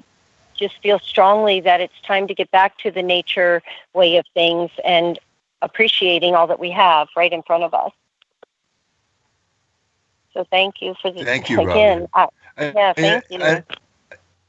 just 0.54 0.80
feel 0.82 0.98
strongly 0.98 1.60
that 1.60 1.80
it's 1.80 2.00
time 2.02 2.28
to 2.28 2.34
get 2.34 2.50
back 2.50 2.78
to 2.78 2.90
the 2.90 3.02
nature 3.02 3.62
way 3.92 4.16
of 4.16 4.24
things 4.34 4.70
and 4.84 5.18
appreciating 5.62 6.34
all 6.34 6.46
that 6.46 6.60
we 6.60 6.70
have 6.70 7.08
right 7.16 7.32
in 7.32 7.42
front 7.42 7.64
of 7.64 7.74
us. 7.74 7.92
So 10.34 10.44
thank 10.50 10.82
you 10.82 10.94
for 11.00 11.10
the 11.10 11.24
thank 11.24 11.48
you 11.48 11.60
again. 11.60 12.08
Uh, 12.12 12.26
yeah, 12.58 12.92
thank 12.92 13.24
you. 13.30 13.42
I, 13.42 13.62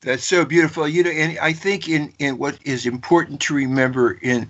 that's 0.02 0.26
so 0.26 0.44
beautiful. 0.46 0.88
You 0.88 1.04
know, 1.04 1.12
and 1.12 1.38
I 1.40 1.54
think 1.54 1.88
in 1.88 2.14
in 2.20 2.38
what 2.38 2.58
is 2.64 2.86
important 2.86 3.40
to 3.42 3.56
remember 3.56 4.18
in 4.22 4.50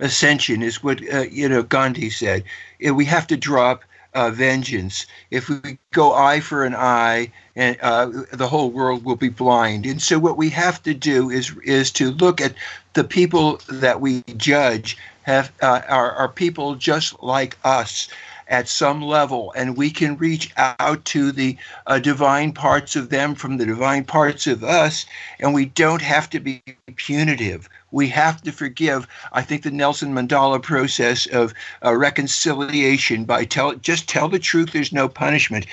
ascension 0.00 0.62
is 0.62 0.82
what 0.82 1.00
uh, 1.12 1.20
you 1.30 1.48
know 1.48 1.62
Gandhi 1.62 2.10
said. 2.10 2.42
We 2.80 3.04
have 3.04 3.26
to 3.28 3.36
drop 3.36 3.84
uh, 4.14 4.30
vengeance. 4.30 5.06
If 5.30 5.48
we 5.48 5.78
go 5.92 6.14
eye 6.14 6.40
for 6.40 6.64
an 6.64 6.74
eye, 6.74 7.30
and 7.54 7.76
uh, 7.82 8.10
the 8.32 8.48
whole 8.48 8.70
world 8.70 9.04
will 9.04 9.16
be 9.16 9.28
blind. 9.28 9.84
And 9.84 10.00
so, 10.00 10.18
what 10.18 10.38
we 10.38 10.48
have 10.50 10.82
to 10.84 10.94
do 10.94 11.30
is 11.30 11.54
is 11.64 11.90
to 11.92 12.10
look 12.12 12.40
at 12.40 12.54
the 12.94 13.04
people 13.04 13.60
that 13.68 14.00
we 14.00 14.22
judge 14.36 14.96
have 15.22 15.52
uh, 15.60 15.82
are, 15.88 16.12
are 16.12 16.28
people 16.28 16.74
just 16.76 17.22
like 17.22 17.58
us 17.64 18.08
at 18.48 18.68
some 18.68 19.02
level, 19.02 19.52
and 19.56 19.76
we 19.76 19.90
can 19.90 20.16
reach 20.16 20.52
out 20.56 21.04
to 21.06 21.32
the 21.32 21.56
uh, 21.86 21.98
divine 21.98 22.52
parts 22.52 22.96
of 22.96 23.10
them 23.10 23.34
from 23.34 23.56
the 23.56 23.66
divine 23.66 24.04
parts 24.04 24.46
of 24.46 24.62
us, 24.62 25.06
and 25.40 25.52
we 25.54 25.64
don't 25.66 26.02
have 26.02 26.30
to 26.30 26.40
be 26.40 26.62
punitive. 26.96 27.68
We 27.90 28.08
have 28.08 28.42
to 28.42 28.52
forgive. 28.52 29.06
I 29.32 29.42
think 29.42 29.62
the 29.62 29.70
Nelson 29.70 30.14
Mandela 30.14 30.62
process 30.62 31.26
of 31.26 31.54
uh, 31.84 31.94
reconciliation 31.96 33.24
by 33.24 33.44
tell 33.44 33.74
just 33.74 34.08
tell 34.08 34.28
the 34.28 34.38
truth. 34.38 34.72
There's 34.72 34.92
no 34.92 35.08
punishment. 35.08 35.66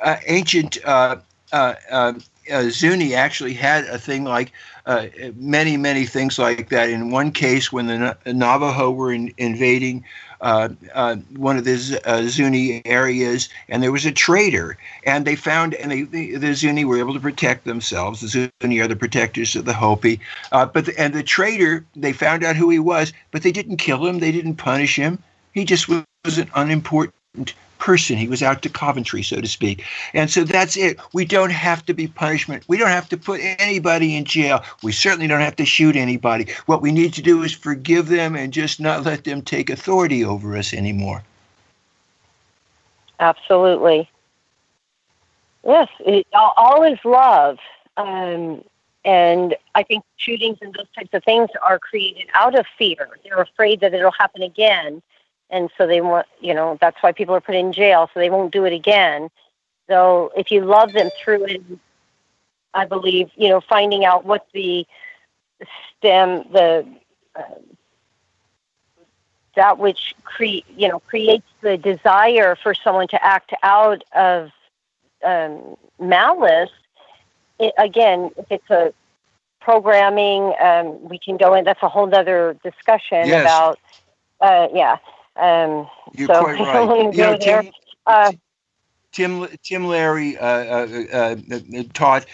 Uh, 0.00 0.16
ancient 0.26 0.78
uh, 0.84 1.16
uh, 1.52 1.74
uh, 1.90 2.12
Zuni 2.70 3.14
actually 3.14 3.54
had 3.54 3.84
a 3.84 3.98
thing 3.98 4.24
like 4.24 4.52
uh, 4.86 5.06
many, 5.36 5.76
many 5.76 6.04
things 6.04 6.38
like 6.38 6.68
that. 6.68 6.90
In 6.90 7.10
one 7.10 7.32
case, 7.32 7.72
when 7.72 7.86
the 7.86 8.16
Navajo 8.26 8.90
were 8.90 9.12
in, 9.12 9.32
invading 9.38 10.04
uh, 10.44 10.68
uh, 10.94 11.16
one 11.36 11.56
of 11.56 11.64
the 11.64 12.00
uh, 12.04 12.22
Zuni 12.28 12.82
areas, 12.84 13.48
and 13.70 13.82
there 13.82 13.90
was 13.90 14.04
a 14.04 14.12
traitor, 14.12 14.76
and 15.04 15.24
they 15.24 15.36
found, 15.36 15.72
and 15.74 15.90
they, 15.90 16.02
the, 16.02 16.36
the 16.36 16.54
Zuni 16.54 16.84
were 16.84 16.98
able 16.98 17.14
to 17.14 17.20
protect 17.20 17.64
themselves. 17.64 18.20
The 18.20 18.50
Zuni 18.62 18.78
are 18.80 18.86
the 18.86 18.94
protectors 18.94 19.56
of 19.56 19.64
the 19.64 19.72
Hopi, 19.72 20.20
uh, 20.52 20.66
but 20.66 20.84
the, 20.84 21.00
and 21.00 21.14
the 21.14 21.22
traitor, 21.22 21.84
they 21.96 22.12
found 22.12 22.44
out 22.44 22.56
who 22.56 22.68
he 22.68 22.78
was, 22.78 23.12
but 23.30 23.42
they 23.42 23.52
didn't 23.52 23.78
kill 23.78 24.06
him, 24.06 24.18
they 24.18 24.32
didn't 24.32 24.56
punish 24.56 24.96
him. 24.96 25.18
He 25.54 25.64
just 25.64 25.88
was 25.88 26.38
an 26.38 26.50
unimportant 26.54 27.54
person. 27.84 28.16
He 28.16 28.28
was 28.28 28.42
out 28.42 28.62
to 28.62 28.70
Coventry, 28.70 29.22
so 29.22 29.42
to 29.42 29.46
speak. 29.46 29.84
And 30.14 30.30
so 30.30 30.42
that's 30.42 30.74
it. 30.74 30.98
We 31.12 31.26
don't 31.26 31.52
have 31.52 31.84
to 31.84 31.92
be 31.92 32.06
punishment. 32.06 32.64
We 32.66 32.78
don't 32.78 32.88
have 32.88 33.10
to 33.10 33.18
put 33.18 33.40
anybody 33.42 34.16
in 34.16 34.24
jail. 34.24 34.64
We 34.82 34.90
certainly 34.90 35.26
don't 35.26 35.42
have 35.42 35.56
to 35.56 35.66
shoot 35.66 35.94
anybody. 35.94 36.46
What 36.64 36.80
we 36.80 36.92
need 36.92 37.12
to 37.12 37.20
do 37.20 37.42
is 37.42 37.52
forgive 37.52 38.08
them 38.08 38.36
and 38.36 38.54
just 38.54 38.80
not 38.80 39.04
let 39.04 39.24
them 39.24 39.42
take 39.42 39.68
authority 39.68 40.24
over 40.24 40.56
us 40.56 40.72
anymore. 40.72 41.22
Absolutely. 43.20 44.08
Yes, 45.66 45.88
it, 46.00 46.26
all 46.32 46.84
is 46.84 46.98
love. 47.04 47.58
Um, 47.98 48.64
and 49.04 49.54
I 49.74 49.82
think 49.82 50.04
shootings 50.16 50.56
and 50.62 50.72
those 50.72 50.88
types 50.96 51.12
of 51.12 51.22
things 51.24 51.50
are 51.62 51.78
created 51.78 52.28
out 52.32 52.58
of 52.58 52.64
fear. 52.78 53.10
They're 53.22 53.42
afraid 53.42 53.80
that 53.80 53.92
it'll 53.92 54.10
happen 54.12 54.40
again 54.40 55.02
and 55.54 55.70
so 55.78 55.86
they 55.86 56.00
want 56.00 56.26
you 56.40 56.52
know 56.52 56.76
that's 56.80 57.00
why 57.02 57.12
people 57.12 57.34
are 57.34 57.40
put 57.40 57.54
in 57.54 57.72
jail 57.72 58.10
so 58.12 58.20
they 58.20 58.28
won't 58.28 58.52
do 58.52 58.64
it 58.64 58.72
again 58.72 59.30
so 59.88 60.32
if 60.36 60.50
you 60.50 60.62
love 60.62 60.92
them 60.92 61.08
through 61.22 61.44
it 61.44 61.62
i 62.74 62.84
believe 62.84 63.30
you 63.36 63.48
know 63.48 63.60
finding 63.60 64.04
out 64.04 64.26
what 64.26 64.46
the 64.52 64.86
stem 65.96 66.44
the 66.52 66.86
uh, 67.36 67.42
that 69.56 69.78
which 69.78 70.14
create 70.24 70.66
you 70.76 70.88
know 70.88 70.98
creates 71.00 71.46
the 71.62 71.78
desire 71.78 72.56
for 72.56 72.74
someone 72.74 73.06
to 73.08 73.24
act 73.24 73.54
out 73.62 74.02
of 74.12 74.50
um, 75.24 75.76
malice 76.00 76.70
it, 77.60 77.72
again 77.78 78.30
if 78.36 78.46
it's 78.50 78.70
a 78.70 78.92
programming 79.60 80.52
um, 80.60 81.08
we 81.08 81.18
can 81.18 81.36
go 81.36 81.54
in 81.54 81.64
that's 81.64 81.82
a 81.82 81.88
whole 81.88 82.12
other 82.12 82.56
discussion 82.64 83.26
yes. 83.26 83.42
about 83.42 83.78
uh, 84.40 84.66
yeah 84.74 84.96
um, 85.36 85.88
You're 86.12 86.28
so 86.28 86.40
quite 86.40 86.58
right. 86.60 87.14
You 87.14 87.20
know. 87.22 87.36
Tim, 87.36 87.70
Uh, 88.06 88.32
Tim 89.14 89.46
Tim 89.62 89.86
Leary 89.86 90.36
uh, 90.36 90.46
uh, 90.46 91.06
uh, 91.12 91.36
uh, 91.78 91.82
taught. 91.94 92.26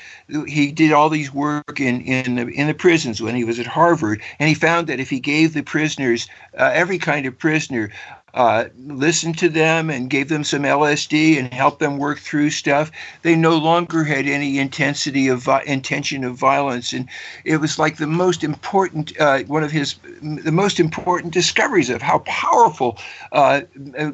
He 0.47 0.73
did 0.73 0.93
all 0.93 1.11
these 1.11 1.33
work 1.33 1.79
in 1.79 2.01
in 2.01 2.37
the, 2.37 2.47
in 2.49 2.67
the 2.67 2.75
prisons 2.75 3.21
when 3.21 3.37
he 3.37 3.45
was 3.45 3.59
at 3.59 3.67
Harvard, 3.67 4.23
and 4.39 4.49
he 4.49 4.55
found 4.55 4.87
that 4.87 4.99
if 4.99 5.11
he 5.11 5.21
gave 5.21 5.53
the 5.53 5.63
prisoners 5.63 6.27
uh, 6.59 6.71
every 6.73 6.99
kind 6.99 7.27
of 7.27 7.39
prisoner 7.39 7.91
uh, 8.35 8.65
listened 8.87 9.39
to 9.39 9.49
them 9.49 9.91
and 9.91 10.11
gave 10.11 10.29
them 10.29 10.45
some 10.45 10.63
LSD 10.63 11.39
and 11.39 11.53
helped 11.53 11.81
them 11.81 11.99
work 11.99 12.19
through 12.19 12.51
stuff, 12.51 12.91
they 13.23 13.35
no 13.35 13.57
longer 13.57 14.05
had 14.05 14.27
any 14.27 14.59
intensity 14.59 15.29
of 15.29 15.49
intention 15.67 16.25
of 16.25 16.37
violence, 16.37 16.93
and 16.93 17.09
it 17.45 17.59
was 17.59 17.79
like 17.79 17.97
the 17.97 18.07
most 18.07 18.45
important 18.45 19.19
uh, 19.21 19.41
one 19.45 19.63
of 19.63 19.71
his 19.71 19.97
the 20.23 20.53
most 20.53 20.79
important 20.79 21.33
discoveries 21.33 21.91
of 21.91 22.03
how 22.03 22.19
powerful 22.21 22.99
uh, 23.33 23.63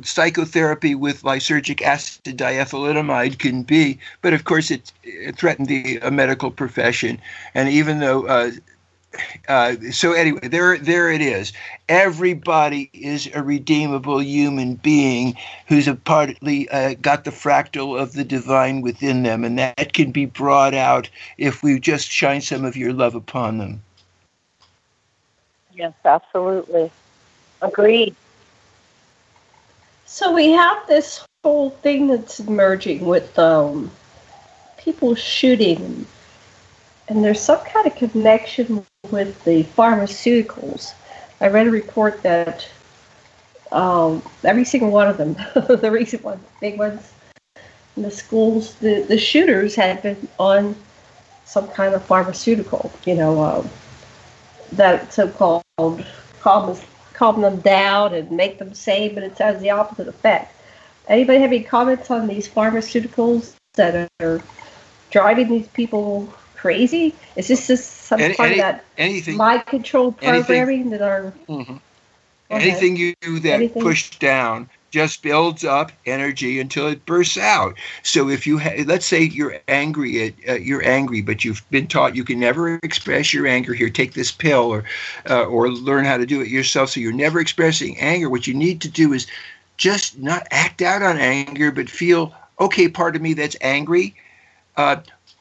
psychotherapy 0.02 0.94
with 0.94 1.22
lysergic 1.22 1.82
acid 1.82 2.36
diethylamide 2.36 3.38
can 3.38 3.62
be. 3.62 3.98
But 4.22 4.32
of 4.32 4.44
course, 4.44 4.70
it, 4.70 4.92
it 5.02 5.36
threatened 5.36 5.68
the 5.68 6.00
uh, 6.00 6.10
medical 6.10 6.50
profession, 6.50 7.20
and 7.54 7.68
even 7.68 7.98
though 7.98 8.50
uh, 9.48 9.76
so 9.90 10.12
anyway, 10.12 10.48
there, 10.48 10.78
there 10.78 11.10
it 11.10 11.20
is. 11.20 11.52
Everybody 11.88 12.90
is 12.92 13.28
a 13.34 13.42
redeemable 13.42 14.22
human 14.22 14.74
being 14.74 15.36
who's 15.68 15.88
a 15.88 15.94
partly 15.94 16.68
uh, 16.70 16.94
got 17.00 17.24
the 17.24 17.30
fractal 17.30 18.00
of 18.00 18.12
the 18.12 18.24
divine 18.24 18.80
within 18.80 19.22
them, 19.22 19.44
and 19.44 19.58
that 19.58 19.92
can 19.92 20.10
be 20.12 20.26
brought 20.26 20.74
out 20.74 21.08
if 21.38 21.62
we 21.62 21.78
just 21.78 22.10
shine 22.10 22.40
some 22.40 22.64
of 22.64 22.76
your 22.76 22.92
love 22.92 23.14
upon 23.14 23.58
them. 23.58 23.82
yes, 25.76 25.92
absolutely. 26.04 26.90
Agreed. 27.62 28.14
So 30.06 30.32
we 30.32 30.50
have 30.52 30.86
this 30.86 31.24
whole 31.44 31.70
thing 31.70 32.08
that's 32.08 32.40
emerging 32.40 33.04
with 33.04 33.38
um, 33.38 33.90
people 34.78 35.14
shooting, 35.14 36.06
and 37.08 37.24
there's 37.24 37.40
some 37.40 37.60
kind 37.60 37.86
of 37.86 37.94
connection 37.94 38.84
with 39.10 39.42
the 39.44 39.64
pharmaceuticals. 39.64 40.92
I 41.40 41.48
read 41.48 41.66
a 41.66 41.70
report 41.70 42.22
that 42.22 42.66
um, 43.72 44.22
every 44.44 44.64
single 44.64 44.90
one 44.90 45.08
of 45.08 45.16
them, 45.16 45.34
the 45.54 45.90
recent 45.90 46.24
ones, 46.24 46.44
big 46.60 46.78
ones, 46.78 47.12
the 47.96 48.10
schools, 48.10 48.74
the, 48.76 49.02
the 49.02 49.18
shooters 49.18 49.74
had 49.74 50.02
been 50.02 50.28
on 50.38 50.76
some 51.44 51.68
kind 51.68 51.94
of 51.94 52.04
pharmaceutical, 52.04 52.90
you 53.04 53.14
know, 53.14 53.42
um, 53.42 53.70
that 54.72 55.12
so-called 55.12 55.62
calm, 56.40 56.76
calm 57.14 57.40
them 57.40 57.60
down 57.60 58.14
and 58.14 58.30
make 58.30 58.58
them 58.58 58.74
sane, 58.74 59.14
but 59.14 59.22
it 59.22 59.38
has 59.38 59.60
the 59.60 59.70
opposite 59.70 60.08
effect. 60.08 60.54
Anybody 61.08 61.38
have 61.40 61.52
any 61.52 61.62
comments 61.62 62.10
on 62.10 62.26
these 62.26 62.48
pharmaceuticals 62.48 63.54
that 63.74 64.10
are 64.20 64.42
driving 65.10 65.48
these 65.48 65.68
people 65.68 66.32
crazy? 66.56 67.14
Is 67.36 67.48
this 67.48 67.66
just 67.66 68.06
some 68.06 68.20
Any- 68.20 68.34
part 68.34 68.50
any- 68.50 68.60
of 68.60 68.64
that 68.64 68.84
anything- 68.98 69.36
mind 69.36 69.66
control 69.66 70.14
anything- 70.22 70.44
programming 70.44 70.90
that 70.90 71.02
are 71.02 71.32
Mhm. 71.48 71.66
Go 72.48 72.54
ahead. 72.56 72.68
Anything 72.68 72.96
you 72.96 73.14
do 73.20 73.40
that 73.40 73.54
Anything? 73.54 73.82
push 73.82 74.10
down 74.18 74.68
just 74.92 75.20
builds 75.20 75.64
up 75.64 75.90
energy 76.06 76.58
until 76.60 76.86
it 76.86 77.04
bursts 77.04 77.36
out. 77.36 77.74
So 78.04 78.28
if 78.30 78.46
you 78.46 78.58
ha- 78.58 78.84
let's 78.86 79.04
say 79.04 79.22
you're 79.22 79.58
angry 79.68 80.22
at 80.28 80.34
uh, 80.48 80.54
you're 80.54 80.82
angry, 80.88 81.20
but 81.22 81.44
you've 81.44 81.68
been 81.70 81.86
taught 81.88 82.14
you 82.16 82.22
can 82.24 82.38
never 82.38 82.78
express 82.84 83.34
your 83.34 83.46
anger. 83.48 83.74
Here, 83.74 83.90
take 83.90 84.14
this 84.14 84.30
pill, 84.30 84.62
or 84.72 84.84
uh, 85.28 85.44
or 85.44 85.70
learn 85.70 86.04
how 86.04 86.16
to 86.16 86.24
do 86.24 86.40
it 86.40 86.48
yourself. 86.48 86.90
So 86.90 87.00
you're 87.00 87.12
never 87.12 87.40
expressing 87.40 87.98
anger. 87.98 88.30
What 88.30 88.46
you 88.46 88.54
need 88.54 88.80
to 88.82 88.88
do 88.88 89.12
is 89.12 89.26
just 89.76 90.18
not 90.18 90.46
act 90.52 90.80
out 90.80 91.02
on 91.02 91.18
anger, 91.18 91.70
but 91.72 91.90
feel 91.90 92.32
okay. 92.60 92.88
Part 92.88 93.16
of 93.16 93.22
me 93.22 93.34
that's 93.34 93.56
angry. 93.60 94.14
Uh, 94.76 94.96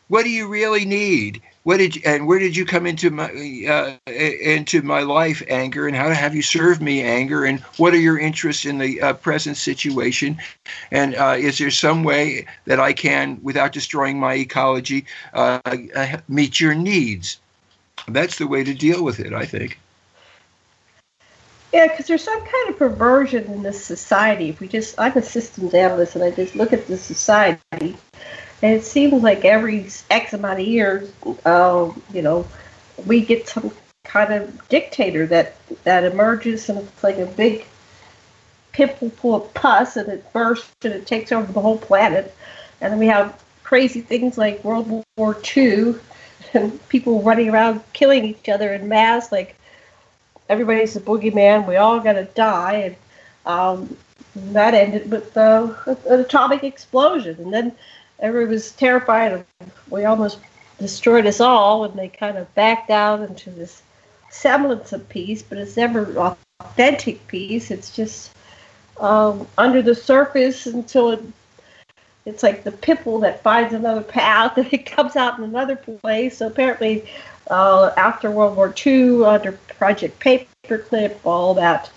what 0.07 0.23
do 0.23 0.29
you 0.29 0.47
really 0.47 0.85
need? 0.85 1.41
What 1.63 1.77
did 1.77 1.95
you, 1.95 2.03
and 2.05 2.27
where 2.27 2.37
did 2.37 2.55
you 2.55 2.63
come 2.63 2.85
into 2.85 3.09
my 3.09 3.27
uh, 3.27 4.11
into 4.11 4.83
my 4.83 5.01
life, 5.01 5.41
anger, 5.49 5.87
and 5.87 5.95
how 5.95 6.09
have 6.11 6.35
you 6.35 6.43
served 6.43 6.79
me, 6.79 7.01
anger, 7.01 7.43
and 7.43 7.59
what 7.77 7.93
are 7.95 7.99
your 7.99 8.19
interests 8.19 8.65
in 8.65 8.77
the 8.77 9.01
uh, 9.01 9.13
present 9.13 9.57
situation, 9.57 10.37
and 10.91 11.15
uh, 11.15 11.35
is 11.35 11.57
there 11.57 11.71
some 11.71 12.03
way 12.03 12.45
that 12.65 12.79
I 12.79 12.93
can, 12.93 13.39
without 13.41 13.71
destroying 13.71 14.19
my 14.19 14.35
ecology, 14.35 15.07
uh, 15.33 15.59
uh, 15.65 16.17
meet 16.27 16.59
your 16.59 16.75
needs? 16.75 17.39
That's 18.07 18.37
the 18.37 18.47
way 18.47 18.63
to 18.63 18.73
deal 18.75 19.03
with 19.03 19.19
it, 19.19 19.33
I 19.33 19.45
think. 19.45 19.79
Yeah, 21.73 21.87
because 21.87 22.05
there's 22.05 22.23
some 22.23 22.39
kind 22.39 22.69
of 22.69 22.77
perversion 22.77 23.43
in 23.45 23.63
this 23.63 23.83
society. 23.83 24.49
If 24.49 24.59
we 24.59 24.67
just, 24.67 24.99
I'm 24.99 25.17
a 25.17 25.21
systems 25.21 25.73
analyst, 25.73 26.15
and 26.15 26.23
I 26.23 26.29
just 26.29 26.55
look 26.55 26.73
at 26.73 26.85
the 26.85 26.95
society, 26.95 27.97
it 28.67 28.83
seems 28.83 29.21
like 29.21 29.45
every 29.45 29.87
X 30.09 30.33
amount 30.33 30.59
of 30.59 30.67
years, 30.67 31.11
uh, 31.45 31.91
you 32.13 32.21
know, 32.21 32.47
we 33.05 33.21
get 33.21 33.47
some 33.47 33.71
kind 34.03 34.33
of 34.33 34.69
dictator 34.69 35.25
that 35.27 35.55
that 35.83 36.03
emerges, 36.03 36.69
and 36.69 36.79
it's 36.79 37.03
like 37.03 37.17
a 37.17 37.25
big 37.25 37.65
pimple 38.71 39.09
full 39.09 39.35
of 39.35 39.53
pus, 39.53 39.97
and 39.97 40.07
it 40.09 40.31
bursts 40.33 40.73
and 40.83 40.93
it 40.93 41.05
takes 41.05 41.31
over 41.31 41.51
the 41.51 41.61
whole 41.61 41.77
planet. 41.77 42.35
And 42.81 42.93
then 42.93 42.99
we 42.99 43.07
have 43.07 43.41
crazy 43.63 44.01
things 44.01 44.37
like 44.37 44.63
World 44.63 45.03
War 45.17 45.37
II, 45.55 45.95
and 46.53 46.87
people 46.89 47.21
running 47.21 47.49
around 47.49 47.81
killing 47.93 48.25
each 48.25 48.47
other 48.47 48.73
in 48.73 48.87
mass, 48.87 49.31
like 49.31 49.55
everybody's 50.49 50.95
a 50.95 51.01
boogeyman. 51.01 51.67
We 51.67 51.75
all 51.75 51.99
gotta 51.99 52.25
die, 52.25 52.73
and 52.73 52.95
um, 53.45 53.97
that 54.35 54.73
ended 54.73 55.11
with 55.11 55.35
uh, 55.35 55.73
an 56.07 56.19
atomic 56.19 56.63
explosion, 56.63 57.35
and 57.39 57.53
then 57.53 57.75
everyone 58.19 58.51
was 58.51 58.71
terrified. 58.71 59.45
We 59.89 60.05
almost 60.05 60.39
destroyed 60.79 61.25
us 61.25 61.39
all, 61.39 61.85
and 61.85 61.97
they 61.97 62.09
kind 62.09 62.37
of 62.37 62.53
backed 62.55 62.89
out 62.89 63.21
into 63.21 63.49
this 63.49 63.81
semblance 64.29 64.93
of 64.93 65.07
peace, 65.09 65.41
but 65.41 65.57
it's 65.57 65.77
never 65.77 66.35
authentic 66.59 67.25
peace. 67.27 67.71
It's 67.71 67.95
just 67.95 68.31
um, 68.99 69.47
under 69.57 69.81
the 69.81 69.95
surface 69.95 70.65
until 70.65 71.11
it, 71.11 71.23
it's 72.25 72.43
like 72.43 72.63
the 72.63 72.71
pimple 72.71 73.19
that 73.19 73.43
finds 73.43 73.73
another 73.73 74.01
path 74.01 74.57
and 74.57 74.67
it 74.73 74.85
comes 74.85 75.15
out 75.15 75.37
in 75.37 75.43
another 75.43 75.75
place. 75.75 76.37
So 76.37 76.47
apparently, 76.47 77.07
uh, 77.49 77.91
after 77.97 78.31
World 78.31 78.57
War 78.57 78.73
II, 78.85 79.25
under 79.25 79.53
Project 79.53 80.19
Paperclip, 80.19 81.17
all 81.23 81.53
that 81.53 81.91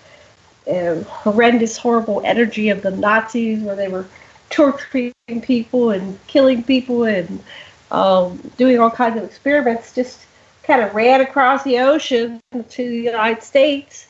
uh, 0.70 0.96
horrendous, 1.04 1.76
horrible 1.76 2.20
energy 2.24 2.68
of 2.68 2.82
the 2.82 2.90
Nazis, 2.90 3.62
where 3.62 3.76
they 3.76 3.88
were 3.88 4.06
torturing 4.50 5.12
people 5.42 5.90
and 5.90 6.18
killing 6.26 6.62
people 6.62 7.04
and 7.04 7.42
um, 7.90 8.38
doing 8.56 8.78
all 8.78 8.90
kinds 8.90 9.16
of 9.16 9.24
experiments, 9.24 9.94
just 9.94 10.20
kind 10.62 10.82
of 10.82 10.94
ran 10.94 11.20
across 11.20 11.64
the 11.64 11.78
ocean 11.78 12.40
to 12.52 12.88
the 12.88 13.00
United 13.00 13.42
States, 13.42 14.08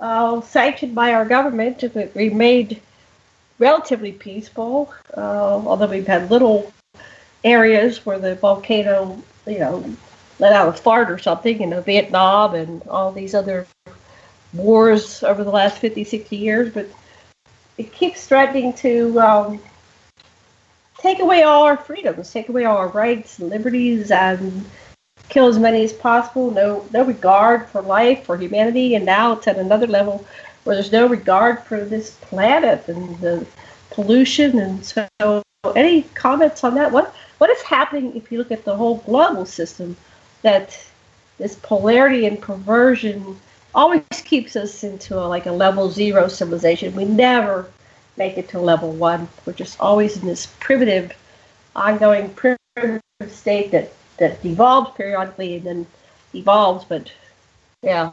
uh, 0.00 0.40
sanctioned 0.40 0.94
by 0.94 1.14
our 1.14 1.24
government. 1.24 1.82
We 1.94 2.08
remained 2.14 2.80
relatively 3.58 4.12
peaceful, 4.12 4.92
uh, 5.16 5.20
although 5.20 5.86
we've 5.86 6.06
had 6.06 6.30
little 6.30 6.72
areas 7.44 8.04
where 8.04 8.18
the 8.18 8.34
volcano, 8.34 9.22
you 9.46 9.58
know, 9.58 9.96
let 10.38 10.52
out 10.52 10.68
a 10.68 10.72
fart 10.72 11.10
or 11.10 11.18
something, 11.18 11.60
you 11.60 11.66
know, 11.66 11.80
Vietnam 11.80 12.54
and 12.54 12.82
all 12.88 13.12
these 13.12 13.34
other 13.34 13.66
wars 14.52 15.22
over 15.22 15.44
the 15.44 15.50
last 15.50 15.78
50, 15.78 16.04
60 16.04 16.36
years, 16.36 16.72
but 16.72 16.86
it 17.78 17.92
keeps 17.92 18.26
threatening 18.26 18.72
to 18.74 19.20
um, 19.20 19.60
take 20.98 21.20
away 21.20 21.42
all 21.42 21.64
our 21.64 21.76
freedoms, 21.76 22.32
take 22.32 22.48
away 22.48 22.64
all 22.64 22.76
our 22.76 22.88
rights 22.88 23.38
and 23.38 23.50
liberties, 23.50 24.10
and 24.10 24.64
kill 25.28 25.46
as 25.46 25.58
many 25.58 25.84
as 25.84 25.92
possible. 25.92 26.50
No, 26.50 26.86
no 26.92 27.04
regard 27.04 27.66
for 27.66 27.82
life, 27.82 28.24
for 28.24 28.36
humanity, 28.36 28.94
and 28.94 29.04
now 29.04 29.32
it's 29.32 29.46
at 29.46 29.58
another 29.58 29.86
level 29.86 30.24
where 30.64 30.76
there's 30.76 30.92
no 30.92 31.06
regard 31.06 31.62
for 31.64 31.84
this 31.84 32.12
planet 32.22 32.88
and 32.88 33.18
the 33.20 33.46
pollution. 33.90 34.58
And 34.58 34.84
so, 34.84 35.42
any 35.74 36.02
comments 36.02 36.64
on 36.64 36.74
that? 36.74 36.90
What 36.92 37.14
what 37.38 37.50
is 37.50 37.60
happening 37.62 38.16
if 38.16 38.32
you 38.32 38.38
look 38.38 38.52
at 38.52 38.64
the 38.64 38.76
whole 38.76 38.98
global 38.98 39.46
system? 39.46 39.96
That 40.42 40.78
this 41.38 41.56
polarity 41.56 42.26
and 42.26 42.40
perversion 42.40 43.38
always 43.76 44.02
keeps 44.24 44.56
us 44.56 44.82
into 44.82 45.16
a, 45.18 45.26
like 45.26 45.46
a 45.46 45.52
level 45.52 45.90
zero 45.90 46.26
civilization. 46.26 46.96
We 46.96 47.04
never 47.04 47.70
make 48.16 48.38
it 48.38 48.48
to 48.48 48.58
level 48.58 48.90
one. 48.90 49.28
We're 49.44 49.52
just 49.52 49.78
always 49.78 50.16
in 50.16 50.26
this 50.26 50.46
primitive, 50.58 51.12
ongoing 51.76 52.30
primitive 52.30 53.02
state 53.28 53.70
that 53.70 53.92
that 54.16 54.42
devolves 54.42 54.90
periodically 54.96 55.56
and 55.56 55.64
then 55.64 55.86
evolves. 56.34 56.84
But 56.84 57.12
yeah, 57.82 58.12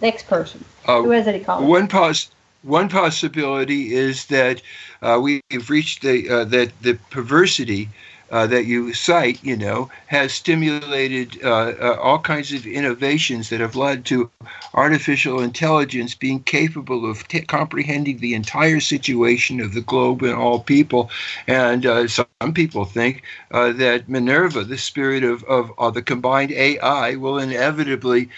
next 0.00 0.28
person. 0.28 0.64
Uh, 0.86 1.02
Who 1.02 1.10
has 1.10 1.26
any 1.26 1.40
comments? 1.40 1.68
One 1.68 1.88
pos- 1.88 2.30
one 2.62 2.88
possibility 2.88 3.94
is 3.94 4.26
that 4.26 4.62
uh, 5.02 5.18
we've 5.20 5.68
reached 5.68 6.02
the 6.02 6.28
uh, 6.30 6.44
that 6.44 6.70
the 6.82 6.94
perversity 7.10 7.88
uh, 8.30 8.46
that 8.46 8.66
you 8.66 8.92
cite, 8.92 9.42
you 9.42 9.56
know, 9.56 9.88
has 10.06 10.32
stimulated 10.32 11.38
uh, 11.42 11.72
uh, 11.80 11.98
all 12.00 12.18
kinds 12.18 12.52
of 12.52 12.66
innovations 12.66 13.48
that 13.48 13.60
have 13.60 13.74
led 13.74 14.04
to 14.04 14.30
artificial 14.74 15.40
intelligence 15.40 16.14
being 16.14 16.42
capable 16.42 17.10
of 17.10 17.26
t- 17.28 17.40
comprehending 17.40 18.18
the 18.18 18.34
entire 18.34 18.80
situation 18.80 19.60
of 19.60 19.72
the 19.72 19.80
globe 19.80 20.22
and 20.22 20.34
all 20.34 20.60
people. 20.60 21.10
And 21.46 21.86
uh, 21.86 22.06
some 22.06 22.52
people 22.52 22.84
think 22.84 23.22
uh, 23.50 23.72
that 23.72 24.08
Minerva, 24.08 24.64
the 24.64 24.78
spirit 24.78 25.24
of, 25.24 25.42
of, 25.44 25.72
of, 25.78 25.94
the 25.94 26.02
combined 26.02 26.52
AI, 26.52 27.14
will 27.14 27.38
inevitably 27.38 28.28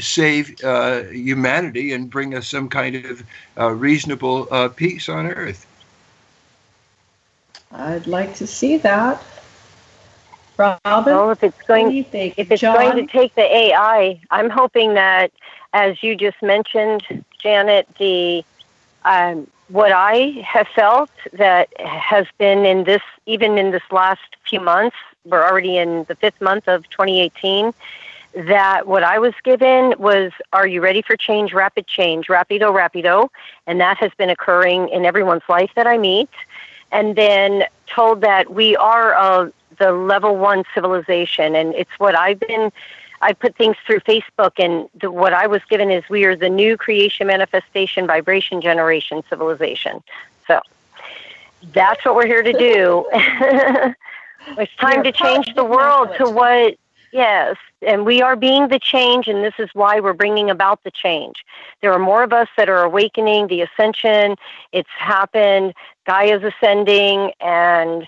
save 0.00 0.58
humanity 1.10 1.92
and 1.92 2.10
bring 2.10 2.34
us 2.34 2.48
some 2.48 2.68
kind 2.68 2.96
of 2.96 3.24
reasonable 3.80 4.46
peace 4.70 5.08
on 5.08 5.26
Earth. 5.26 5.67
I'd 7.72 8.06
like 8.06 8.34
to 8.36 8.46
see 8.46 8.76
that. 8.78 9.22
Robin, 10.58 11.14
well, 11.14 11.30
if 11.30 11.42
it's 11.44 11.62
going, 11.62 11.94
if 11.94 12.50
it's 12.50 12.60
John? 12.60 12.74
going 12.74 13.06
to 13.06 13.12
take 13.12 13.34
the 13.36 13.42
AI, 13.42 14.20
I'm 14.32 14.50
hoping 14.50 14.94
that, 14.94 15.30
as 15.72 16.02
you 16.02 16.16
just 16.16 16.42
mentioned, 16.42 17.24
Janet, 17.40 17.86
the 17.98 18.44
um, 19.04 19.46
what 19.68 19.92
I 19.92 20.42
have 20.44 20.66
felt 20.68 21.10
that 21.34 21.68
has 21.80 22.26
been 22.38 22.66
in 22.66 22.84
this, 22.84 23.02
even 23.26 23.56
in 23.56 23.70
this 23.70 23.82
last 23.92 24.36
few 24.48 24.60
months, 24.60 24.96
we're 25.24 25.44
already 25.44 25.76
in 25.76 26.04
the 26.04 26.16
fifth 26.16 26.40
month 26.40 26.66
of 26.66 26.88
2018. 26.90 27.72
That 28.34 28.86
what 28.86 29.04
I 29.04 29.18
was 29.18 29.34
given 29.44 29.94
was, 29.98 30.32
"Are 30.52 30.66
you 30.66 30.80
ready 30.80 31.02
for 31.02 31.16
change? 31.16 31.52
Rapid 31.52 31.86
change, 31.86 32.26
rapido, 32.26 32.72
rapido," 32.72 33.28
and 33.66 33.80
that 33.80 33.96
has 33.98 34.12
been 34.18 34.30
occurring 34.30 34.88
in 34.88 35.04
everyone's 35.04 35.48
life 35.48 35.70
that 35.76 35.86
I 35.86 35.98
meet 35.98 36.30
and 36.90 37.16
then 37.16 37.64
told 37.86 38.20
that 38.22 38.52
we 38.52 38.76
are 38.76 39.14
uh, 39.14 39.50
the 39.78 39.92
level 39.92 40.36
one 40.36 40.64
civilization. 40.74 41.54
And 41.54 41.74
it's 41.74 41.90
what 41.98 42.14
I've 42.14 42.40
been, 42.40 42.72
I 43.20 43.32
put 43.32 43.56
things 43.56 43.76
through 43.86 44.00
Facebook, 44.00 44.52
and 44.58 44.88
the, 45.00 45.10
what 45.10 45.32
I 45.32 45.46
was 45.46 45.62
given 45.68 45.90
is 45.90 46.08
we 46.08 46.24
are 46.24 46.36
the 46.36 46.48
new 46.48 46.76
creation 46.76 47.26
manifestation 47.26 48.06
vibration 48.06 48.60
generation 48.60 49.22
civilization. 49.28 50.02
So 50.46 50.60
that's 51.72 52.04
what 52.04 52.14
we're 52.14 52.26
here 52.26 52.42
to 52.42 52.52
do. 52.52 53.06
it's 54.56 54.74
time 54.76 55.02
to 55.04 55.12
change 55.12 55.54
the 55.54 55.64
world 55.64 56.10
to 56.18 56.30
what 56.30 56.78
Yes, 57.12 57.56
and 57.80 58.04
we 58.04 58.20
are 58.20 58.36
being 58.36 58.68
the 58.68 58.78
change, 58.78 59.28
and 59.28 59.42
this 59.42 59.54
is 59.58 59.70
why 59.72 59.98
we're 60.00 60.12
bringing 60.12 60.50
about 60.50 60.84
the 60.84 60.90
change. 60.90 61.44
There 61.80 61.92
are 61.92 61.98
more 61.98 62.22
of 62.22 62.32
us 62.34 62.48
that 62.58 62.68
are 62.68 62.82
awakening, 62.82 63.46
the 63.46 63.62
ascension, 63.62 64.36
it's 64.72 64.90
happened, 64.98 65.72
Gaia's 66.06 66.42
ascending, 66.44 67.32
and 67.40 68.06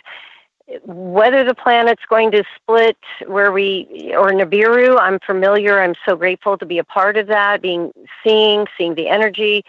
whether 0.85 1.45
the 1.45 1.55
planet's 1.55 2.03
going 2.09 2.31
to 2.33 2.45
split 2.57 2.97
where 3.27 3.53
we 3.53 4.13
or 4.17 4.31
Nibiru, 4.33 4.99
I'm 5.01 5.19
familiar. 5.27 5.81
I'm 5.81 5.95
so 6.07 6.15
grateful 6.17 6.59
to 6.59 6.67
be 6.67 6.79
a 6.79 6.85
part 6.85 7.17
of 7.17 7.27
that, 7.29 7.63
being 7.63 7.93
seeing, 8.23 8.67
seeing 8.79 8.95
the 8.95 9.09
energy, 9.09 9.65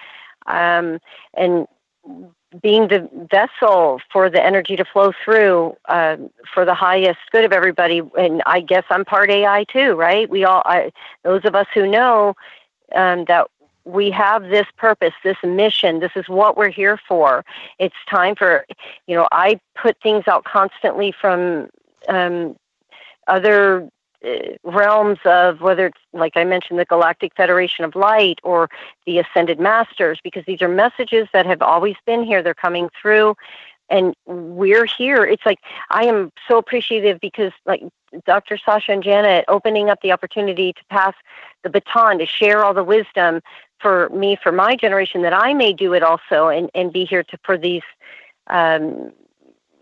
um, 0.45 0.99
and 1.35 1.67
being 2.61 2.87
the 2.87 3.09
vessel 3.31 4.01
for 4.11 4.29
the 4.29 4.43
energy 4.43 4.75
to 4.75 4.85
flow 4.85 5.13
through 5.23 5.75
uh, 5.87 6.17
for 6.53 6.65
the 6.65 6.73
highest 6.73 7.19
good 7.31 7.45
of 7.45 7.53
everybody. 7.53 8.01
And 8.17 8.41
I 8.45 8.59
guess 8.59 8.83
I'm 8.89 9.05
part 9.05 9.29
AI 9.29 9.63
too, 9.65 9.93
right? 9.93 10.29
We 10.29 10.43
all, 10.43 10.61
I, 10.65 10.91
those 11.23 11.45
of 11.45 11.55
us 11.55 11.67
who 11.73 11.87
know 11.87 12.35
um, 12.93 13.25
that 13.25 13.47
we 13.85 14.11
have 14.11 14.43
this 14.43 14.67
purpose, 14.77 15.13
this 15.23 15.37
mission, 15.43 15.99
this 15.99 16.11
is 16.15 16.27
what 16.27 16.57
we're 16.57 16.69
here 16.69 16.99
for. 17.07 17.43
It's 17.79 17.95
time 18.09 18.35
for, 18.35 18.65
you 19.07 19.15
know, 19.15 19.27
I 19.31 19.59
put 19.75 19.97
things 20.01 20.27
out 20.27 20.43
constantly 20.43 21.11
from 21.11 21.69
um, 22.07 22.55
other 23.27 23.89
realms 24.63 25.19
of 25.25 25.61
whether 25.61 25.87
it's 25.87 25.99
like 26.13 26.33
I 26.35 26.43
mentioned 26.43 26.77
the 26.79 26.85
Galactic 26.85 27.33
Federation 27.35 27.85
of 27.85 27.95
Light 27.95 28.39
or 28.43 28.69
the 29.05 29.19
Ascended 29.19 29.59
Masters 29.59 30.19
because 30.23 30.43
these 30.45 30.61
are 30.61 30.67
messages 30.67 31.27
that 31.33 31.45
have 31.45 31.61
always 31.61 31.95
been 32.05 32.23
here 32.23 32.43
they're 32.43 32.53
coming 32.53 32.89
through 33.01 33.35
and 33.89 34.13
we're 34.27 34.85
here 34.85 35.25
it's 35.25 35.45
like 35.45 35.59
I 35.89 36.05
am 36.05 36.31
so 36.47 36.57
appreciative 36.57 37.19
because 37.19 37.51
like 37.65 37.81
Dr. 38.25 38.59
Sasha 38.63 38.91
and 38.91 39.03
Janet 39.03 39.45
opening 39.47 39.89
up 39.89 39.99
the 40.03 40.11
opportunity 40.11 40.73
to 40.73 40.81
pass 40.89 41.15
the 41.63 41.69
baton 41.69 42.19
to 42.19 42.25
share 42.27 42.63
all 42.63 42.75
the 42.75 42.83
wisdom 42.83 43.41
for 43.79 44.09
me 44.09 44.37
for 44.41 44.51
my 44.51 44.75
generation 44.75 45.23
that 45.23 45.33
I 45.33 45.55
may 45.55 45.73
do 45.73 45.93
it 45.93 46.03
also 46.03 46.47
and 46.49 46.69
and 46.75 46.93
be 46.93 47.05
here 47.05 47.23
to 47.23 47.37
for 47.43 47.57
these 47.57 47.83
um, 48.47 49.11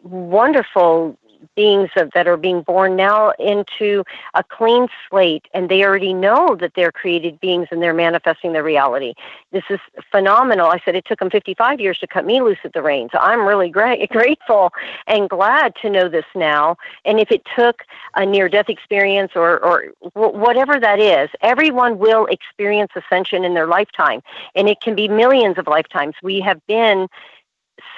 wonderful 0.03 1.17
beings 1.55 1.89
of, 1.95 2.11
that 2.13 2.27
are 2.27 2.37
being 2.37 2.61
born 2.61 2.95
now 2.95 3.31
into 3.39 4.03
a 4.33 4.43
clean 4.43 4.87
slate 5.09 5.45
and 5.53 5.69
they 5.69 5.83
already 5.83 6.13
know 6.13 6.55
that 6.55 6.73
they're 6.75 6.91
created 6.91 7.39
beings 7.39 7.67
and 7.71 7.81
they're 7.81 7.93
manifesting 7.93 8.53
their 8.53 8.63
reality. 8.63 9.13
This 9.51 9.63
is 9.69 9.79
phenomenal. 10.11 10.67
I 10.67 10.79
said 10.83 10.95
it 10.95 11.05
took 11.05 11.19
them 11.19 11.29
55 11.29 11.79
years 11.79 11.97
to 11.99 12.07
cut 12.07 12.25
me 12.25 12.41
loose 12.41 12.59
at 12.63 12.73
the 12.73 12.81
reins. 12.81 13.11
I'm 13.13 13.45
really 13.45 13.69
great, 13.69 14.09
grateful 14.11 14.71
and 15.07 15.29
glad 15.29 15.73
to 15.81 15.89
know 15.89 16.09
this 16.09 16.25
now. 16.35 16.77
And 17.05 17.19
if 17.19 17.31
it 17.31 17.41
took 17.55 17.83
a 18.15 18.25
near 18.25 18.49
death 18.49 18.69
experience 18.69 19.31
or, 19.35 19.63
or 19.63 19.85
whatever 20.13 20.79
that 20.79 20.99
is, 20.99 21.29
everyone 21.41 21.97
will 21.97 22.25
experience 22.27 22.91
ascension 22.95 23.43
in 23.45 23.53
their 23.53 23.67
lifetime. 23.67 24.21
And 24.55 24.67
it 24.67 24.81
can 24.81 24.95
be 24.95 25.07
millions 25.07 25.57
of 25.57 25.67
lifetimes. 25.67 26.15
We 26.21 26.39
have 26.41 26.65
been 26.67 27.07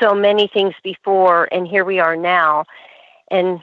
so 0.02 0.14
many 0.14 0.48
things 0.48 0.74
before, 0.84 1.48
and 1.52 1.68
here 1.68 1.84
we 1.86 2.00
are 2.00 2.16
now 2.16 2.66
and 3.32 3.62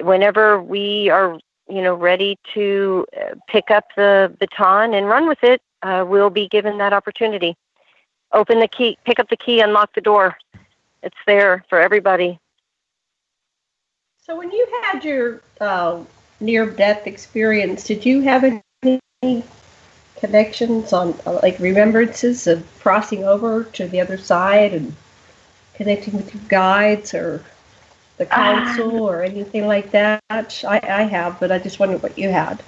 whenever 0.00 0.62
we 0.62 1.08
are 1.08 1.40
you 1.68 1.82
know 1.82 1.94
ready 1.94 2.38
to 2.54 3.04
uh, 3.16 3.34
pick 3.48 3.72
up 3.72 3.86
the 3.96 4.32
baton 4.38 4.94
and 4.94 5.08
run 5.08 5.26
with 5.26 5.42
it 5.42 5.60
uh, 5.82 6.04
we'll 6.06 6.30
be 6.30 6.46
given 6.48 6.78
that 6.78 6.92
opportunity 6.92 7.56
open 8.32 8.60
the 8.60 8.68
key, 8.68 8.98
pick 9.04 9.18
up 9.18 9.28
the 9.28 9.36
key, 9.36 9.60
unlock 9.60 9.94
the 9.94 10.00
door. 10.00 10.36
It's 11.02 11.16
there 11.26 11.64
for 11.68 11.80
everybody. 11.80 12.38
So 14.24 14.36
when 14.36 14.50
you 14.50 14.66
had 14.84 15.04
your 15.04 15.40
uh, 15.60 16.02
near-death 16.40 17.06
experience, 17.06 17.84
did 17.84 18.06
you 18.06 18.20
have 18.22 18.44
any 18.82 19.44
connections 20.16 20.92
on, 20.92 21.18
uh, 21.26 21.40
like 21.42 21.58
remembrances 21.58 22.46
of 22.46 22.64
crossing 22.80 23.24
over 23.24 23.64
to 23.64 23.88
the 23.88 24.00
other 24.00 24.16
side 24.16 24.72
and 24.72 24.94
connecting 25.74 26.14
with 26.14 26.32
your 26.32 26.42
guides 26.48 27.14
or 27.14 27.44
the 28.24 28.34
council 28.34 29.06
uh, 29.06 29.10
or 29.10 29.22
anything 29.22 29.66
like 29.66 29.90
that? 29.90 30.22
I, 30.30 30.80
I 30.82 31.02
have, 31.02 31.38
but 31.40 31.50
I 31.50 31.58
just 31.58 31.78
wondered 31.78 32.02
what 32.02 32.18
you 32.18 32.30
had. 32.30 32.62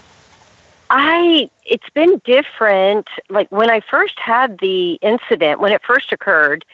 I 0.90 1.51
it's 1.64 1.89
been 1.90 2.20
different. 2.24 3.09
Like 3.31 3.51
when 3.51 3.70
I 3.70 3.81
first 3.81 4.18
had 4.18 4.59
the 4.59 4.94
incident, 4.94 5.60
when 5.60 5.72
it 5.72 5.82
first 5.82 6.12
occurred, 6.12 6.64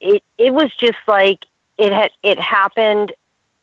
it 0.00 0.22
it 0.38 0.52
was 0.52 0.74
just 0.74 0.98
like 1.06 1.46
it 1.76 1.92
had 1.92 2.10
it 2.22 2.38
happened 2.38 3.12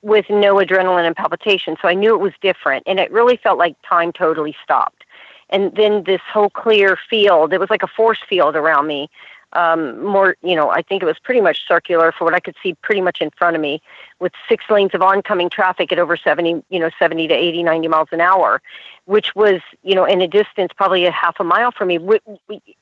with 0.02 0.30
no 0.30 0.56
adrenaline 0.56 1.06
and 1.06 1.16
palpitation. 1.16 1.76
So 1.82 1.88
I 1.88 1.94
knew 1.94 2.14
it 2.14 2.20
was 2.20 2.34
different, 2.42 2.84
and 2.88 3.00
it 3.00 3.12
really 3.12 3.38
felt 3.38 3.58
like 3.58 3.76
time 3.82 4.14
totally 4.14 4.56
stopped. 4.64 5.04
And 5.50 5.76
then 5.76 6.04
this 6.04 6.22
whole 6.34 6.50
clear 6.50 6.98
field, 7.10 7.54
it 7.54 7.60
was 7.60 7.70
like 7.70 7.84
a 7.84 7.88
force 7.88 8.20
field 8.28 8.56
around 8.56 8.88
me 8.88 9.10
um, 9.56 10.04
more, 10.04 10.36
you 10.44 10.56
know, 10.56 10.70
I 10.70 10.82
think 10.82 11.02
it 11.02 11.06
was 11.06 11.18
pretty 11.18 11.42
much 11.42 11.66
circular 11.68 12.12
for 12.12 12.26
what 12.26 12.34
I 12.34 12.40
could 12.40 12.56
see 12.62 12.74
pretty 12.76 13.02
much 13.02 13.22
in 13.22 13.32
front 13.32 13.56
of 13.56 13.62
me 13.62 13.82
with 14.20 14.34
six 14.50 14.66
lanes 14.70 14.94
of 14.94 15.02
oncoming 15.02 15.50
traffic 15.50 15.92
at 15.92 16.00
over 16.00 16.18
70, 16.18 16.64
you 16.70 16.80
know, 16.80 16.90
70 17.00 17.28
to 17.30 17.34
80, 17.34 17.64
90 17.64 17.88
miles 17.88 18.10
an 18.12 18.22
hour, 18.22 18.62
which 19.06 19.34
was, 19.34 19.62
you 19.82 19.96
know, 19.96 20.06
in 20.06 20.22
a 20.22 20.28
distance 20.28 20.72
probably 20.76 21.06
a 21.06 21.12
half 21.12 21.40
a 21.40 21.44
mile 21.44 21.72
from 21.72 21.88
me. 21.88 22.00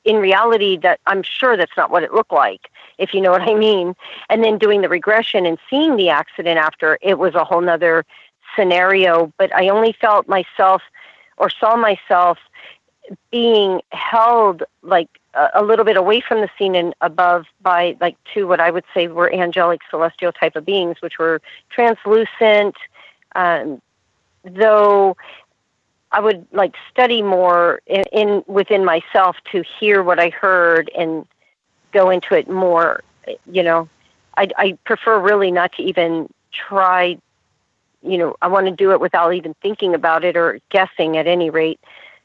In 0.04 0.16
reality, 0.16 0.76
that 0.78 1.00
I'm 1.06 1.22
sure 1.22 1.56
that's 1.56 1.76
not 1.76 1.90
what 1.90 2.02
it 2.02 2.12
looked 2.12 2.32
like, 2.32 2.68
if 2.98 3.14
you 3.14 3.20
know 3.20 3.30
what 3.30 3.42
I 3.42 3.54
mean. 3.54 3.94
And 4.28 4.42
then 4.42 4.58
doing 4.58 4.82
the 4.82 4.88
regression 4.88 5.46
and 5.46 5.58
seeing 5.70 5.96
the 5.96 6.08
accident 6.10 6.58
after, 6.58 6.98
it 7.00 7.18
was 7.18 7.34
a 7.34 7.44
whole 7.44 7.60
nother 7.60 8.04
scenario. 8.56 9.32
But 9.38 9.54
I 9.54 9.68
only 9.68 9.92
felt 9.92 10.28
myself 10.28 10.82
or 11.36 11.50
saw 11.50 11.76
myself 11.76 12.38
being 13.30 13.80
held 13.92 14.62
like 14.82 15.08
a, 15.54 15.62
little 15.62 15.84
bit 15.84 15.96
away 15.96 16.20
from 16.20 16.40
the 16.40 16.48
scene 16.58 16.74
and 16.74 16.94
above 17.00 17.46
by 17.60 17.96
like 18.00 18.16
two 18.32 18.46
what 18.46 18.60
I 18.60 18.70
would 18.70 18.84
say 18.94 19.08
were 19.08 19.32
angelic 19.32 19.80
celestial 19.90 20.32
type 20.32 20.56
of 20.56 20.64
beings, 20.64 20.96
which 21.00 21.18
were 21.18 21.40
translucent. 21.70 22.76
Um, 23.34 23.80
though 24.44 25.16
I 26.12 26.20
would 26.20 26.46
like 26.52 26.74
study 26.90 27.22
more 27.22 27.80
in, 27.86 28.04
in 28.12 28.44
within 28.46 28.84
myself 28.84 29.36
to 29.52 29.64
hear 29.80 30.02
what 30.02 30.20
I 30.20 30.28
heard 30.28 30.90
and 30.96 31.26
go 31.92 32.10
into 32.10 32.34
it 32.34 32.48
more. 32.48 33.02
You 33.50 33.62
know, 33.62 33.88
I, 34.36 34.48
I 34.56 34.78
prefer 34.84 35.18
really 35.18 35.50
not 35.50 35.72
to 35.72 35.82
even 35.82 36.28
try. 36.52 37.18
You 38.02 38.18
know, 38.18 38.36
I 38.42 38.48
want 38.48 38.66
to 38.66 38.72
do 38.72 38.92
it 38.92 39.00
without 39.00 39.34
even 39.34 39.54
thinking 39.62 39.94
about 39.94 40.24
it 40.24 40.36
or 40.36 40.60
guessing 40.68 41.16
at 41.16 41.26
any 41.26 41.50
rate 41.50 41.80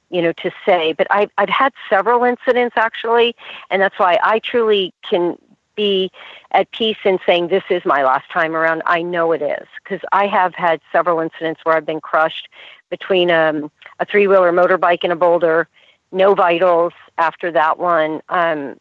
you 0.10 0.22
know, 0.22 0.34
to 0.34 0.52
say. 0.66 0.94
But 0.94 1.08
I've, 1.10 1.30
I've 1.38 1.50
had 1.50 1.74
several 1.90 2.24
incidents 2.24 2.76
actually, 2.78 3.36
and 3.70 3.82
that's 3.82 3.98
why 4.00 4.20
I 4.24 4.40
truly 4.40 4.94
can 5.10 5.38
be 5.76 6.12
at 6.52 6.70
peace 6.72 6.98
in 7.06 7.20
saying 7.26 7.48
this 7.48 7.64
is 7.70 7.86
my 7.86 8.04
last 8.04 8.30
time 8.32 8.56
around. 8.56 8.82
I 8.86 9.02
know 9.02 9.32
it 9.32 9.42
is 9.42 9.68
because 9.82 10.02
I 10.12 10.28
have 10.28 10.54
had 10.56 10.82
several 10.92 11.20
incidents 11.20 11.62
where 11.64 11.76
I've 11.76 11.86
been 11.86 12.02
crushed 12.02 12.50
between 12.90 13.32
um, 13.32 13.72
a 14.00 14.06
three 14.06 14.28
wheeler 14.28 14.52
motorbike 14.52 15.00
and 15.04 15.14
a 15.14 15.16
boulder, 15.16 15.68
no 16.12 16.34
vitals 16.34 16.94
after 17.18 17.52
that 17.52 17.80
one. 17.80 18.22
Um, 18.30 18.78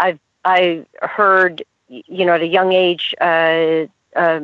I've 0.00 0.18
I 0.44 0.86
heard, 1.02 1.62
you 1.88 2.24
know, 2.24 2.34
at 2.34 2.42
a 2.42 2.46
young 2.46 2.72
age, 2.72 3.14
uh, 3.20 3.86
uh, 4.16 4.40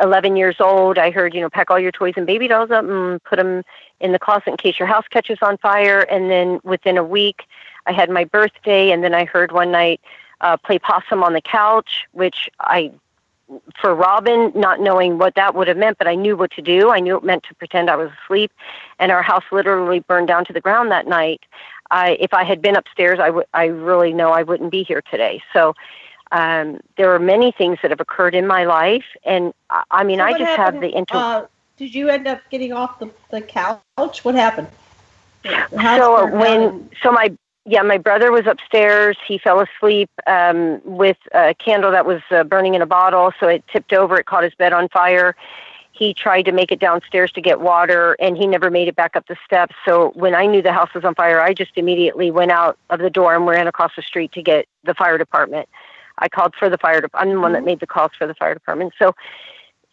11 0.00 0.36
years 0.36 0.56
old, 0.60 0.98
I 0.98 1.10
heard, 1.10 1.34
you 1.34 1.40
know, 1.40 1.50
pack 1.50 1.70
all 1.70 1.78
your 1.78 1.92
toys 1.92 2.14
and 2.16 2.26
baby 2.26 2.48
dolls 2.48 2.70
up 2.70 2.84
and 2.84 3.22
put 3.24 3.36
them 3.36 3.62
in 4.00 4.12
the 4.12 4.18
closet 4.18 4.48
in 4.48 4.56
case 4.56 4.78
your 4.78 4.88
house 4.88 5.04
catches 5.10 5.38
on 5.42 5.58
fire. 5.58 6.00
And 6.00 6.30
then 6.30 6.60
within 6.64 6.96
a 6.96 7.04
week, 7.04 7.44
I 7.86 7.92
had 7.92 8.10
my 8.10 8.24
birthday, 8.24 8.90
and 8.90 9.02
then 9.02 9.14
I 9.14 9.24
heard 9.24 9.52
one 9.52 9.70
night 9.70 10.00
uh, 10.40 10.56
play 10.56 10.78
possum 10.78 11.22
on 11.22 11.32
the 11.32 11.40
couch, 11.40 12.06
which 12.12 12.48
I, 12.60 12.92
for 13.80 13.94
Robin, 13.94 14.52
not 14.54 14.80
knowing 14.80 15.18
what 15.18 15.34
that 15.34 15.54
would 15.54 15.68
have 15.68 15.76
meant, 15.76 15.98
but 15.98 16.06
I 16.06 16.14
knew 16.14 16.36
what 16.36 16.50
to 16.52 16.62
do. 16.62 16.90
I 16.90 17.00
knew 17.00 17.16
it 17.16 17.24
meant 17.24 17.44
to 17.44 17.54
pretend 17.54 17.90
I 17.90 17.96
was 17.96 18.10
asleep, 18.24 18.52
and 18.98 19.10
our 19.12 19.22
house 19.22 19.44
literally 19.52 20.00
burned 20.00 20.28
down 20.28 20.44
to 20.46 20.52
the 20.52 20.60
ground 20.60 20.90
that 20.90 21.06
night. 21.06 21.42
I, 21.90 22.16
if 22.20 22.32
I 22.32 22.44
had 22.44 22.62
been 22.62 22.76
upstairs, 22.76 23.18
I 23.18 23.30
would, 23.30 23.46
I 23.52 23.64
really 23.64 24.12
know 24.12 24.30
I 24.30 24.44
wouldn't 24.44 24.70
be 24.70 24.84
here 24.84 25.02
today. 25.10 25.42
So, 25.52 25.74
um, 26.32 26.80
there 26.96 27.14
are 27.14 27.18
many 27.18 27.52
things 27.52 27.78
that 27.82 27.90
have 27.90 28.00
occurred 28.00 28.34
in 28.34 28.46
my 28.46 28.64
life, 28.64 29.04
and 29.24 29.52
I, 29.68 29.82
I 29.90 30.04
mean, 30.04 30.18
so 30.18 30.24
I 30.24 30.32
just 30.32 30.44
happened, 30.44 30.82
have 30.82 30.92
the 30.92 30.96
inter. 30.96 31.16
Uh, 31.16 31.46
did 31.76 31.94
you 31.94 32.08
end 32.08 32.26
up 32.26 32.40
getting 32.50 32.72
off 32.72 32.98
the, 32.98 33.10
the 33.30 33.40
couch? 33.40 34.24
What 34.24 34.34
happened? 34.34 34.68
So 35.44 36.26
when 36.26 36.90
so 37.02 37.10
my 37.10 37.34
yeah 37.64 37.82
my 37.82 37.98
brother 37.98 38.30
was 38.30 38.46
upstairs. 38.46 39.16
He 39.26 39.38
fell 39.38 39.60
asleep 39.60 40.10
um, 40.26 40.80
with 40.84 41.16
a 41.32 41.54
candle 41.54 41.90
that 41.90 42.04
was 42.04 42.20
uh, 42.30 42.44
burning 42.44 42.74
in 42.74 42.82
a 42.82 42.86
bottle. 42.86 43.32
So 43.40 43.48
it 43.48 43.64
tipped 43.72 43.92
over. 43.92 44.18
It 44.18 44.26
caught 44.26 44.44
his 44.44 44.54
bed 44.54 44.72
on 44.72 44.88
fire. 44.88 45.34
He 45.92 46.14
tried 46.14 46.42
to 46.42 46.52
make 46.52 46.72
it 46.72 46.80
downstairs 46.80 47.32
to 47.32 47.40
get 47.40 47.60
water, 47.60 48.16
and 48.20 48.36
he 48.36 48.46
never 48.46 48.70
made 48.70 48.88
it 48.88 48.96
back 48.96 49.16
up 49.16 49.26
the 49.26 49.36
steps. 49.44 49.74
So 49.84 50.10
when 50.14 50.34
I 50.34 50.46
knew 50.46 50.62
the 50.62 50.72
house 50.72 50.94
was 50.94 51.04
on 51.04 51.14
fire, 51.14 51.40
I 51.40 51.52
just 51.52 51.72
immediately 51.76 52.30
went 52.30 52.50
out 52.50 52.78
of 52.88 53.00
the 53.00 53.10
door 53.10 53.34
and 53.34 53.46
ran 53.46 53.66
across 53.66 53.92
the 53.96 54.02
street 54.02 54.32
to 54.32 54.42
get 54.42 54.66
the 54.84 54.94
fire 54.94 55.18
department. 55.18 55.68
I 56.20 56.28
called 56.28 56.54
for 56.54 56.68
the 56.68 56.78
fire 56.78 57.00
department. 57.00 57.30
I'm 57.30 57.36
the 57.36 57.40
one 57.40 57.52
that 57.52 57.58
mm-hmm. 57.58 57.66
made 57.66 57.80
the 57.80 57.86
calls 57.86 58.12
for 58.16 58.26
the 58.26 58.34
fire 58.34 58.54
department. 58.54 58.92
So 58.98 59.14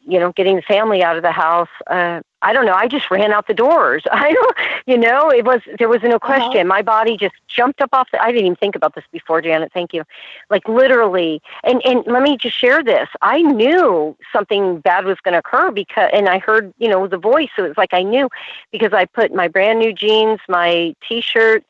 you 0.07 0.19
know, 0.19 0.31
getting 0.31 0.55
the 0.55 0.61
family 0.61 1.03
out 1.03 1.17
of 1.17 1.21
the 1.21 1.33
house. 1.33 1.67
Uh, 1.85 2.21
I 2.41 2.53
don't 2.53 2.65
know. 2.65 2.73
I 2.73 2.87
just 2.87 3.11
ran 3.11 3.33
out 3.33 3.47
the 3.47 3.53
doors. 3.53 4.03
I 4.11 4.31
don't, 4.31 4.57
you 4.85 4.97
know, 4.97 5.29
it 5.29 5.43
was, 5.43 5.59
there 5.77 5.89
was 5.89 6.01
no 6.01 6.11
uh-huh. 6.11 6.19
question. 6.19 6.61
Uh-huh. 6.61 6.63
My 6.63 6.81
body 6.81 7.17
just 7.17 7.35
jumped 7.47 7.81
up 7.81 7.89
off 7.91 8.07
the, 8.11 8.21
I 8.21 8.31
didn't 8.31 8.45
even 8.45 8.55
think 8.55 8.75
about 8.75 8.95
this 8.95 9.03
before, 9.11 9.41
Janet. 9.41 9.73
Thank 9.73 9.93
you. 9.93 10.03
Like 10.49 10.67
literally. 10.67 11.41
And, 11.63 11.85
and 11.85 12.05
let 12.07 12.23
me 12.23 12.37
just 12.37 12.57
share 12.57 12.81
this. 12.81 13.09
I 13.21 13.41
knew 13.41 14.15
something 14.31 14.79
bad 14.79 15.03
was 15.03 15.17
going 15.21 15.33
to 15.33 15.39
occur 15.39 15.71
because, 15.71 16.09
and 16.13 16.29
I 16.29 16.39
heard, 16.39 16.73
you 16.77 16.87
know, 16.87 17.05
the 17.07 17.17
voice. 17.17 17.49
So 17.57 17.65
it 17.65 17.69
was 17.69 17.77
like 17.77 17.93
I 17.93 18.03
knew 18.03 18.29
because 18.71 18.93
I 18.93 19.05
put 19.05 19.33
my 19.33 19.49
brand 19.49 19.79
new 19.79 19.91
jeans, 19.91 20.39
my 20.47 20.95
t 21.07 21.19
shirt, 21.19 21.65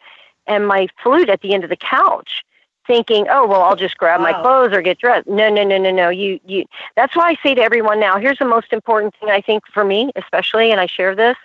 and 0.45 0.67
my 0.67 0.87
flute 1.01 1.29
at 1.29 1.41
the 1.41 1.55
end 1.55 1.63
of 1.63 1.71
the 1.71 1.75
couch 1.75 2.43
thinking, 2.87 3.27
oh 3.29 3.45
well, 3.45 3.61
I'll 3.61 3.75
just 3.75 3.97
grab 3.97 4.21
my 4.21 4.33
clothes 4.41 4.73
or 4.73 4.81
get 4.81 4.97
dressed. 4.97 5.27
No, 5.27 5.49
no, 5.49 5.63
no, 5.63 5.77
no, 5.77 5.91
no. 5.91 6.09
You, 6.09 6.39
you. 6.45 6.65
That's 6.95 7.15
why 7.15 7.29
I 7.29 7.35
say 7.43 7.53
to 7.53 7.61
everyone 7.61 7.99
now. 7.99 8.17
Here's 8.17 8.39
the 8.39 8.45
most 8.45 8.73
important 8.73 9.13
thing 9.19 9.29
I 9.29 9.41
think 9.41 9.63
for 9.73 9.83
me, 9.83 10.11
especially, 10.15 10.71
and 10.71 10.79
I 10.81 10.87
share 10.87 11.13
this. 11.15 11.37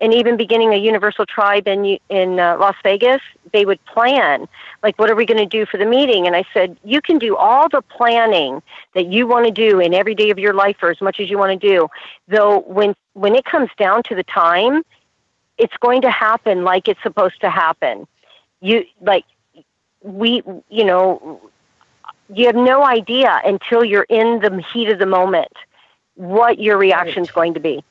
And 0.00 0.14
even 0.14 0.36
beginning 0.36 0.72
a 0.72 0.76
universal 0.76 1.26
tribe 1.26 1.66
in 1.66 1.98
in 2.08 2.38
uh, 2.38 2.56
Las 2.58 2.76
Vegas, 2.84 3.20
they 3.52 3.64
would 3.66 3.84
plan 3.86 4.46
like, 4.82 4.96
what 4.98 5.10
are 5.10 5.16
we 5.16 5.26
going 5.26 5.38
to 5.38 5.46
do 5.46 5.66
for 5.66 5.76
the 5.76 5.84
meeting? 5.84 6.26
And 6.26 6.36
I 6.36 6.44
said, 6.54 6.76
you 6.84 7.00
can 7.00 7.18
do 7.18 7.34
all 7.36 7.68
the 7.68 7.82
planning 7.82 8.62
that 8.94 9.06
you 9.06 9.26
want 9.26 9.46
to 9.46 9.50
do 9.50 9.80
in 9.80 9.92
every 9.94 10.14
day 10.14 10.30
of 10.30 10.38
your 10.38 10.54
life, 10.54 10.76
or 10.82 10.90
as 10.90 11.00
much 11.00 11.18
as 11.18 11.28
you 11.28 11.36
want 11.36 11.60
to 11.60 11.68
do. 11.68 11.88
Though 12.28 12.60
when 12.60 12.94
when 13.14 13.34
it 13.34 13.44
comes 13.44 13.70
down 13.76 14.04
to 14.04 14.14
the 14.14 14.22
time, 14.22 14.84
it's 15.58 15.76
going 15.80 16.02
to 16.02 16.10
happen 16.10 16.62
like 16.62 16.86
it's 16.86 17.02
supposed 17.02 17.40
to 17.40 17.50
happen. 17.50 18.06
You 18.60 18.84
like 19.00 19.24
we, 20.02 20.42
you 20.68 20.84
know, 20.84 21.40
you 22.32 22.46
have 22.46 22.56
no 22.56 22.84
idea 22.84 23.40
until 23.44 23.84
you're 23.84 24.06
in 24.08 24.40
the 24.40 24.62
heat 24.72 24.90
of 24.90 24.98
the 24.98 25.06
moment 25.06 25.52
what 26.14 26.58
your 26.58 26.76
reaction 26.76 27.22
is 27.22 27.28
right. 27.28 27.34
going 27.34 27.54
to 27.54 27.60
be. 27.60 27.82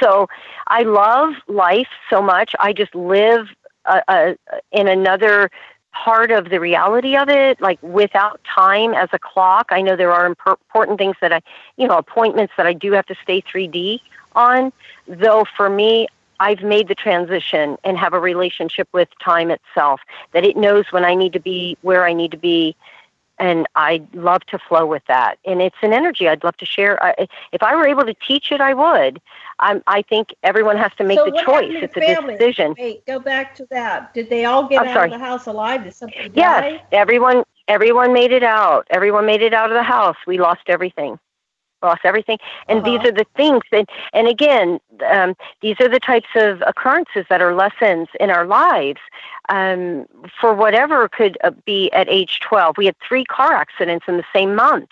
So 0.00 0.28
I 0.66 0.82
love 0.82 1.34
life 1.48 1.88
so 2.10 2.20
much. 2.20 2.54
I 2.60 2.72
just 2.72 2.94
live 2.94 3.48
uh, 3.86 4.00
uh, 4.08 4.34
in 4.72 4.88
another 4.88 5.50
part 5.92 6.30
of 6.30 6.50
the 6.50 6.60
reality 6.60 7.16
of 7.16 7.28
it, 7.28 7.60
like 7.60 7.82
without 7.82 8.40
time 8.44 8.94
as 8.94 9.08
a 9.12 9.18
clock. 9.18 9.68
I 9.70 9.80
know 9.80 9.96
there 9.96 10.12
are 10.12 10.26
important 10.26 10.98
things 10.98 11.16
that 11.20 11.32
I, 11.32 11.40
you 11.76 11.88
know, 11.88 11.96
appointments 11.96 12.52
that 12.56 12.66
I 12.66 12.72
do 12.72 12.92
have 12.92 13.06
to 13.06 13.14
stay 13.22 13.42
3D 13.42 14.00
on. 14.34 14.72
Though 15.08 15.44
for 15.56 15.68
me, 15.68 16.08
I've 16.40 16.62
made 16.62 16.88
the 16.88 16.94
transition 16.94 17.76
and 17.84 17.96
have 17.98 18.14
a 18.14 18.18
relationship 18.18 18.88
with 18.92 19.08
time 19.22 19.50
itself, 19.50 20.00
that 20.32 20.44
it 20.44 20.56
knows 20.56 20.86
when 20.90 21.04
I 21.04 21.14
need 21.14 21.34
to 21.34 21.40
be 21.40 21.76
where 21.82 22.04
I 22.04 22.14
need 22.14 22.32
to 22.32 22.38
be. 22.38 22.74
And 23.38 23.66
I 23.74 24.02
love 24.12 24.44
to 24.46 24.58
flow 24.58 24.84
with 24.84 25.02
that. 25.08 25.38
And 25.46 25.62
it's 25.62 25.76
an 25.80 25.94
energy 25.94 26.28
I'd 26.28 26.44
love 26.44 26.58
to 26.58 26.66
share. 26.66 27.02
I, 27.02 27.26
if 27.52 27.62
I 27.62 27.74
were 27.74 27.86
able 27.86 28.04
to 28.04 28.12
teach 28.12 28.52
it, 28.52 28.60
I 28.60 28.74
would. 28.74 29.20
I'm, 29.60 29.82
I 29.86 30.02
think 30.02 30.34
everyone 30.42 30.76
has 30.76 30.92
to 30.98 31.04
make 31.04 31.18
so 31.18 31.24
the 31.24 31.42
choice. 31.42 31.70
It's 31.70 31.94
family? 31.94 32.34
a 32.34 32.38
decision. 32.38 32.74
Wait, 32.78 33.06
go 33.06 33.18
back 33.18 33.54
to 33.54 33.66
that. 33.70 34.12
Did 34.12 34.28
they 34.28 34.44
all 34.44 34.68
get 34.68 34.82
I'm 34.82 34.88
out 34.88 34.94
sorry. 34.94 35.12
of 35.12 35.18
the 35.18 35.24
house 35.24 35.46
alive? 35.46 35.84
Did 35.84 35.94
somebody 35.94 36.28
die? 36.28 36.32
Yes, 36.34 36.82
everyone. 36.92 37.44
Everyone 37.66 38.12
made 38.12 38.32
it 38.32 38.42
out. 38.42 38.86
Everyone 38.90 39.24
made 39.26 39.42
it 39.42 39.54
out 39.54 39.70
of 39.70 39.74
the 39.74 39.84
house. 39.84 40.16
We 40.26 40.38
lost 40.38 40.62
everything. 40.66 41.18
Lost 41.82 42.02
everything. 42.04 42.38
And 42.68 42.80
uh-huh. 42.80 42.90
these 42.90 43.08
are 43.08 43.12
the 43.12 43.26
things 43.36 43.62
that, 43.72 43.88
and 44.12 44.26
again, 44.28 44.80
um, 45.10 45.36
these 45.60 45.76
are 45.80 45.88
the 45.88 46.00
types 46.00 46.28
of 46.34 46.62
occurrences 46.66 47.26
that 47.28 47.40
are 47.40 47.54
lessons 47.54 48.08
in 48.18 48.30
our 48.30 48.46
lives 48.46 49.00
um, 49.48 50.06
for 50.40 50.54
whatever 50.54 51.08
could 51.08 51.38
uh, 51.42 51.50
be 51.64 51.90
at 51.92 52.08
age 52.08 52.40
12. 52.40 52.76
We 52.76 52.86
had 52.86 52.96
three 53.06 53.24
car 53.24 53.52
accidents 53.52 54.06
in 54.08 54.16
the 54.16 54.24
same 54.32 54.54
month. 54.54 54.90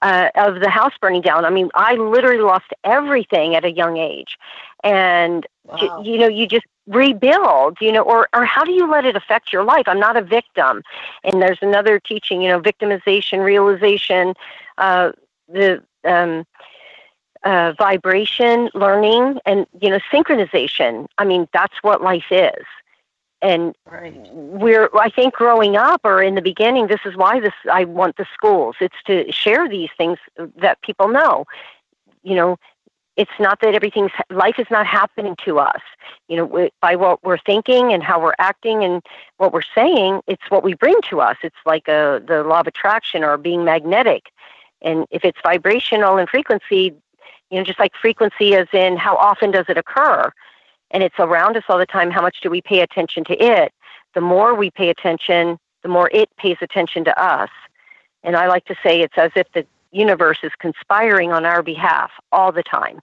Uh, 0.00 0.30
of 0.34 0.58
the 0.58 0.68
house 0.68 0.92
burning 1.00 1.22
down. 1.22 1.44
I 1.44 1.50
mean, 1.50 1.70
I 1.76 1.94
literally 1.94 2.42
lost 2.42 2.64
everything 2.82 3.54
at 3.54 3.64
a 3.64 3.70
young 3.70 3.98
age, 3.98 4.36
and 4.82 5.46
wow. 5.62 6.02
you, 6.02 6.14
you 6.14 6.18
know, 6.18 6.26
you 6.26 6.48
just 6.48 6.66
rebuild 6.88 7.76
you 7.80 7.92
know 7.92 8.02
or 8.02 8.28
or 8.34 8.44
how 8.44 8.64
do 8.64 8.72
you 8.72 8.90
let 8.90 9.04
it 9.04 9.14
affect 9.14 9.52
your 9.52 9.62
life 9.62 9.84
i'm 9.86 10.00
not 10.00 10.16
a 10.16 10.22
victim 10.22 10.82
and 11.22 11.40
there's 11.40 11.60
another 11.62 12.00
teaching 12.00 12.42
you 12.42 12.48
know 12.48 12.60
victimization 12.60 13.44
realization 13.44 14.34
uh 14.78 15.12
the 15.48 15.80
um, 16.04 16.44
uh, 17.44 17.72
vibration, 17.78 18.70
learning, 18.74 19.38
and 19.46 19.66
you 19.80 19.90
know 19.90 19.98
synchronization. 20.12 21.06
I 21.18 21.24
mean, 21.24 21.48
that's 21.52 21.74
what 21.82 22.02
life 22.02 22.30
is. 22.30 22.64
And 23.40 23.74
right. 23.90 24.14
we're, 24.32 24.88
I 24.94 25.10
think, 25.10 25.34
growing 25.34 25.76
up 25.76 26.02
or 26.04 26.22
in 26.22 26.36
the 26.36 26.42
beginning, 26.42 26.86
this 26.86 27.00
is 27.04 27.16
why 27.16 27.40
this 27.40 27.52
I 27.70 27.84
want 27.84 28.16
the 28.16 28.26
schools. 28.32 28.76
It's 28.80 29.02
to 29.06 29.30
share 29.32 29.68
these 29.68 29.90
things 29.98 30.18
that 30.56 30.80
people 30.82 31.08
know. 31.08 31.46
You 32.22 32.36
know, 32.36 32.56
it's 33.16 33.32
not 33.40 33.60
that 33.60 33.74
everything's 33.74 34.12
life 34.30 34.58
is 34.58 34.68
not 34.70 34.86
happening 34.86 35.36
to 35.44 35.58
us. 35.58 35.80
You 36.28 36.36
know, 36.36 36.70
by 36.80 36.94
what 36.94 37.22
we're 37.24 37.38
thinking 37.38 37.92
and 37.92 38.02
how 38.02 38.22
we're 38.22 38.34
acting 38.38 38.84
and 38.84 39.02
what 39.38 39.52
we're 39.52 39.62
saying, 39.74 40.20
it's 40.28 40.48
what 40.48 40.62
we 40.62 40.74
bring 40.74 41.00
to 41.10 41.20
us. 41.20 41.36
It's 41.42 41.56
like 41.66 41.88
a 41.88 42.22
the 42.26 42.44
law 42.44 42.60
of 42.60 42.68
attraction 42.68 43.24
or 43.24 43.36
being 43.36 43.64
magnetic 43.64 44.30
and 44.82 45.06
if 45.10 45.24
it's 45.24 45.38
vibrational 45.42 46.18
and 46.18 46.28
frequency, 46.28 46.94
you 47.50 47.58
know, 47.58 47.64
just 47.64 47.78
like 47.78 47.92
frequency 48.00 48.54
as 48.54 48.66
in 48.72 48.96
how 48.96 49.16
often 49.16 49.50
does 49.50 49.66
it 49.68 49.78
occur, 49.78 50.30
and 50.90 51.02
it's 51.02 51.18
around 51.18 51.56
us 51.56 51.64
all 51.68 51.78
the 51.78 51.86
time, 51.86 52.10
how 52.10 52.22
much 52.22 52.40
do 52.42 52.50
we 52.50 52.60
pay 52.60 52.80
attention 52.80 53.24
to 53.24 53.42
it? 53.42 53.72
The 54.14 54.20
more 54.20 54.54
we 54.54 54.70
pay 54.70 54.90
attention, 54.90 55.58
the 55.82 55.88
more 55.88 56.10
it 56.12 56.34
pays 56.36 56.56
attention 56.60 57.04
to 57.04 57.22
us. 57.22 57.50
And 58.22 58.36
I 58.36 58.46
like 58.46 58.64
to 58.66 58.76
say 58.82 59.00
it's 59.00 59.16
as 59.16 59.30
if 59.34 59.50
the 59.52 59.66
universe 59.90 60.38
is 60.42 60.52
conspiring 60.58 61.32
on 61.32 61.44
our 61.44 61.62
behalf 61.62 62.10
all 62.30 62.52
the 62.52 62.62
time. 62.62 63.00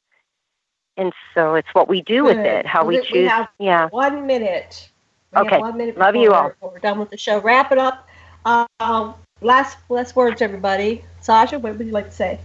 And 0.97 1.13
so 1.33 1.55
it's 1.55 1.67
what 1.73 1.87
we 1.87 2.01
do 2.01 2.23
Good. 2.23 2.37
with 2.37 2.45
it, 2.45 2.65
how 2.65 2.85
we, 2.85 2.99
we 2.99 3.05
choose. 3.05 3.13
We 3.13 3.25
have 3.25 3.47
yeah. 3.57 3.87
one 3.89 4.27
minute. 4.27 4.89
We 5.33 5.41
okay. 5.41 5.59
One 5.59 5.77
minute 5.77 5.97
Love 5.97 6.15
you 6.15 6.33
all. 6.33 6.51
We're 6.61 6.79
done 6.79 6.99
with 6.99 7.09
the 7.09 7.17
show. 7.17 7.39
Wrap 7.39 7.71
it 7.71 7.77
up. 7.77 8.07
Um, 8.45 9.15
last 9.41 9.77
last 9.89 10.15
words, 10.15 10.41
everybody. 10.41 11.03
Sasha, 11.21 11.59
what 11.59 11.77
would 11.77 11.87
you 11.87 11.93
like 11.93 12.09
to 12.09 12.15
say? 12.15 12.39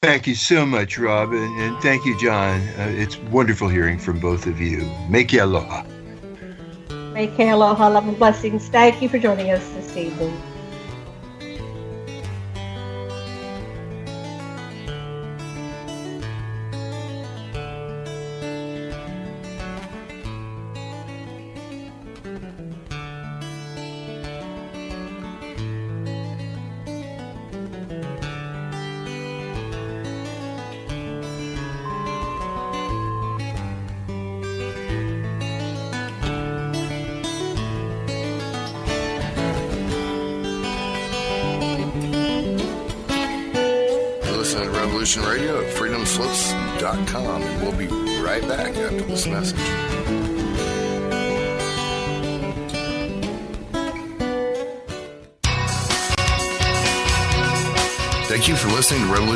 Thank 0.00 0.26
you 0.26 0.34
so 0.34 0.64
much, 0.64 0.98
Rob, 0.98 1.32
and, 1.32 1.60
and 1.60 1.76
thank 1.82 2.06
you, 2.06 2.18
John. 2.18 2.60
Uh, 2.78 2.90
it's 2.96 3.18
wonderful 3.24 3.68
hearing 3.68 3.98
from 3.98 4.18
both 4.18 4.46
of 4.46 4.60
you. 4.60 4.88
Make 5.10 5.34
aloha. 5.34 5.84
Make 7.12 7.38
aloha, 7.38 7.88
love 7.88 8.08
and 8.08 8.18
blessings. 8.18 8.68
Thank 8.68 9.02
you 9.02 9.08
for 9.10 9.18
joining 9.18 9.50
us 9.50 9.68
this 9.72 9.94
evening. 9.96 10.34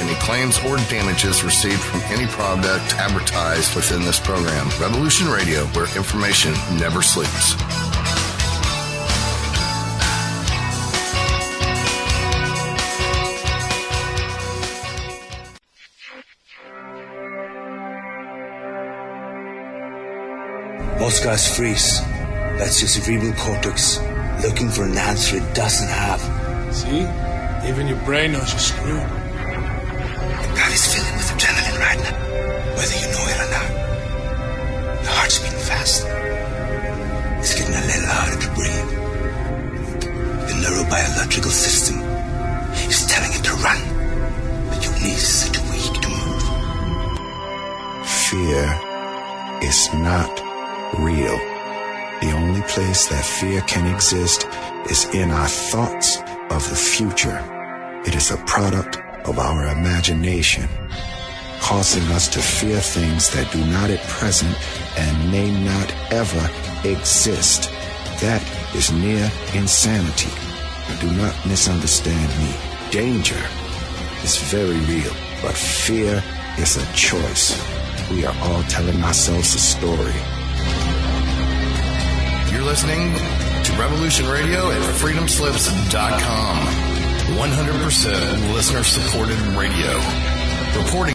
any 0.00 0.14
claims 0.16 0.58
or 0.64 0.76
damages 0.88 1.42
received 1.42 1.80
from 1.80 2.00
any 2.12 2.26
product 2.26 2.94
advertised 2.94 3.74
within 3.74 4.02
this 4.02 4.20
program. 4.20 4.68
Revolution 4.80 5.28
Radio, 5.28 5.64
where 5.68 5.86
information 5.96 6.52
never 6.78 7.02
sleeps. 7.02 7.54
Most 21.00 21.56
freeze. 21.56 22.00
That's 22.58 22.80
your 22.80 22.88
cerebral 22.88 23.32
cortex 23.34 23.98
looking 24.42 24.68
for 24.68 24.84
an 24.84 24.96
answer 24.96 25.36
it 25.36 25.54
doesn't 25.54 25.88
have. 25.88 26.20
See? 26.74 27.00
Even 27.68 27.88
your 27.88 27.98
brain 28.04 28.32
knows 28.32 28.52
you're 28.52 28.60
screwed 28.60 29.27
body's 30.68 30.92
filling 30.92 31.16
with 31.16 31.32
adrenaline 31.32 31.80
right 31.80 32.00
now, 32.04 32.12
whether 32.76 32.96
you 33.00 33.08
know 33.08 33.24
it 33.32 33.40
or 33.40 33.48
not. 33.56 33.68
Your 35.02 35.14
heart's 35.16 35.38
beating 35.38 35.64
fast. 35.64 36.04
It's 37.40 37.54
getting 37.56 37.74
a 37.74 37.84
little 37.88 38.10
harder 38.12 38.38
to 38.44 38.48
breathe. 38.52 38.90
The 40.48 40.54
neurobiological 40.60 41.54
system 41.66 41.96
is 42.84 43.06
telling 43.06 43.32
it 43.32 43.42
to 43.48 43.54
run, 43.64 43.80
but 44.68 44.84
your 44.84 44.92
knees 45.00 45.48
are 45.48 45.52
too 45.56 45.64
weak 45.72 45.94
to 46.04 46.08
move. 46.20 46.44
Fear 48.28 48.64
is 49.64 49.88
not 49.94 50.32
real. 51.00 51.38
The 52.20 52.32
only 52.36 52.60
place 52.68 53.06
that 53.08 53.24
fear 53.24 53.62
can 53.62 53.86
exist 53.94 54.46
is 54.90 55.06
in 55.14 55.30
our 55.30 55.48
thoughts 55.48 56.18
of 56.50 56.68
the 56.68 56.76
future. 56.76 57.40
It 58.04 58.14
is 58.14 58.30
a 58.30 58.36
product 58.44 59.07
of 59.24 59.38
our 59.38 59.68
imagination, 59.68 60.68
causing 61.60 62.02
us 62.12 62.28
to 62.28 62.40
fear 62.40 62.80
things 62.80 63.30
that 63.30 63.50
do 63.52 63.64
not 63.66 63.90
at 63.90 64.02
present 64.08 64.56
and 64.96 65.30
may 65.30 65.50
not 65.50 65.92
ever 66.12 66.50
exist. 66.88 67.70
That 68.20 68.42
is 68.74 68.90
near 68.90 69.30
insanity. 69.54 70.32
Do 71.00 71.10
not 71.12 71.34
misunderstand 71.46 72.28
me. 72.38 72.54
Danger 72.90 73.42
is 74.24 74.38
very 74.50 74.80
real, 74.86 75.12
but 75.42 75.54
fear 75.54 76.22
is 76.58 76.76
a 76.76 76.92
choice. 76.94 77.56
We 78.10 78.24
are 78.24 78.34
all 78.42 78.62
telling 78.64 79.02
ourselves 79.04 79.54
a 79.54 79.58
story. 79.58 80.14
You're 82.50 82.64
listening 82.64 83.14
to 83.64 83.72
Revolution 83.78 84.26
Radio 84.26 84.70
at 84.70 84.80
freedomslips.com. 84.96 86.87
100% 87.36 88.54
listener 88.54 88.82
supported 88.82 89.38
radio. 89.52 90.00
Reporting 90.76 90.98